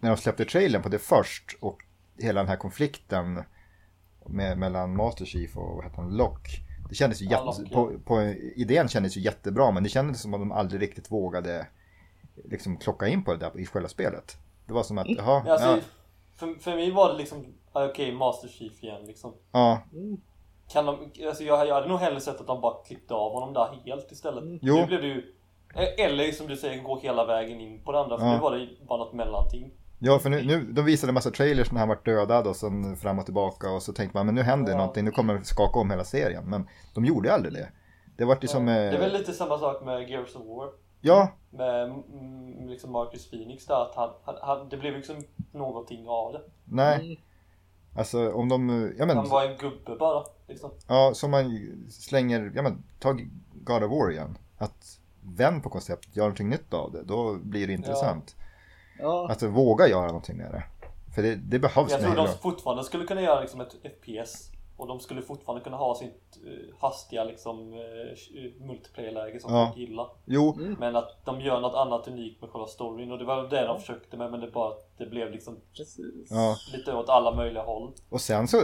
när 0.00 0.10
de 0.10 0.16
släppte 0.16 0.44
trailern 0.44 0.82
på 0.82 0.88
det 0.88 0.98
först 0.98 1.56
och 1.60 1.78
hela 2.18 2.40
den 2.40 2.48
här 2.48 2.56
konflikten 2.56 3.42
med, 4.26 4.58
mellan 4.58 4.96
Master 4.96 5.24
Chief 5.24 5.56
och 5.56 5.74
vad 5.76 5.84
heter 5.84 5.96
han, 5.96 6.16
Lock. 6.16 6.48
Det 6.88 6.94
kändes 6.94 7.22
ju 7.22 7.26
Ja, 7.26 7.56
jätte, 7.58 7.74
på, 7.74 7.92
på, 8.04 8.22
idén 8.56 8.88
kändes 8.88 9.16
ju 9.16 9.20
jättebra 9.20 9.70
men 9.70 9.82
det 9.82 9.88
kändes 9.88 10.22
som 10.22 10.34
att 10.34 10.40
de 10.40 10.52
aldrig 10.52 10.82
riktigt 10.82 11.12
vågade 11.12 11.66
liksom 12.44 12.76
klocka 12.76 13.06
in 13.08 13.24
på 13.24 13.32
det 13.32 13.38
där 13.38 13.60
i 13.60 13.66
själva 13.66 13.88
spelet. 13.88 14.36
Det 14.66 14.72
var 14.72 14.82
som 14.82 14.98
att, 14.98 15.08
jaha, 15.08 15.42
Ja, 15.46 15.52
alltså, 15.52 15.68
ja, 15.68 15.78
för, 16.36 16.54
för 16.60 16.70
mig 16.74 16.90
var 16.90 17.12
det 17.12 17.18
liksom, 17.18 17.46
ja, 17.74 17.84
okej, 17.88 18.12
Master 18.12 18.48
Chief 18.48 18.82
igen 18.84 19.04
liksom. 19.06 19.34
ja, 19.52 19.82
Kan 20.72 20.86
de, 20.86 21.10
alltså 21.28 21.44
jag, 21.44 21.68
jag 21.68 21.74
hade 21.74 21.88
nog 21.88 21.98
hellre 21.98 22.20
sett 22.20 22.40
att 22.40 22.46
de 22.46 22.60
bara 22.60 22.82
klippte 22.84 23.14
av 23.14 23.32
honom 23.32 23.52
där 23.54 23.80
helt 23.84 24.12
istället. 24.12 24.44
Jo. 24.62 24.74
Nu 24.74 24.86
blev 24.86 25.00
det 25.00 25.06
ju, 25.06 25.34
eh, 25.74 26.04
eller 26.06 26.32
som 26.32 26.46
du 26.46 26.56
säger, 26.56 26.82
gå 26.82 26.98
hela 27.00 27.24
vägen 27.26 27.60
in 27.60 27.82
på 27.84 27.92
det 27.92 28.00
andra. 28.00 28.18
För 28.18 28.26
Ja. 28.26 28.32
nu 28.34 28.38
var 28.40 28.56
det 28.56 28.68
bara 28.88 28.98
något 28.98 29.12
mellanting. 29.14 29.70
ja 29.98 30.18
för 30.18 30.30
nu, 30.30 30.42
nu, 30.44 30.72
de 30.72 30.84
visade 30.84 31.10
en 31.10 31.14
massa 31.14 31.30
trailers 31.30 31.72
när 31.72 31.78
han 31.80 31.88
var 31.88 31.98
dödad 32.04 32.46
och 32.46 32.56
sen 32.56 32.96
fram 32.96 33.18
och 33.18 33.24
tillbaka 33.24 33.70
och 33.70 33.82
så 33.82 33.92
tänkte 33.92 34.16
man 34.18 34.26
men 34.26 34.34
nu 34.34 34.42
händer 34.42 34.72
Ja. 34.72 34.78
någonting, 34.78 35.04
nu 35.04 35.10
kommer 35.10 35.34
det 35.34 35.44
skaka 35.44 35.78
om 35.78 35.90
hela 35.90 36.04
serien. 36.04 36.44
Men 36.44 36.68
de 36.94 37.04
gjorde 37.04 37.32
aldrig 37.34 37.52
det. 37.54 37.68
Det 38.16 38.24
var 38.24 38.38
ju 38.40 38.48
som, 38.48 38.66
Det 38.66 38.72
eh, 38.72 38.94
är 38.94 38.98
väl 38.98 39.12
lite 39.12 39.32
samma 39.32 39.58
sak 39.58 39.84
med 39.84 40.08
Gears 40.10 40.36
of 40.36 40.42
War. 40.46 40.68
Ja, 41.00 41.32
Med 41.50 41.84
mm, 41.84 42.68
liksom 42.68 42.92
Marcus 42.92 43.30
Phoenix 43.30 43.66
där. 43.66 43.82
Att 43.82 43.94
han, 43.94 44.10
han, 44.24 44.36
han, 44.42 44.68
det 44.68 44.76
blev 44.76 44.94
liksom 44.94 45.24
någonting 45.52 46.08
av 46.08 46.32
det. 46.32 46.42
nej. 46.64 47.06
Mm. 47.06 47.16
Alltså 47.98 48.32
om 48.32 48.48
de, 48.48 48.92
ja 48.98 49.06
men, 49.06 49.16
Han 49.16 49.28
var 49.28 49.44
en 49.44 49.56
gubbe 49.56 49.96
bara. 49.96 50.24
Liksom. 50.48 50.70
ja 50.88 51.14
som 51.14 51.30
man 51.30 51.58
slänger, 51.90 52.52
ja 52.54 52.62
men 52.62 52.84
ta 52.98 53.12
God 53.52 53.82
of 53.82 53.90
War 53.90 54.10
igen. 54.10 54.38
Att 54.58 55.00
vänd 55.20 55.62
på 55.62 55.70
konceptet, 55.70 56.16
gör 56.16 56.24
någonting 56.24 56.48
nytt 56.48 56.74
av 56.74 56.92
det, 56.92 57.02
då 57.02 57.34
blir 57.34 57.66
det 57.66 57.72
intressant. 57.72 58.36
Ja, 58.98 59.26
Alltså 59.30 59.48
våga 59.48 59.88
göra 59.88 60.06
någonting 60.06 60.36
med 60.36 60.52
det. 60.52 60.64
För 61.14 61.22
det, 61.22 61.34
det 61.34 61.58
behövs 61.58 61.90
Jag 61.90 62.00
tror 62.00 62.16
de 62.16 62.28
fortfarande 62.28 62.84
skulle 62.84 63.04
kunna 63.04 63.20
göra 63.20 63.40
liksom 63.40 63.60
ett 63.60 63.72
FPS. 63.72 64.50
Och 64.76 64.86
de 64.86 65.00
skulle 65.00 65.22
fortfarande 65.22 65.64
kunna 65.64 65.76
ha 65.76 65.94
sitt 65.94 66.38
eh, 66.46 66.76
hastiga 66.80 67.24
liksom 67.24 67.72
uh, 67.72 68.66
multiplayer-läge 68.66 69.40
som 69.40 69.54
Ja. 69.54 69.66
folk 69.66 69.78
gillar. 69.78 70.08
Jo, 70.24 70.58
Men 70.78 70.96
att 70.96 71.24
de 71.24 71.40
gör 71.40 71.60
något 71.60 71.74
annat 71.74 72.08
unikt 72.08 72.40
med 72.40 72.50
själva 72.50 72.66
storyn 72.66 73.12
och 73.12 73.18
det 73.18 73.24
var 73.24 73.48
det 73.48 73.66
de 73.66 73.80
försökte 73.80 74.16
med 74.16 74.30
men 74.30 74.40
det 74.40 74.50
bara 74.50 74.74
det 74.98 75.06
blev 75.06 75.30
liksom 75.30 75.56
ja. 76.30 76.56
lite 76.72 76.94
åt 76.94 77.08
alla 77.08 77.34
möjliga 77.34 77.62
håll. 77.62 77.92
Och 78.08 78.20
sen 78.20 78.48
så, 78.48 78.62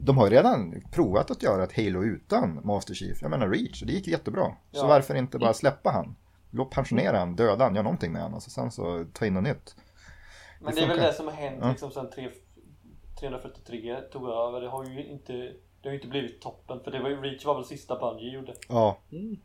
de 0.00 0.18
har 0.18 0.26
ju 0.26 0.36
redan 0.36 0.82
provat 0.92 1.30
att 1.30 1.42
göra 1.42 1.64
ett 1.64 1.76
Halo 1.76 2.02
utan 2.04 2.60
Master 2.64 2.94
Chief. 2.94 3.18
Jag 3.22 3.30
menar 3.30 3.48
Reach, 3.48 3.80
och 3.82 3.86
det 3.86 3.92
gick 3.92 4.06
jättebra. 4.08 4.46
Så 4.72 4.78
Ja. 4.84 4.86
varför 4.86 5.14
inte 5.14 5.38
bara 5.38 5.54
släppa 5.54 5.90
han? 5.90 6.16
Låt 6.50 6.70
pensionera 6.70 7.18
han, 7.18 7.36
döda 7.36 7.64
han, 7.64 7.74
gör 7.74 7.82
någonting 7.82 8.12
med 8.12 8.22
han 8.22 8.34
och 8.34 8.42
så 8.42 8.50
sen 8.50 8.70
så 8.70 9.04
ta 9.12 9.26
in 9.26 9.34
något 9.34 9.42
nytt. 9.44 9.76
Men 10.60 10.74
Det 10.74 10.80
det 10.80 10.84
är 10.84 10.88
väl 10.88 10.98
det 10.98 11.12
som 11.12 11.26
har 11.26 11.34
hänt 11.34 11.58
Ja. 11.62 11.68
liksom 11.70 11.90
sen 11.90 12.10
3, 12.10 12.30
343 13.20 14.00
tog 14.00 14.28
över. 14.28 14.60
Det 14.60 14.68
har 14.68 14.84
ju 14.84 15.06
inte 15.06 15.32
det 15.32 15.88
har 15.88 15.90
ju 15.90 15.98
inte 15.98 16.08
blivit 16.08 16.40
toppen 16.40 16.80
för 16.80 16.90
det 16.90 17.00
var 17.00 17.08
ju 17.08 17.22
Reach 17.22 17.44
var 17.44 17.54
väl 17.54 17.64
sista 17.64 17.98
Bungie 17.98 18.32
gjorde. 18.34 18.54
Ja. 18.68 18.98
Mm. 19.12 19.36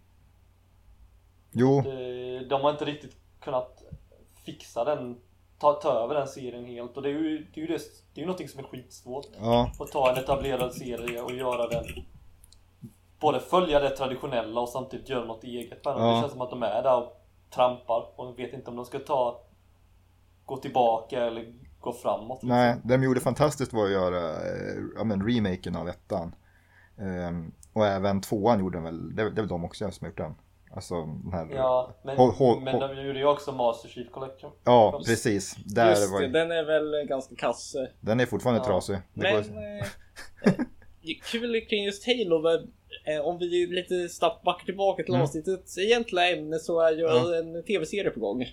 Jo, 1.52 1.82
Det, 1.82 2.46
de 2.46 2.62
har 2.62 2.72
inte 2.72 2.86
riktigt 2.86 3.18
kunnat 3.40 3.84
fixa 4.46 4.84
den 4.84 5.22
ta, 5.60 5.74
ta 5.74 5.92
över 5.92 6.16
den 6.16 6.28
serien 6.28 6.66
helt 6.66 6.98
och 6.98 7.04
det 7.04 7.10
är 7.10 7.14
ju 7.14 7.48
det 7.54 7.60
är 7.60 7.62
ju, 7.62 7.68
det, 7.68 7.82
det 8.14 8.20
är 8.20 8.22
ju 8.22 8.26
någonting 8.26 8.48
som 8.48 8.60
är 8.60 8.64
skitsvårt. 8.64 9.28
ja, 9.40 9.72
Att 9.80 9.92
ta 9.92 10.12
en 10.12 10.18
etablerad 10.18 10.74
serie 10.74 11.22
och 11.22 11.32
göra 11.32 11.68
den 11.68 11.86
Både 13.20 13.40
följa 13.40 13.80
det 13.80 13.90
traditionella 13.90 14.62
och 14.62 14.70
samtidigt 14.70 15.10
göra 15.10 15.26
något 15.26 15.44
eget 15.44 15.86
med. 15.86 15.94
Ja. 15.98 16.16
Det 16.16 16.22
känns 16.22 16.32
som 16.32 16.42
att 16.42 16.50
de 16.50 16.64
är 16.64 16.84
där 16.84 16.98
och 16.98 17.22
trampar 17.50 18.06
och 18.16 18.40
vet 18.40 18.54
inte 18.54 18.70
om 18.70 18.76
de 18.76 18.86
ska 18.86 19.00
ta 19.00 19.42
Gå 20.46 20.58
tillbaka 20.58 21.26
eller 21.26 21.54
gå 21.80 21.94
framåt. 21.94 22.36
liksom. 22.36 22.50
nej, 22.50 22.76
det 22.84 22.94
de 22.98 23.04
gjorde 23.04 23.20
fantastiskt 23.20 23.74
var 23.74 23.86
att 23.86 23.92
göra 23.92 24.30
eh, 24.32 24.76
ja, 24.96 25.04
men 25.04 25.28
remaken 25.30 25.76
av 25.76 25.90
ettan. 25.90 26.36
Ehm, 27.00 27.52
och 27.74 27.86
även 27.88 28.22
tvåan 28.22 28.60
gjorde 28.60 28.78
de 28.78 28.84
väl, 28.84 29.16
det 29.16 29.24
det 29.24 29.30
är 29.30 29.42
väl 29.42 29.48
de 29.48 29.66
också 29.66 29.92
som 29.92 30.06
har 30.06 30.10
gjort 30.10 30.18
den. 30.18 30.36
Alltså 30.72 30.96
den 31.06 31.34
här, 31.34 31.48
Ja, 31.52 31.96
men, 32.04 32.18
Håll- 32.18 32.32
håll- 32.32 32.62
men 32.64 32.80
de 32.80 33.06
gjorde 33.08 33.20
ju 33.20 33.26
också 33.26 33.52
Master 33.52 33.90
Chief 33.90 34.12
Collection. 34.12 34.52
ja 34.64 35.02
precis. 35.06 35.56
Där 35.66 35.90
Just 35.90 36.12
var, 36.12 36.22
det, 36.22 36.28
den 36.28 36.52
är 36.52 36.64
väl 36.66 37.08
ganska 37.08 37.36
kass. 37.36 37.76
den 38.02 38.20
är 38.20 38.26
fortfarande 38.26 38.62
Ja. 38.62 38.66
trasig. 38.66 38.96
Det 38.96 39.02
Men 39.14 39.34
går, 39.34 39.40
eh, 39.42 40.54
eh, 40.54 40.66
kul 41.32 41.62
kring 41.70 41.84
just 41.86 42.08
Halo, 42.08 42.42
men, 42.42 42.72
eh, 43.16 43.22
om 43.26 43.38
vi 43.38 43.68
lite 43.68 44.10
snabbt 44.10 44.44
backar 44.44 44.66
tillbaka 44.66 45.04
till 45.04 45.14
Mm. 45.14 45.24
avsnittets 45.24 45.78
egentliga 45.78 46.38
ämne 46.38 46.60
så 46.60 46.80
är 46.82 46.92
ju 46.92 47.02
Ja. 47.02 47.36
en 47.36 47.64
tv-serie 47.64 48.10
på 48.12 48.20
gång. 48.20 48.46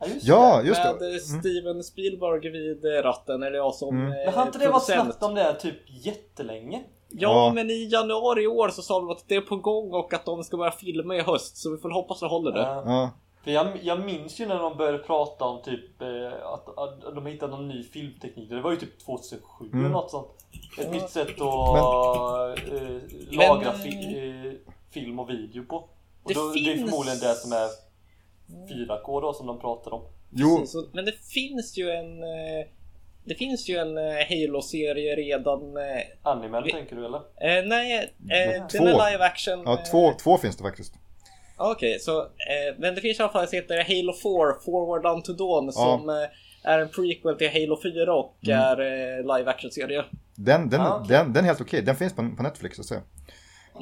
Ja, 0.00 0.06
just 0.14 0.26
ja 0.26 0.62
just 0.62 0.84
med 0.84 0.96
det. 0.98 1.06
eh, 1.06 1.10
Mm. 1.30 1.40
Steven 1.40 1.84
Spielberg 1.84 2.50
vid 2.50 2.84
eh, 2.84 3.02
ratten, 3.02 3.42
eller 3.42 3.56
jag 3.56 3.74
som 3.74 3.88
Mm. 3.96 4.12
eh, 4.12 4.18
Men 4.24 4.34
har 4.34 4.46
inte 4.46 4.58
det 4.58 4.68
varit 4.68 4.86
producent. 4.86 5.04
snabbt 5.16 5.22
om 5.22 5.34
det 5.34 5.54
typ 5.54 5.76
jättelänge? 5.86 6.82
Ja, 7.08 7.46
Ja. 7.46 7.52
men 7.54 7.70
i 7.70 7.88
januari 7.92 8.42
i 8.42 8.46
år 8.46 8.68
så 8.68 8.82
sa 8.82 8.98
de 9.00 9.10
att 9.10 9.24
det 9.28 9.36
är 9.36 9.40
på 9.40 9.56
gång 9.56 9.92
och 9.92 10.14
att 10.14 10.24
de 10.24 10.44
ska 10.44 10.56
börja 10.56 10.72
filma 10.72 11.16
i 11.16 11.20
höst, 11.20 11.56
så 11.56 11.70
vi 11.70 11.76
får 11.76 11.90
hoppas 11.90 12.20
det 12.20 12.26
håller 12.26 12.52
det. 12.52 12.60
Ja. 12.60 12.82
Ja, 12.86 13.10
För 13.44 13.50
jag, 13.50 13.66
jag 13.82 14.00
minns 14.00 14.40
ju 14.40 14.46
när 14.46 14.58
de 14.58 14.76
började 14.76 14.98
prata 14.98 15.44
om 15.44 15.62
typ 15.62 16.02
eh, 16.02 16.46
att, 16.52 16.78
att 16.78 17.14
de 17.14 17.26
hittade 17.26 17.52
någon 17.52 17.68
ny 17.68 17.82
filmteknik. 17.82 18.50
Det 18.50 18.60
var 18.60 18.70
ju 18.70 18.76
typ 18.76 18.98
2007 19.04 19.64
eller 19.72 19.78
Mm. 19.80 19.92
något 19.92 20.10
sånt. 20.10 20.28
Ett 20.78 20.92
nytt 20.92 21.10
sätt 21.10 21.40
att 21.40 22.58
eh, 22.72 22.98
lagra 23.30 23.72
fi, 23.72 23.88
eh, 24.18 24.72
film 24.90 25.18
och 25.18 25.30
video 25.30 25.64
på. 25.64 25.76
Och 25.76 25.88
Det 26.24 26.34
då, 26.34 26.48
det 26.52 26.58
är 26.58 26.74
finns- 26.74 26.90
förmodligen 26.90 27.18
det 27.20 27.34
som 27.34 27.52
är 27.52 27.68
4K 28.70 29.20
då 29.22 29.32
som 29.32 29.46
de 29.46 29.60
pratar 29.60 29.94
om. 29.94 30.02
jo, 30.30 30.58
Precis, 30.58 30.84
men 30.92 31.04
det 31.04 31.12
finns 31.12 31.78
ju 31.78 31.90
en... 31.90 32.22
eh, 32.22 32.66
Det 33.24 33.34
finns 33.34 33.68
ju 33.68 33.76
en 33.76 33.98
eh, 33.98 34.04
Halo-serie 34.28 35.16
redan. 35.16 35.76
eh, 35.76 36.02
Animen 36.22 36.62
Vi- 36.64 36.70
tänker 36.72 36.96
du 36.96 37.04
eller? 37.06 37.18
Eh, 37.18 37.66
nej, 37.66 38.14
eh, 38.30 38.66
Två. 38.66 38.84
den 38.84 38.86
är 38.88 39.10
live 39.12 39.24
action. 39.24 39.62
ja 39.64 39.72
eh, 39.78 39.84
två, 39.90 40.12
två 40.22 40.38
finns 40.38 40.56
det 40.56 40.62
faktiskt. 40.62 40.94
Okej, 41.56 41.98
så 42.00 42.20
eh, 42.20 42.74
men 42.78 42.94
det 42.94 43.00
finns 43.00 43.18
i 43.20 43.22
alla 43.22 43.32
fall 43.32 43.42
en 43.42 43.48
som 43.48 43.56
heter 43.56 43.76
Halo 43.78 44.12
4 44.12 44.60
Forward 44.64 45.06
Unto 45.16 45.32
Dawn 45.32 45.72
som 45.72 46.08
eh, 46.08 46.14
är 46.72 46.78
en 46.78 46.88
prequel 46.88 47.34
till 47.38 47.50
Halo 47.50 47.78
4 47.82 48.14
och 48.14 48.36
Mm. 48.46 48.58
är 48.60 48.80
eh, 48.80 49.36
live 49.36 49.50
action-serie. 49.50 50.04
Den, 50.34 50.68
den, 50.70 50.80
Ah, 50.80 50.96
okej. 51.00 51.08
den, 51.16 51.32
den 51.32 51.44
är 51.44 51.48
helt 51.48 51.60
okej. 51.60 51.82
Den 51.82 51.96
finns 51.96 52.12
på, 52.12 52.30
på 52.36 52.42
Netflix 52.42 52.78
att 52.80 52.86
se. 52.86 52.94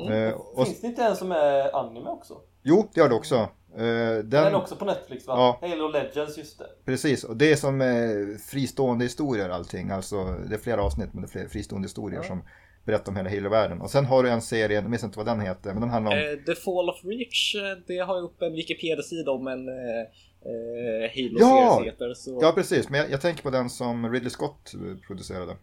Eh, 0.01 0.33
och, 0.33 0.67
Finns 0.67 0.81
det 0.81 0.87
inte 0.87 1.05
en 1.05 1.17
som 1.17 1.33
är 1.33 1.77
anime 1.77 2.11
också? 2.11 2.35
jo, 2.63 2.89
det 2.95 3.01
gör 3.01 3.09
det 3.09 3.15
också. 3.15 3.35
Eh, 3.35 3.85
Den, 3.85 4.31
den, 4.31 4.45
är 4.45 4.55
också 4.55 4.77
på 4.77 4.85
Netflix 4.85 5.27
va? 5.27 5.35
Ja. 5.61 5.69
Halo 5.69 5.89
Legends, 5.89 6.39
just 6.39 6.59
det. 6.59 6.67
Precis, 6.85 7.25
och 7.25 7.37
det 7.37 7.53
är 7.53 7.57
som 7.57 7.81
eh, 7.81 8.39
fristående 8.51 9.05
historier 9.05 9.49
allting. 9.49 9.91
Alltså, 9.91 10.25
det 10.49 10.55
är 10.55 10.59
flera 10.59 10.83
avsnitt 10.83 11.09
men 11.13 11.27
det 11.33 11.41
är 11.41 11.49
fristående 11.49 11.87
historier 11.87 12.23
som 12.23 12.43
berättar 12.85 13.13
om 13.13 13.17
hela 13.17 13.31
Halo-världen. 13.31 13.81
Och 13.81 13.91
sen 13.91 14.05
har 14.05 14.23
du 14.23 14.31
en 14.31 14.43
serie, 14.43 14.77
jag 14.77 14.91
minns 14.91 15.05
inte 15.05 15.19
vad 15.19 15.27
den 15.27 15.41
heter, 15.41 15.73
men 15.73 15.81
den 15.81 15.91
handlar 15.91 16.13
om... 16.13 16.45
The 16.47 16.55
Fall 16.55 16.91
of 16.91 17.05
Reach, 17.05 17.55
det 17.87 17.99
har 17.99 18.17
jag 18.17 18.25
upp 18.25 18.43
en 18.43 18.53
Wikipedia-sida 18.53 19.31
om 19.31 19.49
en 19.49 19.69
eh, 19.69 21.11
Halo-serie 21.15 21.39
Ja! 21.41 21.83
heter. 21.85 22.15
Så, 22.15 22.39
Ja, 22.43 22.53
precis, 22.53 22.89
men 22.89 23.01
jag, 23.01 23.11
jag 23.11 23.21
tänker 23.21 23.43
på 23.43 23.51
den 23.51 23.71
som 23.71 24.13
Ridley 24.13 24.31
Scott 24.31 24.73
producerade. 25.07 25.57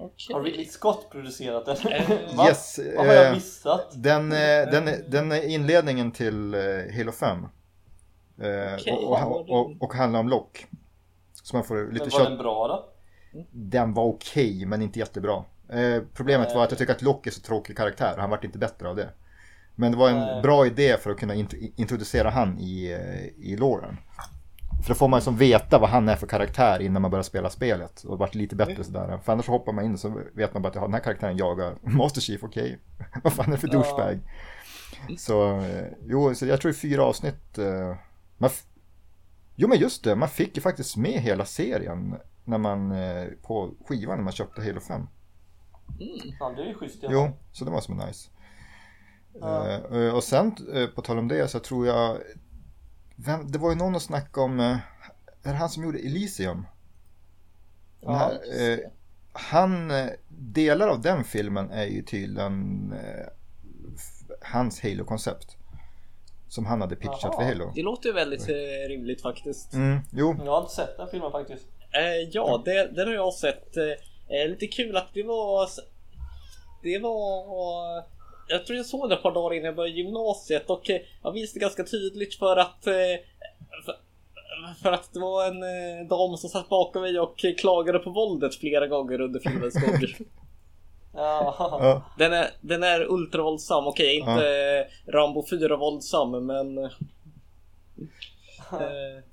Okej. 0.00 0.34
Har 0.34 0.42
Ridley 0.42 0.64
Scott 0.66 1.10
producerat 1.10 1.66
den? 1.66 1.92
Eh, 1.92 2.08
Va? 2.36 2.46
Yes, 2.48 2.80
Vad 2.96 3.06
har 3.06 3.14
jag 3.14 3.26
eh, 3.26 3.34
missat? 3.34 3.90
Den, 3.94 4.32
eh, 4.32 4.38
den, 4.70 4.88
är- 4.88 5.04
den 5.08 5.32
är 5.32 5.48
inledningen 5.48 6.12
till 6.12 6.54
Halo 6.96 7.12
5. 7.12 7.38
Eh, 7.38 8.74
Okej, 8.74 8.92
och, 8.92 9.22
och, 9.22 9.50
och, 9.50 9.76
och 9.82 9.94
handlar 9.94 10.20
om 10.20 10.28
Lock. 10.28 10.66
Så 11.42 11.56
man 11.56 11.64
får 11.64 11.74
Men 11.76 11.92
lite 11.94 12.04
var 12.04 12.10
kött. 12.10 12.28
den 12.28 12.38
bra 12.38 12.68
då? 12.68 12.88
Den 13.52 13.94
var 13.94 14.04
okej, 14.04 14.66
men 14.66 14.82
inte 14.82 14.98
jättebra. 14.98 15.44
Problemet 16.14 16.54
var 16.54 16.64
att 16.64 16.70
jag 16.70 16.78
tycker 16.78 16.92
att 16.92 17.02
Lock 17.02 17.26
är 17.26 17.30
så 17.30 17.40
tråkig 17.40 17.76
karaktär. 17.76 18.14
Han 18.18 18.30
vart 18.30 18.44
inte 18.44 18.58
bättre 18.58 18.88
av 18.88 18.96
det. 18.96 19.08
Men 19.74 19.92
det 19.92 19.98
var 19.98 20.08
en 20.10 20.18
Nej. 20.18 20.42
bra 20.42 20.66
idé 20.66 20.96
för 20.96 21.10
att 21.10 21.16
kunna 21.18 21.34
int- 21.34 21.72
introducera 21.76 22.30
han 22.30 22.58
i, 22.58 22.98
i 23.38 23.56
loren. 23.56 23.96
För 24.82 24.88
då 24.88 24.94
får 24.94 25.08
man 25.08 25.20
som 25.22 25.36
veta 25.36 25.78
vad 25.78 25.90
han 25.90 26.08
är 26.08 26.16
för 26.16 26.26
karaktär 26.26 26.82
innan 26.82 27.02
man 27.02 27.10
börjar 27.10 27.22
spela 27.22 27.50
spelet. 27.50 28.04
Och 28.04 28.16
det 28.16 28.20
vart 28.20 28.34
lite 28.34 28.56
bättre 28.56 28.84
sådär. 28.84 29.18
För 29.24 29.32
annars 29.32 29.48
hoppar 29.48 29.72
man 29.72 29.84
in 29.84 29.98
så 29.98 30.22
vet 30.34 30.54
man 30.54 30.62
bara 30.62 30.68
att 30.68 30.74
ja, 30.74 30.80
den 30.82 30.92
här 30.94 31.00
karaktären 31.00 31.36
jagar 31.36 31.74
Master 31.82 32.20
Chief, 32.20 32.42
okej. 32.44 32.78
vad 33.24 33.32
fan 33.32 33.46
är 33.46 33.50
det 33.52 33.58
för 33.58 33.68
Ja. 33.68 33.72
douchebag? 33.72 34.18
Så, 35.18 35.60
eh, 35.60 35.84
jo, 36.06 36.34
så 36.34 36.46
jag 36.46 36.60
tror 36.60 36.70
i 36.70 36.74
fyra 36.74 37.04
avsnitt. 37.04 37.58
Eh, 37.58 37.96
man 38.38 38.50
jo 39.56 39.68
men 39.68 39.78
just 39.78 40.04
det, 40.04 40.16
man 40.16 40.28
fick 40.28 40.56
ju 40.56 40.62
faktiskt 40.62 40.96
med 40.96 41.20
hela 41.20 41.44
serien 41.44 42.14
när 42.44 42.58
man, 42.58 42.92
eh, 42.92 43.24
på 43.42 43.70
skivan 43.88 44.16
när 44.16 44.24
man 44.24 44.32
köpte 44.32 44.62
Halo 44.62 44.80
5. 44.80 45.06
Ja, 46.40 46.52
det 46.56 46.62
är 46.62 46.66
ju 46.66 46.74
schysst 46.74 47.04
alla 47.04 47.12
Jo, 47.12 47.30
så 47.52 47.64
det 47.64 47.70
var 47.70 47.80
som 47.80 48.00
är 48.00 48.06
nice. 48.06 48.30
Ja. 49.40 49.78
Och 50.14 50.24
sen 50.24 50.52
på 50.94 51.02
tal 51.02 51.18
om 51.18 51.28
det 51.28 51.48
så 51.48 51.58
tror 51.58 51.86
jag, 51.86 52.16
vem, 53.26 53.52
det 53.52 53.58
var 53.58 53.70
ju 53.70 53.76
någon 53.76 53.96
att 53.96 54.02
snacka 54.02 54.40
om, 54.40 54.60
eh, 54.60 54.76
är 55.42 55.52
det 55.52 55.58
han 55.58 55.68
som 55.70 55.84
gjorde 55.84 55.98
Elysium? 55.98 56.66
Den 58.00 58.12
Ja, 58.12 58.18
här, 58.18 58.32
just 58.32 58.84
eh, 58.84 58.90
han, 59.32 59.90
eh, 59.90 60.06
delar 60.28 60.88
av 60.88 61.00
den 61.00 61.24
filmen 61.24 61.70
är 61.70 61.84
ju 61.86 62.02
tydligen 62.02 62.92
eh, 62.92 63.26
hans 64.42 64.82
Halo-koncept. 64.82 65.56
Som 66.48 66.66
han 66.66 66.80
hade 66.80 66.96
pitchat 66.96 67.20
Jaha. 67.22 67.32
för 67.32 67.42
Halo. 67.44 67.72
Det 67.74 67.82
låter 67.82 68.08
ju 68.08 68.12
väldigt 68.14 68.48
eh, 68.48 68.88
rimligt 68.88 69.22
faktiskt. 69.22 69.72
Mm, 69.74 70.00
jo, 70.12 70.36
Jag 70.44 70.52
har 70.52 70.60
inte 70.60 70.74
sett 70.74 70.96
den 70.96 71.08
filmen 71.08 71.32
faktiskt. 71.32 71.66
Eh, 71.92 72.28
ja, 72.32 72.62
det, 72.64 72.86
den 72.96 73.08
har 73.08 73.14
jag 73.14 73.34
sett. 73.34 73.76
Eh, 73.76 74.48
lite 74.48 74.66
kul 74.66 74.96
att 74.96 75.08
det 75.14 75.22
var... 75.22 75.68
Det 76.82 76.98
var... 76.98 78.19
Jag 78.50 78.66
tror 78.66 78.76
jag 78.76 78.86
såg 78.86 79.08
det 79.08 79.14
ett 79.14 79.22
par 79.22 79.34
dagar 79.34 79.54
innan 79.56 79.66
jag 79.66 79.76
började 79.76 79.96
gymnasiet 79.96 80.70
och 80.70 80.90
eh, 80.90 81.00
jag 81.22 81.34
minns 81.34 81.52
det 81.52 81.60
ganska 81.60 81.84
tydligt 81.84 82.34
för 82.34 82.56
att... 82.56 82.86
Eh, 82.86 82.92
för, 83.84 83.94
för 84.82 84.92
att 84.92 85.12
det 85.12 85.20
var 85.20 85.46
en 85.46 85.62
eh, 85.62 86.08
dam 86.08 86.36
som 86.36 86.50
satt 86.50 86.68
bakom 86.68 87.02
mig 87.02 87.20
och 87.20 87.44
klagade 87.58 87.98
på 87.98 88.10
våldet 88.10 88.54
flera 88.54 88.86
gånger 88.86 89.20
under 89.20 89.40
filmens 89.40 89.74
gång. 89.74 90.00
Ja. 91.14 91.54
ja, 91.58 92.02
Den 92.18 92.32
är, 92.32 92.50
den 92.60 92.82
är 92.82 93.12
ultravåldsam, 93.12 93.86
okej 93.86 94.16
inte 94.16 94.48
eh, 95.06 95.12
Rambo 95.12 95.46
4 95.50 95.76
våldsam 95.76 96.46
men... 96.46 96.78
Eh, 96.78 96.90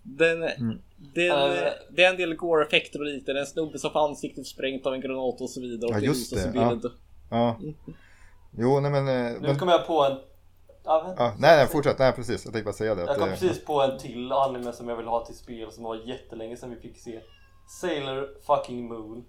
den, 0.03 0.43
Mm. 0.43 0.81
det, 1.13 1.27
Eh. 1.27 1.73
det 1.91 2.03
är 2.03 2.09
en 2.09 2.17
del 2.17 2.33
gore-effekter 2.33 2.99
och 2.99 3.05
lite. 3.05 3.33
Det 3.33 3.39
är 3.39 3.41
en 3.41 3.47
snubbe 3.47 3.79
som 3.79 3.91
får 3.91 4.07
ansiktet 4.09 4.47
sprängt 4.47 4.85
av 4.85 4.93
en 4.93 5.01
granat 5.01 5.41
och 5.41 5.49
så 5.49 5.61
vidare. 5.61 5.91
Ja, 5.91 5.97
och 5.97 6.03
just 6.03 6.33
visar 6.33 6.43
sig 6.43 6.51
det, 6.53 6.59
ja. 6.59 6.79
ja. 7.29 7.57
Jo, 8.51 8.79
nej 8.79 8.91
men... 8.91 9.07
eh, 9.07 9.31
Nu 9.41 9.47
men 9.47 9.59
kom 9.59 9.67
jag 9.69 9.87
på 9.87 10.03
en... 10.05 10.17
Ja, 10.83 11.03
nej, 11.39 11.57
nej, 11.57 11.67
fortsätt. 11.67 11.99
Nej, 11.99 12.13
precis. 12.13 12.45
Jag 12.45 12.53
tänkte 12.53 12.65
bara 12.65 12.73
säga 12.73 12.95
det. 12.95 13.01
Jag 13.01 13.15
kom 13.17 13.23
eh, 13.23 13.29
precis 13.29 13.65
på 13.65 13.81
en 13.81 13.97
till 13.97 14.31
anime 14.31 14.73
som 14.73 14.89
jag 14.89 14.95
vill 14.95 15.07
ha 15.07 15.25
till 15.25 15.35
spel 15.35 15.71
som 15.71 15.83
var 15.83 15.95
jättelänge 15.95 16.57
sedan 16.57 16.69
vi 16.69 16.75
fick 16.75 16.97
se. 17.01 17.19
Sailor 17.81 18.27
fucking 18.47 18.87
Moon. 18.87 19.25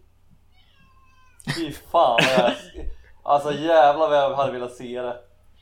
Fy 1.57 1.73
fan 1.73 2.19
vad 2.37 2.45
jag... 2.47 2.53
Alltså 3.23 3.53
jävlar 3.53 4.09
vad 4.09 4.17
jag 4.17 4.35
hade 4.35 4.53
velat 4.53 4.73
se 4.75 5.03
det. 5.03 5.17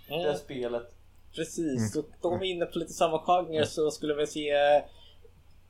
Det 0.09 0.15
Mm, 0.15 0.37
spelet. 0.37 0.83
precis, 1.37 1.97
och 1.97 2.05
då 2.23 2.35
är 2.35 2.39
vi 2.39 2.51
inne 2.51 2.67
på 2.67 2.79
lite 2.79 2.93
samma 2.93 3.19
genre 3.19 3.67
så 3.67 3.91
skulle 3.91 4.15
vilja 4.15 4.27
se 4.27 4.51
eh, 4.51 4.83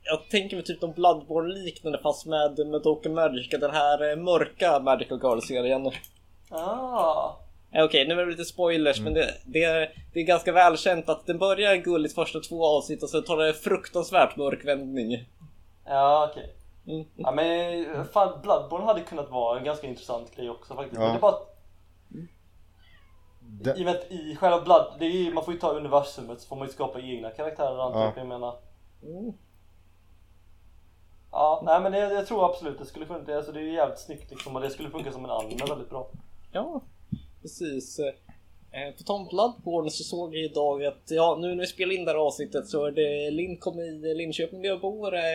jag 0.03 0.29
tänker 0.29 0.55
mig 0.55 0.65
typ 0.65 0.81
de 0.81 0.93
Bloodborne 0.93 1.53
liknande 1.53 1.99
fast 2.03 2.25
med 2.25 2.67
Madoka 2.71 3.09
Magica, 3.09 3.57
den 3.57 3.71
här 3.71 4.15
mörka 4.15 4.79
Magical 4.79 5.19
Girl-serien. 5.23 5.91
Ah. 6.49 7.31
Eh, 7.71 7.83
Okej, 7.83 8.07
nu 8.07 8.13
är 8.21 8.25
det 8.25 8.31
lite 8.31 8.45
spoilers 8.45 8.99
men 9.01 9.13
det, 9.13 9.33
det, 9.45 9.63
är, 9.63 10.03
det 10.13 10.19
är 10.19 10.23
ganska 10.23 10.51
välkänt 10.51 11.09
att 11.09 11.25
den 11.25 11.37
börjar 11.37 11.75
gulligt 11.75 12.15
första 12.15 12.39
två 12.39 12.65
avsnitt 12.65 13.03
och 13.03 13.09
sen 13.09 13.23
tar 13.23 13.37
det 13.37 13.53
fruktansvärt 13.53 14.35
mörk 14.35 14.65
vändning. 14.65 15.29
Ja 15.85 16.29
okej. 16.31 16.53
Mm. 16.87 17.05
Ja 17.15 17.31
men 17.31 18.05
fan 18.05 18.41
Bloodborne 18.43 18.85
hade 18.85 19.01
kunnat 19.01 19.29
vara 19.29 19.57
en 19.59 19.63
ganska 19.65 19.87
intressant 19.87 20.35
grej 20.35 20.49
också 20.49 20.75
faktiskt. 20.75 21.01
Ja. 21.01 21.07
Men 21.07 21.11
det 21.13 21.17
är 21.17 21.21
bara 21.21 21.35
det- 23.39 23.77
i 23.79 23.81
och 23.81 23.85
med 23.85 23.95
att 23.95 24.11
i 24.11 24.35
själva 24.35 24.61
Blood, 24.61 24.93
det 24.99 25.05
är 25.05 25.33
man 25.33 25.45
får 25.45 25.53
ju 25.53 25.59
ta 25.59 25.71
universumet 25.71 26.41
så 26.41 26.47
får 26.47 26.55
man 26.55 26.67
ju 26.67 26.73
skapa 26.73 26.99
egna 26.99 27.29
karaktärer 27.31 27.85
antar 27.85 27.99
jag. 27.99 28.09
Ja. 28.09 28.13
Jag 28.17 28.27
menar. 28.27 28.55
Mm. 29.03 29.33
Ja, 31.31 31.61
nej 31.65 31.81
men 31.81 31.91
det, 31.91 31.99
jag 31.99 32.27
tror 32.27 32.45
absolut 32.45 32.77
det 32.79 32.85
skulle 32.85 33.05
funka. 33.05 33.37
Alltså 33.37 33.51
det 33.51 33.59
är 33.59 33.63
ju 33.63 33.73
jävligt 33.73 33.99
snyggt 33.99 34.29
liksom 34.31 34.55
och 34.55 34.61
det 34.61 34.69
skulle 34.69 34.89
funka 34.89 35.11
som 35.11 35.25
en 35.25 35.31
anime 35.31 35.65
väldigt 35.69 35.89
bra. 35.89 36.07
Ja, 36.51 36.81
precis. 37.47 37.99
Eh, 37.99 38.91
På 38.97 39.03
tal 39.03 39.15
om 39.21 39.27
Bloodborne 39.27 39.89
så 39.89 40.03
såg 40.03 40.35
jag 40.35 40.43
idag 40.43 40.85
att, 40.85 41.03
ja 41.09 41.37
nu 41.41 41.47
när 41.47 41.61
vi 41.61 41.67
spelar 41.67 41.93
in 41.93 42.05
det 42.05 42.11
här 42.11 42.17
avsnittet 42.17 42.67
så 42.67 42.85
är 42.85 42.91
det 42.91 43.31
Lincom 43.31 43.79
i 43.79 44.13
Linköping 44.15 44.61
där 44.61 44.69
jag 44.69 44.81
bor, 44.81 45.15
eh, 45.15 45.33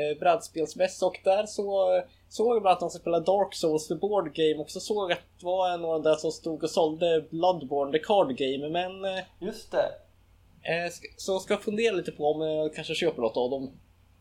eh, 0.00 0.18
brädspelsmässa 0.20 1.06
och 1.06 1.18
där 1.24 1.46
så 1.46 1.88
såg 2.28 2.56
jag 2.56 2.62
bland 2.62 2.72
annat 2.72 2.82
att 2.82 2.92
de 2.92 2.98
spelar 2.98 3.20
Dark 3.20 3.54
Souls, 3.54 3.88
the 3.88 3.94
board 3.94 4.34
game 4.34 4.54
och 4.62 4.70
så 4.70 4.80
såg 4.80 5.10
jag 5.10 5.12
att 5.12 5.24
det 5.40 5.46
var 5.46 5.78
någon 5.78 6.02
där 6.02 6.14
som 6.14 6.32
stod 6.32 6.62
och 6.64 6.70
sålde 6.70 7.24
Bloodborne, 7.30 7.92
the 7.92 7.98
card 8.04 8.36
game 8.36 8.68
men 8.68 9.04
eh, 9.04 9.24
Just 9.40 9.70
det. 9.72 9.86
eh, 10.62 10.90
så 11.16 11.38
ska 11.38 11.54
jag 11.54 11.62
fundera 11.62 11.94
lite 11.94 12.12
på 12.12 12.24
om 12.32 12.40
jag 12.40 12.74
kanske 12.74 12.94
köper 12.94 13.22
något 13.22 13.36
av 13.36 13.50
dem. 13.50 13.70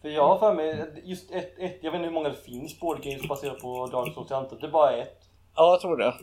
För 0.02 0.10
jag 0.10 0.28
har 0.28 0.40
för 0.40 0.54
mig, 0.54 0.86
just 1.04 1.32
ett, 1.32 1.60
ett, 1.60 1.78
jag 1.82 1.92
vet 1.92 1.98
inte 2.00 2.08
hur 2.08 2.14
många 2.14 2.30
det 2.30 2.36
finns 2.36 2.80
board 2.80 3.02
games 3.04 3.28
baserat 3.28 3.60
på 3.60 3.88
Dark 3.92 4.14
Souls, 4.14 4.28
jag 4.30 4.40
antar 4.44 4.58
det 4.58 4.68
är 4.68 4.72
bara 4.72 4.98
ett. 4.98 5.20
Ja, 5.56 5.72
jag 5.72 5.82
tror 5.82 5.98
det. 5.98 6.14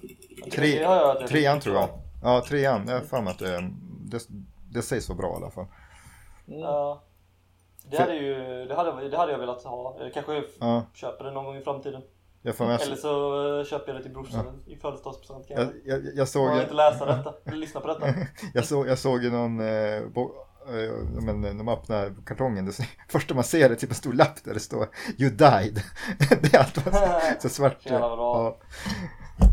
Tre, 0.51 0.67
Det 0.67 0.83
jag 0.83 1.27
trean 1.29 1.61
tror 1.61 1.77
jag. 1.77 1.89
Ja, 2.23 2.45
trean. 2.49 2.85
Jag 2.89 2.95
har 2.95 3.01
för 3.01 3.21
mig 3.21 3.31
att 3.31 3.39
det, 3.39 3.71
det, 4.05 4.23
det 4.73 4.83
sägs 4.83 5.09
vara 5.09 5.19
bra 5.19 5.33
i 5.33 5.37
alla 5.37 5.51
fall. 5.51 5.67
Mm. 6.49 6.61
Ja. 6.61 7.03
Det 7.91 7.99
hade 7.99 8.15
ju, 8.15 8.35
det 8.65 8.75
hade, 8.75 9.09
det 9.09 9.17
hade 9.17 9.33
jag 9.33 9.39
velat 9.39 9.65
ha. 9.65 9.97
Jag 10.01 10.15
kanske 10.15 10.45
Ja, 10.61 10.83
köper 10.95 11.25
det 11.25 11.31
någon 11.31 11.45
gång 11.45 11.57
i 11.57 11.61
framtiden. 11.61 12.03
jag, 12.43 12.61
Eller 12.61 12.97
så 12.97 13.59
eh, 13.59 13.65
köper 13.65 13.93
jag 13.93 13.97
det 14.01 14.03
till 14.03 14.13
brorsan 14.13 14.63
i 14.67 14.77
födelsedagspresent 14.77 15.45
jag, 15.49 15.59
kanske. 15.59 15.79
jag, 15.85 16.05
jag, 16.05 16.15
Jag 16.17 16.29
såg, 16.29 16.51
får 16.51 16.61
inte 16.61 16.75
läsa 16.75 17.07
detta, 17.07 17.35
eller 17.45 17.57
lyssna 17.57 17.81
på 17.81 17.89
detta. 17.89 18.07
jag, 18.55 18.65
såg, 18.65 18.89
jag 18.89 18.99
såg 18.99 19.25
ju 19.25 19.31
någon, 19.31 19.61
eh, 19.61 20.03
bo, 20.15 20.23
eh, 20.67 21.23
men, 21.23 21.41
när 21.41 21.65
man 21.65 21.75
öppnar 21.75 22.15
kartongen, 22.27 22.67
det, 22.67 22.73
första 23.09 23.35
man 23.35 23.45
ser 23.45 23.71
är 23.71 23.75
typ 23.75 23.91
en 23.91 23.97
stor 23.97 24.13
lapp 24.13 24.45
där 24.45 24.55
det 24.55 24.61
står 24.61 24.89
You 25.19 25.31
died. 25.31 25.83
det 26.43 26.55
är 26.55 26.59
allt 26.59 26.85
man 26.85 26.95
ser. 26.95 27.41
Så 27.41 27.49
svart. 27.49 27.79
Ja. 27.83 28.57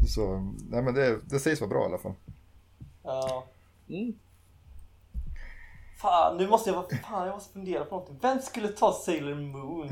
Så, 0.08 0.54
nej 0.70 0.82
men 0.82 0.94
det, 0.94 1.20
det 1.30 1.40
sägs 1.40 1.62
vara 1.62 1.70
bra 1.70 1.82
i 1.82 1.86
alla 1.86 1.98
fall. 1.98 2.14
Ja. 3.04 3.44
Mm. 3.90 4.14
Fan, 6.02 6.38
nu 6.38 6.48
måste 6.48 6.70
jag, 6.70 6.86
fan, 7.10 7.28
jag 7.28 7.34
måste 7.34 7.54
fundera 7.54 7.86
på 7.86 7.96
något. 7.96 8.10
Vem 8.22 8.40
skulle 8.40 8.68
ta 8.68 8.94
Sailor 8.94 9.36
Moon? 9.36 9.90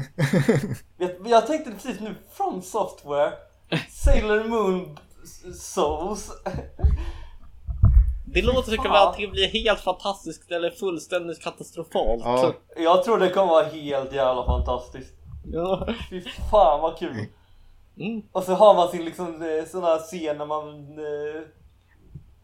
jag, 0.98 1.12
jag 1.26 1.48
tänkte 1.48 1.72
precis 1.72 2.00
nu, 2.00 2.16
From 2.32 2.62
Software, 2.62 3.34
Sailor 3.90 4.44
Moon 4.44 4.98
Souls. 5.54 6.32
Det 8.26 8.42
låter 8.42 8.76
som 8.76 8.86
att 8.86 9.08
antingen 9.08 9.32
blir 9.32 9.48
helt 9.48 9.80
fantastiskt 9.80 10.52
eller 10.52 10.72
fullständigt 10.72 11.42
katastrofalt. 11.42 12.22
Ja. 12.26 12.54
Jag 12.78 13.04
tror 13.04 13.20
det 13.20 13.30
kommer 13.30 13.48
vara 13.48 13.66
helt 13.66 14.14
jävla 14.14 14.46
fantastiskt. 14.46 15.14
Ja. 15.46 15.88
Fy 16.10 16.22
fan 16.52 16.82
vad 16.82 16.98
kul. 16.98 17.26
Mm. 17.98 18.22
Och 18.32 18.44
så 18.44 18.54
har 18.54 18.74
man 18.76 18.90
sin 18.90 19.06
liksom 19.06 19.42
eh, 19.42 19.66
sån 19.66 19.84
här 19.84 19.98
scen 20.00 20.38
när 20.38 20.46
man 20.46 20.98
eh, 21.00 21.42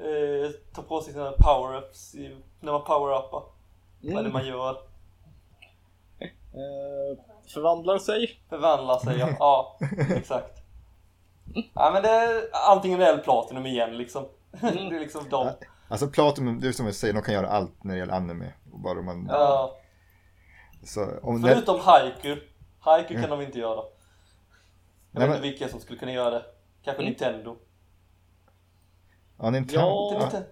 eh, 0.07 0.51
tar 0.73 0.83
på 0.83 1.01
sig 1.01 1.13
sina 1.13 1.31
power-ups 1.31 2.15
i- 2.15 2.37
när 2.59 2.71
man 2.71 2.81
power-uppar. 2.81 3.43
Vad 4.01 4.17
är 4.19 4.23
det 4.23 4.29
man 4.29 4.47
gör? 4.47 4.77
Eh, 6.53 7.17
förvandlar 7.53 7.97
sig. 7.97 8.39
Förvandlar 8.49 8.97
sig, 8.99 9.17
ja. 9.19 9.27
ja 9.39 9.77
exakt. 10.09 10.57
Ja 11.73 11.91
men 11.93 12.03
det 12.03 12.09
är 12.09 12.41
antingen 12.71 12.99
det 12.99 13.07
eller 13.07 13.23
Platinum 13.23 13.65
igen 13.65 13.97
liksom. 13.97 14.25
Det 14.61 14.67
är 14.67 14.99
liksom 14.99 15.29
de. 15.29 15.49
Alltså 15.89 16.07
Platinum, 16.07 16.59
det 16.59 16.67
är 16.67 16.71
som 16.71 16.85
jag 16.85 16.95
säger, 16.95 17.13
de 17.13 17.21
kan 17.23 17.33
göra 17.33 17.47
allt 17.47 17.83
när 17.83 17.93
det 17.93 17.99
gäller 17.99 18.13
anime. 18.13 18.53
Och 18.73 18.79
bara 18.79 19.01
man, 19.01 19.25
Ja. 19.29 19.77
så, 20.83 21.05
Förutom 21.47 21.79
Haiku. 21.79 22.37
Haiku 22.79 23.13
kan 23.21 23.29
de 23.29 23.41
inte 23.41 23.59
göra. 23.59 23.83
Jag 25.11 25.19
Nej, 25.19 25.27
vet 25.27 25.29
men- 25.29 25.37
inte 25.37 25.41
vilka 25.59 25.67
som 25.71 25.79
skulle 25.79 25.99
kunna 25.99 26.11
göra 26.11 26.29
det. 26.29 26.45
Kanske 26.83 27.03
Nintendo. 27.03 27.55
ja, 29.39 29.49
Nintendo. 29.49 29.81
Ja. 30.13 30.23
Inte 30.25 30.45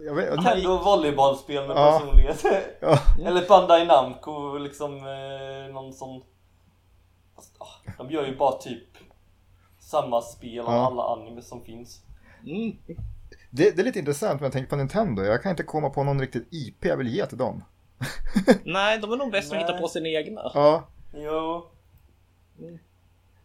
jag 0.00 0.14
vet, 0.14 0.34
Nintendo 0.34 0.76
volleybollspel 0.78 1.68
med 1.68 1.76
Ja. 1.76 1.92
personlighet. 1.98 2.44
ja, 2.80 2.98
Eller 3.26 3.48
Bandai 3.48 3.86
Namco 3.86 4.58
liksom 4.58 4.96
eh, 4.96 5.74
någon 5.74 5.92
sån... 5.92 6.22
Fast, 7.36 7.56
ah, 7.58 7.92
de 7.98 8.10
gör 8.10 8.26
ju 8.26 8.36
bara 8.36 8.52
typ 8.58 8.88
samma 9.78 10.22
spel 10.22 10.60
av 10.60 10.74
Ja. 10.74 10.86
alla 10.86 11.02
anime 11.02 11.42
som 11.42 11.64
finns. 11.64 12.02
Mm. 12.46 12.76
det, 13.50 13.70
det 13.76 13.82
är 13.82 13.84
lite 13.84 13.98
intressant 13.98 14.40
när 14.40 14.46
jag 14.46 14.52
tänker 14.52 14.70
på 14.70 14.76
Nintendo. 14.76 15.22
Jag 15.22 15.42
kan 15.42 15.50
inte 15.50 15.62
komma 15.62 15.90
på 15.90 16.04
någon 16.04 16.20
riktigt 16.20 16.48
IP 16.50 16.84
jag 16.84 16.96
vill 16.96 17.08
ge 17.14 17.26
till 17.26 17.38
dem. 17.38 17.64
Nej, 18.64 18.98
de 18.98 19.12
är 19.12 19.16
nog 19.16 19.32
bäst 19.32 19.52
att 19.52 19.58
Nej. 19.58 19.66
hitta 19.66 19.78
på 19.78 19.88
sina 19.88 20.08
egna. 20.08 20.50
Ja, 20.54 20.84
Jo, 21.14 21.66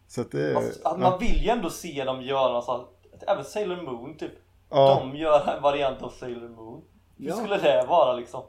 så 0.08 0.20
att 0.20 0.30
det... 0.30 0.54
fast, 0.54 0.84
att 0.86 0.98
man 1.00 1.18
vill 1.18 1.42
ju 1.44 1.48
ändå 1.50 1.70
se 1.70 2.04
dem 2.04 2.22
göra 2.22 2.62
så 2.62 2.72
att, 2.72 2.88
även 3.28 3.44
Sailor 3.44 3.82
Moon 3.82 4.16
typ. 4.16 4.32
ja, 4.70 5.00
De 5.00 5.16
gör 5.16 5.56
en 5.56 5.62
variant 5.62 6.02
av 6.02 6.10
Sailor 6.10 6.48
Moon. 6.48 6.84
Hur 7.18 7.26
Ja. 7.28 7.34
skulle 7.34 7.56
det 7.58 7.86
vara 7.88 8.12
liksom? 8.12 8.42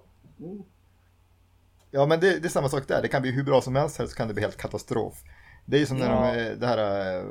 ja, 1.92 2.06
men 2.06 2.20
det, 2.20 2.40
det 2.40 2.48
är 2.48 2.50
samma 2.50 2.70
sak 2.70 2.88
där. 2.88 3.02
Det 3.02 3.08
kan 3.08 3.22
bli 3.22 3.32
hur 3.32 3.44
bra 3.44 3.62
som 3.62 3.76
helst 3.76 4.00
eller 4.00 4.10
så 4.10 4.16
kan 4.16 4.28
det 4.28 4.34
bli 4.34 4.44
helt 4.44 4.58
katastrof. 4.58 5.24
Det 5.66 5.78
är 5.78 5.80
ju 5.80 5.86
som 5.86 5.98
när 5.98 6.10
Ja. 6.28 6.34
de, 6.44 6.56
det 6.56 6.68
här 6.68 6.78
eh, 7.18 7.26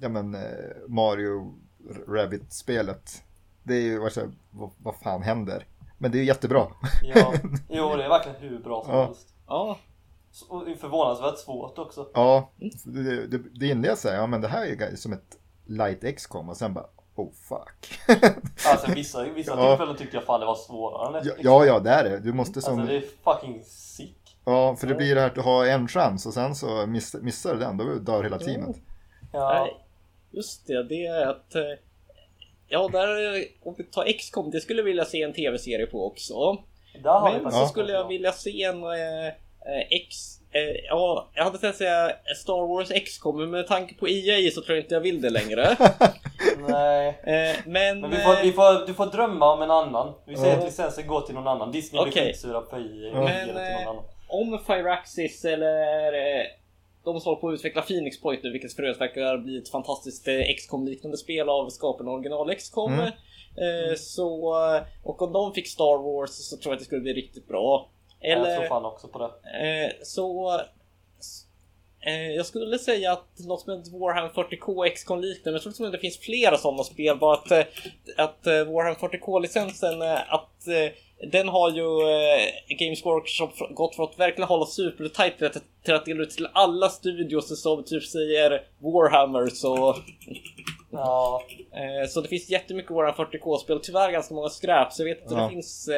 ja, 0.00 0.08
men, 0.08 0.34
eh, 0.34 0.40
Mario 0.88 1.54
Rabbit-spelet. 2.08 3.22
Det 3.62 3.74
är 3.74 3.80
ju 3.80 3.98
vad, 3.98 4.12
så- 4.12 4.30
vad, 4.50 4.70
vad 4.78 4.94
fan 4.96 5.22
händer? 5.22 5.66
Men 5.98 6.10
det 6.12 6.18
är 6.18 6.22
jättebra. 6.24 6.66
Ja, 7.02 7.32
jo 7.68 7.96
det 7.96 8.04
är 8.04 8.08
verkligen 8.08 8.40
hur 8.40 8.58
bra 8.58 8.84
som 8.84 8.94
Ja. 8.94 9.04
helst. 9.04 9.34
Ja. 9.46 9.78
Så- 10.32 10.46
Och 10.48 10.64
det 10.64 10.70
är 10.70 10.76
förvånansvärt 10.76 11.38
svårt 11.38 11.78
också. 11.78 12.08
Ja, 12.14 12.50
det, 12.84 13.26
det, 13.26 13.38
det 13.54 13.66
inleds 13.66 14.02
så 14.02 14.08
här, 14.08 14.16
ja 14.16 14.26
men 14.26 14.40
det 14.40 14.48
här 14.48 14.66
är 14.66 14.96
som 14.96 15.12
ett 15.12 15.38
light 15.66 16.16
XCOM 16.16 16.48
och 16.48 16.56
sen 16.56 16.74
bara 16.74 16.86
oh 17.14 17.30
fuck. 17.48 18.00
Alltså 18.66 18.92
vissa, 18.94 19.22
vissa 19.24 19.50
Ja. 19.56 19.68
tillfällen 19.68 19.96
tyckte 19.96 20.16
jag 20.16 20.24
fan 20.24 20.40
det 20.40 20.46
var 20.46 20.54
svårare 20.54 21.20
än 21.20 21.30
ja, 21.40 21.64
ja, 21.66 21.78
det 21.80 21.90
är 21.90 22.04
det. 22.04 22.18
Du 22.18 22.32
måste 22.32 22.62
som... 22.62 22.78
Alltså 22.80 22.92
det 22.92 22.96
är 22.98 23.04
fucking 23.24 23.64
sick. 23.64 24.16
Ja, 24.44 24.76
för 24.76 24.86
det 24.86 24.94
blir 24.94 25.14
det 25.14 25.20
här 25.20 25.28
att 25.28 25.34
du 25.34 25.40
har 25.40 25.66
en 25.66 25.88
chans 25.88 26.26
och 26.26 26.34
sen 26.34 26.54
så 26.54 26.86
miss, 26.86 27.14
missar 27.14 27.52
du 27.54 27.60
den, 27.60 27.76
då 27.76 27.84
dör 27.84 28.22
hela 28.22 28.38
teamet. 28.38 28.76
Ja. 29.32 29.48
Nej, 29.62 29.76
just 30.30 30.66
det. 30.66 30.82
Det 30.88 31.06
är 31.06 31.26
att... 31.26 31.54
eh, 31.54 31.62
Ja, 32.72 32.88
där, 32.92 33.08
om 33.62 33.74
vi 33.78 33.84
tar 33.84 34.18
XCOM, 34.18 34.50
det 34.50 34.60
skulle 34.60 34.78
jag 34.80 34.84
vilja 34.84 35.04
se 35.04 35.22
en 35.22 35.32
tv-serie 35.32 35.86
på 35.86 36.06
också. 36.06 36.34
Där 37.02 37.10
har 37.10 37.40
Men 37.40 37.52
så 37.52 37.66
skulle 37.66 37.92
jag 37.92 38.08
vilja 38.08 38.32
se 38.32 38.62
en 38.62 38.82
eh, 38.84 39.32
X... 39.90 40.36
Eh, 40.52 40.76
ja, 40.88 41.30
jag 41.34 41.44
hade 41.44 41.58
tänkt 41.58 41.76
säga 41.76 42.12
Star 42.36 42.66
Wars 42.68 42.88
XCOM, 43.04 43.38
men 43.38 43.50
med 43.50 43.66
tanke 43.66 43.94
på 43.94 44.08
EA 44.08 44.50
så 44.50 44.60
tror 44.62 44.76
jag 44.76 44.84
inte 44.84 44.94
jag 44.94 45.00
vill 45.00 45.20
det 45.22 45.30
längre. 45.30 45.76
Nej. 46.68 47.08
Eh, 47.08 47.56
men... 47.66 48.00
Men 48.00 48.10
vi 48.10 48.16
får, 48.16 48.42
vi 48.42 48.48
eh, 48.48 48.54
får, 48.54 48.86
du 48.86 48.94
får 48.94 49.06
drömma 49.06 49.52
om 49.52 49.62
en 49.62 49.70
annan. 49.70 50.14
Vi 50.26 50.36
säger 50.36 50.52
Ja. 50.52 50.58
att 50.58 50.64
licensen 50.64 51.06
går 51.06 51.20
till 51.20 51.34
någon 51.34 51.48
annan. 51.48 51.72
Disney 51.72 52.02
blir 52.02 52.12
Okej. 52.12 52.26
skitsura 52.26 52.60
på 52.60 52.76
och 52.76 52.82
ger 52.82 53.12
Men, 53.12 53.44
till 53.46 53.54
någon 53.54 53.62
eh, 53.64 53.88
annan. 53.88 54.04
om 54.28 54.58
Firaxis 54.66 55.44
eller 55.44 56.12
eh, 56.12 56.46
de 57.04 57.20
som 57.20 57.28
håller 57.30 57.40
på 57.40 57.48
att 57.48 57.54
utveckla 57.54 57.82
Phoenix 57.82 58.20
Point 58.20 58.42
nu, 58.42 58.50
vilket 58.52 58.72
för 58.72 58.82
övrigt 58.82 59.00
verkar 59.00 59.38
bli 59.38 59.58
ett 59.58 59.68
fantastiskt 59.68 60.28
eh, 60.28 60.40
XCOM 60.56 60.86
liknande 60.86 61.16
spel 61.16 61.48
av 61.48 61.68
skaparna 61.70 62.10
av 62.10 62.14
original 62.16 62.54
XCOM. 62.54 62.92
Mm. 62.92 63.06
Eh, 63.06 63.94
så, 63.96 64.54
eh, 64.74 64.82
och 65.04 65.22
om 65.22 65.32
de 65.32 65.54
fick 65.54 65.68
Star 65.68 66.02
Wars 66.02 66.30
så 66.30 66.56
tror 66.56 66.72
jag 66.72 66.76
att 66.76 66.78
det 66.80 66.84
skulle 66.84 67.00
bli 67.00 67.12
riktigt 67.12 67.48
bra. 67.48 67.88
Jag 68.20 68.36
tror 68.38 68.46
Eller 68.46 68.68
fan 68.68 68.84
också 68.84 69.08
på 69.08 69.18
det. 69.18 69.58
eh, 69.86 69.92
så... 70.02 70.60
Eh, 72.06 72.30
jag 72.30 72.46
skulle 72.46 72.78
säga 72.78 73.12
att 73.12 73.38
något 73.38 73.60
som 73.60 73.78
heter 73.78 73.98
Warhammer 73.98 74.28
40K 74.28 74.88
XCOM 74.90 75.20
liknande, 75.20 75.58
men 75.58 75.60
jag 75.64 75.74
tror 75.76 75.86
att 75.86 75.92
det 75.92 75.98
finns 75.98 76.18
flera 76.18 76.56
sådana 76.58 76.84
spel. 76.84 77.16
Bara 77.18 77.34
att, 77.36 77.50
eh, 77.50 77.64
att 78.16 78.46
eh, 78.46 78.64
Warhammer 78.64 78.94
40K-licensen, 78.98 80.02
eh, 80.02 80.34
att 80.34 80.50
den 81.32 81.48
har 81.48 81.70
ju 81.70 82.00
eh, 82.10 82.76
Games 82.78 83.04
Workshop 83.06 83.50
gått 83.74 83.94
för 83.94 84.04
att 84.04 84.18
verkligen 84.18 84.48
hålla 84.48 84.66
supertajt 84.66 85.38
till 85.38 85.46
att, 85.46 85.62
till 85.84 85.94
att 85.94 86.04
dela 86.04 86.22
ut 86.22 86.30
till 86.30 86.48
alla 86.52 86.88
studios 86.88 87.62
som 87.62 87.84
typ 87.84 88.04
säger 88.04 88.62
Warhammer 88.78 89.46
så... 89.46 89.96
Ja. 90.92 91.42
Eh, 91.72 92.08
så 92.08 92.20
det 92.20 92.28
finns 92.28 92.50
jättemycket 92.50 92.90
Warhammer 92.90 93.24
40K-spel, 93.30 93.80
tyvärr 93.82 94.10
ganska 94.12 94.34
många 94.34 94.48
skräp, 94.48 94.92
så 94.92 95.02
jag 95.02 95.06
vet 95.14 95.32
om 95.32 95.38
Ja. 95.38 95.44
det 95.44 95.50
finns... 95.50 95.88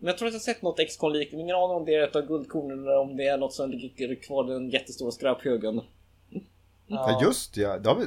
Men 0.00 0.06
jag 0.06 0.18
tror 0.18 0.28
att 0.28 0.34
jag 0.34 0.40
har 0.40 0.44
sett 0.44 0.62
något 0.62 0.88
XCOM 0.88 1.12
liknande, 1.12 1.42
ingen 1.42 1.56
aning 1.56 1.76
om 1.76 1.84
det 1.84 1.94
är 1.94 2.02
ett 2.08 2.16
av 2.16 2.26
guldkornen 2.26 2.78
eller 2.78 2.98
om 2.98 3.16
det 3.16 3.26
är 3.26 3.38
något 3.38 3.52
som 3.54 3.70
ligger 3.70 4.14
kvar 4.22 4.50
i 4.50 4.52
den 4.52 4.70
jättestora 4.70 5.10
skräphögen. 5.10 5.80
Ja, 6.86 7.18
just 7.22 7.56
ja, 7.56 7.78
det, 7.78 7.94
vi, 7.94 8.06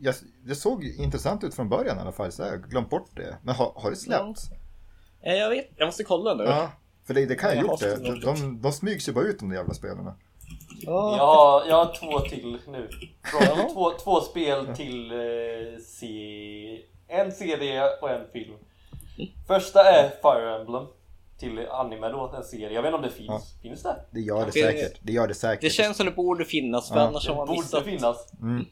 jag, 0.00 0.14
det 0.44 0.54
såg 0.54 0.84
intressant 0.84 1.44
ut 1.44 1.54
från 1.54 1.68
början 1.68 1.98
i 1.98 2.00
alla 2.00 2.12
fall, 2.12 2.32
så 2.32 2.42
jag 2.42 2.50
har 2.50 2.56
glömt 2.56 2.90
bort 2.90 3.10
det. 3.16 3.36
Men 3.42 3.54
har, 3.54 3.72
har 3.76 3.90
det 3.90 3.96
släppts? 3.96 4.50
Eh, 5.22 5.34
jag 5.34 5.50
vet, 5.50 5.70
jag 5.76 5.86
måste 5.86 6.04
kolla 6.04 6.34
nu. 6.34 6.44
Ja, 6.44 6.70
för 7.06 7.14
det, 7.14 7.26
det 7.26 7.34
kan 7.34 7.50
ju 7.50 7.56
Jag 7.56 7.62
ha 7.64 7.70
gjort 7.70 7.80
det. 7.80 7.96
De, 8.10 8.20
de, 8.20 8.62
de 8.62 8.72
smygs 8.72 9.08
ju 9.08 9.12
bara 9.12 9.24
ut 9.24 9.38
de 9.38 9.48
där 9.48 9.56
jävla 9.56 9.74
spelarna. 9.74 10.14
Ja. 10.80 11.16
Jag 11.16 11.26
har, 11.26 11.66
jag 11.68 11.84
har 11.84 11.94
två 11.94 12.20
till 12.28 12.58
nu. 12.68 12.88
Från, 13.24 13.42
Ja. 13.58 13.68
två, 13.72 13.90
två 13.90 14.20
spel 14.20 14.66
till 14.76 15.10
eh, 15.12 15.78
se, 15.86 16.82
en 17.08 17.32
CD 17.32 17.82
och 18.02 18.10
en 18.10 18.26
film. 18.32 18.54
Första 19.46 19.80
är 19.80 20.08
Fire 20.22 20.60
Emblem. 20.60 20.86
Till 21.42 21.66
anime 21.70 22.08
då, 22.08 22.32
en 22.36 22.44
serie. 22.44 22.70
Jag 22.72 22.82
vet 22.82 22.88
inte 22.88 22.96
om 22.96 23.02
det 23.02 23.10
finns. 23.10 23.28
Ja. 23.28 23.40
Finns 23.62 23.82
det? 23.82 23.96
Det 24.10 24.20
gör 24.20 24.38
det 24.38 24.44
Det- 24.46 24.52
säkert. 24.52 24.98
Det 25.02 25.12
gör 25.12 25.28
det 25.28 25.34
säkert. 25.34 25.60
Det 25.60 25.70
känns 25.70 25.96
som 25.96 26.06
det 26.06 26.12
borde 26.12 26.44
finnas, 26.44 26.88
för 26.88 26.96
Ja. 26.96 27.02
annars 27.06 27.28
har 27.28 27.34
Det 27.34 27.38
man 27.38 27.46
borde 27.46 27.58
missat. 27.60 27.84
finnas. 27.84 28.32
Mm. 28.40 28.66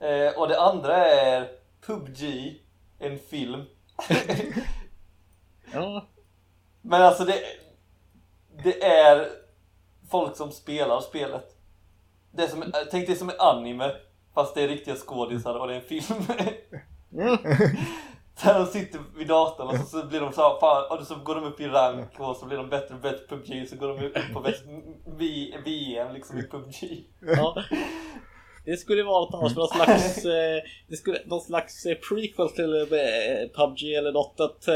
Eh, 0.00 0.38
och 0.40 0.48
det 0.48 0.60
andra 0.60 1.06
är 1.06 1.48
PubG. 1.86 2.54
En 2.98 3.18
film. 3.18 3.62
Ja. 5.72 6.06
Men 6.82 7.02
alltså 7.02 7.24
det, 7.24 7.34
det 8.64 8.82
är 8.84 9.28
folk 10.10 10.36
som 10.36 10.50
spelar 10.52 11.00
spelet. 11.00 11.56
Det 12.32 12.42
är 12.42 12.48
som, 12.48 12.64
tänk 12.90 13.06
dig 13.06 13.16
som 13.16 13.28
en 13.30 13.40
anime. 13.40 13.90
Fast 14.34 14.54
det 14.54 14.62
är 14.62 14.68
riktiga 14.68 14.94
skådisar 14.96 15.54
och 15.54 15.68
det 15.68 15.74
är 15.74 15.80
en 15.80 15.86
film. 16.02 16.22
Mm. 18.42 18.54
Där 18.54 18.60
de 18.60 18.66
sitter 18.66 19.00
vid 19.18 19.28
datorn 19.28 19.68
och 19.68 19.76
så, 19.76 19.84
så 19.84 20.06
blir 20.06 20.20
de 20.20 20.32
så 20.32 20.40
här, 20.40 20.60
fan, 20.60 20.98
och 20.98 21.06
så 21.06 21.14
går 21.14 21.34
de 21.34 21.44
upp 21.44 21.60
i 21.60 21.66
rank 21.66 22.20
och 22.20 22.36
så 22.36 22.46
blir 22.46 22.56
de 22.56 22.68
bättre 22.68 22.94
och 22.94 23.00
bättre 23.00 23.26
PubG 23.28 23.68
så 23.68 23.76
går 23.76 23.88
de 23.88 24.06
upp 24.06 24.16
på 24.34 24.40
bäst, 24.40 24.64
VM 25.64 26.14
liksom 26.14 26.38
i 26.38 26.42
PubG. 26.42 27.04
Ja. 27.20 27.64
Det 28.64 28.76
skulle 28.76 29.02
vara 29.02 29.30
något, 29.30 29.56
någon 29.56 29.68
slags, 29.68 30.24
eh, 30.24 30.62
det 30.88 30.96
skulle, 30.96 31.18
någon 31.26 31.40
slags 31.40 31.86
eh, 31.86 31.96
prequel 32.08 32.48
till 32.48 32.74
eh, 32.74 33.48
PubG 33.56 33.94
eller 33.98 34.12
något. 34.12 34.40
Att, 34.40 34.68
eh, 34.68 34.74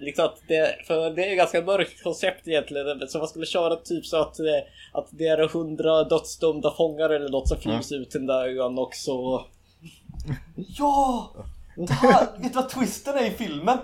liksom 0.00 0.24
att 0.24 0.42
det, 0.48 0.86
för 0.86 1.10
det 1.10 1.24
är 1.24 1.30
ju 1.30 1.36
ganska 1.36 1.62
mörkt 1.62 2.02
koncept 2.02 2.48
egentligen. 2.48 3.08
Så 3.08 3.18
man 3.18 3.28
skulle 3.28 3.46
köra 3.46 3.76
typ 3.76 4.06
så 4.06 4.16
att, 4.16 4.40
eh, 4.40 4.62
att 4.92 5.08
det 5.10 5.26
är 5.26 5.48
hundra 5.48 6.04
dödsdömda 6.04 6.74
fångar 6.76 7.10
eller 7.10 7.28
något 7.28 7.48
som 7.48 7.58
flygs 7.58 7.92
ut 7.92 8.10
till 8.10 8.20
den 8.20 8.26
där 8.26 8.64
ön 8.64 8.78
också. 8.78 9.44
Ja! 10.56 11.30
Här, 11.90 12.26
vet 12.38 12.52
du 12.52 12.60
vad 12.60 12.68
twisten 12.68 13.18
är 13.18 13.24
i 13.24 13.30
filmen? 13.30 13.78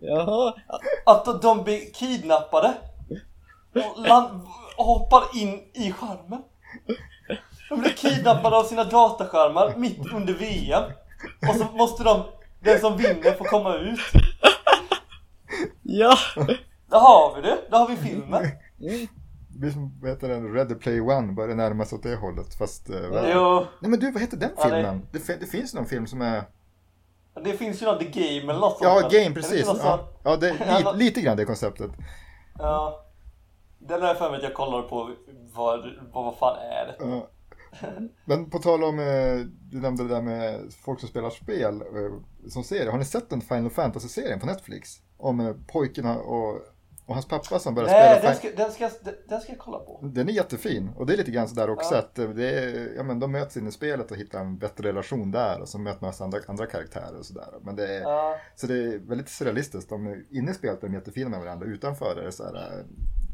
Jaha. 0.00 0.54
Att 1.06 1.42
de 1.42 1.64
blir 1.64 1.92
kidnappade 1.94 2.74
och, 3.74 4.06
land, 4.06 4.40
och 4.76 4.84
hoppar 4.84 5.22
in 5.34 5.62
i 5.72 5.92
skärmen. 5.92 6.42
De 7.68 7.80
blir 7.80 7.90
kidnappade 7.90 8.56
av 8.56 8.64
sina 8.64 8.84
dataskärmar 8.84 9.74
mitt 9.76 10.12
under 10.12 10.34
VM. 10.34 10.84
Och 11.48 11.56
så 11.56 11.64
måste 11.76 12.04
de, 12.04 12.22
den 12.60 12.80
som 12.80 12.96
vinner 12.96 13.32
får 13.32 13.44
komma 13.44 13.74
ut. 13.74 14.00
Ja. 15.82 16.16
Där 16.90 16.98
har 16.98 17.36
vi 17.36 17.42
det, 17.42 17.58
där 17.70 17.78
har 17.78 17.88
vi 17.88 17.96
filmen. 17.96 18.46
Det 19.56 19.60
blir 19.60 19.70
som, 19.70 19.98
vad 20.00 20.10
heter 20.10 20.28
den, 20.28 20.52
Ready 20.54 20.74
Play 20.74 21.00
One, 21.00 21.32
börjar 21.32 21.54
närma 21.56 21.84
sig 21.84 21.96
åt 21.96 22.02
det 22.02 22.16
hållet. 22.16 22.54
Fast... 22.54 22.90
eh, 22.90 22.96
Jo, 23.34 23.66
Nej 23.80 23.90
men 23.90 24.00
du, 24.00 24.10
vad 24.10 24.22
heter 24.22 24.36
den 24.36 24.50
Ja, 24.56 24.64
det- 24.68 24.70
filmen? 24.76 25.06
Det, 25.12 25.18
fi- 25.18 25.36
det 25.40 25.46
finns 25.46 25.74
någon 25.74 25.86
film 25.86 26.06
som 26.06 26.22
är... 26.22 26.42
det 27.44 27.52
finns 27.52 27.82
ju 27.82 27.86
någon 27.86 27.98
The 27.98 28.04
Game 28.04 28.52
eller 28.52 28.60
något 28.60 28.78
Ja, 28.80 29.00
sånt. 29.00 29.12
Game, 29.12 29.24
Är 29.24 29.28
det 29.28 29.34
precis. 29.34 29.66
något 29.66 29.78
Ja, 29.84 30.08
ja 30.24 30.36
det, 30.36 30.48
Ja, 30.66 30.78
li, 30.78 30.84
men- 30.84 30.98
lite 30.98 31.20
grann 31.20 31.36
det 31.36 31.44
konceptet. 31.44 31.90
Ja. 32.58 33.02
Den 33.78 34.00
har 34.00 34.08
jag 34.08 34.18
för 34.18 34.30
mig 34.30 34.36
att 34.36 34.42
jag 34.42 34.54
kollade 34.54 34.82
på 34.88 35.10
vad, 35.54 35.80
vad, 36.12 36.24
vad 36.24 36.36
fan 36.38 36.56
är 36.58 36.86
det? 36.86 36.96
Ja. 37.00 37.28
Men 38.24 38.50
på 38.50 38.58
tal 38.58 38.84
om, 38.84 38.98
eh, 38.98 39.38
du 39.70 39.80
nämnde 39.80 40.02
det 40.02 40.08
där 40.14 40.22
med 40.22 40.60
folk 40.84 41.00
som 41.00 41.08
spelar 41.08 41.30
spel 41.30 41.80
eh, 41.80 42.48
som 42.50 42.64
serie. 42.64 42.90
Har 42.90 42.98
ni 42.98 43.04
sett 43.04 43.30
den 43.30 43.40
Final 43.40 43.70
Fantasy-serien 43.70 44.40
på 44.40 44.46
Netflix? 44.46 44.90
Om 45.16 45.40
eh, 45.40 45.54
pojkarna 45.72 46.18
och, 46.18 46.60
och 47.06 47.14
hans 47.14 47.26
pappa 47.28 47.58
som 47.58 47.74
börjar 47.74 47.88
Nej, 47.90 48.18
spela 48.18 48.32
den 48.32 48.38
ska, 48.38 48.62
den, 48.64 48.72
ska, 48.72 48.90
den, 49.28 49.40
ska 49.40 49.52
jag 49.52 49.58
kolla 49.58 49.78
på. 49.78 50.00
Den 50.02 50.28
är 50.28 50.32
jättefin 50.32 50.90
och 50.96 51.06
det 51.06 51.12
är 51.12 51.16
lite 51.16 51.30
grann 51.30 51.48
sådär 51.48 51.70
också 51.70 51.94
Ja. 51.94 51.98
att 51.98 52.18
eh, 52.18 52.28
det 52.28 52.50
är, 52.50 52.92
ja, 52.96 53.02
men 53.02 53.20
de 53.20 53.32
möts 53.32 53.56
in 53.56 53.66
i 53.68 53.72
spelet 53.72 54.10
och 54.10 54.16
hittar 54.16 54.40
en 54.40 54.58
bättre 54.58 54.88
relation 54.88 55.30
där 55.30 55.60
och 55.60 55.68
så 55.68 55.78
möter 55.78 56.02
man 56.04 56.12
andra, 56.20 56.38
andra 56.48 56.66
karaktärer 56.66 57.18
och 57.18 57.26
sådär. 57.26 57.48
Men 57.62 57.76
det 57.76 57.94
är, 57.96 58.00
Ja, 58.00 58.36
så 58.56 58.66
det 58.66 58.74
är 58.74 58.98
väldigt 58.98 59.28
surrealistiskt. 59.28 59.90
De 59.90 60.24
inne 60.30 60.50
i 60.50 60.54
spelet 60.54 60.82
är 60.82 60.88
de 60.88 60.94
jättefina 60.94 61.28
med 61.30 61.40
varandra. 61.40 61.66
Utanför 61.66 62.16
är 62.20 62.24
det 62.24 62.32
så 62.32 62.44
här, 62.44 62.54
eh, 62.54 62.84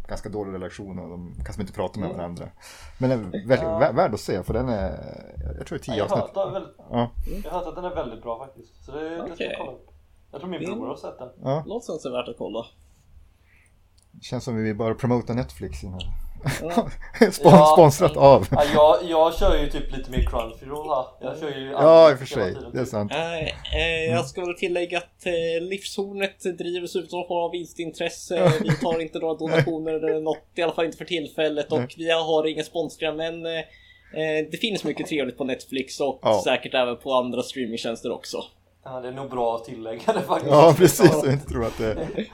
ganska 0.08 0.28
dålig 0.28 0.52
relation 0.52 0.98
och 0.98 1.08
de 1.08 1.34
kanske 1.44 1.62
inte 1.62 1.72
pratar 1.74 2.00
med 2.00 2.06
Mm. 2.06 2.16
varandra. 2.18 2.48
Men 2.98 3.10
den 3.10 3.18
är 3.20 3.30
väldigt 3.30 3.62
Ja. 3.62 3.80
vä- 3.80 3.96
värd 3.96 4.14
att 4.14 4.20
se 4.20 4.42
för 4.42 4.54
den 4.54 4.68
är, 4.68 4.90
jag 5.58 5.66
tror 5.66 5.78
det 5.78 5.82
är 5.82 5.92
tio 5.92 5.96
jag, 5.96 6.06
har 6.08 6.16
avsnitt. 6.16 6.36
väldigt, 6.54 7.44
jag 7.44 7.50
har 7.50 7.58
hört 7.58 7.68
att 7.68 7.74
den 7.74 7.84
är 7.84 7.94
väldigt 7.94 8.22
bra 8.22 8.38
faktiskt. 8.38 8.84
Så 8.84 8.92
det, 8.92 9.08
det 9.28 9.34
ska 9.34 9.44
jag 9.44 9.58
kolla 9.58 9.72
upp. 9.72 9.88
Jag 10.32 10.40
tror 10.40 10.50
min 10.50 10.60
bror 10.64 10.86
har 10.86 10.96
sett 10.96 11.18
den. 11.18 11.28
ja. 11.42 11.62
Låter 11.66 11.92
som 11.98 12.12
är 12.12 12.16
värt 12.18 12.28
att 12.28 12.38
kolla. 12.38 12.64
Känns 14.20 14.44
som 14.44 14.56
vi 14.64 14.74
bara 14.74 14.94
promota 14.94 15.34
Netflix. 15.34 15.80
den 15.80 15.92
här. 15.92 16.00
Ja. 16.62 16.88
Spon- 17.30 17.50
Ja. 17.52 17.70
Sponsrat 17.76 18.16
av. 18.16 18.46
Ja, 18.50 18.64
jag, 18.74 18.96
jag 19.10 19.34
kör 19.34 19.56
ju 19.58 19.70
typ 19.70 19.96
lite 19.96 20.10
mer 20.10 20.26
Crunchyroll 20.30 20.88
här. 20.88 21.04
Jag 21.20 21.38
kör 21.38 21.58
ju 21.58 21.70
Ja, 21.70 22.10
i 22.10 22.14
och 22.14 22.18
för 22.18 22.26
sig. 22.26 22.54
tiden, 22.54 22.70
Det 22.72 22.80
är 22.80 22.84
sant. 22.84 23.12
Eh, 23.12 23.42
eh, 23.78 24.04
jag 24.10 24.26
ska 24.26 24.40
väl 24.44 24.54
tillägga 24.54 24.98
att 24.98 25.26
eh, 25.26 25.62
livshornet 25.68 26.42
drivs 26.58 26.96
utan 26.96 27.18
någon 27.18 27.28
form 27.28 27.44
av 27.44 27.50
vinstintresse. 27.50 28.52
Vi 28.62 28.76
tar 28.76 29.00
inte 29.00 29.18
några 29.18 29.34
donationer 29.34 29.92
eller 29.92 30.20
något, 30.20 30.38
i 30.54 30.62
alla 30.62 30.72
fall 30.72 30.84
inte 30.84 30.96
för 30.98 31.04
tillfället. 31.04 31.72
Och 31.72 31.94
vi 31.96 32.10
har 32.10 32.46
ingen 32.46 32.64
sponsring 32.64 33.16
men 33.16 33.42
det 34.50 34.60
finns 34.60 34.84
mycket 34.84 35.06
trevligt 35.06 35.38
på 35.38 35.44
Netflix 35.44 36.00
och 36.00 36.18
Ja. 36.22 36.40
säkert 36.44 36.74
även 36.74 36.96
på 36.96 37.12
andra 37.14 37.42
streamingtjänster 37.42 38.12
också. 38.12 38.44
Ja, 38.84 39.00
det 39.00 39.08
är 39.08 39.12
nog 39.12 39.30
bra 39.30 39.56
att 39.56 39.64
tillägga 39.64 40.12
det 40.12 40.20
faktiskt. 40.22 40.50
Ja, 40.52 40.74
precis. 40.78 41.10
Jag 41.24 41.32
inte 41.32 41.48
tror 41.48 41.64
att 41.66 41.78
det 41.78 41.96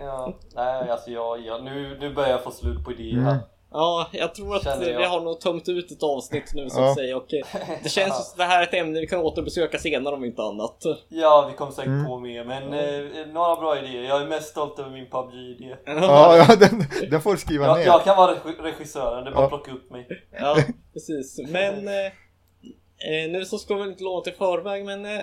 Ja, 0.00 0.34
nej 0.54 0.90
alltså 0.90 1.10
jag, 1.10 1.40
jag, 1.46 1.64
nu, 1.64 1.96
nu 2.00 2.14
börjar 2.14 2.30
jag 2.30 2.42
få 2.44 2.50
slut 2.50 2.84
på 2.84 2.92
idéer 2.92 3.18
Mm. 3.20 3.36
Ja, 3.72 4.08
jag 4.12 4.34
tror 4.34 4.56
att 4.56 4.66
eh, 4.66 4.72
jag. 4.88 4.98
vi 4.98 5.04
har 5.04 5.20
nog 5.20 5.40
tömt 5.40 5.68
ut 5.68 5.90
ett 5.92 6.02
avsnitt 6.02 6.50
nu 6.54 6.70
så 6.70 6.80
Ja. 6.80 6.94
säga. 6.94 7.16
Och 7.16 7.34
eh, 7.34 7.46
det 7.82 7.88
känns 7.90 8.14
som 8.14 8.22
att 8.32 8.36
det 8.36 8.44
här 8.44 8.62
är 8.62 8.66
ett 8.66 8.74
ämne 8.74 9.00
vi 9.00 9.06
kan 9.06 9.20
återbesöka 9.20 9.78
senare 9.78 10.14
om 10.14 10.24
inte 10.24 10.42
annat. 10.42 10.82
Ja, 11.08 11.46
vi 11.50 11.56
kommer 11.56 11.72
säkert 11.72 11.86
Mm. 11.88 12.06
på 12.06 12.18
mer, 12.18 12.44
men 12.44 12.62
eh, 12.72 13.26
några 13.32 13.56
bra 13.56 13.78
idéer. 13.78 14.02
Jag 14.02 14.22
är 14.22 14.26
mest 14.26 14.48
stolt 14.48 14.78
över 14.78 14.90
min 14.90 15.10
PubG-idé. 15.10 15.76
Ja, 15.86 16.36
ja 16.36 16.56
den, 16.56 16.84
den 17.10 17.20
får 17.20 17.32
du 17.32 17.38
skriva 17.38 17.66
Jag, 17.66 17.78
ner. 17.78 17.86
jag 17.86 18.04
kan 18.04 18.16
vara 18.16 18.32
regi- 18.34 18.62
regissören, 18.62 19.24
det 19.24 19.30
är 19.30 19.34
bara 19.34 19.44
Ja. 19.44 19.48
plocka 19.48 19.72
upp 19.72 19.90
mig. 19.90 20.06
Ja, 20.40 20.56
precis. 20.92 21.38
Men 21.48 21.88
eh, 21.88 22.06
eh, 22.06 23.30
nu 23.30 23.44
så 23.44 23.58
ska 23.58 23.74
vi 23.74 23.88
inte 23.88 24.04
låta 24.04 24.30
i 24.30 24.32
förväg, 24.32 24.84
men 24.84 25.04
eh, 25.04 25.20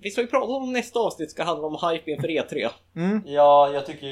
vi 0.00 0.10
ska 0.10 0.20
ju 0.20 0.26
prata 0.26 0.52
om 0.52 0.72
nästa 0.72 0.98
avsnitt 1.00 1.30
ska 1.30 1.44
handla 1.44 1.66
om 1.66 1.90
hype 1.90 2.10
inför 2.10 2.28
E3. 2.28 2.68
Mm, 2.96 3.22
Ja, 3.26 3.70
jag 3.72 3.86
tycker 3.86 4.06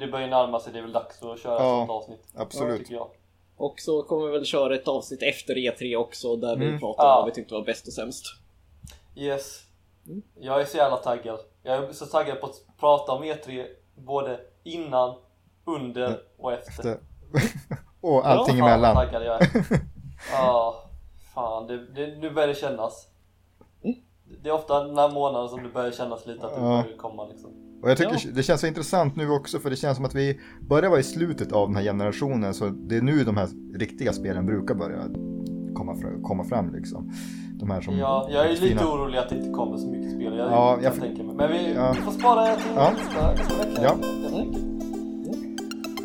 det 0.00 0.06
börjar 0.06 0.28
närma 0.28 0.60
sig. 0.60 0.72
Det 0.72 0.78
är 0.78 0.82
väl 0.82 0.92
dags 0.92 1.22
att 1.22 1.40
köra 1.40 1.54
Ja, 1.54 1.58
ett 1.82 1.88
sånt 1.88 1.90
avsnitt. 1.90 2.26
absolut. 2.36 2.90
Jag. 2.90 3.08
Och 3.56 3.74
så 3.80 4.02
kommer 4.02 4.26
vi 4.26 4.32
väl 4.32 4.44
köra 4.44 4.74
ett 4.74 4.88
avsnitt 4.88 5.22
efter 5.22 5.54
E3 5.54 5.96
också 5.96 6.36
där 6.36 6.56
vi 6.56 6.66
Mm. 6.66 6.80
pratar 6.80 7.02
om 7.04 7.08
Ja. 7.10 7.16
vad 7.16 7.26
vi 7.26 7.32
tyckte 7.32 7.54
var 7.54 7.62
bäst 7.64 7.86
och 7.86 7.92
sämst. 7.92 8.24
Yes. 9.16 9.60
Mm. 10.06 10.22
Jag 10.40 10.60
är 10.60 10.64
så 10.64 10.76
jävla 10.76 10.96
taggad. 10.96 11.38
Jag 11.62 11.76
är 11.84 11.92
så 11.92 12.06
taggad 12.06 12.40
på 12.40 12.46
att 12.46 12.62
prata 12.80 13.12
om 13.12 13.22
E3 13.24 13.66
både 13.96 14.40
innan, 14.64 15.14
under 15.64 16.20
och 16.38 16.52
efter. 16.52 16.82
Det- 16.82 16.98
och 18.00 18.26
allting 18.28 18.54
Fan 18.58 18.60
vad 18.60 18.70
emellan. 18.70 18.94
taggad 18.94 19.24
jag 19.24 19.42
är. 19.42 19.48
Ja, 20.32 20.82
fan. 21.34 21.66
Det, 21.66 21.86
det, 21.86 22.06
nu 22.18 22.30
börjar 22.30 22.48
det 22.48 22.54
kännas. 22.54 23.06
Det 24.42 24.48
är 24.48 24.52
ofta 24.54 24.84
den 24.84 24.98
här 24.98 25.10
månaden 25.10 25.48
som 25.48 25.62
det 25.62 25.68
börjar 25.68 25.90
kännas 25.90 26.26
lite 26.26 26.46
att 26.46 26.54
det 26.54 26.60
Ja. 26.60 26.82
börjar 26.82 26.96
komma 26.96 27.26
liksom. 27.26 27.50
Och 27.82 27.90
jag 27.90 27.96
tycker 27.98 28.12
Ja. 28.24 28.30
det 28.34 28.42
känns 28.42 28.60
så 28.60 28.66
intressant 28.66 29.16
nu 29.16 29.30
också 29.30 29.58
för 29.58 29.70
det 29.70 29.76
känns 29.76 29.96
som 29.96 30.04
att 30.04 30.14
vi 30.14 30.40
börjar 30.68 30.90
vara 30.90 31.00
i 31.00 31.02
slutet 31.02 31.52
av 31.52 31.68
den 31.68 31.76
här 31.76 31.82
generationen 31.82 32.54
så 32.54 32.64
det 32.68 32.96
är 32.96 33.02
nu 33.02 33.24
de 33.24 33.36
här 33.36 33.48
riktiga 33.74 34.12
spelen 34.12 34.46
brukar 34.46 34.74
börja 34.74 34.98
komma, 35.74 35.94
fra, 35.96 36.08
komma 36.22 36.44
fram 36.44 36.72
liksom. 36.74 37.12
De 37.60 37.70
här 37.70 37.80
som 37.80 37.98
Ja, 37.98 38.28
jag 38.30 38.44
är 38.46 38.50
lite 38.50 38.62
fina. 38.66 38.92
orolig 38.92 39.18
att 39.18 39.28
det 39.28 39.36
inte 39.36 39.50
kommer 39.50 39.76
så 39.76 39.86
mycket 39.88 40.12
spel. 40.12 40.36
Jag 40.36 40.50
Ja, 40.52 40.78
jag 40.82 40.92
f- 40.92 41.00
tänka 41.00 41.22
mig. 41.22 41.34
Men 41.36 41.50
vi, 41.52 41.74
ja. 41.74 41.92
vi 41.96 42.00
får 42.02 42.12
spara 42.12 42.40
det 42.46 42.56
till 42.56 42.72
Ja. 42.74 42.90
nästa, 42.90 43.30
nästa 43.32 43.54
vecka. 43.66 43.82
Ja. 43.82 43.96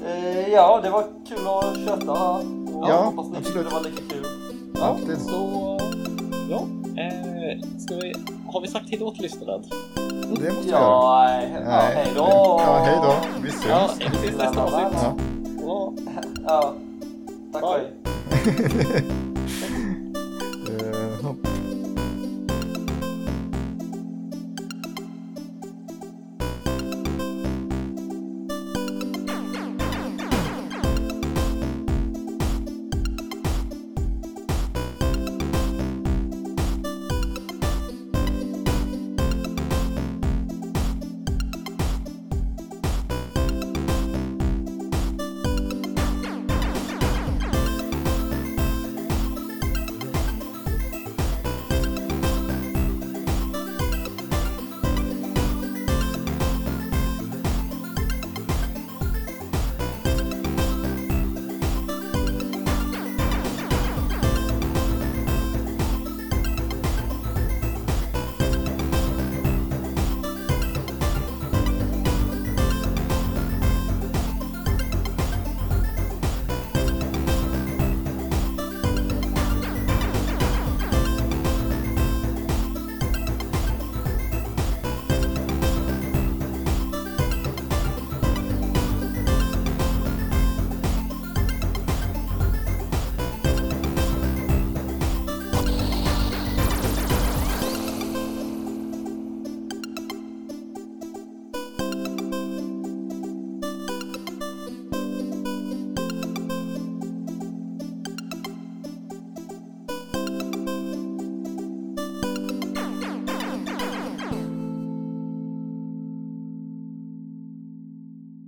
Eh, 0.07 0.47
ja, 0.53 0.79
det 0.83 0.89
var 0.89 1.03
kul 1.27 1.47
att 1.47 1.77
köta. 1.85 2.11
Och 2.11 2.89
Ja, 2.89 3.03
hoppas 3.15 3.27
ni 3.29 3.35
tyckte 3.35 3.59
absolut. 3.59 3.69
det 3.69 3.75
var 3.75 3.83
lika 3.83 4.03
kul. 4.13 4.25
Ja, 4.73 4.97
det, 5.07 5.15
Så, 5.19 5.77
ja. 6.49 6.67
Eh, 7.01 7.34
ska 7.79 7.95
vi, 7.95 8.13
har 8.47 8.61
vi 8.61 8.67
sagt 8.67 8.89
hejdå 8.89 9.11
till 9.11 9.21
lyssnaren? 9.23 9.61
det 9.95 10.27
måste 10.27 10.63
vi 10.63 10.69
göra. 10.69 10.81
Ja, 10.81 11.23
nej, 11.27 11.51
ja, 11.53 11.59
Nej. 11.65 11.95
hej 11.95 12.11
då! 12.15 12.21
Ja, 12.65 12.81
hej 12.85 12.97
då. 13.03 13.15
Vi 13.43 13.51
syns. 13.51 13.65
Ja, 13.69 13.89
vi 13.99 14.05
ses 14.05 14.37
nästa 14.37 14.63
avsnitt. 14.63 15.03
Ja. 15.03 15.15
Ja. 15.65 15.93
Ja, 16.45 16.73
tack 17.53 17.63
och 17.63 17.69
hej. 18.93 19.03